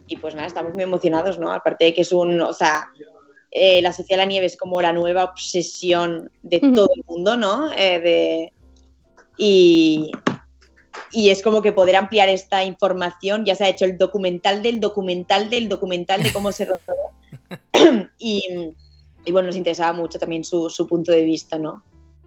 y 0.09 0.17
pues 0.17 0.35
nada, 0.35 0.47
estamos 0.47 0.73
muy 0.75 0.85
emocionados, 0.85 1.39
¿no? 1.39 1.53
Aparte 1.53 1.87
de 1.87 1.95
que 1.95 2.03
es 2.03 2.13
un, 2.13 2.41
o 2.41 2.53
sea, 2.53 2.93
eh, 3.51 3.81
la 3.83 3.93
Sociedad 3.93 4.19
de 4.21 4.27
la 4.27 4.31
Nieve 4.31 4.47
es 4.47 4.57
como 4.57 4.81
la 4.83 4.93
nueva 4.93 5.25
obsesión 5.25 6.31
de 6.43 6.61
todo 6.61 6.89
el 6.95 7.03
mundo, 7.07 7.37
¿no? 7.37 7.73
Eh, 7.73 8.01
de- 8.01 8.53
y, 9.39 10.11
y 11.13 11.31
es 11.31 11.43
como 11.43 11.63
que 11.63 11.73
poder 11.73 11.97
ampliar 11.97 12.29
esta 12.29 12.65
información, 12.65 13.45
ya 13.45 13.55
se 13.55 13.65
ha 13.65 13.69
hecho 13.69 13.85
el 13.85 13.99
documental 13.99 14.63
del 14.63 14.81
documental 14.81 15.51
del 15.51 15.69
documental 15.69 16.23
de 16.23 16.33
cómo 16.33 16.53
se 16.53 16.65
rodó. 16.67 16.81
y, 18.19 18.43
y 19.25 19.33
bueno, 19.33 19.47
nos 19.49 19.57
interesaba 19.57 19.93
mucho 19.93 20.19
también 20.19 20.45
su, 20.45 20.71
su 20.71 20.87
punto 20.87 21.13
de 21.13 21.25
vista, 21.25 21.59
¿no? 21.59 21.83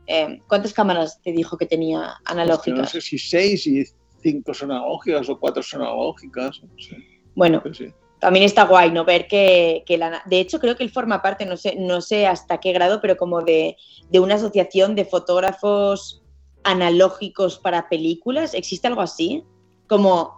Eh, 0.07 0.39
¿Cuántas 0.47 0.73
cámaras 0.73 1.21
te 1.21 1.31
dijo 1.31 1.57
que 1.57 1.65
tenía 1.67 2.15
que 2.25 2.33
no 2.33 2.41
analógicas? 2.41 2.91
sé 2.91 3.01
si 3.01 3.17
seis 3.19 3.65
y 3.67 3.83
cinco 4.21 4.53
son 4.53 4.71
analógicas 4.71 5.29
o 5.29 5.39
cuatro 5.39 5.61
son 5.61 5.81
analógicas. 5.81 6.61
No 6.63 6.69
sé, 6.79 6.95
Bueno, 7.35 7.61
sí. 7.73 7.93
También 8.19 8.45
está 8.45 8.65
guay, 8.65 8.91
¿no? 8.91 9.05
Ver 9.05 9.27
que, 9.27 9.83
que 9.85 9.97
la... 9.97 10.21
De 10.25 10.39
hecho, 10.39 10.59
creo 10.59 10.75
que 10.75 10.83
él 10.83 10.91
forma 10.91 11.21
parte, 11.21 11.45
no 11.45 11.55
sé, 11.57 11.75
no 11.77 12.01
sé 12.01 12.27
hasta 12.27 12.59
qué 12.59 12.73
grado, 12.73 12.99
pero 13.01 13.15
como 13.17 13.41
de, 13.41 13.77
de 14.09 14.19
una 14.19 14.35
asociación 14.35 14.95
de 14.95 15.05
fotógrafos 15.05 16.21
analógicos 16.63 17.59
para 17.59 17.87
películas. 17.89 18.53
¿Existe 18.53 18.87
algo 18.87 19.01
así? 19.01 19.43
Como 19.87 20.33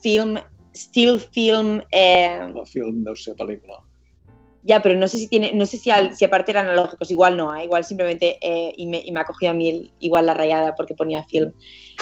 film, 0.00 0.38
still 0.74 1.18
film... 1.18 1.82
eh, 1.90 2.52
film, 2.66 3.02
no 3.02 3.16
sé, 3.16 3.34
pel·lícula. 3.34 3.82
ya, 4.62 4.82
pero 4.82 4.94
no 4.98 5.08
sé 5.08 5.18
si 5.18 5.28
tiene, 5.28 5.52
no 5.54 5.64
sé 5.64 5.78
si, 5.78 5.90
al- 5.90 6.16
si 6.16 6.24
aparte 6.24 6.50
eran 6.50 6.66
analógicos, 6.66 7.10
igual 7.10 7.36
no, 7.36 7.54
¿eh? 7.54 7.64
igual 7.64 7.84
simplemente, 7.84 8.36
eh, 8.40 8.72
y, 8.76 8.86
me, 8.86 9.00
y 9.04 9.12
me 9.12 9.20
ha 9.20 9.24
cogido 9.24 9.52
a 9.52 9.54
mí 9.54 9.68
el- 9.68 9.92
igual 10.00 10.26
la 10.26 10.34
rayada 10.34 10.74
porque 10.74 10.94
ponía 10.94 11.24
film, 11.24 11.52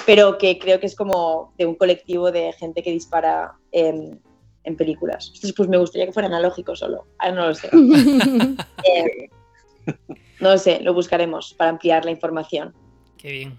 pero 0.06 0.38
que 0.38 0.58
creo 0.58 0.80
que 0.80 0.86
es 0.86 0.96
como 0.96 1.52
de 1.58 1.66
un 1.66 1.74
colectivo 1.74 2.32
de 2.32 2.52
gente 2.54 2.82
que 2.82 2.90
dispara 2.90 3.52
en, 3.70 4.23
en 4.64 4.76
películas. 4.76 5.26
Entonces, 5.28 5.52
pues 5.56 5.68
me 5.68 5.76
gustaría 5.76 6.06
que 6.06 6.12
fuera 6.12 6.28
analógico 6.28 6.74
solo, 6.74 7.06
ahora 7.18 7.34
no 7.34 7.46
lo 7.48 7.54
sé. 7.54 7.70
Eh, 8.84 9.28
no 10.40 10.50
lo 10.50 10.58
sé, 10.58 10.80
lo 10.80 10.94
buscaremos 10.94 11.54
para 11.54 11.70
ampliar 11.70 12.04
la 12.04 12.10
información. 12.10 12.74
Qué 13.18 13.30
bien. 13.32 13.58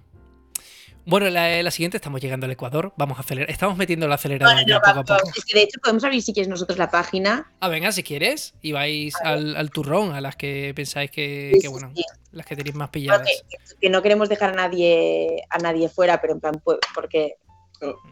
Bueno, 1.07 1.29
la, 1.29 1.61
la 1.61 1.69
siguiente 1.69 1.97
estamos 1.97 2.19
llegando 2.19 2.47
al 2.47 2.51
Ecuador. 2.51 2.91
Vamos 2.97 3.17
a 3.19 3.21
acelerar. 3.21 3.51
Estamos 3.51 3.77
metiendo 3.77 4.07
el 4.07 4.11
acelerador 4.11 4.55
Bueno, 4.55 4.67
ya 4.67 4.79
poco 4.79 4.89
a 4.89 4.93
vamos, 4.93 5.09
poco. 5.21 5.31
Es 5.37 5.45
que 5.45 5.53
de 5.53 5.63
hecho 5.65 5.79
podemos 5.79 6.03
abrir 6.03 6.23
si 6.23 6.33
quieres 6.33 6.47
nosotros 6.47 6.79
la 6.79 6.89
página. 6.89 7.51
Ah, 7.59 7.69
venga, 7.69 7.91
si 7.91 8.01
quieres. 8.01 8.55
Y 8.61 8.71
vais 8.71 9.13
al, 9.23 9.55
al 9.55 9.69
turrón, 9.69 10.13
a 10.13 10.21
las 10.21 10.35
que 10.35 10.73
pensáis 10.75 11.11
que, 11.11 11.51
Sí, 11.53 11.61
que, 11.61 11.67
bueno, 11.67 11.91
sí. 11.95 12.03
las 12.31 12.45
que 12.47 12.55
tenéis 12.55 12.75
más 12.75 12.89
pilladas. 12.89 13.21
que, 13.27 13.57
que 13.79 13.89
no 13.91 14.01
queremos 14.01 14.29
dejar 14.29 14.49
a 14.51 14.55
nadie 14.55 15.43
a 15.51 15.59
nadie 15.59 15.89
fuera, 15.89 16.19
pero 16.21 16.33
en 16.33 16.39
plan, 16.39 16.59
pues, 16.63 16.79
porque. 16.95 17.35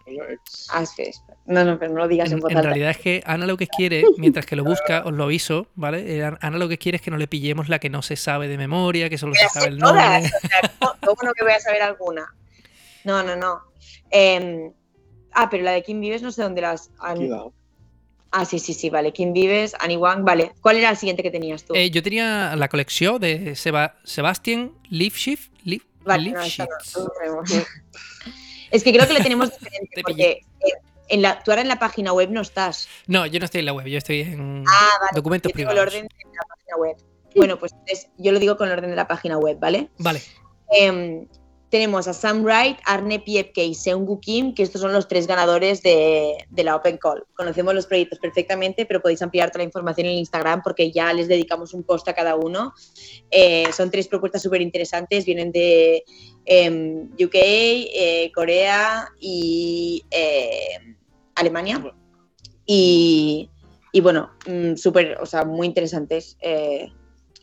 Ex- 0.06 0.68
Ah, 0.72 0.84
espera, 0.84 1.10
espera. 1.10 1.38
No, 1.45 1.64
no, 1.66 1.78
pero 1.80 1.91
no 1.94 2.00
lo 2.00 2.08
digas 2.08 2.30
en, 2.32 2.38
En, 2.38 2.40
voz 2.41 2.52
en 2.52 2.64
realidad 2.64 2.90
es 2.91 2.98
que 2.98 3.24
Ana 3.26 3.45
lo 3.45 3.58
que 3.58 3.68
quiere, 3.68 4.04
mientras 4.18 4.45
que 4.45 4.56
lo 4.56 4.64
busca, 4.64 5.04
os 5.06 5.14
lo 5.14 5.24
aviso, 5.26 5.68
¿vale? 5.76 6.18
Eh, 6.20 6.24
Ana 6.24 6.58
lo 6.58 6.68
que 6.70 6.78
quiere 6.78 6.95
es 6.98 7.02
que 7.02 7.12
no 7.12 7.18
le 7.18 7.28
pillemos 7.28 7.70
la 7.70 7.80
que 7.80 7.90
no 7.90 8.02
se 8.02 8.16
sabe 8.16 8.48
de 8.48 8.58
memoria, 8.58 9.10
que 9.10 9.18
solo 9.18 9.34
se 9.36 9.48
sabe 9.50 9.68
el 9.68 9.80
todas, 9.80 10.22
nombre. 10.24 10.32
o 10.38 10.48
sea, 10.48 10.72
¿cómo, 10.80 10.94
cómo 11.06 11.30
no 11.30 11.34
que 11.34 11.44
voy 11.44 11.54
a 11.54 11.60
saber 11.60 11.82
alguna? 11.82 12.34
No, 13.04 13.22
no, 13.24 13.36
no. 13.36 13.62
Em, 14.12 14.72
ah, 15.34 15.50
pero 15.50 15.64
la 15.64 15.72
de 15.72 15.84
Kim 15.84 16.00
Vives 16.00 16.22
no 16.22 16.32
sé 16.32 16.41
dónde 16.44 16.62
las 16.62 16.91
han... 17.00 17.18
Ah, 18.36 18.45
sí, 18.45 18.58
sí, 18.58 18.74
sí, 18.74 18.90
vale. 18.90 19.14
Kim 19.14 19.32
Vives, 19.32 19.76
Annie 19.80 19.95
Wang, 19.98 20.24
vale. 20.26 20.54
¿Cuál 20.60 20.78
era 20.78 20.90
el 20.90 20.98
siguiente 20.98 21.22
que 21.22 21.30
tenías 21.30 21.66
tú? 21.66 21.76
Eh, 21.76 21.91
yo 21.91 22.02
tenía 22.02 22.56
la 22.56 22.68
colección 22.68 23.22
de 23.22 23.56
Seba- 23.56 23.98
Sebastian 24.06 24.72
Lifshitz. 24.90 25.52
Lif- 25.64 25.84
vale, 26.04 26.32
no, 26.32 26.38
no, 26.38 26.44
Lifshitz. 26.44 26.68
no 26.98 27.04
lo 27.04 27.12
sabemos. 27.14 27.68
es 28.74 28.84
que 28.84 28.91
creo 28.94 29.08
que 29.08 29.14
la 29.14 29.24
tenemos 29.24 29.52
diferente, 29.52 29.90
Te 29.95 30.02
porque 30.02 30.24
eh, 30.32 30.72
en 31.10 31.22
la, 31.22 31.41
tú 31.44 31.52
ahora 31.52 31.62
en 31.62 31.68
la 31.70 31.80
página 31.80 32.12
web 32.14 32.30
no 32.32 32.41
estás. 32.41 32.88
No, 33.08 33.26
yo 33.26 33.40
no 33.40 33.45
estoy 33.45 33.60
en 33.60 33.66
la 33.68 33.74
web, 33.74 33.86
yo 33.88 33.98
estoy 33.98 34.22
en 34.22 34.64
Ah, 34.68 34.90
vale. 35.00 35.12
documentos 35.16 35.52
Yo 35.52 35.56
tengo 35.58 35.70
el 35.72 35.76
privados. 35.78 35.94
orden 35.95 36.08
de 36.08 36.26
la 36.36 36.41
página 36.48 36.76
web. 36.78 36.98
Bueno, 37.36 37.58
pues 37.60 37.72
yo 38.18 38.32
lo 38.32 38.40
digo 38.40 38.58
con 38.58 38.68
el 38.68 38.74
orden 38.74 38.90
de 38.90 38.95
la 38.95 39.08
página 39.08 39.38
web, 39.38 39.58
¿vale? 39.60 39.90
Vale. 39.98 40.22
Em, 40.72 41.28
tenemos 41.74 42.08
a 42.08 42.14
Sam 42.14 42.44
Wright, 42.44 42.78
Arne 42.86 43.20
Piepke 43.20 43.66
y 43.66 43.74
Seung 43.74 44.20
Kim, 44.20 44.54
que 44.54 44.62
estos 44.62 44.80
son 44.80 44.94
los 44.94 45.08
tres 45.08 45.26
ganadores 45.26 45.82
de, 45.82 46.38
de 46.52 46.64
la 46.64 46.76
Open 46.76 47.00
Call. 47.00 47.26
Conocemos 47.34 47.74
los 47.74 47.88
proyectos 47.88 48.20
perfectamente, 48.20 48.86
pero 48.86 49.02
podéis 49.02 49.24
ampliar 49.24 49.50
toda 49.50 49.64
la 49.64 49.70
información 49.70 50.06
en 50.06 50.20
Instagram 50.20 50.62
porque 50.62 50.91
ya 50.91 51.12
les 51.14 51.28
dedicamos 51.28 51.74
un 51.74 51.82
post 51.82 52.08
a 52.08 52.14
cada 52.14 52.36
uno. 52.36 52.76
Eh, 53.32 53.66
son 53.76 53.90
tres 53.90 54.08
propuestas 54.08 54.44
súper 54.44 54.62
interesantes, 54.62 55.26
vienen 55.26 55.52
de 55.52 56.04
em, 56.45 57.10
UK, 57.14 57.34
eh, 57.34 58.32
Corea 58.36 59.08
y 59.20 60.06
eh, 60.12 60.78
Alemania. 61.34 61.84
Y, 62.68 63.50
y 63.91 64.00
bueno, 64.00 64.30
mm, 64.45 64.76
súper, 64.76 65.18
o 65.20 65.26
sea, 65.26 65.44
muy 65.44 65.66
interesantes. 65.66 66.38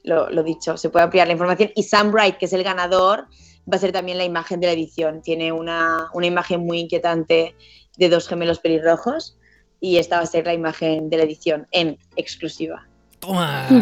lo, 0.04 0.30
lo 0.30 0.44
dicho, 0.44 0.76
se 0.76 0.88
puede 0.88 1.06
ampliar 1.06 1.26
la 1.26 1.32
información. 1.32 1.72
Y 1.74 1.82
Sam 1.82 2.12
Wright, 2.12 2.36
que 2.36 2.44
es 2.44 2.52
el 2.52 2.62
ganador, 2.62 3.26
va 3.70 3.76
a 3.76 3.78
ser 3.78 3.92
también 3.92 4.18
la 4.18 4.24
imagen 4.24 4.60
de 4.60 4.66
la 4.66 4.72
edición. 4.72 5.22
Tiene 5.22 5.52
una, 5.52 6.08
una 6.14 6.26
imagen 6.26 6.60
muy 6.60 6.80
inquietante 6.80 7.54
de 7.96 8.08
dos 8.08 8.28
gemelos 8.28 8.60
pelirrojos 8.60 9.36
y 9.80 9.96
esta 9.96 10.16
va 10.16 10.22
a 10.22 10.26
ser 10.26 10.46
la 10.46 10.54
imagen 10.54 11.10
de 11.10 11.16
la 11.16 11.24
edición 11.24 11.66
en 11.70 11.98
exclusiva. 12.16 12.86
Toma. 13.18 13.66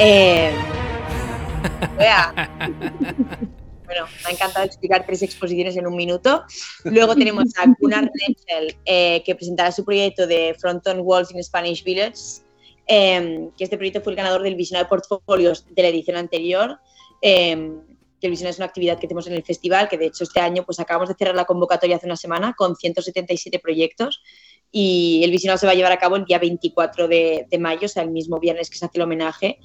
Eh, 0.00 0.52
vea. 1.98 2.32
Bueno, 3.84 4.06
me 4.22 4.28
ha 4.28 4.30
encantado 4.30 4.64
explicar 4.64 5.04
tres 5.04 5.22
exposiciones 5.22 5.76
en 5.76 5.88
un 5.88 5.96
minuto. 5.96 6.44
Luego 6.84 7.16
tenemos 7.16 7.46
a 7.56 7.64
Gunnar 7.80 8.08
Renzel, 8.14 8.76
eh, 8.84 9.24
que 9.26 9.34
presentará 9.34 9.72
su 9.72 9.84
proyecto 9.84 10.28
de 10.28 10.54
Fronton 10.56 11.00
Walls 11.02 11.32
in 11.34 11.42
Spanish 11.42 11.82
Village, 11.82 12.42
eh, 12.86 13.48
que 13.58 13.64
este 13.64 13.76
proyecto 13.76 14.00
fue 14.00 14.12
el 14.12 14.18
ganador 14.18 14.42
del 14.42 14.54
visionado 14.54 14.84
de 14.84 14.88
portfolios 14.88 15.66
de 15.68 15.82
la 15.82 15.88
edición 15.88 16.16
anterior. 16.16 16.78
eh, 17.22 17.72
visionado 18.20 18.50
es 18.50 18.58
una 18.58 18.66
actividad 18.66 18.98
que 18.98 19.06
tenemos 19.06 19.26
en 19.28 19.34
el 19.34 19.44
festival, 19.44 19.88
que 19.88 19.96
de 19.96 20.06
hecho 20.06 20.24
este 20.24 20.40
año 20.40 20.64
pues 20.64 20.80
acabamos 20.80 21.08
de 21.08 21.14
cerrar 21.14 21.36
la 21.36 21.44
convocatoria 21.44 21.96
hace 21.96 22.06
una 22.06 22.16
semana 22.16 22.54
con 22.58 22.74
177 22.74 23.60
proyectos 23.60 24.20
y 24.72 25.20
el 25.22 25.30
visionado 25.30 25.58
se 25.58 25.66
va 25.66 25.72
a 25.72 25.74
llevar 25.76 25.92
a 25.92 25.98
cabo 25.98 26.16
el 26.16 26.24
día 26.24 26.38
24 26.38 27.06
de, 27.08 27.46
de 27.48 27.58
mayo, 27.58 27.86
o 27.86 27.88
sea, 27.88 28.02
el 28.02 28.10
mismo 28.10 28.40
viernes 28.40 28.68
que 28.68 28.76
se 28.76 28.84
hace 28.84 28.98
el 28.98 29.02
homenaje. 29.02 29.58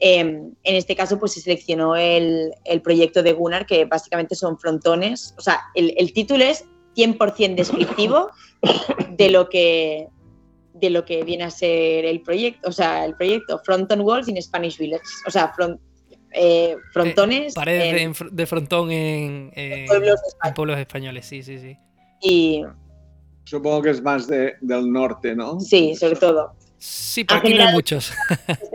Eh, 0.00 0.18
en 0.18 0.54
este 0.64 0.96
caso, 0.96 1.18
pues 1.18 1.32
se 1.32 1.40
seleccionó 1.40 1.94
el, 1.96 2.52
el 2.64 2.82
proyecto 2.82 3.22
de 3.22 3.32
Gunnar, 3.32 3.64
que 3.64 3.84
básicamente 3.86 4.34
son 4.34 4.58
frontones. 4.58 5.34
O 5.38 5.40
sea, 5.40 5.60
el, 5.74 5.94
el 5.96 6.12
título 6.12 6.44
es 6.44 6.64
100% 6.96 7.54
descriptivo 7.54 8.30
de 9.10 9.30
lo 9.30 9.48
que 9.48 10.08
de 10.72 10.88
lo 10.90 11.04
que 11.04 11.22
viene 11.24 11.44
a 11.44 11.50
ser 11.50 12.06
el 12.06 12.22
proyecto, 12.22 12.68
o 12.68 12.72
sea, 12.72 13.04
el 13.04 13.14
proyecto 13.14 13.60
Fronton 13.64 14.00
Walls 14.00 14.28
in 14.28 14.40
Spanish 14.40 14.78
Village, 14.78 15.02
o 15.26 15.30
sea, 15.30 15.52
front- 15.54 15.78
eh, 16.32 16.76
frontones 16.92 17.54
Paredes 17.54 18.00
en- 18.02 18.36
de, 18.36 18.46
frontón 18.46 18.90
en, 18.92 19.52
eh, 19.56 19.84
pueblos 19.88 20.20
en 20.76 20.80
españoles, 20.80 21.26
sí, 21.26 21.42
sí, 21.42 21.58
sí. 21.58 21.76
y 22.22 22.62
Supongo 23.44 23.82
que 23.82 23.90
es 23.90 24.02
más 24.02 24.26
de- 24.28 24.54
del 24.60 24.92
norte, 24.92 25.34
¿no? 25.34 25.58
sí, 25.60 25.94
sobre 25.96 26.16
todo. 26.16 26.54
Sí, 26.78 27.24
pero 27.24 27.36
Ha 27.36 27.38
aquí 27.40 27.48
no 27.48 27.54
hay 27.54 27.58
generado- 27.58 27.76
muchos. 27.76 28.12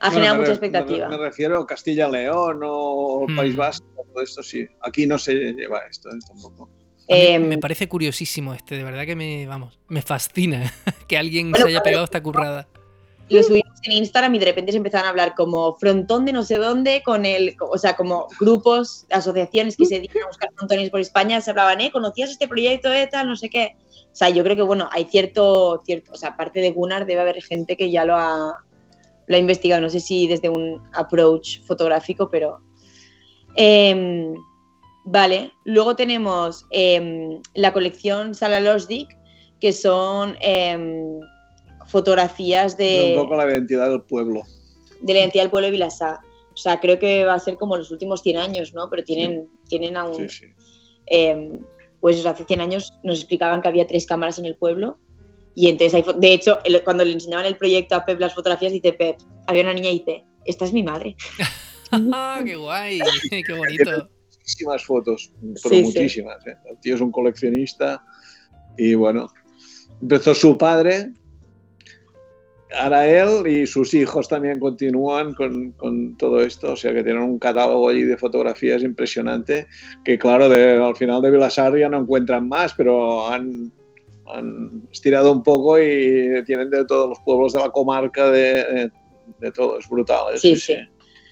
Ha 0.00 0.10
generado 0.10 0.36
mucha 0.40 0.50
expectativa. 0.50 1.08
Me, 1.08 1.16
refiero 1.16 1.58
a 1.60 1.66
Castilla-León 1.66 2.60
o 2.62 3.24
Hmm. 3.26 3.34
País 3.36 3.56
Vasco, 3.56 3.86
todo 4.12 4.22
esto 4.22 4.42
sí. 4.42 4.66
Aquí 4.82 5.06
no 5.06 5.18
se 5.18 5.32
lleva 5.34 5.80
esto 5.90 6.10
¿eh? 6.10 6.18
tampoco. 6.26 6.68
Em, 7.08 7.46
me 7.48 7.56
parece 7.58 7.88
curiosísimo 7.88 8.52
este, 8.52 8.76
de 8.76 8.84
verdad 8.84 9.06
que 9.06 9.16
me, 9.16 9.46
vamos, 9.46 9.80
me 9.88 10.02
fascina 10.02 10.70
que 11.08 11.16
alguien 11.16 11.50
Bueno, 11.50 11.64
se 11.66 11.70
haya 11.70 11.82
pegado 11.82 12.04
esta 12.04 12.22
currada. 12.22 12.68
Lo 13.28 13.42
subimos 13.42 13.78
en 13.82 13.92
Instagram 13.92 14.34
y 14.34 14.38
de 14.38 14.44
repente 14.44 14.72
se 14.72 14.78
empezaron 14.78 15.06
a 15.06 15.10
hablar 15.10 15.34
como 15.34 15.74
frontón 15.76 16.24
de 16.24 16.32
no 16.32 16.44
sé 16.44 16.58
dónde, 16.58 17.02
con 17.04 17.24
el, 17.26 17.56
o 17.60 17.76
sea, 17.76 17.96
como 17.96 18.28
grupos, 18.38 19.06
asociaciones 19.10 19.76
que 19.76 19.86
se 19.86 19.96
dedican 19.96 20.22
a 20.22 20.28
buscar 20.28 20.50
frontones 20.54 20.90
por 20.90 21.00
España, 21.00 21.40
se 21.40 21.50
hablaban, 21.50 21.80
¿eh? 21.80 21.90
¿Conocías 21.90 22.30
este 22.30 22.46
proyecto 22.46 22.88
de 22.88 23.06
tal? 23.08 23.28
No 23.28 23.36
sé 23.36 23.50
qué. 23.50 23.76
O 24.12 24.14
sea, 24.16 24.30
yo 24.30 24.44
creo 24.44 24.56
que, 24.56 24.62
bueno, 24.62 24.88
hay 24.92 25.04
cierto, 25.06 25.82
cierto, 25.84 26.12
o 26.12 26.16
sea, 26.16 26.30
aparte 26.30 26.60
de 26.60 26.70
Gunnar, 26.70 27.04
debe 27.04 27.20
haber 27.20 27.42
gente 27.42 27.76
que 27.76 27.90
ya 27.90 28.04
lo 28.04 28.14
ha, 28.16 28.64
lo 29.26 29.36
ha 29.36 29.38
investigado, 29.38 29.82
no 29.82 29.90
sé 29.90 30.00
si 30.00 30.28
desde 30.28 30.48
un 30.48 30.82
approach 30.92 31.60
fotográfico, 31.62 32.28
pero... 32.30 32.60
em, 33.56 34.34
vale, 35.04 35.52
luego 35.64 35.96
tenemos 35.96 36.66
em, 36.70 37.40
la 37.54 37.72
colección 37.72 38.34
Sala 38.34 38.60
Losdick, 38.60 39.08
que 39.60 39.72
son 39.72 40.36
em, 40.40 41.20
fotografías 42.00 42.76
de 42.76 43.14
un 43.16 43.22
poco 43.22 43.36
la 43.36 43.50
identidad 43.50 43.88
del 43.90 44.02
pueblo. 44.02 44.42
de 45.00 45.12
la 45.14 45.20
identidad 45.20 45.44
del 45.44 45.50
pueblo 45.50 45.66
de 45.66 45.72
Vilassar. 45.72 46.18
O 46.52 46.56
sea, 46.56 46.78
creo 46.80 46.98
que 46.98 47.24
va 47.24 47.34
a 47.34 47.38
ser 47.38 47.56
como 47.56 47.76
los 47.76 47.90
últimos 47.90 48.22
100 48.22 48.36
años, 48.36 48.72
¿no? 48.74 48.88
Pero 48.90 49.02
tienen, 49.04 49.48
tienen 49.68 49.96
aún... 49.96 50.28
Sí, 50.28 50.38
sí. 50.40 50.46
eh, 51.06 51.52
pues 52.00 52.24
hace 52.26 52.44
100 52.44 52.60
años 52.60 52.92
nos 53.02 53.18
explicaban 53.18 53.60
que 53.62 53.68
había 53.68 53.86
tres 53.86 54.06
cámaras 54.06 54.38
en 54.38 54.44
el 54.44 54.54
pueblo 54.56 54.98
y 55.54 55.68
entonces, 55.68 55.94
hay 55.94 56.04
de 56.20 56.32
hecho, 56.34 56.58
el- 56.64 56.84
cuando 56.84 57.02
le 57.04 57.12
enseñaban 57.12 57.46
el 57.46 57.56
proyecto 57.56 57.94
a 57.96 58.04
Pep 58.04 58.20
las 58.20 58.34
fotografías, 58.34 58.72
dice 58.72 58.92
Pep, 58.92 59.16
había 59.46 59.62
una 59.62 59.72
niña 59.72 59.90
y 59.90 59.98
dice, 60.00 60.24
esta 60.44 60.64
es 60.66 60.72
mi 60.74 60.82
madre. 60.82 61.16
¡Ah, 61.90 62.40
¡Qué 62.44 62.54
guay! 62.56 63.00
¡Qué 63.30 63.52
bonito! 63.54 64.08
Muchísimas 64.38 64.84
fotos, 64.84 65.32
pero 65.62 65.74
Sí, 65.74 65.76
sí. 65.76 65.82
muchísimas. 65.82 66.46
¿eh? 66.46 66.56
El 66.70 66.78
tío 66.80 66.94
es 66.94 67.00
un 67.00 67.10
coleccionista 67.10 68.04
y 68.78 68.94
bueno, 68.94 69.28
empezó 70.02 70.34
su 70.34 70.56
padre, 70.58 71.12
ahora 72.74 73.06
él 73.06 73.46
y 73.46 73.66
sus 73.66 73.94
hijos 73.94 74.28
también 74.28 74.58
continúan 74.58 75.34
con, 75.34 75.72
con 75.72 76.16
todo 76.16 76.40
esto, 76.40 76.72
o 76.72 76.76
sea 76.76 76.92
que 76.92 77.04
tienen 77.04 77.22
un 77.22 77.38
catálogo 77.38 77.88
allí 77.88 78.02
de 78.02 78.16
fotografías 78.16 78.82
impresionante, 78.82 79.66
que 80.04 80.18
claro, 80.18 80.48
de- 80.48 80.82
al 80.82 80.96
final 80.96 81.22
de 81.22 81.30
Vilasar 81.30 81.76
ya 81.78 81.88
no 81.88 81.98
encuentran 82.00 82.48
más, 82.48 82.74
pero 82.74 83.28
han, 83.28 83.72
han 84.34 84.82
estirado 84.90 85.30
un 85.32 85.42
poco 85.42 85.78
y 85.78 86.42
tienen 86.44 86.70
de 86.70 86.84
todos 86.84 87.08
los 87.10 87.18
pueblos 87.20 87.52
de 87.52 87.60
la 87.60 87.70
comarca, 87.70 88.30
de, 88.30 88.54
de, 88.54 88.90
de 89.38 89.52
todo, 89.52 89.78
es 89.78 89.88
brutal. 89.88 90.34
¿eh? 90.34 90.38
Sí, 90.38 90.56
sí. 90.56 90.74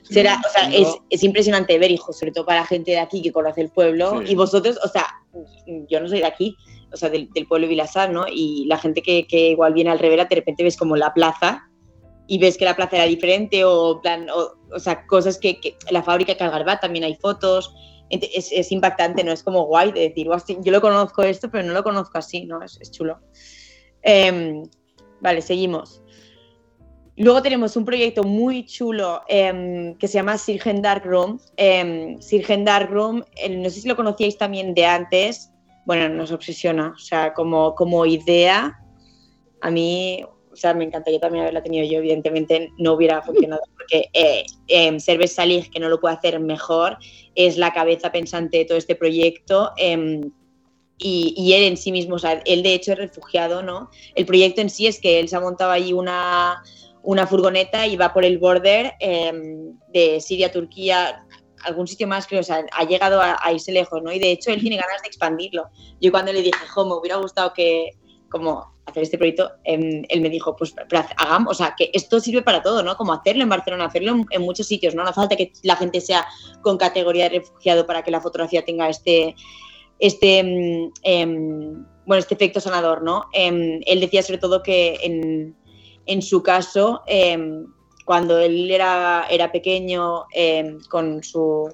Será, 0.02 0.38
o 0.46 0.52
sea, 0.52 0.70
es, 0.70 0.86
es 1.08 1.22
impresionante 1.24 1.78
ver, 1.78 1.90
hijo, 1.90 2.12
sobre 2.12 2.30
todo 2.30 2.44
para 2.44 2.60
la 2.60 2.66
gente 2.66 2.90
de 2.90 2.98
aquí 2.98 3.22
que 3.22 3.32
conoce 3.32 3.62
el 3.62 3.70
pueblo. 3.70 4.20
Sí. 4.22 4.32
Y 4.32 4.34
vosotros, 4.34 4.78
o 4.84 4.88
sea, 4.88 5.06
yo 5.88 5.98
no 5.98 6.08
soy 6.08 6.18
de 6.18 6.26
aquí, 6.26 6.54
o 6.94 6.96
sea, 6.96 7.10
del, 7.10 7.28
pueblo 7.48 7.66
de 7.66 7.70
Vilassar, 7.70 8.10
¿no? 8.10 8.24
Y 8.30 8.64
la 8.66 8.78
gente 8.78 9.02
que, 9.02 9.26
igual 9.50 9.74
viene 9.74 9.90
al 9.90 9.98
Revera, 9.98 10.24
de 10.24 10.36
repente 10.36 10.62
ves 10.62 10.76
como 10.76 10.96
la 10.96 11.12
plaza 11.12 11.68
y 12.26 12.38
ves 12.38 12.56
que 12.56 12.64
la 12.64 12.76
plaza 12.76 12.96
era 12.96 13.04
diferente 13.04 13.64
o, 13.64 14.00
plan, 14.00 14.28
o, 14.30 14.78
sea, 14.78 15.04
cosas 15.06 15.38
que, 15.38 15.58
la 15.90 16.02
fábrica 16.02 16.36
Calgarbat 16.36 16.80
también 16.80 17.04
hay 17.04 17.16
fotos. 17.16 17.74
Es, 18.10 18.70
impactante, 18.70 19.24
¿no? 19.24 19.32
Es 19.32 19.42
como 19.42 19.64
guay 19.64 19.90
de 19.90 20.08
decir, 20.08 20.26
"Guau, 20.26 20.38
sí, 20.38 20.56
yo 20.62 20.70
lo 20.70 20.80
conozco 20.80 21.22
esto, 21.22 21.50
pero 21.50 21.64
no 21.64 21.72
lo 21.72 21.82
conozco 21.82 22.16
así, 22.16 22.44
¿no? 22.44 22.62
Es, 22.62 22.78
chulo. 22.92 23.18
Em, 24.02 24.62
vale, 25.20 25.42
seguimos. 25.42 26.00
Luego 27.16 27.42
tenemos 27.42 27.76
un 27.76 27.84
proyecto 27.84 28.22
muy 28.22 28.66
chulo 28.66 29.22
em, 29.28 29.96
que 29.98 30.06
se 30.06 30.14
llama 30.14 30.38
Sirgen 30.38 30.82
Dark 30.82 31.04
Room. 31.04 31.40
Em, 31.56 32.20
Sirgen 32.20 32.64
Dark 32.64 32.90
Room, 32.90 33.24
eh, 33.36 33.48
no 33.48 33.70
sé 33.70 33.80
si 33.80 33.88
lo 33.88 33.96
conocíais 33.96 34.36
también 34.36 34.74
de 34.74 34.84
antes, 34.84 35.50
bueno, 35.84 36.08
nos 36.08 36.32
obsesiona, 36.32 36.92
o 36.94 36.98
sea, 36.98 37.34
como, 37.34 37.74
como 37.74 38.06
idea, 38.06 38.78
a 39.60 39.70
mí 39.70 40.24
o 40.54 40.56
sea, 40.56 40.72
me 40.72 40.84
encantaría 40.84 41.18
también 41.18 41.42
haberla 41.42 41.64
tenido 41.64 41.84
yo, 41.84 41.98
evidentemente 41.98 42.70
no 42.78 42.92
hubiera 42.92 43.20
funcionado, 43.22 43.62
porque 43.76 44.08
eh, 44.12 44.46
eh, 44.68 45.00
Serves 45.00 45.34
Salih, 45.34 45.68
que 45.68 45.80
no 45.80 45.88
lo 45.88 46.00
puede 46.00 46.14
hacer 46.14 46.38
mejor, 46.38 46.96
es 47.34 47.58
la 47.58 47.72
cabeza 47.72 48.12
pensante 48.12 48.58
de 48.58 48.64
todo 48.64 48.78
este 48.78 48.94
proyecto. 48.94 49.72
em, 49.76 50.30
y, 50.96 51.34
y 51.36 51.54
él 51.54 51.64
en 51.64 51.76
sí 51.76 51.90
mismo, 51.90 52.14
o 52.14 52.18
sea, 52.20 52.40
él 52.46 52.62
de 52.62 52.72
hecho 52.72 52.92
es 52.92 52.98
refugiado, 52.98 53.64
¿no? 53.64 53.90
El 54.14 54.26
proyecto 54.26 54.60
en 54.60 54.70
sí 54.70 54.86
es 54.86 55.00
que 55.00 55.18
él 55.18 55.28
se 55.28 55.34
ha 55.34 55.40
montado 55.40 55.72
ahí 55.72 55.92
una, 55.92 56.62
una 57.02 57.26
furgoneta 57.26 57.88
y 57.88 57.96
va 57.96 58.12
por 58.12 58.24
el 58.24 58.38
border 58.38 58.92
em, 59.00 59.76
de 59.92 60.20
Siria, 60.20 60.52
Turquía, 60.52 61.23
algún 61.64 61.86
sitio 61.86 62.06
más, 62.06 62.26
creo, 62.26 62.40
o 62.40 62.44
sea, 62.44 62.64
ha 62.72 62.84
llegado 62.84 63.20
a, 63.20 63.52
irse 63.52 63.72
lejos, 63.72 64.02
¿no? 64.02 64.12
Y 64.12 64.18
de 64.18 64.30
hecho 64.32 64.50
él 64.50 64.60
tiene 64.60 64.76
ganas 64.76 65.02
de 65.02 65.08
expandirlo. 65.08 65.68
Yo 66.00 66.10
cuando 66.10 66.32
le 66.32 66.42
dije, 66.42 66.66
jo, 66.68 66.86
me 66.86 66.94
hubiera 66.94 67.16
gustado 67.16 67.52
que, 67.52 67.92
como 68.28 68.74
hacer 68.86 69.02
este 69.02 69.18
proyecto, 69.18 69.50
em, 69.64 70.02
él 70.08 70.20
me 70.20 70.28
dijo, 70.28 70.56
pues 70.56 70.74
hagamos, 71.16 71.52
o 71.52 71.54
sea, 71.54 71.74
que 71.76 71.90
esto 71.92 72.20
sirve 72.20 72.42
para 72.42 72.62
todo, 72.62 72.82
¿no? 72.82 72.96
Como 72.96 73.12
hacerlo 73.12 73.42
en 73.42 73.48
Barcelona, 73.48 73.86
hacerlo 73.86 74.24
en, 74.30 74.42
muchos 74.42 74.66
sitios, 74.66 74.94
¿no? 74.94 75.04
No 75.04 75.12
falta 75.12 75.36
que 75.36 75.52
la 75.62 75.76
gente 75.76 76.00
sea 76.00 76.26
con 76.62 76.76
categoría 76.76 77.24
de 77.24 77.40
refugiado 77.40 77.86
para 77.86 78.02
que 78.02 78.10
la 78.10 78.20
fotografía 78.20 78.64
tenga 78.64 78.88
este, 78.88 79.34
este, 79.98 80.38
em, 80.38 80.90
em, 81.02 81.86
bueno, 82.06 82.20
este 82.20 82.34
efecto 82.34 82.60
sanador, 82.60 83.02
¿no? 83.02 83.24
Em, 83.32 83.80
él 83.86 84.00
decía 84.00 84.22
sobre 84.22 84.38
todo 84.38 84.62
que 84.62 84.98
en, 85.02 85.56
en 86.06 86.22
su 86.22 86.42
caso, 86.42 87.02
cuando 88.04 88.38
él 88.38 88.70
era, 88.70 89.26
era 89.30 89.50
pequeño, 89.50 90.24
em, 90.32 90.80
con 90.88 91.22
su, 91.22 91.70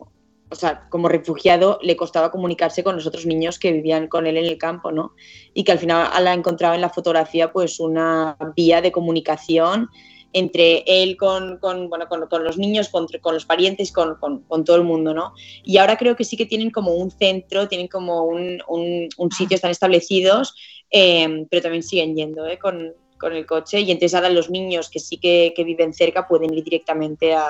o 0.51 0.55
sea, 0.55 0.89
como 0.89 1.09
refugiado, 1.09 1.79
le 1.83 1.97
costaba 1.97 2.31
comunicarse 2.31 2.83
con 2.83 2.97
los 2.97 3.07
otros 3.07 3.27
niños 3.27 3.59
que 3.59 3.73
vivían 3.73 4.09
con 4.09 4.27
él 4.27 4.37
en 4.37 4.47
el 4.47 4.59
campo, 4.59 4.91
¿no? 4.93 5.13
Y 5.55 5.65
que 5.65 5.73
al 5.73 5.79
final 5.79 6.27
ha 6.27 6.35
encontrado 6.35 6.75
en 6.75 6.81
la 6.81 6.91
fotografía 6.91 7.53
pues 7.53 7.81
una 7.81 8.37
vía 8.57 8.81
de 8.81 8.93
comunicación 8.93 9.89
entre 10.33 10.85
él 10.87 11.17
con, 11.17 11.59
con, 11.59 11.89
bueno, 11.89 12.09
con, 12.09 12.27
con 12.29 12.45
los 12.45 12.57
niños, 12.57 12.89
con, 12.89 13.07
los 13.33 13.45
parientes, 13.45 13.93
con, 13.93 14.19
todo 14.65 14.77
el 14.77 14.85
mundo, 14.85 15.13
¿no? 15.13 15.35
Y 15.65 15.79
ahora 15.79 15.97
creo 15.97 16.15
que 16.15 16.25
sí 16.25 16.37
que 16.37 16.47
tienen 16.47 16.71
como 16.71 16.93
un 16.93 17.11
centro, 17.11 17.69
tienen 17.69 17.89
como 17.89 18.23
un, 18.23 18.63
un, 18.69 19.09
un 19.17 19.31
sitio, 19.33 19.57
están 19.57 19.73
establecidos, 19.73 20.55
eh, 20.91 21.47
pero 21.51 21.63
también 21.63 21.83
siguen 21.83 22.15
yendo 22.15 22.47
¿eh? 22.47 22.59
con, 22.59 22.95
con 23.21 23.35
el 23.35 23.47
coche 23.47 23.81
y 23.81 23.91
entonces 23.91 24.15
ahora 24.15 24.31
los 24.31 24.51
niños 24.51 24.89
que 24.89 24.99
sí 24.99 25.19
que, 25.19 25.53
que 25.55 25.63
viven 25.63 25.93
cerca 25.93 26.27
pueden 26.27 26.53
ir 26.55 26.65
directamente 26.65 27.35
a, 27.35 27.47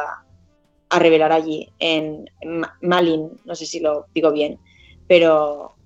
a 0.90 0.98
revelar 0.98 1.32
allí, 1.32 1.68
en 1.78 2.28
Ma- 2.44 2.76
Malin, 2.82 3.30
no 3.44 3.55
sé 3.55 3.64
si 3.64 3.80
lo 3.80 4.06
digo 4.12 4.32
bien, 4.32 4.59
pero 5.06 5.76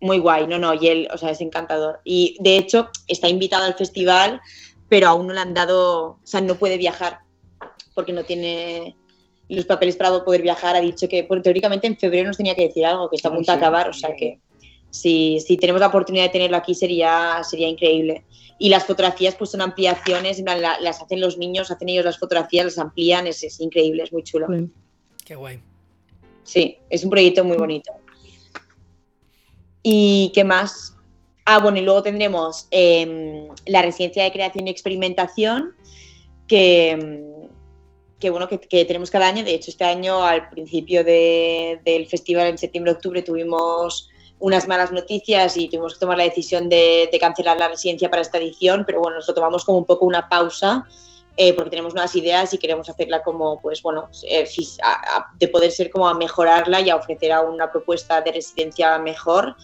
muy 0.00 0.18
guay, 0.18 0.46
no, 0.46 0.58
no, 0.58 0.74
y 0.74 0.88
él, 0.88 1.08
o 1.12 1.18
sea, 1.18 1.30
es 1.30 1.40
encantador. 1.40 2.00
Y 2.04 2.36
de 2.40 2.56
hecho 2.56 2.88
está 3.06 3.28
invitado 3.28 3.64
al 3.64 3.74
festival, 3.74 4.40
pero 4.88 5.08
aún 5.08 5.26
no 5.26 5.34
le 5.34 5.40
han 5.40 5.54
dado, 5.54 6.02
o 6.06 6.20
sea, 6.24 6.40
no 6.40 6.56
puede 6.56 6.76
viajar 6.78 7.20
porque 7.94 8.12
no 8.12 8.24
tiene 8.24 8.96
los 9.48 9.66
papeles 9.66 9.96
para 9.96 10.24
poder 10.24 10.42
viajar. 10.42 10.74
Ha 10.74 10.80
dicho 10.80 11.08
que 11.08 11.24
pues, 11.24 11.42
teóricamente 11.42 11.86
en 11.86 11.96
febrero 11.96 12.28
nos 12.28 12.36
tenía 12.36 12.54
que 12.54 12.68
decir 12.68 12.86
algo, 12.86 13.10
que 13.10 13.16
está 13.16 13.28
a 13.28 13.34
punto 13.34 13.52
de 13.52 13.58
acabar, 13.58 13.88
o 13.88 13.92
sea 13.92 14.16
que 14.16 14.40
si, 14.90 15.40
si 15.40 15.56
tenemos 15.56 15.80
la 15.80 15.86
oportunidad 15.88 16.24
de 16.24 16.30
tenerlo 16.30 16.56
aquí 16.56 16.74
sería, 16.74 17.42
sería 17.48 17.68
increíble. 17.68 18.24
Y 18.58 18.68
las 18.68 18.84
fotografías 18.84 19.34
pues 19.36 19.50
son 19.50 19.62
ampliaciones, 19.62 20.38
en 20.38 20.44
plan, 20.44 20.60
la- 20.60 20.78
las 20.80 21.00
hacen 21.00 21.20
los 21.20 21.38
niños, 21.38 21.70
hacen 21.70 21.88
ellos 21.88 22.04
las 22.04 22.18
fotografías, 22.18 22.64
las 22.66 22.78
amplían, 22.78 23.26
es, 23.26 23.42
es 23.42 23.58
increíble, 23.60 24.02
es 24.02 24.12
muy 24.12 24.22
chulo. 24.22 24.46
Qué 25.24 25.34
guay. 25.34 25.60
Sí, 26.42 26.76
es 26.90 27.04
un 27.04 27.10
proyecto 27.10 27.44
muy 27.44 27.56
bonito. 27.56 27.92
¿Y 29.82 30.30
qué 30.34 30.44
más? 30.44 30.94
Ah, 31.44 31.58
bueno, 31.58 31.78
y 31.78 31.82
luego 31.82 32.02
tendremos 32.02 32.66
em, 32.70 33.48
la 33.66 33.82
residencia 33.82 34.24
de 34.24 34.32
creación 34.32 34.66
y 34.66 34.70
experimentación, 34.70 35.74
que, 36.46 37.22
que, 38.18 38.30
bueno, 38.30 38.48
que, 38.48 38.58
que 38.60 38.84
tenemos 38.84 39.10
cada 39.10 39.28
año. 39.28 39.42
De 39.44 39.54
hecho, 39.54 39.70
este 39.70 39.84
año, 39.84 40.22
al 40.22 40.50
principio 40.50 41.02
de- 41.02 41.80
del 41.84 42.06
festival, 42.06 42.48
en 42.48 42.58
septiembre-octubre, 42.58 43.22
tuvimos 43.22 44.10
unas 44.40 44.66
malas 44.66 44.90
noticias 44.90 45.56
y 45.56 45.68
tuvimos 45.68 45.94
que 45.94 46.00
tomar 46.00 46.18
la 46.18 46.24
decisión 46.24 46.68
de, 46.68 47.08
de 47.12 47.18
cancelar 47.18 47.58
la 47.58 47.68
residencia 47.68 48.10
para 48.10 48.22
esta 48.22 48.38
edición, 48.38 48.84
pero 48.86 49.00
bueno, 49.00 49.16
nos 49.18 49.28
lo 49.28 49.34
tomamos 49.34 49.64
como 49.64 49.78
un 49.78 49.84
poco 49.84 50.06
una 50.06 50.28
pausa 50.28 50.86
eh, 51.36 51.52
porque 51.54 51.70
tenemos 51.70 51.94
nuevas 51.94 52.14
ideas 52.16 52.52
y 52.52 52.58
queremos 52.58 52.88
hacerla 52.90 53.22
como, 53.22 53.60
pues 53.60 53.80
bueno, 53.82 54.10
eh, 54.28 54.44
a- 54.82 55.16
a- 55.18 55.26
de 55.38 55.48
poder 55.48 55.70
ser 55.70 55.88
como 55.90 56.08
a 56.08 56.14
mejorarla 56.14 56.80
y 56.80 56.90
a 56.90 56.96
ofrecer 56.96 57.32
a 57.32 57.40
una 57.42 57.70
propuesta 57.70 58.20
de 58.20 58.32
residencia 58.32 58.98
mejor. 58.98 59.54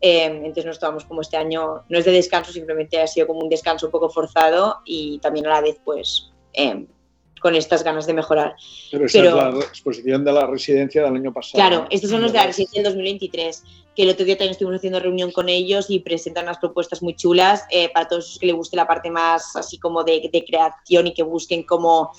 Eh, 0.00 0.24
entonces 0.24 0.64
nos 0.64 0.78
tomamos 0.80 1.04
como 1.04 1.20
este 1.20 1.36
año, 1.36 1.84
no 1.88 1.98
es 1.98 2.04
de 2.04 2.10
descanso, 2.12 2.50
simplemente 2.50 3.00
ha 3.00 3.06
sido 3.06 3.26
como 3.28 3.40
un 3.40 3.48
descanso 3.48 3.86
un 3.86 3.92
poco 3.92 4.08
forzado 4.10 4.78
y 4.84 5.18
también 5.20 5.46
a 5.46 5.50
la 5.50 5.60
vez, 5.60 5.78
pues, 5.84 6.32
eh, 6.54 6.86
con 7.40 7.54
estas 7.56 7.84
ganas 7.84 8.06
de 8.06 8.14
mejorar. 8.14 8.54
Pero 8.90 9.06
esa 9.06 9.18
Pero- 9.20 9.30
es 9.48 9.54
la 9.54 9.60
exposición 9.64 10.24
de 10.24 10.32
la 10.32 10.46
residencia 10.46 11.02
del 11.04 11.14
año 11.16 11.32
pasado. 11.32 11.54
Claro, 11.54 11.86
estos 11.90 12.10
son 12.10 12.22
los 12.22 12.32
de 12.32 12.38
la 12.38 12.46
residencia 12.46 12.82
del 12.82 12.90
2023, 12.92 13.62
que 13.94 14.04
el 14.04 14.10
otro 14.10 14.24
día 14.24 14.36
también 14.36 14.52
estuvimos 14.52 14.78
haciendo 14.78 15.00
reunión 15.00 15.32
con 15.32 15.48
ellos 15.48 15.90
y 15.90 15.98
presentan 16.00 16.44
unas 16.44 16.58
propuestas 16.58 17.02
muy 17.02 17.14
chulas 17.14 17.64
eh, 17.70 17.90
para 17.92 18.08
todos 18.08 18.26
los 18.28 18.38
que 18.38 18.46
les 18.46 18.54
guste 18.56 18.76
la 18.76 18.86
parte 18.86 19.10
más 19.10 19.54
así 19.56 19.78
como 19.78 20.02
de, 20.04 20.30
de 20.32 20.44
creación 20.44 21.06
y 21.08 21.14
que 21.14 21.22
busquen 21.22 21.62
como 21.64 22.10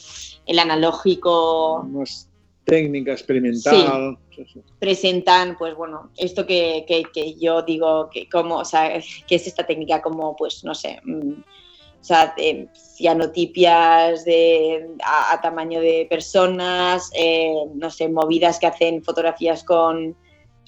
el 0.46 0.60
analógico, 0.60 1.84
Más 1.88 2.30
técnica 2.66 3.12
experimental. 3.14 4.18
Sí, 4.36 4.46
presentan, 4.80 5.58
pues 5.58 5.76
bueno, 5.76 6.12
esto 6.18 6.46
que, 6.46 6.86
que- 6.88 7.04
que 7.14 7.36
yo 7.36 7.62
digo, 7.62 8.10
que 8.12 8.30
como, 8.30 8.58
o 8.58 8.66
sea, 8.66 9.00
que 9.28 9.36
es 9.36 9.48
esta 9.48 9.66
técnica 9.66 10.02
como, 10.02 10.36
pues 10.36 10.64
no 10.64 10.74
sé, 10.76 11.00
mm, 11.04 11.32
o 11.40 12.04
sea, 12.06 12.34
de 12.36 12.68
cianotipias 12.76 14.26
de, 14.26 14.88
a, 15.04 15.34
a 15.34 15.42
tamaño 15.42 15.80
de 15.80 16.06
personas, 16.10 17.10
eh, 17.16 17.54
no 17.76 17.90
sé, 17.90 18.10
movidas 18.10 18.60
que 18.60 18.68
hacen 18.68 19.04
fotografías 19.04 19.64
con, 19.64 20.16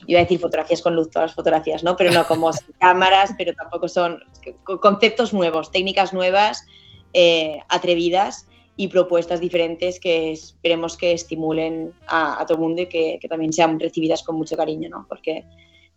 iba 0.07 0.19
a 0.19 0.23
decir 0.23 0.39
fotografías 0.39 0.81
con 0.81 0.95
luz, 0.95 1.09
todas 1.09 1.29
las 1.29 1.35
fotografías, 1.35 1.83
¿no? 1.83 1.95
Pero 1.95 2.11
no 2.11 2.25
como 2.27 2.51
cámaras, 2.79 3.31
pero 3.37 3.53
tampoco 3.53 3.87
son 3.87 4.19
con- 4.63 4.77
conceptos 4.79 5.33
nuevos, 5.33 5.71
técnicas 5.71 6.13
nuevas, 6.13 6.65
eh, 7.13 7.59
atrevidas 7.69 8.47
y 8.77 8.89
propuestas 8.89 9.39
diferentes 9.39 9.99
que 9.99 10.31
esperemos 10.33 10.97
que 10.97 11.13
estimulen 11.13 11.93
a, 12.07 12.41
a 12.41 12.45
todo 12.45 12.57
el 12.57 12.63
mundo 12.63 12.81
y 12.81 12.87
que, 12.87 13.17
que 13.21 13.27
también 13.29 13.53
sean 13.53 13.79
recibidas 13.79 14.21
con 14.21 14.35
mucho 14.35 14.57
cariño, 14.57 14.89
¿no? 14.89 15.05
Porque 15.07 15.45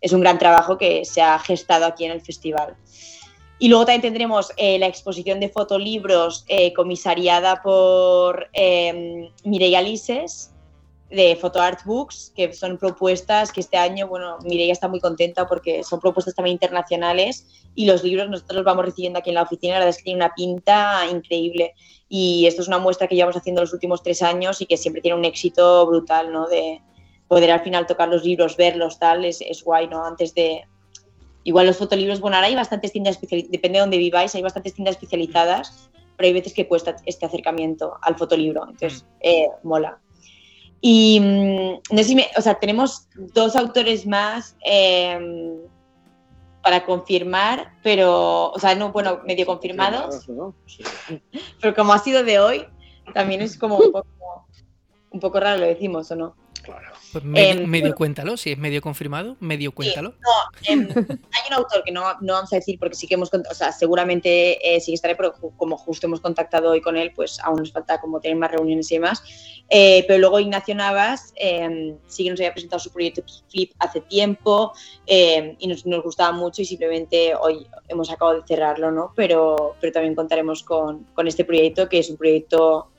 es 0.01 0.13
un 0.13 0.21
gran 0.21 0.39
trabajo 0.39 0.77
que 0.77 1.03
se 1.03 1.21
ha 1.21 1.37
gestado 1.39 1.85
aquí 1.85 2.05
en 2.05 2.11
el 2.11 2.21
festival. 2.21 2.77
Y 3.61 3.67
luego 3.67 3.83
también 3.85 4.01
tendremos 4.03 4.53
eh, 4.55 4.79
la 4.79 4.87
exposición 4.87 5.41
de 5.41 5.49
fotolibros 5.49 6.45
eh, 6.47 6.71
comisariada 6.71 7.61
por 7.61 8.47
eh, 8.53 9.29
Mireia 9.43 9.81
Lises 9.81 10.53
de 11.09 11.35
Photo 11.35 11.59
Art 11.59 11.79
Books, 11.85 12.31
que 12.35 12.53
son 12.53 12.77
propuestas 12.77 13.51
que 13.51 13.61
este 13.61 13.77
año, 13.77 14.07
bueno, 14.07 14.37
Mireia 14.43 14.71
está 14.71 14.87
muy 14.87 14.99
contenta 14.99 15.47
porque 15.47 15.83
son 15.83 15.99
propuestas 15.99 16.35
también 16.35 16.53
internacionales 16.53 17.47
y 17.73 17.85
los 17.85 18.03
libros 18.03 18.29
nosotros 18.29 18.57
los 18.57 18.65
vamos 18.65 18.85
recibiendo 18.85 19.19
aquí 19.19 19.29
en 19.29 19.35
la 19.35 19.43
oficina, 19.43 19.73
la 19.73 19.79
verdad 19.79 19.89
es 19.89 19.97
que 19.97 20.03
tiene 20.03 20.17
una 20.17 20.33
pinta 20.35 21.07
increíble 21.11 21.73
y 22.09 22.45
esto 22.45 22.61
es 22.61 22.67
una 22.67 22.77
muestra 22.77 23.07
que 23.07 23.15
llevamos 23.15 23.37
haciendo 23.37 23.61
los 23.61 23.73
últimos 23.73 24.03
tres 24.03 24.21
años 24.21 24.61
y 24.61 24.67
que 24.67 24.77
siempre 24.77 25.01
tiene 25.01 25.17
un 25.17 25.25
éxito 25.25 25.85
brutal, 25.87 26.31
¿no? 26.31 26.47
De 26.47 26.81
poder 27.27 27.51
al 27.51 27.61
final 27.61 27.87
tocar 27.87 28.09
los 28.09 28.23
libros, 28.23 28.57
verlos, 28.57 28.99
tal, 28.99 29.25
es, 29.25 29.41
es 29.41 29.63
guay, 29.63 29.87
¿no? 29.87 30.05
Antes 30.05 30.33
de... 30.33 30.63
Igual 31.43 31.67
los 31.67 31.77
fotolibros, 31.77 32.19
bueno, 32.19 32.35
ahora 32.35 32.47
hay 32.47 32.55
bastantes 32.55 32.91
tiendas 32.91 33.15
especializadas, 33.15 33.51
depende 33.51 33.77
de 33.77 33.81
dónde 33.81 33.97
viváis, 33.97 34.35
hay 34.35 34.41
bastantes 34.41 34.73
tiendas 34.73 34.95
especializadas, 34.95 35.89
pero 36.17 36.27
hay 36.27 36.33
veces 36.33 36.53
que 36.53 36.67
cuesta 36.67 36.97
este 37.05 37.25
acercamiento 37.25 37.97
al 38.01 38.15
fotolibro, 38.17 38.63
entonces 38.69 39.05
eh, 39.21 39.47
mola. 39.63 39.99
Y 40.81 41.19
mm, 41.19 41.93
no 41.93 41.97
sé 41.97 42.03
si 42.03 42.15
me, 42.15 42.27
o 42.37 42.41
sea, 42.41 42.55
tenemos 42.55 43.07
dos 43.33 43.55
autores 43.55 44.07
más 44.07 44.55
eh, 44.65 45.19
para 46.63 46.85
confirmar, 46.85 47.73
pero, 47.83 48.51
o 48.51 48.59
sea, 48.59 48.75
no, 48.75 48.91
bueno, 48.91 49.21
medio 49.25 49.45
confirmados, 49.45 50.27
¿no? 50.29 50.55
Sí. 50.65 50.83
pero 51.61 51.75
como 51.75 51.93
ha 51.93 51.99
sido 51.99 52.23
de 52.23 52.39
hoy, 52.39 52.65
también 53.13 53.41
es 53.41 53.57
como 53.57 53.77
un 53.77 53.91
poco, 53.91 54.45
un 55.11 55.19
poco 55.19 55.39
raro, 55.39 55.59
lo 55.59 55.65
decimos, 55.65 56.11
¿o 56.11 56.15
no? 56.15 56.35
Claro. 56.63 56.89
Pues 57.11 57.23
medio, 57.23 57.61
Em, 57.61 57.65
medio 57.65 57.95
cuéntalo, 57.95 58.37
si 58.37 58.51
es 58.51 58.57
medio 58.57 58.81
confirmado, 58.81 59.35
medio 59.39 59.71
cuéntalo. 59.71 60.13
Em, 60.63 60.87
hay 61.31 61.41
un 61.49 61.53
autor 61.53 61.83
que 61.83 61.91
no, 61.91 62.03
no 62.21 62.33
vamos 62.33 62.53
a 62.53 62.57
decir 62.57 62.77
porque 62.79 62.95
sí 62.95 63.07
que 63.07 63.15
hemos, 63.15 63.31
o 63.33 63.53
sea, 63.53 63.71
seguramente 63.71 64.75
eh, 64.75 64.79
sí 64.79 64.91
que 64.91 64.95
estaré, 64.95 65.15
pero 65.15 65.33
como 65.57 65.77
justo 65.77 66.07
hemos 66.07 66.21
contactado 66.21 66.71
hoy 66.71 66.81
con 66.81 66.97
él, 66.97 67.11
pues 67.15 67.39
aún 67.39 67.59
nos 67.59 67.71
falta 67.71 67.99
como 67.99 68.19
tener 68.19 68.37
más 68.37 68.51
reuniones 68.51 68.91
y 68.91 68.95
demás. 68.95 69.23
Eh, 69.69 70.03
pero 70.07 70.19
luego 70.19 70.39
Ignacio 70.39 70.75
Navas 70.75 71.33
em, 71.35 71.97
sí 72.07 72.23
que 72.23 72.31
nos 72.31 72.39
había 72.39 72.53
presentado 72.53 72.79
su 72.79 72.91
proyecto 72.91 73.23
Flip 73.49 73.71
hace 73.79 74.01
tiempo 74.01 74.73
em, 75.05 75.55
y 75.59 75.67
nos, 75.67 75.85
nos 75.85 76.03
gustaba 76.03 76.31
mucho 76.31 76.61
y 76.61 76.65
simplemente 76.65 77.33
hoy 77.35 77.67
hemos 77.87 78.09
acabado 78.09 78.41
de 78.41 78.47
cerrarlo, 78.47 78.91
¿no? 78.91 79.13
Pero, 79.15 79.75
pero 79.79 79.93
también 79.93 80.15
contaremos 80.15 80.63
con, 80.63 81.03
con 81.13 81.27
este 81.27 81.45
proyecto, 81.45 81.89
que 81.89 81.99
es 81.99 82.09
un 82.09 82.17
proyecto... 82.17 82.91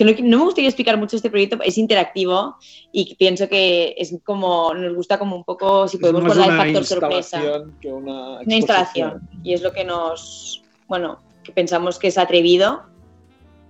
Que 0.00 0.06
no, 0.06 0.12
no 0.30 0.38
me 0.38 0.44
gustaría 0.44 0.70
explicar 0.70 0.96
mucho 0.96 1.16
este 1.16 1.28
proyecto, 1.28 1.58
es 1.62 1.76
interactivo 1.76 2.56
y 2.90 3.14
pienso 3.16 3.50
que 3.50 3.94
es 3.98 4.16
como, 4.24 4.72
nos 4.72 4.94
gusta 4.94 5.18
como 5.18 5.36
un 5.36 5.44
poco, 5.44 5.86
si 5.88 5.98
podemos 5.98 6.24
guardar 6.24 6.48
el 6.52 6.56
factor 6.56 6.84
sorpresa 6.86 7.42
que 7.82 7.92
una 7.92 8.40
una 8.40 8.54
instalación 8.56 9.28
y 9.42 9.52
es 9.52 9.60
lo 9.60 9.72
que 9.72 9.84
nos 9.84 10.62
bueno 10.88 11.18
que 11.44 11.52
pensamos 11.52 11.98
que 11.98 12.08
es 12.08 12.16
atrevido, 12.16 12.80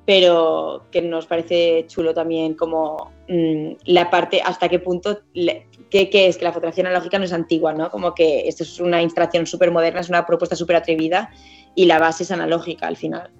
pero 0.06 0.86
que 0.92 1.02
nos 1.02 1.26
parece 1.26 1.84
chulo 1.88 2.14
también 2.14 2.54
como 2.54 3.10
mm, 3.28 3.72
la 3.86 4.08
parte, 4.08 4.40
hasta 4.40 4.68
qué 4.68 4.78
punto, 4.78 5.22
qué 5.34 6.10
es 6.12 6.36
que 6.38 6.44
la 6.44 6.52
fotografía 6.52 6.84
analógica 6.84 7.18
no 7.18 7.24
es 7.24 7.32
antigua, 7.32 7.72
¿no? 7.72 7.90
Como 7.90 8.14
que 8.14 8.46
esto 8.46 8.62
es 8.62 8.78
una 8.78 9.02
instalación 9.02 9.46
súper 9.46 9.72
moderna, 9.72 9.98
es 9.98 10.08
una 10.08 10.24
propuesta 10.24 10.54
súper 10.54 10.76
atrevida 10.76 11.30
y 11.74 11.86
la 11.86 11.98
base 11.98 12.22
es 12.22 12.30
analógica 12.30 12.86
al 12.86 12.96
final. 12.96 13.32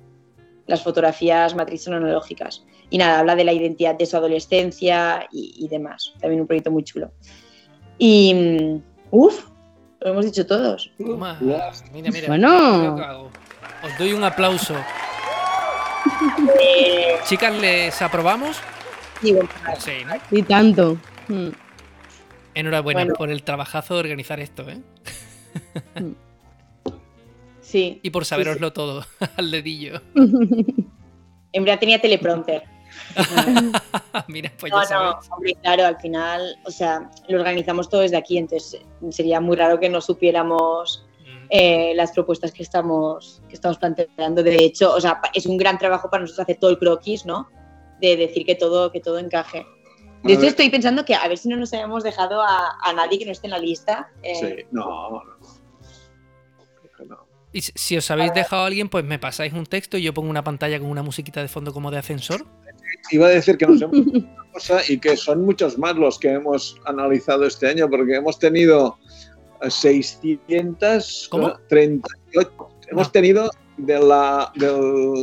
Las 0.71 0.85
fotografías 0.85 1.57
matriz 1.57 1.83
son 1.83 1.95
analógicas. 1.95 2.65
Y 2.91 2.99
nada, 2.99 3.19
habla 3.19 3.35
de 3.35 3.43
la 3.43 3.53
identidad 3.53 3.97
de 3.97 4.07
su 4.07 4.17
adolescencia 4.17 5.27
y, 5.33 5.53
y 5.59 5.67
demás. 5.67 6.15
También 6.21 6.41
un 6.41 6.47
proyecto 6.47 6.71
muy 6.71 6.85
chulo. 6.85 7.11
Y, 7.99 8.33
mm, 8.33 8.83
uff, 9.11 9.47
lo 10.01 10.11
hemos 10.13 10.25
dicho 10.27 10.47
todos. 10.47 10.93
Toma. 10.97 11.37
Mira, 11.41 12.11
mira. 12.13 12.29
Bueno. 12.29 12.95
que 12.97 13.03
hago. 13.03 13.31
Os 13.83 13.99
doy 13.99 14.13
un 14.13 14.23
aplauso. 14.23 14.75
Chicas, 17.25 17.53
¿les 17.61 18.01
aprobamos? 18.01 18.57
Y 19.23 19.33
bueno, 19.33 19.49
Sí, 19.79 19.93
¿no? 20.07 20.15
Y 20.39 20.43
tanto. 20.45 20.97
Mm. 21.27 21.49
Enhorabuena 22.55 23.01
Bueno. 23.01 23.15
por 23.17 23.31
el 23.31 23.43
trabajazo 23.43 23.95
de 23.95 24.01
organizar 24.01 24.39
esto, 24.39 24.65
¿eh? 24.69 24.79
Sí. 27.71 28.01
Y 28.03 28.11
por 28.11 28.25
Sí, 28.25 28.31
saberoslo 28.31 28.73
todo 28.73 29.05
al 29.37 29.51
dedillo. 29.51 30.01
En 31.53 31.65
verdad 31.65 31.81
tenía 31.81 32.01
teleprompter. 32.01 32.63
Mira, 34.29 34.53
pues 34.59 34.73
No, 34.73 34.79
ya 34.83 34.83
no, 34.83 34.87
sabéis. 35.11 35.31
hombre, 35.33 35.55
claro, 35.63 35.85
al 35.85 35.97
final, 36.01 36.57
o 36.65 36.71
sea, 36.71 37.11
lo 37.29 37.39
organizamos 37.39 37.89
todo 37.89 38.03
desde 38.03 38.17
aquí, 38.17 38.39
entonces 38.39 38.81
sería 39.11 39.41
muy 39.41 39.57
raro 39.57 39.81
que 39.81 39.89
no 39.89 40.01
supiéramos 40.01 41.05
Mm. 41.21 41.47
eh, 41.51 41.93
las 41.97 42.13
propuestas 42.13 42.53
que 42.53 42.63
estamos, 42.63 43.43
que 43.49 43.55
estamos 43.55 43.79
planteando. 43.79 44.43
De 44.45 44.55
hecho, 44.65 44.95
o 44.95 45.01
sea, 45.01 45.21
es 45.35 45.45
un 45.47 45.57
gran 45.57 45.77
trabajo 45.79 46.09
para 46.09 46.23
nosotros 46.23 46.45
hacer 46.45 46.57
todo 46.59 46.71
el 46.71 46.79
croquis, 46.79 47.27
¿no? 47.27 47.49
De 48.01 48.17
decir 48.17 48.47
que 48.47 48.55
todo, 48.55 48.91
que 48.93 49.01
todo 49.01 49.19
encaje. 49.19 49.67
De 50.23 50.35
hecho, 50.35 50.47
estoy 50.47 50.71
pensando 50.71 51.05
que 51.05 51.15
a 51.17 51.27
ver 51.29 51.37
si 51.39 51.49
no 51.49 51.57
nos 51.57 51.73
hayamos 51.73 52.05
dejado 52.05 52.41
a, 52.43 52.77
a 52.83 52.93
nadie 52.93 53.19
que 53.19 53.25
no 53.27 53.33
esté 53.33 53.49
en 53.49 53.51
la 53.53 53.59
lista. 53.59 54.09
eh, 54.23 54.35
Sí, 54.37 54.65
no, 54.71 55.11
no. 55.11 55.23
No. 57.53 57.59
Y 57.59 57.61
si- 57.63 57.97
os 57.97 58.11
habéis 58.11 58.33
dejado 58.35 58.63
a 58.63 58.67
alguien, 58.67 58.89
pues 58.89 59.05
me 59.05 59.19
pasáis 59.19 59.53
un 59.53 59.67
texto 59.67 59.99
y 59.99 60.03
yo 60.03 60.15
pongo 60.15 60.31
una 60.31 60.45
pantalla 60.45 60.79
con 60.79 60.89
una 60.89 61.03
musiquita 61.03 61.41
de 61.43 61.49
fondo 61.49 61.73
como 61.73 61.91
de 61.91 61.99
ascensor. 61.99 62.47
Iba 63.11 63.27
a 63.27 63.31
decir 63.31 63.57
que 63.57 63.67
nos 63.67 63.83
hemos 63.83 63.97
una 64.07 64.37
cosa 64.53 64.81
y 64.89 64.99
que 64.99 65.17
son 65.17 65.45
muchos 65.45 65.79
más 65.79 65.97
los 65.97 66.19
que 66.19 66.29
hemos 66.33 66.77
analizado 66.87 67.45
este 67.47 67.69
año, 67.69 67.89
porque 67.91 68.15
hemos 68.17 68.39
tenido 68.39 68.99
eh, 69.63 69.71
638. 69.71 71.29
¿Cómo? 71.31 71.55
Hemos 72.89 73.07
No. 73.07 73.11
tenido 73.13 73.51
de, 73.77 73.99
la, 74.01 74.51
de 74.57 74.67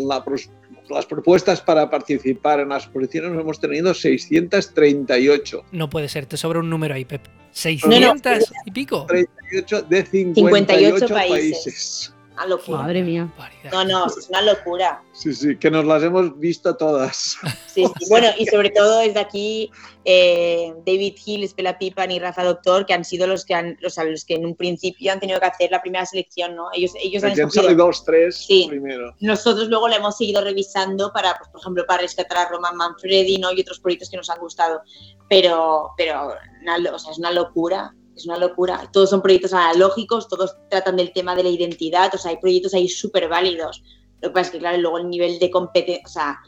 la 0.05 0.23
pros- 0.23 0.49
las 0.89 1.05
propuestas 1.05 1.59
para 1.61 1.89
participar 1.89 2.61
en 2.61 2.69
las 2.69 2.83
exposiciones, 2.85 3.31
hemos 3.39 3.59
tenido 3.59 3.93
638. 3.93 5.63
No 5.71 5.89
puede 5.89 6.07
ser, 6.07 6.25
te 6.27 6.37
sobra 6.37 6.59
un 6.59 6.69
número 6.69 6.93
ahí, 6.95 7.03
Pep. 7.05 7.23
600 7.51 8.53
y 8.65 8.71
pico. 8.71 9.05
38 9.07 9.81
de 9.83 10.05
58, 10.05 11.07
58 11.07 11.13
países. 11.13 11.29
países. 11.63 12.13
Una 12.37 12.45
locura. 12.45 12.77
Madre 12.83 13.01
mía. 13.01 13.33
No, 13.71 13.83
no, 13.83 14.05
es 14.05 14.29
una 14.29 14.41
locura. 14.43 15.01
Sí, 15.11 15.33
sí, 15.33 15.57
que 15.57 15.71
nos 15.71 15.85
las 15.85 16.03
hemos 16.03 16.37
visto 16.39 16.75
todas. 16.75 17.37
Sí, 17.67 17.85
sí. 17.99 18.05
Bueno, 18.09 18.29
y 18.39 18.47
sobre 18.47 18.71
todo 18.71 18.99
desde 18.99 19.19
aquí 19.19 19.71
eh, 20.03 20.73
David 20.83 21.15
Hill, 21.23 21.43
Espela 21.43 21.77
Pipan 21.77 22.09
y 22.09 22.17
Rafa 22.17 22.43
Doctor, 22.43 22.87
que 22.87 22.93
han 22.95 23.05
sido 23.05 23.27
los 23.27 23.45
que 23.45 23.53
han, 23.53 23.77
los, 23.81 23.97
los 23.97 24.25
que 24.25 24.33
en 24.33 24.47
un 24.47 24.55
principio 24.55 25.11
han 25.11 25.19
tenido 25.19 25.39
que 25.39 25.45
hacer 25.45 25.69
la 25.69 25.81
primera 25.81 26.03
selección, 26.05 26.55
¿no? 26.55 26.69
Ellos, 26.73 26.93
ellos 26.99 27.23
han 27.23 27.39
han 27.39 27.51
salido 27.51 27.87
los 27.87 28.03
tres 28.03 28.35
Sí. 28.37 28.65
primero. 28.67 29.15
Nosotros 29.19 29.67
luego 29.67 29.87
la 29.87 29.97
hemos 29.97 30.17
seguido 30.17 30.41
revisando 30.43 31.13
para, 31.13 31.35
pues, 31.37 31.49
por 31.49 31.61
ejemplo, 31.61 31.85
para 31.85 32.01
rescatar 32.01 32.37
a 32.39 32.49
Roman 32.49 32.75
Manfredi, 32.75 33.37
¿no? 33.37 33.51
Y 33.51 33.61
otros 33.61 33.79
proyectos 33.79 34.09
que 34.09 34.17
nos 34.17 34.29
han 34.29 34.39
gustado. 34.39 34.81
Pero, 35.29 35.91
pero 35.97 36.33
una 36.61 36.95
o 36.95 36.99
sea, 36.99 37.11
es 37.11 37.19
una 37.19 37.31
locura. 37.31 37.93
Es 38.17 38.25
una 38.25 38.37
locura. 38.37 38.89
Todos 38.91 39.11
son 39.11 39.21
proyectos 39.21 39.53
analógicos, 39.53 40.27
todos 40.27 40.55
tratan 40.69 40.95
del 40.95 41.13
tema 41.13 41.35
de 41.35 41.43
la 41.43 41.49
identidad, 41.49 42.13
o 42.13 42.17
sea, 42.17 42.31
hay 42.31 42.37
proyectos 42.37 42.73
ahí 42.73 42.89
súper 42.89 43.29
válidos. 43.29 43.83
Lo 44.21 44.29
que 44.29 44.33
pasa 44.33 44.47
es 44.47 44.51
que, 44.51 44.57
claro, 44.59 44.77
luego 44.79 44.97
el 44.97 45.09
nivel 45.09 45.37
de 45.37 45.51
competencia, 45.51 46.03
o 46.03 46.09
sea, 46.09 46.39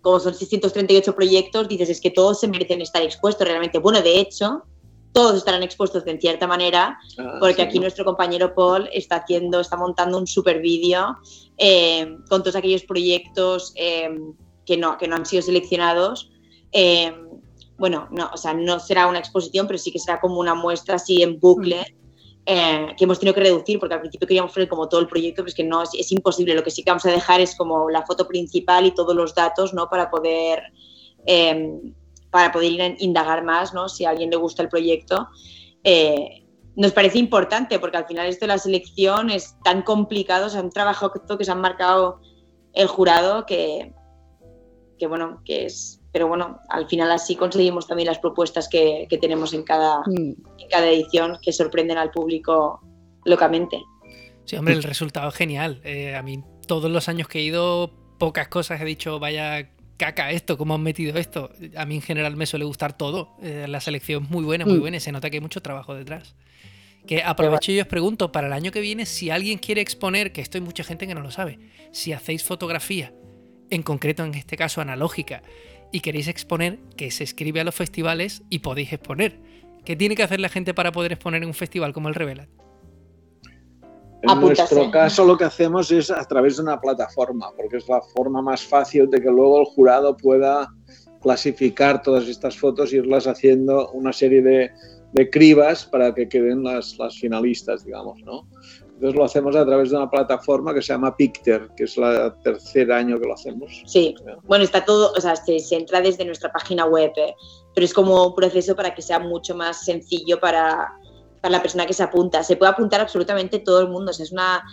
como 0.00 0.18
son 0.18 0.34
638 0.34 1.14
proyectos, 1.14 1.68
dices, 1.68 1.88
es 1.88 2.00
que 2.00 2.10
todos 2.10 2.40
se 2.40 2.48
merecen 2.48 2.80
estar 2.80 3.00
expuestos 3.02 3.46
realmente. 3.46 3.78
Bueno, 3.78 4.02
de 4.02 4.18
hecho, 4.18 4.64
todos 5.12 5.36
estarán 5.36 5.62
expuestos 5.62 6.04
de 6.04 6.18
cierta 6.18 6.48
manera, 6.48 6.98
Ah, 7.18 7.36
porque 7.38 7.56
sí, 7.56 7.62
aquí 7.62 7.78
¿no? 7.78 7.82
nuestro 7.82 8.04
compañero 8.04 8.54
Paul 8.54 8.88
está 8.92 9.16
haciendo, 9.16 9.60
está 9.60 9.76
montando 9.76 10.18
un 10.18 10.26
super 10.26 10.60
vídeo 10.60 11.16
eh, 11.58 12.16
con 12.28 12.42
todos 12.42 12.56
aquellos 12.56 12.82
proyectos 12.82 13.72
eh, 13.76 14.10
que, 14.66 14.76
no, 14.76 14.98
que 14.98 15.06
no 15.06 15.14
han 15.14 15.26
sido 15.26 15.42
seleccionados. 15.42 16.30
Eh, 16.72 17.12
bueno, 17.78 18.08
no, 18.10 18.30
o 18.32 18.36
sea, 18.36 18.52
no 18.54 18.80
será 18.80 19.06
una 19.06 19.20
exposición, 19.20 19.66
pero 19.66 19.78
sí 19.78 19.92
que 19.92 19.98
será 19.98 20.20
como 20.20 20.40
una 20.40 20.54
muestra 20.54 20.96
así 20.96 21.22
en 21.22 21.38
bucle. 21.38 21.84
eh, 22.50 22.94
que 22.96 23.04
hemos 23.04 23.18
tenido 23.18 23.34
que 23.34 23.42
reducir 23.42 23.78
porque 23.78 23.94
al 23.94 24.00
principio 24.00 24.26
queríamos 24.26 24.52
poner 24.52 24.70
como 24.70 24.88
todo 24.88 25.00
el 25.02 25.06
proyecto, 25.06 25.42
pero 25.42 25.48
es 25.48 25.54
que 25.54 25.64
no, 25.64 25.82
es, 25.82 25.90
es 25.92 26.10
imposible. 26.12 26.54
Lo 26.54 26.62
que 26.62 26.70
sí 26.70 26.82
que 26.82 26.90
vamos 26.90 27.04
a 27.04 27.10
dejar 27.10 27.40
es 27.42 27.54
como 27.54 27.90
la 27.90 28.06
foto 28.06 28.26
principal 28.26 28.86
y 28.86 28.94
todos 28.94 29.14
los 29.14 29.34
datos, 29.34 29.74
¿no? 29.74 29.90
Para 29.90 30.10
poder, 30.10 30.62
eh, 31.26 31.78
para 32.30 32.50
poder 32.50 32.96
indagar 33.00 33.44
más, 33.44 33.74
¿no? 33.74 33.88
Si 33.88 34.06
a 34.06 34.10
alguien 34.10 34.30
le 34.30 34.36
gusta 34.36 34.62
el 34.62 34.70
proyecto. 34.70 35.28
Eh, 35.84 36.46
nos 36.74 36.92
parece 36.92 37.18
importante 37.18 37.78
porque 37.78 37.98
al 37.98 38.06
final 38.06 38.26
esto 38.26 38.46
de 38.46 38.52
la 38.54 38.58
selección 38.58 39.30
es 39.30 39.56
tan 39.62 39.82
complicado, 39.82 40.46
o 40.46 40.48
sea, 40.48 40.62
un 40.62 40.70
trabajo 40.70 41.12
que 41.12 41.44
se 41.44 41.50
han 41.50 41.60
marcado 41.60 42.20
el 42.72 42.86
jurado 42.86 43.44
que, 43.44 43.92
que 44.98 45.06
bueno, 45.06 45.42
que 45.44 45.66
es, 45.66 45.97
pero 46.18 46.26
bueno, 46.26 46.58
al 46.68 46.88
final 46.88 47.12
así 47.12 47.36
conseguimos 47.36 47.86
también 47.86 48.08
las 48.08 48.18
propuestas 48.18 48.68
que, 48.68 49.06
que 49.08 49.18
tenemos 49.18 49.54
en 49.54 49.62
cada, 49.62 50.00
Mm. 50.04 50.34
en 50.58 50.68
cada 50.68 50.88
edición 50.90 51.38
que 51.40 51.52
sorprenden 51.52 51.96
al 51.96 52.10
público 52.10 52.80
locamente. 53.24 53.80
Sí, 54.44 54.56
hombre, 54.56 54.74
el 54.74 54.82
resultado 54.82 55.28
es 55.28 55.34
genial. 55.36 55.80
Eh, 55.84 56.16
a 56.16 56.22
mí, 56.24 56.42
todos 56.66 56.90
los 56.90 57.08
años 57.08 57.28
que 57.28 57.38
he 57.38 57.42
ido, 57.42 57.92
pocas 58.18 58.48
cosas 58.48 58.80
he 58.80 58.84
dicho, 58.84 59.20
vaya 59.20 59.70
caca 59.96 60.32
esto, 60.32 60.58
cómo 60.58 60.74
han 60.74 60.82
metido 60.82 61.16
esto. 61.16 61.50
A 61.76 61.86
mí 61.86 61.94
en 61.94 62.02
general 62.02 62.34
me 62.34 62.46
suele 62.46 62.64
gustar 62.64 62.96
todo. 62.96 63.36
Eh, 63.40 63.66
la 63.68 63.80
selección 63.80 64.24
es 64.24 64.30
muy 64.30 64.42
buena, 64.42 64.64
muy 64.64 64.78
Mm. 64.78 64.80
buena 64.80 64.96
y 64.96 65.00
se 65.00 65.12
nota 65.12 65.30
que 65.30 65.36
hay 65.36 65.40
mucho 65.40 65.62
trabajo 65.62 65.94
detrás. 65.94 66.34
Que 67.06 67.22
aprovecho 67.22 67.70
y 67.70 67.78
os 67.80 67.86
pregunto, 67.86 68.32
para 68.32 68.48
el 68.48 68.52
año 68.52 68.72
que 68.72 68.80
viene, 68.80 69.06
si 69.06 69.30
alguien 69.30 69.58
quiere 69.58 69.82
exponer, 69.82 70.32
que 70.32 70.40
esto 70.40 70.58
hay 70.58 70.62
mucha 70.64 70.82
gente 70.82 71.06
que 71.06 71.14
no 71.14 71.20
lo 71.20 71.30
sabe, 71.30 71.60
si 71.92 72.12
hacéis 72.12 72.42
fotografía, 72.42 73.12
en 73.70 73.82
concreto 73.82 74.24
en 74.24 74.32
este 74.34 74.56
caso 74.56 74.80
analógica, 74.80 75.42
y 75.92 76.00
queréis 76.00 76.28
exponer, 76.28 76.78
que 76.96 77.10
se 77.10 77.24
escribe 77.24 77.60
a 77.60 77.64
los 77.64 77.74
festivales 77.74 78.42
y 78.50 78.60
podéis 78.60 78.92
exponer. 78.92 79.40
¿Qué 79.84 79.96
tiene 79.96 80.14
que 80.14 80.22
hacer 80.22 80.40
la 80.40 80.48
gente 80.48 80.74
para 80.74 80.92
poder 80.92 81.12
exponer 81.12 81.42
en 81.42 81.48
un 81.48 81.54
festival 81.54 81.92
como 81.92 82.08
el 82.08 82.14
Revelat? 82.14 82.48
En 84.22 84.40
nuestro 84.40 84.90
caso 84.90 85.24
lo 85.24 85.38
que 85.38 85.44
hacemos 85.44 85.90
es 85.92 86.10
a 86.10 86.24
través 86.24 86.56
de 86.56 86.64
una 86.64 86.80
plataforma, 86.80 87.52
porque 87.56 87.76
es 87.76 87.88
la 87.88 88.00
forma 88.00 88.42
más 88.42 88.62
fácil 88.62 89.08
de 89.08 89.20
que 89.20 89.30
luego 89.30 89.60
el 89.60 89.66
jurado 89.66 90.16
pueda 90.16 90.68
clasificar 91.22 92.02
todas 92.02 92.26
estas 92.28 92.58
fotos 92.58 92.92
e 92.92 92.96
irlas 92.96 93.26
haciendo 93.26 93.90
una 93.92 94.12
serie 94.12 94.42
de, 94.42 94.70
de 95.12 95.30
cribas 95.30 95.86
para 95.86 96.14
que 96.14 96.28
queden 96.28 96.64
las, 96.64 96.98
las 96.98 97.16
finalistas, 97.18 97.84
digamos, 97.84 98.20
¿no? 98.22 98.48
Entonces 98.98 99.16
lo 99.16 99.24
hacemos 99.24 99.54
a 99.54 99.64
través 99.64 99.90
de 99.90 99.96
una 99.96 100.10
plataforma 100.10 100.74
que 100.74 100.82
se 100.82 100.92
llama 100.92 101.16
Picter, 101.16 101.68
que 101.76 101.84
es 101.84 101.96
el 101.96 102.32
tercer 102.42 102.90
año 102.90 103.20
que 103.20 103.28
lo 103.28 103.34
hacemos. 103.34 103.84
Sí, 103.86 104.16
bueno, 104.42 104.64
está 104.64 104.84
todo, 104.84 105.12
o 105.16 105.20
sea, 105.20 105.36
se, 105.36 105.60
se 105.60 105.76
entra 105.76 106.00
desde 106.00 106.24
nuestra 106.24 106.50
página 106.50 106.84
web, 106.84 107.12
eh, 107.14 107.32
pero 107.76 107.84
es 107.84 107.94
como 107.94 108.26
un 108.26 108.34
proceso 108.34 108.74
para 108.74 108.96
que 108.96 109.00
sea 109.00 109.20
mucho 109.20 109.54
más 109.54 109.84
sencillo 109.84 110.40
para, 110.40 110.98
para 111.40 111.52
la 111.52 111.62
persona 111.62 111.86
que 111.86 111.92
se 111.92 112.02
apunta. 112.02 112.42
Se 112.42 112.56
puede 112.56 112.72
apuntar 112.72 113.00
absolutamente 113.00 113.60
todo 113.60 113.82
el 113.82 113.88
mundo, 113.88 114.10
o 114.10 114.12
sea, 114.12 114.24
es 114.24 114.32
una... 114.32 114.64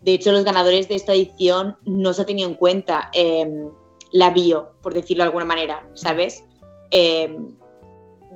De 0.00 0.14
hecho, 0.14 0.32
los 0.32 0.44
ganadores 0.44 0.88
de 0.88 0.94
esta 0.94 1.12
edición 1.12 1.76
no 1.84 2.14
se 2.14 2.22
ha 2.22 2.24
tenido 2.24 2.48
en 2.48 2.54
cuenta 2.54 3.10
eh, 3.12 3.46
la 4.10 4.30
bio, 4.30 4.70
por 4.80 4.94
decirlo 4.94 5.24
de 5.24 5.28
alguna 5.28 5.44
manera, 5.44 5.86
¿sabes? 5.92 6.42
Eh, 6.92 7.36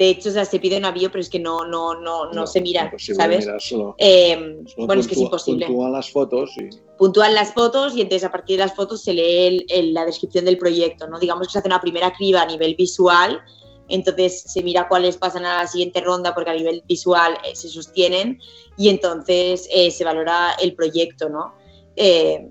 de 0.01 0.09
hecho, 0.09 0.31
o 0.31 0.33
sea, 0.33 0.47
se 0.47 0.59
pide 0.59 0.79
una 0.79 0.93
bio, 0.93 1.11
pero 1.11 1.21
es 1.21 1.29
que 1.29 1.39
no, 1.39 1.67
no, 1.67 1.93
no, 1.95 2.33
no, 2.33 2.47
se 2.47 2.61
mira, 2.63 2.91
¿sabes? 3.15 3.45
solo- 3.59 3.95
Eh, 3.99 4.35
solo 4.67 4.87
bueno, 4.87 5.01
es 5.03 5.07
que 5.07 5.13
es 5.13 5.19
imposible 5.21 5.67
Puntúan 5.67 5.93
las 5.93 6.11
fotos 6.11 6.51
y 6.57 6.71
puntúan 6.97 7.35
las 7.35 7.53
fotos 7.53 7.95
y 7.97 8.01
entonces 8.01 8.25
a 8.27 8.33
partir 8.33 8.57
de 8.57 8.65
las 8.65 8.75
fotos 8.75 9.03
se 9.03 9.13
lee 9.13 9.47
el- 9.47 9.67
el- 9.69 9.93
la 9.93 10.07
descripción 10.07 10.47
del 10.47 10.57
proyecto, 10.57 11.07
¿no? 11.07 11.19
Digamos 11.19 11.47
que 11.49 11.53
se 11.53 11.59
hace 11.59 11.69
una 11.69 11.83
primera 11.83 12.13
criba 12.15 12.41
a 12.41 12.47
nivel 12.47 12.75
visual, 12.77 13.41
entonces 13.89 14.43
se 14.51 14.63
mira 14.63 14.89
cuáles 14.89 15.19
pasan 15.19 15.45
a 15.45 15.59
la 15.59 15.67
siguiente 15.67 16.01
ronda 16.01 16.35
porque 16.35 16.49
a 16.51 16.55
nivel 16.55 16.83
visual 16.89 17.37
eh, 17.45 17.55
se 17.55 17.69
sostienen 17.69 18.41
y 18.79 18.89
entonces 18.89 19.69
eh, 19.71 19.91
se 19.91 20.03
valora 20.05 20.53
el 20.63 20.75
proyecto, 20.75 21.29
¿no? 21.29 21.53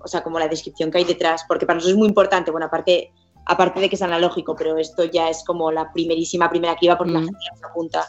O 0.04 0.06
sea, 0.06 0.22
como 0.22 0.38
la 0.38 0.46
descripción 0.46 0.92
que 0.92 0.98
hay 0.98 1.04
detrás, 1.04 1.42
porque 1.48 1.66
para 1.66 1.74
nosotros 1.78 1.94
es 1.94 1.98
muy 1.98 2.06
importante, 2.06 2.52
bueno, 2.52 2.66
aparte, 2.66 3.10
aparte 3.46 3.80
de 3.80 3.88
que 3.88 3.96
es 3.96 4.02
analógico, 4.02 4.54
pero 4.56 4.76
esto 4.78 5.04
ya 5.04 5.28
es 5.30 5.42
como 5.44 5.70
la 5.72 5.92
primerísima 5.92 6.48
primera 6.50 6.76
criba 6.76 6.96
porque 6.98 7.12
la 7.12 7.20
Mm. 7.20 7.24
gente 7.26 7.40
se 7.58 7.66
apunta. 7.66 8.06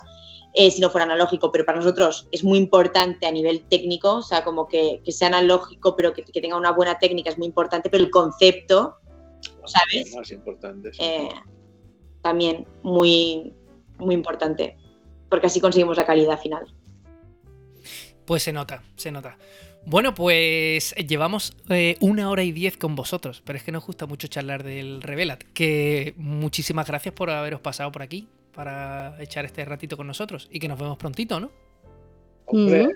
eh, 0.53 0.69
si 0.69 0.81
no 0.81 0.89
fuera 0.89 1.05
analógico, 1.05 1.49
pero 1.49 1.63
para 1.63 1.77
nosotros 1.77 2.27
es 2.29 2.43
muy 2.43 2.57
importante 2.59 3.25
a 3.25 3.31
nivel 3.31 3.63
técnico, 3.69 4.15
o 4.17 4.21
sea, 4.21 4.43
como 4.43 4.67
que, 4.67 5.01
que 5.05 5.13
sea 5.13 5.29
analógico, 5.29 5.95
pero 5.95 6.11
que, 6.11 6.25
que 6.25 6.41
tenga 6.41 6.57
una 6.57 6.73
buena 6.73 6.99
técnica 6.99 7.29
es 7.29 7.37
muy 7.37 7.47
importante, 7.47 7.89
pero 7.89 8.03
el 8.03 8.11
concepto, 8.11 8.97
¿sabes? 9.65 10.13
Más 10.13 10.29
importante. 10.29 10.91
sí. 10.91 10.99
Eh, 11.01 11.29
también 12.21 12.67
muy, 12.83 13.53
muy 13.97 14.13
importante, 14.13 14.77
porque 15.29 15.47
así 15.47 15.61
conseguimos 15.61 15.95
la 15.95 16.05
calidad 16.05 16.37
final. 16.37 16.65
Pues 18.25 18.43
se 18.43 18.51
nota, 18.51 18.83
se 18.97 19.09
nota. 19.09 19.37
Bueno, 19.85 20.13
pues 20.13 20.93
llevamos 20.95 21.55
eh, 21.69 21.97
una 22.01 22.29
hora 22.29 22.43
y 22.43 22.51
diez 22.51 22.77
con 22.77 22.95
vosotros, 22.95 23.41
pero 23.43 23.57
es 23.57 23.63
que 23.63 23.71
nos 23.71 23.85
gusta 23.85 24.05
mucho 24.05 24.27
charlar 24.27 24.63
del 24.63 25.01
Revelat. 25.01 25.43
Que 25.53 26.13
muchísimas 26.17 26.87
gracias 26.87 27.13
por 27.13 27.29
haberos 27.29 27.61
pasado 27.61 27.91
por 27.91 28.03
aquí 28.03 28.27
para 28.53 29.21
echar 29.21 29.45
este 29.45 29.65
ratito 29.65 29.97
con 29.97 30.07
nosotros 30.07 30.47
y 30.51 30.59
que 30.59 30.67
nos 30.67 30.79
vemos 30.79 30.97
prontito, 30.97 31.39
¿no? 31.39 31.51
Mm. 32.51 32.89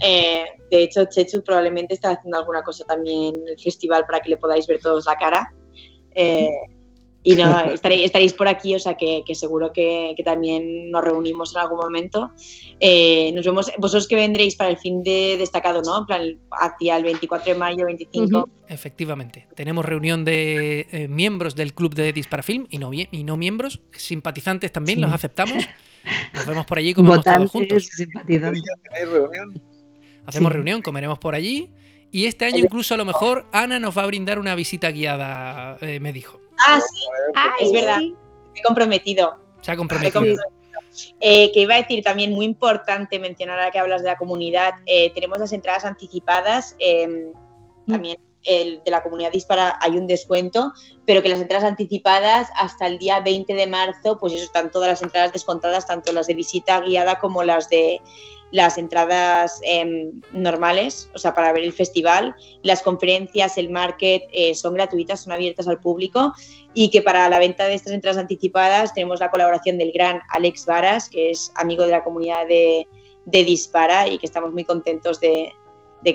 Eh, 0.00 0.44
de 0.70 0.82
hecho, 0.82 1.04
Chechu 1.06 1.42
probablemente 1.42 1.94
está 1.94 2.10
haciendo 2.10 2.38
alguna 2.38 2.62
cosa 2.62 2.84
también 2.84 3.34
en 3.36 3.48
el 3.48 3.58
festival 3.58 4.04
para 4.06 4.20
que 4.20 4.30
le 4.30 4.36
podáis 4.36 4.66
ver 4.66 4.80
todos 4.80 5.06
la 5.06 5.16
cara. 5.16 5.52
Eh, 6.14 6.50
y 7.28 7.34
no, 7.34 7.60
estaréis, 7.74 8.04
estaréis 8.04 8.32
por 8.34 8.46
aquí, 8.46 8.74
o 8.74 8.78
sea 8.78 8.94
que, 8.96 9.22
que 9.26 9.34
seguro 9.34 9.72
que, 9.72 10.14
que 10.16 10.22
también 10.22 10.90
nos 10.92 11.02
reunimos 11.02 11.52
en 11.54 11.60
algún 11.60 11.78
momento. 11.78 12.30
Eh, 12.78 13.32
nos 13.34 13.44
vemos, 13.44 13.72
vosotros 13.78 14.06
que 14.06 14.14
vendréis 14.14 14.54
para 14.54 14.70
el 14.70 14.76
fin 14.76 15.02
de 15.02 15.36
destacado, 15.36 15.82
¿no? 15.82 15.98
En 15.98 16.06
plan, 16.06 16.38
hacia 16.52 16.96
el 16.96 17.02
24 17.02 17.52
de 17.54 17.58
mayo, 17.58 17.84
25. 17.86 18.38
Ujú. 18.38 18.48
Efectivamente. 18.68 19.48
Tenemos 19.56 19.84
reunión 19.84 20.24
de 20.24 20.86
eh, 20.92 21.08
miembros 21.08 21.56
del 21.56 21.74
club 21.74 21.94
de 21.94 22.12
Disparafilm 22.12 22.66
y 22.70 22.78
no, 22.78 22.90
vie- 22.90 23.08
y 23.10 23.24
no 23.24 23.36
miembros, 23.36 23.80
simpatizantes 23.92 24.70
también, 24.70 24.98
Sí. 24.98 25.02
los 25.02 25.12
aceptamos. 25.12 25.64
Nos 26.32 26.46
vemos 26.46 26.64
por 26.66 26.78
allí 26.78 26.90
y 26.90 26.94
comemos 26.94 27.24
todos 27.24 27.50
juntos. 27.50 27.88
Hacemos 30.26 30.50
Sí. 30.50 30.54
reunión, 30.54 30.82
comeremos 30.82 31.18
por 31.18 31.34
allí. 31.34 31.70
Y 32.12 32.26
este 32.26 32.44
año 32.44 32.58
incluso 32.58 32.94
a 32.94 32.96
lo 32.96 33.04
mejor 33.04 33.46
Ana 33.52 33.80
nos 33.80 33.96
va 33.98 34.02
a 34.04 34.06
brindar 34.06 34.38
una 34.38 34.54
visita 34.54 34.90
guiada, 34.92 35.76
eh, 35.80 35.98
me 36.00 36.12
dijo. 36.12 36.40
Ah, 36.66 36.80
sí, 36.80 37.00
Ay, 37.34 37.50
Es 37.66 37.72
verdad. 37.72 37.98
sí. 37.98 38.14
me 38.52 38.60
he 38.60 38.62
comprometido. 38.62 39.36
Se 39.60 39.70
ha 39.70 39.74
Me 39.74 39.74
he 39.74 39.78
comprometido. 39.78 40.12
comprometido. 40.20 40.56
Eh, 41.20 41.52
que 41.52 41.60
iba 41.60 41.74
a 41.74 41.78
decir 41.82 42.02
también 42.02 42.32
muy 42.32 42.46
importante 42.46 43.18
mencionar 43.18 43.58
ahora 43.58 43.70
que 43.70 43.78
hablas 43.78 44.02
de 44.02 44.08
la 44.08 44.16
comunidad, 44.16 44.74
eh, 44.86 45.10
tenemos 45.12 45.38
las 45.38 45.52
entradas 45.52 45.84
anticipadas, 45.84 46.74
eh, 46.78 47.32
también 47.86 48.18
el, 48.44 48.82
de 48.82 48.90
la 48.90 49.02
comunidad 49.02 49.30
dispara 49.32 49.76
hay 49.82 49.98
un 49.98 50.06
descuento, 50.06 50.72
pero 51.04 51.22
que 51.22 51.28
las 51.28 51.40
entradas 51.40 51.68
anticipadas 51.68 52.48
hasta 52.56 52.86
el 52.86 52.98
día 52.98 53.20
20 53.20 53.52
de 53.54 53.66
marzo, 53.66 54.18
pues 54.18 54.32
eso 54.34 54.44
están 54.44 54.70
todas 54.70 54.88
las 54.88 55.02
entradas 55.02 55.32
descontadas, 55.34 55.86
tanto 55.86 56.12
las 56.12 56.28
de 56.28 56.34
visita 56.34 56.80
guiada 56.80 57.18
como 57.18 57.42
las 57.42 57.68
de 57.68 58.00
las 58.52 58.78
entradas 58.78 59.60
em, 59.62 60.20
normales, 60.32 61.10
o 61.14 61.18
sea, 61.18 61.34
para 61.34 61.52
ver 61.52 61.64
el 61.64 61.72
festival. 61.72 62.34
Las 62.62 62.82
conferencias, 62.82 63.58
el 63.58 63.70
market 63.70 64.22
eh, 64.32 64.54
son 64.54 64.74
gratuitas, 64.74 65.20
son 65.20 65.32
abiertas 65.32 65.68
al 65.68 65.80
público 65.80 66.32
y 66.72 66.90
que 66.90 67.02
para 67.02 67.28
la 67.28 67.38
venta 67.38 67.66
de 67.66 67.74
estas 67.74 67.92
entradas 67.92 68.18
anticipadas 68.18 68.94
tenemos 68.94 69.20
la 69.20 69.30
colaboración 69.30 69.78
del 69.78 69.92
gran 69.92 70.20
Alex 70.30 70.66
Varas, 70.66 71.08
que 71.08 71.30
es 71.30 71.52
amigo 71.56 71.84
de 71.84 71.90
la 71.90 72.04
comunidad 72.04 72.46
de, 72.46 72.86
de 73.24 73.44
Dispara 73.44 74.08
y 74.08 74.18
que 74.18 74.26
estamos 74.26 74.52
muy 74.52 74.64
contentos 74.64 75.20
de, 75.20 75.52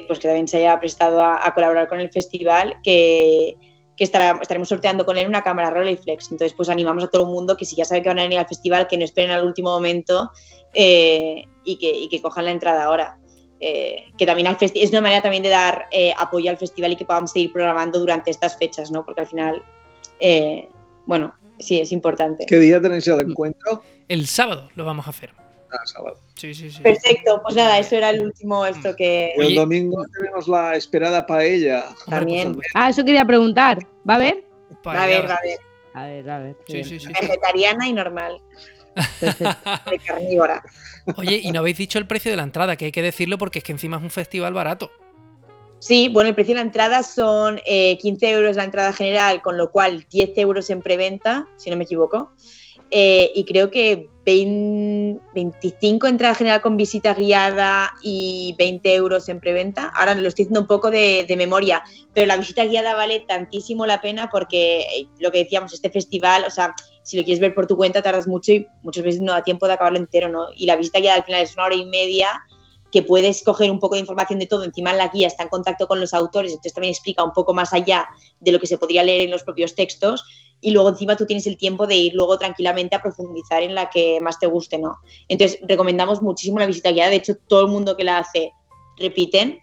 pues, 0.07 0.19
que 0.19 0.27
también 0.27 0.47
se 0.47 0.57
haya 0.57 0.79
prestado 0.79 1.21
a, 1.21 1.53
colaborar 1.53 1.87
con 1.89 1.99
el 1.99 2.09
festival, 2.09 2.77
que, 2.83 3.57
que 3.97 4.03
estaremos 4.05 4.69
sorteando 4.69 5.05
con 5.05 5.17
él 5.17 5.27
una 5.27 5.43
cámara 5.43 5.69
Rolleiflex. 5.69 6.31
Entonces, 6.31 6.53
pues 6.55 6.69
animamos 6.69 7.03
a 7.03 7.07
todo 7.07 7.23
el 7.23 7.29
mundo 7.29 7.57
que 7.57 7.65
si 7.65 7.75
ya 7.75 7.83
sabe 7.83 8.01
que 8.01 8.09
van 8.09 8.19
a 8.19 8.23
venir 8.23 8.39
al 8.39 8.47
festival, 8.47 8.87
que 8.87 8.97
no 8.97 9.03
esperen 9.03 9.31
al 9.31 9.45
último 9.45 9.69
momento 9.69 10.31
eh, 10.73 11.45
y, 11.63 11.77
que, 11.77 11.91
y 11.91 12.09
que 12.09 12.21
cojan 12.21 12.45
la 12.45 12.51
entrada 12.51 12.85
ahora. 12.85 13.17
Eh, 13.63 14.05
que 14.17 14.25
también 14.25 14.47
al 14.47 14.57
es 14.59 14.89
una 14.89 15.01
manera 15.01 15.21
también 15.21 15.43
de 15.43 15.49
dar 15.49 15.85
eh, 15.91 16.13
apoyo 16.17 16.49
al 16.49 16.57
festival 16.57 16.93
y 16.93 16.95
que 16.95 17.05
podamos 17.05 17.31
seguir 17.31 17.53
programando 17.53 17.99
durante 17.99 18.31
estas 18.31 18.57
fechas, 18.57 18.89
¿no? 18.89 19.05
Porque 19.05 19.21
al 19.21 19.27
final, 19.27 19.63
eh, 20.19 20.67
bueno, 21.05 21.35
sí, 21.59 21.79
es 21.79 21.91
importante. 21.91 22.47
¿Qué 22.47 22.57
día 22.57 22.81
tenéis 22.81 23.07
el 23.07 23.21
encuentro? 23.21 23.83
El 24.07 24.25
sábado 24.25 24.69
lo 24.73 24.83
vamos 24.83 25.05
a 25.05 25.11
hacer. 25.11 25.31
Ah, 25.71 25.85
sábado. 25.85 26.19
Sí, 26.35 26.55
sí, 26.55 26.71
sí. 26.71 26.81
Perfecto, 26.81 27.39
pues 27.43 27.55
nada, 27.55 27.77
eso 27.77 27.95
era 27.95 28.09
el 28.09 28.23
último 28.25 28.65
esto 28.65 28.95
que... 28.95 29.33
Y 29.37 29.41
el 29.41 29.55
domingo 29.55 30.03
tenemos 30.17 30.47
la 30.47 30.75
esperada 30.75 31.25
paella. 31.25 31.85
También. 32.07 32.59
Ah, 32.73 32.89
eso 32.89 33.05
quería 33.05 33.25
preguntar. 33.25 33.77
¿Va 34.09 34.15
a 34.15 34.17
haber? 34.17 34.43
supuesto. 34.69 35.01
A 35.01 35.05
ver, 35.05 35.31
a 35.31 35.39
ver, 35.43 35.59
A 35.93 36.05
ver, 36.05 36.29
a 36.29 36.39
ver. 36.39 36.55
Sí, 36.67 36.83
sí, 36.83 36.99
sí. 36.99 37.07
vegetariana 37.07 37.87
y 37.87 37.93
normal, 37.93 38.41
De 38.95 39.99
carnívora. 40.05 40.63
Oye, 41.17 41.39
y 41.43 41.51
no 41.51 41.59
habéis 41.59 41.77
dicho 41.77 41.99
el 41.99 42.07
precio 42.07 42.31
de 42.31 42.37
la 42.37 42.43
entrada, 42.43 42.75
que 42.75 42.85
hay 42.85 42.91
que 42.91 43.01
decirlo 43.01 43.37
porque 43.37 43.59
es 43.59 43.65
que 43.65 43.71
encima 43.71 43.97
es 43.97 44.03
un 44.03 44.09
festival 44.09 44.53
barato. 44.53 44.91
Sí, 45.79 46.09
bueno, 46.09 46.29
el 46.29 46.35
precio 46.35 46.53
de 46.53 46.59
la 46.59 46.65
entrada 46.65 47.01
son 47.01 47.59
eh, 47.65 47.97
15 47.97 48.29
euros 48.29 48.55
la 48.55 48.65
entrada 48.65 48.93
general, 48.93 49.41
con 49.41 49.57
lo 49.57 49.71
cual 49.71 50.05
10 50.11 50.37
euros 50.37 50.69
en 50.69 50.81
preventa, 50.81 51.47
si 51.57 51.71
no 51.71 51.75
me 51.75 51.85
equivoco. 51.85 52.31
Eh, 52.91 53.31
y 53.33 53.45
creo 53.45 53.71
que 53.71 54.09
20 54.25 55.21
25 55.33 56.07
entrada 56.07 56.35
general 56.35 56.61
con 56.61 56.77
visita 56.77 57.13
guiada 57.13 57.93
y 58.01 58.53
20 58.59 58.93
euros 58.93 59.29
en 59.29 59.39
preventa. 59.39 59.87
Ahora 59.95 60.13
lo 60.13 60.27
estoy 60.27 60.43
haciendo 60.43 60.59
un 60.59 60.67
poco 60.67 60.91
de, 60.91 61.25
de 61.27 61.37
memoria, 61.37 61.83
pero 62.13 62.27
la 62.27 62.37
visita 62.37 62.65
guiada 62.65 62.93
vale 62.93 63.21
tantísimo 63.21 63.85
la 63.85 64.01
pena 64.01 64.29
porque 64.29 64.81
eh, 64.81 65.07
lo 65.19 65.31
que 65.31 65.39
decíamos, 65.39 65.73
este 65.73 65.89
festival, 65.89 66.43
o 66.45 66.51
sea, 66.51 66.75
si 67.11 67.17
lo 67.17 67.25
quieres 67.25 67.41
ver 67.41 67.53
por 67.53 67.67
tu 67.67 67.75
cuenta 67.75 68.01
tardas 68.01 68.25
mucho 68.25 68.53
y 68.53 68.65
muchas 68.83 69.03
veces 69.03 69.21
no 69.21 69.33
da 69.33 69.43
tiempo 69.43 69.67
de 69.67 69.73
acabarlo 69.73 69.99
entero, 69.99 70.29
¿no? 70.29 70.45
Y 70.55 70.65
la 70.65 70.77
visita 70.77 71.01
guiada 71.01 71.17
al 71.17 71.25
final 71.25 71.41
es 71.41 71.53
una 71.55 71.65
hora 71.65 71.75
y 71.75 71.83
media 71.83 72.29
que 72.89 73.03
puedes 73.03 73.43
coger 73.43 73.69
un 73.69 73.81
poco 73.81 73.95
de 73.95 73.99
información 73.99 74.39
de 74.39 74.45
todo. 74.45 74.63
Encima 74.63 74.91
en 74.91 74.97
la 74.97 75.09
guía 75.09 75.27
está 75.27 75.43
en 75.43 75.49
contacto 75.49 75.89
con 75.89 75.99
los 75.99 76.13
autores, 76.13 76.53
entonces 76.53 76.73
también 76.73 76.91
explica 76.91 77.21
un 77.21 77.33
poco 77.33 77.53
más 77.53 77.73
allá 77.73 78.07
de 78.39 78.53
lo 78.53 78.61
que 78.61 78.67
se 78.67 78.77
podría 78.77 79.03
leer 79.03 79.23
en 79.23 79.31
los 79.31 79.43
propios 79.43 79.75
textos. 79.75 80.23
Y 80.61 80.71
luego 80.71 80.87
encima 80.87 81.17
tú 81.17 81.25
tienes 81.25 81.45
el 81.47 81.57
tiempo 81.57 81.85
de 81.85 81.95
ir 81.95 82.13
luego 82.13 82.37
tranquilamente 82.37 82.95
a 82.95 83.01
profundizar 83.01 83.61
en 83.61 83.75
la 83.75 83.89
que 83.89 84.19
más 84.21 84.39
te 84.39 84.47
guste, 84.47 84.77
¿no? 84.77 84.99
Entonces 85.27 85.59
recomendamos 85.67 86.21
muchísimo 86.21 86.59
la 86.59 86.65
visita 86.65 86.93
guiada. 86.93 87.09
De 87.09 87.17
hecho, 87.17 87.35
todo 87.35 87.65
el 87.65 87.67
mundo 87.67 87.97
que 87.97 88.05
la 88.05 88.19
hace 88.19 88.53
repiten 88.97 89.59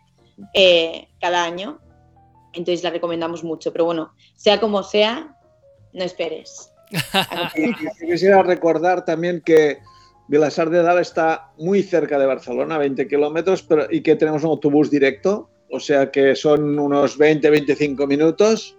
eh, 0.52 1.08
cada 1.18 1.44
año. 1.44 1.80
Entonces 2.52 2.84
la 2.84 2.90
recomendamos 2.90 3.42
mucho. 3.42 3.72
Pero 3.72 3.86
bueno, 3.86 4.12
sea 4.36 4.60
como 4.60 4.82
sea, 4.82 5.34
no 5.94 6.04
esperes. 6.04 6.72
Quisiera 7.98 8.42
recordar 8.42 9.04
también 9.04 9.42
que 9.44 9.78
Vilasar 10.28 10.68
de 10.68 10.82
Dalt 10.82 11.00
está 11.00 11.52
muy 11.58 11.82
cerca 11.82 12.18
de 12.18 12.26
Barcelona, 12.26 12.78
20 12.78 13.08
kilómetros, 13.08 13.66
y 13.90 14.02
que 14.02 14.16
tenemos 14.16 14.44
un 14.44 14.50
autobús 14.50 14.90
directo, 14.90 15.48
o 15.70 15.80
sea 15.80 16.10
que 16.10 16.34
son 16.34 16.78
unos 16.78 17.18
20-25 17.18 18.06
minutos, 18.06 18.76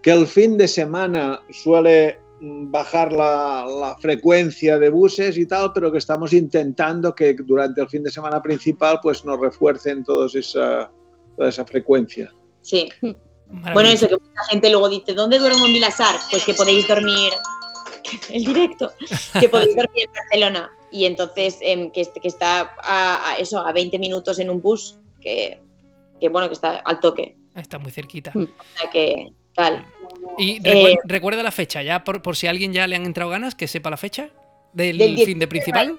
que 0.00 0.12
el 0.12 0.26
fin 0.26 0.56
de 0.56 0.68
semana 0.68 1.40
suele 1.50 2.20
bajar 2.40 3.12
la, 3.12 3.66
la 3.66 3.96
frecuencia 3.96 4.78
de 4.78 4.90
buses 4.90 5.36
y 5.38 5.46
tal, 5.46 5.72
pero 5.72 5.90
que 5.90 5.98
estamos 5.98 6.32
intentando 6.32 7.14
que 7.14 7.34
durante 7.34 7.80
el 7.80 7.88
fin 7.88 8.02
de 8.02 8.10
semana 8.10 8.40
principal 8.42 9.00
pues 9.02 9.24
nos 9.24 9.40
refuercen 9.40 10.04
todos 10.04 10.34
esa, 10.34 10.90
toda 11.36 11.48
esa 11.48 11.64
frecuencia. 11.64 12.32
Sí. 12.60 12.88
Bueno, 13.48 13.88
eso 13.88 14.08
que 14.08 14.14
mucha 14.16 14.44
gente 14.50 14.70
luego 14.70 14.88
dice, 14.88 15.14
¿dónde 15.14 15.38
duermo 15.38 15.66
en 15.66 15.72
Vilasar? 15.72 16.16
Pues 16.30 16.44
que 16.44 16.54
podéis 16.54 16.86
dormir 16.88 17.32
el 18.30 18.44
directo, 18.44 18.92
que 19.40 19.48
podéis 19.48 19.76
dormir 19.76 20.04
en 20.06 20.12
Barcelona. 20.12 20.70
Y 20.90 21.04
entonces 21.04 21.58
em, 21.60 21.90
que, 21.90 22.00
est- 22.02 22.16
que 22.20 22.28
está 22.28 22.74
a, 22.82 23.30
a 23.32 23.38
eso, 23.38 23.58
a 23.64 23.72
20 23.72 23.98
minutos 23.98 24.38
en 24.38 24.50
un 24.50 24.60
bus, 24.62 24.98
que, 25.20 25.60
que 26.20 26.28
bueno, 26.28 26.48
que 26.48 26.54
está 26.54 26.76
al 26.78 27.00
toque. 27.00 27.36
Está 27.54 27.78
muy 27.78 27.90
cerquita. 27.90 28.32
O 28.34 28.46
sea 28.78 28.90
que 28.90 29.32
tal. 29.54 29.84
Y 30.38 30.60
Eh, 30.64 30.96
recuerda 31.04 31.42
la 31.42 31.50
fecha, 31.50 31.82
ya 31.82 32.04
por, 32.04 32.22
por 32.22 32.36
si 32.36 32.46
a 32.46 32.50
alguien 32.50 32.72
ya 32.72 32.86
le 32.86 32.96
han 32.96 33.06
entrado 33.06 33.30
ganas, 33.30 33.54
que 33.54 33.66
sepa 33.68 33.90
la 33.90 33.96
fecha 33.96 34.30
del, 34.72 34.98
Del 34.98 35.18
fin 35.18 35.38
de 35.38 35.46
principal. 35.48 35.98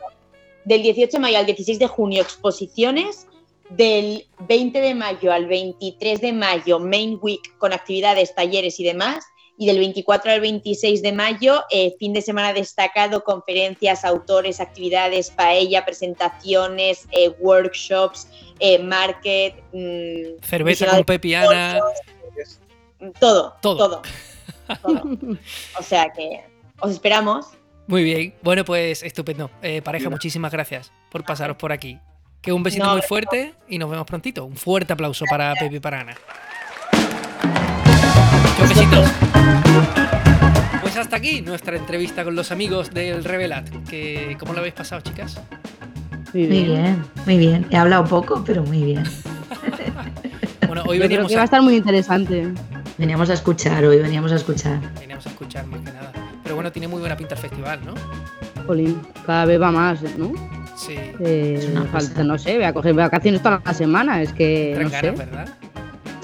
Del 0.65 0.83
18 0.83 1.11
de 1.13 1.19
mayo 1.19 1.37
al 1.37 1.45
16 1.45 1.79
de 1.79 1.87
junio, 1.87 2.21
exposiciones. 2.21 3.27
Del 3.69 4.25
20 4.47 4.79
de 4.79 4.95
mayo 4.95 5.31
al 5.33 5.45
23 5.47 6.21
de 6.21 6.33
mayo, 6.33 6.79
Main 6.79 7.19
Week 7.21 7.57
con 7.57 7.73
actividades, 7.73 8.33
talleres 8.33 8.79
y 8.79 8.83
demás. 8.83 9.25
Y 9.59 9.65
del 9.65 9.79
24 9.79 10.31
al 10.31 10.39
26 10.41 11.01
de 11.01 11.11
mayo, 11.11 11.63
eh, 11.71 11.95
fin 11.97 12.13
de 12.13 12.21
semana 12.21 12.53
destacado, 12.53 13.23
conferencias, 13.23 14.05
autores, 14.05 14.59
actividades, 14.59 15.31
paella, 15.31 15.83
presentaciones, 15.83 17.07
eh, 17.11 17.29
workshops, 17.39 18.27
eh, 18.59 18.77
market, 18.77 19.55
mm, 19.73 20.43
Cerveza 20.43 20.87
con 20.91 21.03
Pepiana. 21.03 21.79
todo, 23.19 23.55
Todo. 23.61 23.61
todo, 23.61 24.01
todo. 24.83 25.17
O 25.79 25.81
sea 25.83 26.11
que 26.15 26.43
os 26.79 26.91
esperamos. 26.91 27.47
Muy 27.87 28.03
bien. 28.03 28.35
Bueno, 28.43 28.63
pues 28.63 29.01
estupendo. 29.01 29.49
Eh, 29.63 29.81
pareja, 29.81 30.09
muchísimas 30.09 30.51
gracias 30.51 30.91
por 31.09 31.23
pasaros 31.25 31.57
por 31.57 31.71
aquí. 31.71 31.99
Que 32.41 32.51
un 32.53 32.63
besito 32.63 32.85
No, 32.85 32.93
muy 32.93 33.01
fuerte 33.01 33.53
y 33.67 33.77
nos 33.77 33.89
vemos 33.89 34.05
prontito. 34.05 34.45
Un 34.45 34.55
fuerte 34.55 34.93
aplauso 34.93 35.25
para 35.29 35.53
Pepi 35.55 35.77
y 35.77 35.79
para 35.79 36.01
Ana. 36.01 36.15
Muchos 38.43 38.69
besitos. 38.69 39.09
Pues 40.81 40.97
hasta 40.97 41.17
aquí 41.17 41.41
nuestra 41.41 41.75
entrevista 41.77 42.23
con 42.23 42.35
los 42.35 42.51
amigos 42.51 42.91
del 42.93 43.23
Revelat. 43.23 43.69
Que, 43.87 44.37
¿Cómo 44.39 44.53
lo 44.53 44.59
habéis 44.59 44.73
pasado, 44.75 45.01
chicas? 45.01 45.39
Muy 46.33 46.47
Muy 46.47 46.63
bien. 46.63 47.05
muy 47.25 47.37
bien. 47.37 47.67
He 47.69 47.77
hablado 47.77 48.05
poco, 48.05 48.43
pero 48.45 48.63
muy 48.63 48.83
bien. 48.83 49.03
Bueno, 50.67 50.83
hoy 50.85 50.97
Yo 50.97 51.05
creo 51.05 51.09
veníamos 51.09 51.29
que 51.29 51.35
va 51.35 51.41
a 51.41 51.43
a, 51.43 51.45
estar 51.45 51.61
muy 51.61 51.75
interesante. 51.77 52.53
Veníamos 52.97 53.29
a 53.29 53.33
escuchar 53.33 53.85
hoy, 53.85 53.99
veníamos 53.99 54.33
a 54.33 54.35
escuchar. 54.35 54.79
veníamos 54.99 55.25
a 55.25 55.29
escuchar 55.29 55.65
más 55.65 55.79
que 55.79 55.93
nada. 55.93 56.11
Pero 56.43 56.55
bueno, 56.55 56.73
tiene 56.73 56.89
muy 56.89 56.99
buena 56.99 57.15
pinta 57.15 57.35
el 57.35 57.41
festival, 57.41 57.79
¿no? 57.85 57.93
Jolín, 58.65 58.99
cada 59.25 59.45
vez 59.45 59.61
va 59.61 59.71
más, 59.71 60.01
¿no? 60.17 60.33
Sí. 60.77 60.93
Eh, 60.93 61.55
Es 61.57 61.65
una 61.69 61.81
falta, 61.85 62.09
pasada. 62.09 62.23
no 62.23 62.37
sé, 62.37 62.55
voy 62.55 62.63
a 62.63 62.73
coger 62.73 62.93
vacaciones 62.93 63.41
toda 63.41 63.61
la 63.65 63.73
semana, 63.73 64.21
es 64.21 64.31
que 64.31 64.77
no 64.79 64.89
sé. 64.89 65.11
¿verdad? 65.11 65.49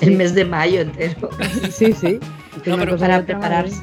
El 0.02 0.12
mes 0.18 0.34
de 0.36 0.46
mayo 0.46 0.82
entero. 0.82 1.30
Sí, 1.72 1.92
sí. 1.94 2.20
Es 2.62 2.68
No, 2.68 2.76
una 2.76 2.84
pero 2.86 2.92
cosa 2.98 3.08
para 3.08 3.26
prepararse. 3.26 3.82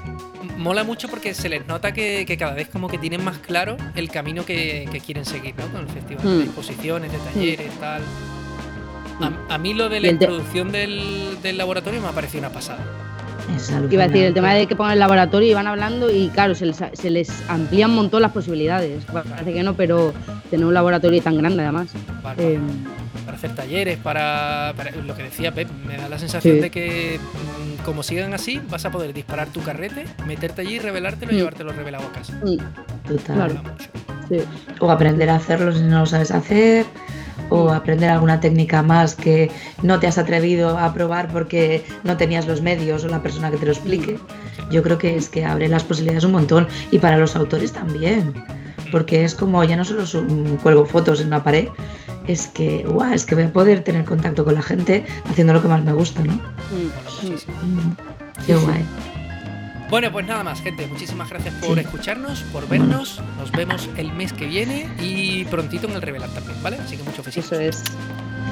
Mola 0.57 0.85
mucho 0.85 1.09
porque 1.09 1.33
se 1.35 1.49
les 1.49 1.67
nota 1.67 1.93
que, 1.93 2.25
que 2.27 2.37
cada 2.37 2.53
vez 2.55 2.69
como 2.69 2.87
que 2.89 2.99
tienen 2.99 3.25
más 3.25 3.39
claro 3.39 3.77
el 3.97 4.11
camino 4.11 4.45
que, 4.45 4.87
que 4.93 5.01
quieren 5.01 5.25
seguir, 5.25 5.55
¿no? 5.59 5.67
Con 5.69 5.81
el 5.83 5.89
festival 5.89 6.23
de 6.23 6.31
Mm. 6.31 6.41
exposiciones, 6.43 7.13
de 7.13 7.19
talleres, 7.19 7.73
tal. 7.81 8.03
A, 9.49 9.55
a 9.55 9.59
mí 9.59 9.75
lo 9.75 9.89
de 9.89 10.01
la 10.01 10.09
introducción 10.09 10.71
del, 10.71 11.39
del 11.43 11.57
laboratorio 11.59 12.01
me 12.01 12.09
ha 12.09 12.13
parecido 12.13 12.41
una 12.41 12.51
pasada. 12.51 12.81
Es 13.57 13.71
Iba 13.91 14.05
a 14.05 14.09
decir, 14.09 14.25
el 14.25 14.35
tema 14.35 14.55
de 14.55 14.67
que 14.67 14.77
pongan 14.77 14.93
el 14.95 14.99
laboratorio 14.99 15.49
y 15.51 15.55
van 15.55 15.67
hablando 15.67 16.11
y 16.11 16.29
claro, 16.29 16.55
se 16.55 16.67
les, 16.67 16.79
se 16.93 17.11
les 17.11 17.31
amplían 17.49 17.91
un 17.91 17.97
montón 17.97 18.23
las 18.23 18.33
posibilidades. 18.33 19.05
Parece 19.05 19.53
que 19.53 19.63
no, 19.63 19.75
pero 19.75 20.13
tener 20.51 20.65
un 20.67 20.75
laboratorio 20.75 21.21
tan 21.23 21.37
grande 21.37 21.63
además. 21.63 21.89
Bárbaro. 22.23 22.49
Eh, 22.49 22.59
para 23.25 23.37
hacer 23.37 23.55
talleres, 23.55 23.99
para, 23.99 24.73
para- 24.77 24.91
lo 24.93 25.15
que 25.17 25.25
decía 25.25 25.53
Pep, 25.53 25.69
me 25.87 25.97
da 25.97 26.09
la 26.09 26.19
sensación 26.19 26.57
Sí. 26.57 26.61
de 26.63 26.71
que 26.71 27.19
mm, 27.21 27.85
como 27.85 28.03
sigan 28.03 28.33
así, 28.35 28.61
vas 28.71 28.85
a 28.85 28.91
poder 28.91 29.13
disparar 29.13 29.49
tu 29.49 29.61
carrete, 29.63 30.05
meterte 30.27 30.63
allí, 30.63 30.79
revelártelo 30.79 31.33
y 31.33 31.35
Mm. 31.35 31.39
llevártelo 31.39 31.73
revelado 31.73 32.07
a 32.07 32.13
casa. 32.13 32.33
mm, 32.43 33.09
Total. 33.09 33.37
Claro. 33.37 33.63
Sí. 34.29 34.39
O 34.81 34.91
aprender 34.91 35.29
a 35.31 35.37
hacerlo 35.37 35.73
si 35.73 35.83
no 35.83 36.01
lo 36.01 36.07
sabes 36.07 36.31
hacer, 36.31 36.87
o 37.51 37.71
aprender 37.71 38.09
alguna 38.09 38.41
técnica 38.41 38.83
más 38.83 39.15
que 39.15 39.51
no 39.83 40.01
te 40.01 40.07
has 40.07 40.19
atrevido 40.19 40.79
a 40.79 40.93
probar 40.95 41.29
porque 41.29 41.85
no 42.05 42.17
tenías 42.17 42.47
los 42.47 42.63
medios 42.63 43.05
o 43.05 43.09
la 43.09 43.23
persona 43.23 43.51
que 43.51 43.59
te 43.59 43.67
lo 43.67 43.73
explique. 43.73 44.19
Yo 44.71 44.83
creo 44.83 44.99
que 44.99 45.17
es 45.17 45.29
que 45.29 45.45
abre 45.45 45.69
las 45.69 45.85
posibilidades 45.85 46.25
un 46.25 46.33
montón 46.33 46.69
y 46.91 46.99
para 46.99 47.19
los 47.19 47.37
autores 47.37 47.73
también, 47.73 48.33
porque 48.91 49.25
es 49.25 49.35
como 49.35 49.63
ya 49.65 49.77
no 49.77 49.85
solo 49.85 50.05
cuelgo 50.63 50.87
fotos 50.87 51.21
en 51.21 51.27
una 51.27 51.43
pared, 51.43 51.69
es 52.27 52.47
que, 52.47 52.87
es 53.13 53.27
que 53.27 53.35
voy 53.35 53.45
a 53.45 53.53
poder 53.53 53.83
tener 53.83 54.05
contacto 54.05 54.45
con 54.45 54.55
la 54.55 54.63
gente 54.63 55.05
haciendo 55.29 55.53
lo 55.53 55.63
que 55.63 55.69
más 55.69 55.85
me 55.85 55.93
gusta, 55.93 56.23
¿no? 56.23 56.33
Mm, 56.33 57.23
muchísimo. 57.23 57.57
Mm, 57.63 58.47
Qué 58.47 58.55
guay. 58.55 58.85
Bueno, 59.91 60.11
pues 60.13 60.25
nada 60.25 60.45
más, 60.45 60.63
gente. 60.63 60.87
Muchísimas 60.87 61.29
gracias 61.29 61.53
por 61.55 61.77
escucharnos, 61.79 62.43
por 62.53 62.69
vernos. 62.69 63.21
Nos 63.39 63.51
vemos 63.51 63.89
el 63.97 64.13
mes 64.13 64.33
que 64.33 64.47
viene 64.47 64.89
y 65.01 65.45
prontito 65.47 65.89
en 65.89 65.95
el 65.95 66.03
Revelar 66.03 66.31
también, 66.31 66.63
¿vale? 66.63 66.79
Así 66.79 66.97
que 66.97 67.03
muchos 67.03 67.27
besitos. 67.27 67.51
Eso 67.51 67.61
es. 67.61 67.83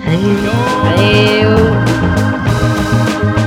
Adiós. 0.05 0.53
Adiós. 0.97 3.38